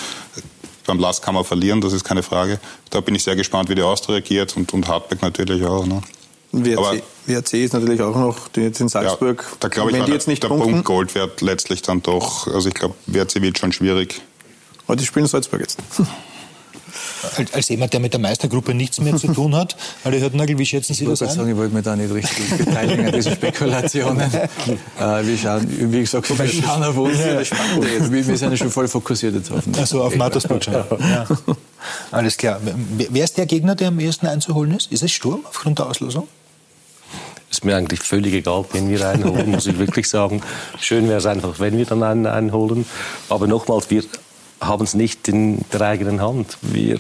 beim 0.87 0.99
Last 0.99 1.23
kann 1.23 1.35
man 1.35 1.45
verlieren, 1.45 1.81
das 1.81 1.93
ist 1.93 2.05
keine 2.05 2.23
Frage. 2.23 2.59
Da 2.91 3.01
bin 3.01 3.15
ich 3.15 3.25
sehr 3.25 3.37
gespannt, 3.37 3.69
wie 3.69 3.75
die 3.75 3.83
Austria 3.83 4.15
reagiert 4.17 4.57
und, 4.57 4.73
und 4.73 4.89
Hartberg 4.89 5.23
natürlich 5.23 5.65
auch. 5.65 5.87
Ne? 5.87 6.03
WRC, 6.53 6.79
Aber, 6.79 6.97
WRC 7.27 7.55
ist 7.55 7.73
natürlich 7.73 8.03
auch 8.03 8.15
noch 8.15 8.49
die 8.49 8.61
jetzt 8.61 8.81
in 8.81 8.89
Salzburg. 8.89 9.43
Ja, 9.43 9.57
da 9.61 9.69
glaube 9.69 9.91
ich, 9.91 9.97
wenn 9.97 10.05
die 10.05 10.13
jetzt 10.13 10.29
nicht 10.29 10.43
der 10.43 10.49
punkten, 10.49 10.71
Punkt 10.73 10.85
Gold 10.85 11.15
wird 11.15 11.41
letztlich 11.41 11.83
dann 11.83 12.03
doch. 12.03 12.47
Also 12.47 12.69
ich 12.69 12.75
glaube, 12.75 12.95
WRC 13.07 13.41
wird 13.41 13.59
schon 13.59 13.73
schwierig. 13.73 14.21
Aber 14.87 14.97
die 14.97 15.07
spielen 15.07 15.27
Salzburg 15.27 15.61
jetzt. 15.61 15.79
Als 17.53 17.69
jemand, 17.69 17.93
der 17.93 18.01
mit 18.01 18.13
der 18.13 18.21
Meistergruppe 18.21 18.75
nichts 18.75 19.01
mehr 19.01 19.17
zu 19.17 19.29
tun 19.29 19.55
hat, 19.55 19.77
Adi 20.05 20.21
Hörtnagel, 20.21 20.59
wie 20.59 20.67
schätzen 20.67 20.95
Sie 20.95 21.05
ich 21.05 21.11
das 21.11 21.23
ein? 21.23 21.31
Sagen, 21.31 21.51
ich 21.51 21.57
wollte 21.57 21.75
mich 21.75 21.85
da 21.85 21.97
nicht 21.97 22.13
richtig 22.13 22.57
beteiligen 22.57 23.07
an 23.07 23.13
diesen 23.13 23.33
Spekulationen. 23.33 24.21
äh, 25.01 25.27
wir 25.27 25.39
schauen, 25.39 25.93
wie 25.93 26.01
gesagt, 26.01 26.39
wir 26.39 26.49
schauen 26.49 26.83
auf 26.83 26.97
uns. 26.97 27.19
Ja. 27.19 27.41
Wir, 28.11 28.27
wir 28.27 28.37
sind 28.37 28.51
ja 28.51 28.57
schon 28.57 28.71
voll 28.71 28.89
fokussiert 28.89 29.35
jetzt 29.35 29.51
auf 29.51 29.63
Also 29.79 30.03
auf 30.03 30.17
Mattersburg 30.17 30.65
schon. 30.65 30.75
Ja. 30.75 31.27
Alles 32.11 32.37
klar. 32.37 32.61
Wer 33.11 33.25
ist 33.25 33.39
der 33.39 33.47
Gegner, 33.47 33.75
der 33.75 33.89
am 33.89 34.01
ehesten 34.01 34.27
einzuholen 34.27 34.75
ist? 34.75 34.93
Ist 34.93 35.03
es 35.03 35.13
Sturm 35.13 35.41
aufgrund 35.49 35.79
der 35.79 35.87
Auslosung? 35.87 36.29
ist 37.53 37.67
mir 37.67 37.77
eigentlich 37.77 38.01
völlig 38.01 38.33
egal, 38.33 38.65
wen 38.73 38.89
wir 38.89 39.07
einholen, 39.07 39.51
muss 39.51 39.67
ich 39.67 39.79
wirklich 39.79 40.09
sagen. 40.09 40.43
Schön 40.81 41.07
wäre 41.07 41.19
es 41.19 41.27
einfach, 41.27 41.61
wenn 41.61 41.77
wir 41.77 41.85
dann 41.85 42.03
einen 42.03 42.27
einholen. 42.27 42.87
Aber 43.29 43.47
nochmals, 43.47 43.91
wir 43.91 44.05
haben 44.63 44.85
es 44.85 44.95
nicht 44.95 45.29
in 45.29 45.65
der 45.73 45.81
eigenen 45.83 46.21
Hand. 46.21 46.57
Wir, 46.63 46.99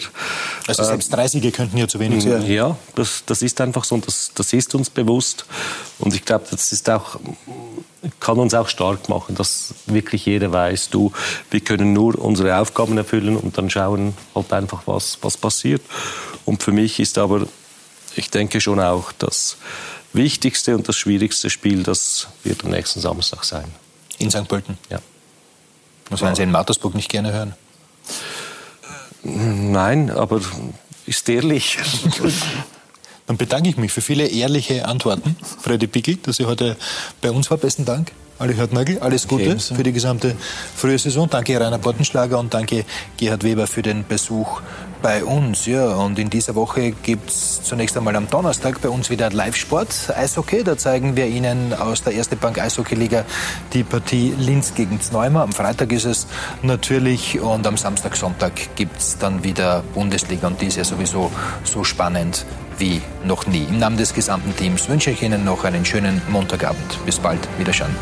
also 0.66 0.84
selbst 0.84 1.12
drei 1.12 1.28
Siege 1.28 1.52
könnten 1.52 1.78
ja 1.78 1.88
zu 1.88 1.98
wenig 2.00 2.24
sein. 2.24 2.44
Ja, 2.46 2.76
das, 2.94 3.22
das 3.24 3.42
ist 3.42 3.60
einfach 3.60 3.84
so 3.84 3.94
und 3.94 4.06
das, 4.06 4.32
das 4.34 4.52
ist 4.52 4.74
uns 4.74 4.90
bewusst. 4.90 5.46
Und 5.98 6.14
ich 6.14 6.24
glaube, 6.24 6.44
das 6.50 6.72
ist 6.72 6.90
auch, 6.90 7.18
kann 8.20 8.38
uns 8.38 8.54
auch 8.54 8.68
stark 8.68 9.08
machen, 9.08 9.34
dass 9.36 9.74
wirklich 9.86 10.26
jeder 10.26 10.52
weiß, 10.52 10.90
du, 10.90 11.12
wir 11.50 11.60
können 11.60 11.92
nur 11.92 12.18
unsere 12.18 12.58
Aufgaben 12.58 12.98
erfüllen 12.98 13.36
und 13.36 13.56
dann 13.56 13.70
schauen 13.70 14.14
halt 14.34 14.52
einfach, 14.52 14.82
was, 14.86 15.18
was 15.22 15.36
passiert. 15.36 15.82
Und 16.44 16.62
für 16.62 16.72
mich 16.72 16.98
ist 16.98 17.18
aber, 17.18 17.46
ich 18.16 18.30
denke 18.30 18.60
schon 18.60 18.80
auch, 18.80 19.12
dass 19.12 19.56
wichtigste 20.12 20.74
und 20.74 20.88
das 20.88 20.96
schwierigste 20.96 21.48
Spiel, 21.48 21.82
das 21.82 22.28
wird 22.42 22.64
am 22.64 22.70
nächsten 22.70 23.00
Samstag 23.00 23.44
sein. 23.44 23.66
In 24.18 24.30
St. 24.30 24.48
Pölten? 24.48 24.76
Ja. 24.90 24.98
Das 26.12 26.20
werden 26.20 26.34
Sie 26.34 26.42
in 26.42 26.50
Mattersburg 26.50 26.94
nicht 26.94 27.08
gerne 27.08 27.32
hören? 27.32 27.54
Nein, 29.22 30.10
aber 30.10 30.40
ist 31.06 31.28
ehrlich. 31.28 31.78
Dann 33.26 33.36
bedanke 33.36 33.70
ich 33.70 33.76
mich 33.76 33.92
für 33.92 34.02
viele 34.02 34.26
ehrliche 34.26 34.86
Antworten, 34.86 35.36
Freddy 35.60 35.86
Pickel, 35.86 36.16
dass 36.16 36.36
Sie 36.36 36.44
heute 36.44 36.76
bei 37.20 37.30
uns 37.30 37.50
war. 37.50 37.56
Besten 37.56 37.84
Dank. 37.84 38.12
Ali 38.38 38.56
Hartnagel, 38.56 38.98
alles 38.98 39.28
Gute 39.28 39.52
okay, 39.52 39.74
für 39.74 39.82
die 39.84 39.92
gesamte 39.92 40.34
frühe 40.74 40.98
Saison. 40.98 41.30
Danke 41.30 41.58
Rainer 41.58 41.78
Bottenschlager 41.78 42.38
und 42.38 42.52
danke 42.52 42.84
Gerhard 43.16 43.44
Weber 43.44 43.66
für 43.66 43.82
den 43.82 44.04
Besuch 44.06 44.60
bei 45.02 45.24
uns. 45.24 45.66
Ja, 45.66 45.96
und 45.96 46.18
in 46.18 46.30
dieser 46.30 46.54
Woche 46.54 46.92
gibt 46.92 47.28
es 47.28 47.62
zunächst 47.62 47.96
einmal 47.96 48.14
am 48.16 48.30
Donnerstag 48.30 48.80
bei 48.80 48.88
uns 48.88 49.10
wieder 49.10 49.30
Live-Sport, 49.30 50.14
Eishockey. 50.16 50.62
Da 50.62 50.78
zeigen 50.78 51.16
wir 51.16 51.26
Ihnen 51.26 51.74
aus 51.74 52.02
der 52.02 52.14
Erste 52.14 52.36
Bank 52.36 52.58
Eishockey-Liga 52.58 53.24
die 53.72 53.82
Partie 53.82 54.32
Linz 54.38 54.74
gegen 54.74 55.00
Zneumer. 55.00 55.42
Am 55.42 55.52
Freitag 55.52 55.92
ist 55.92 56.04
es 56.04 56.26
natürlich 56.62 57.40
und 57.40 57.66
am 57.66 57.76
Samstag, 57.76 58.16
Sonntag 58.16 58.52
gibt 58.76 58.96
es 58.98 59.18
dann 59.18 59.42
wieder 59.44 59.82
Bundesliga 59.94 60.46
und 60.46 60.60
die 60.60 60.66
ist 60.66 60.76
ja 60.76 60.84
sowieso 60.84 61.30
so 61.64 61.84
spannend 61.84 62.46
wie 62.78 63.02
noch 63.24 63.46
nie. 63.46 63.64
Im 63.64 63.78
Namen 63.78 63.96
des 63.96 64.14
gesamten 64.14 64.56
Teams 64.56 64.88
wünsche 64.88 65.10
ich 65.10 65.22
Ihnen 65.22 65.44
noch 65.44 65.64
einen 65.64 65.84
schönen 65.84 66.22
Montagabend. 66.30 67.04
Bis 67.04 67.18
bald, 67.18 67.40
Wiederschauen. 67.58 67.94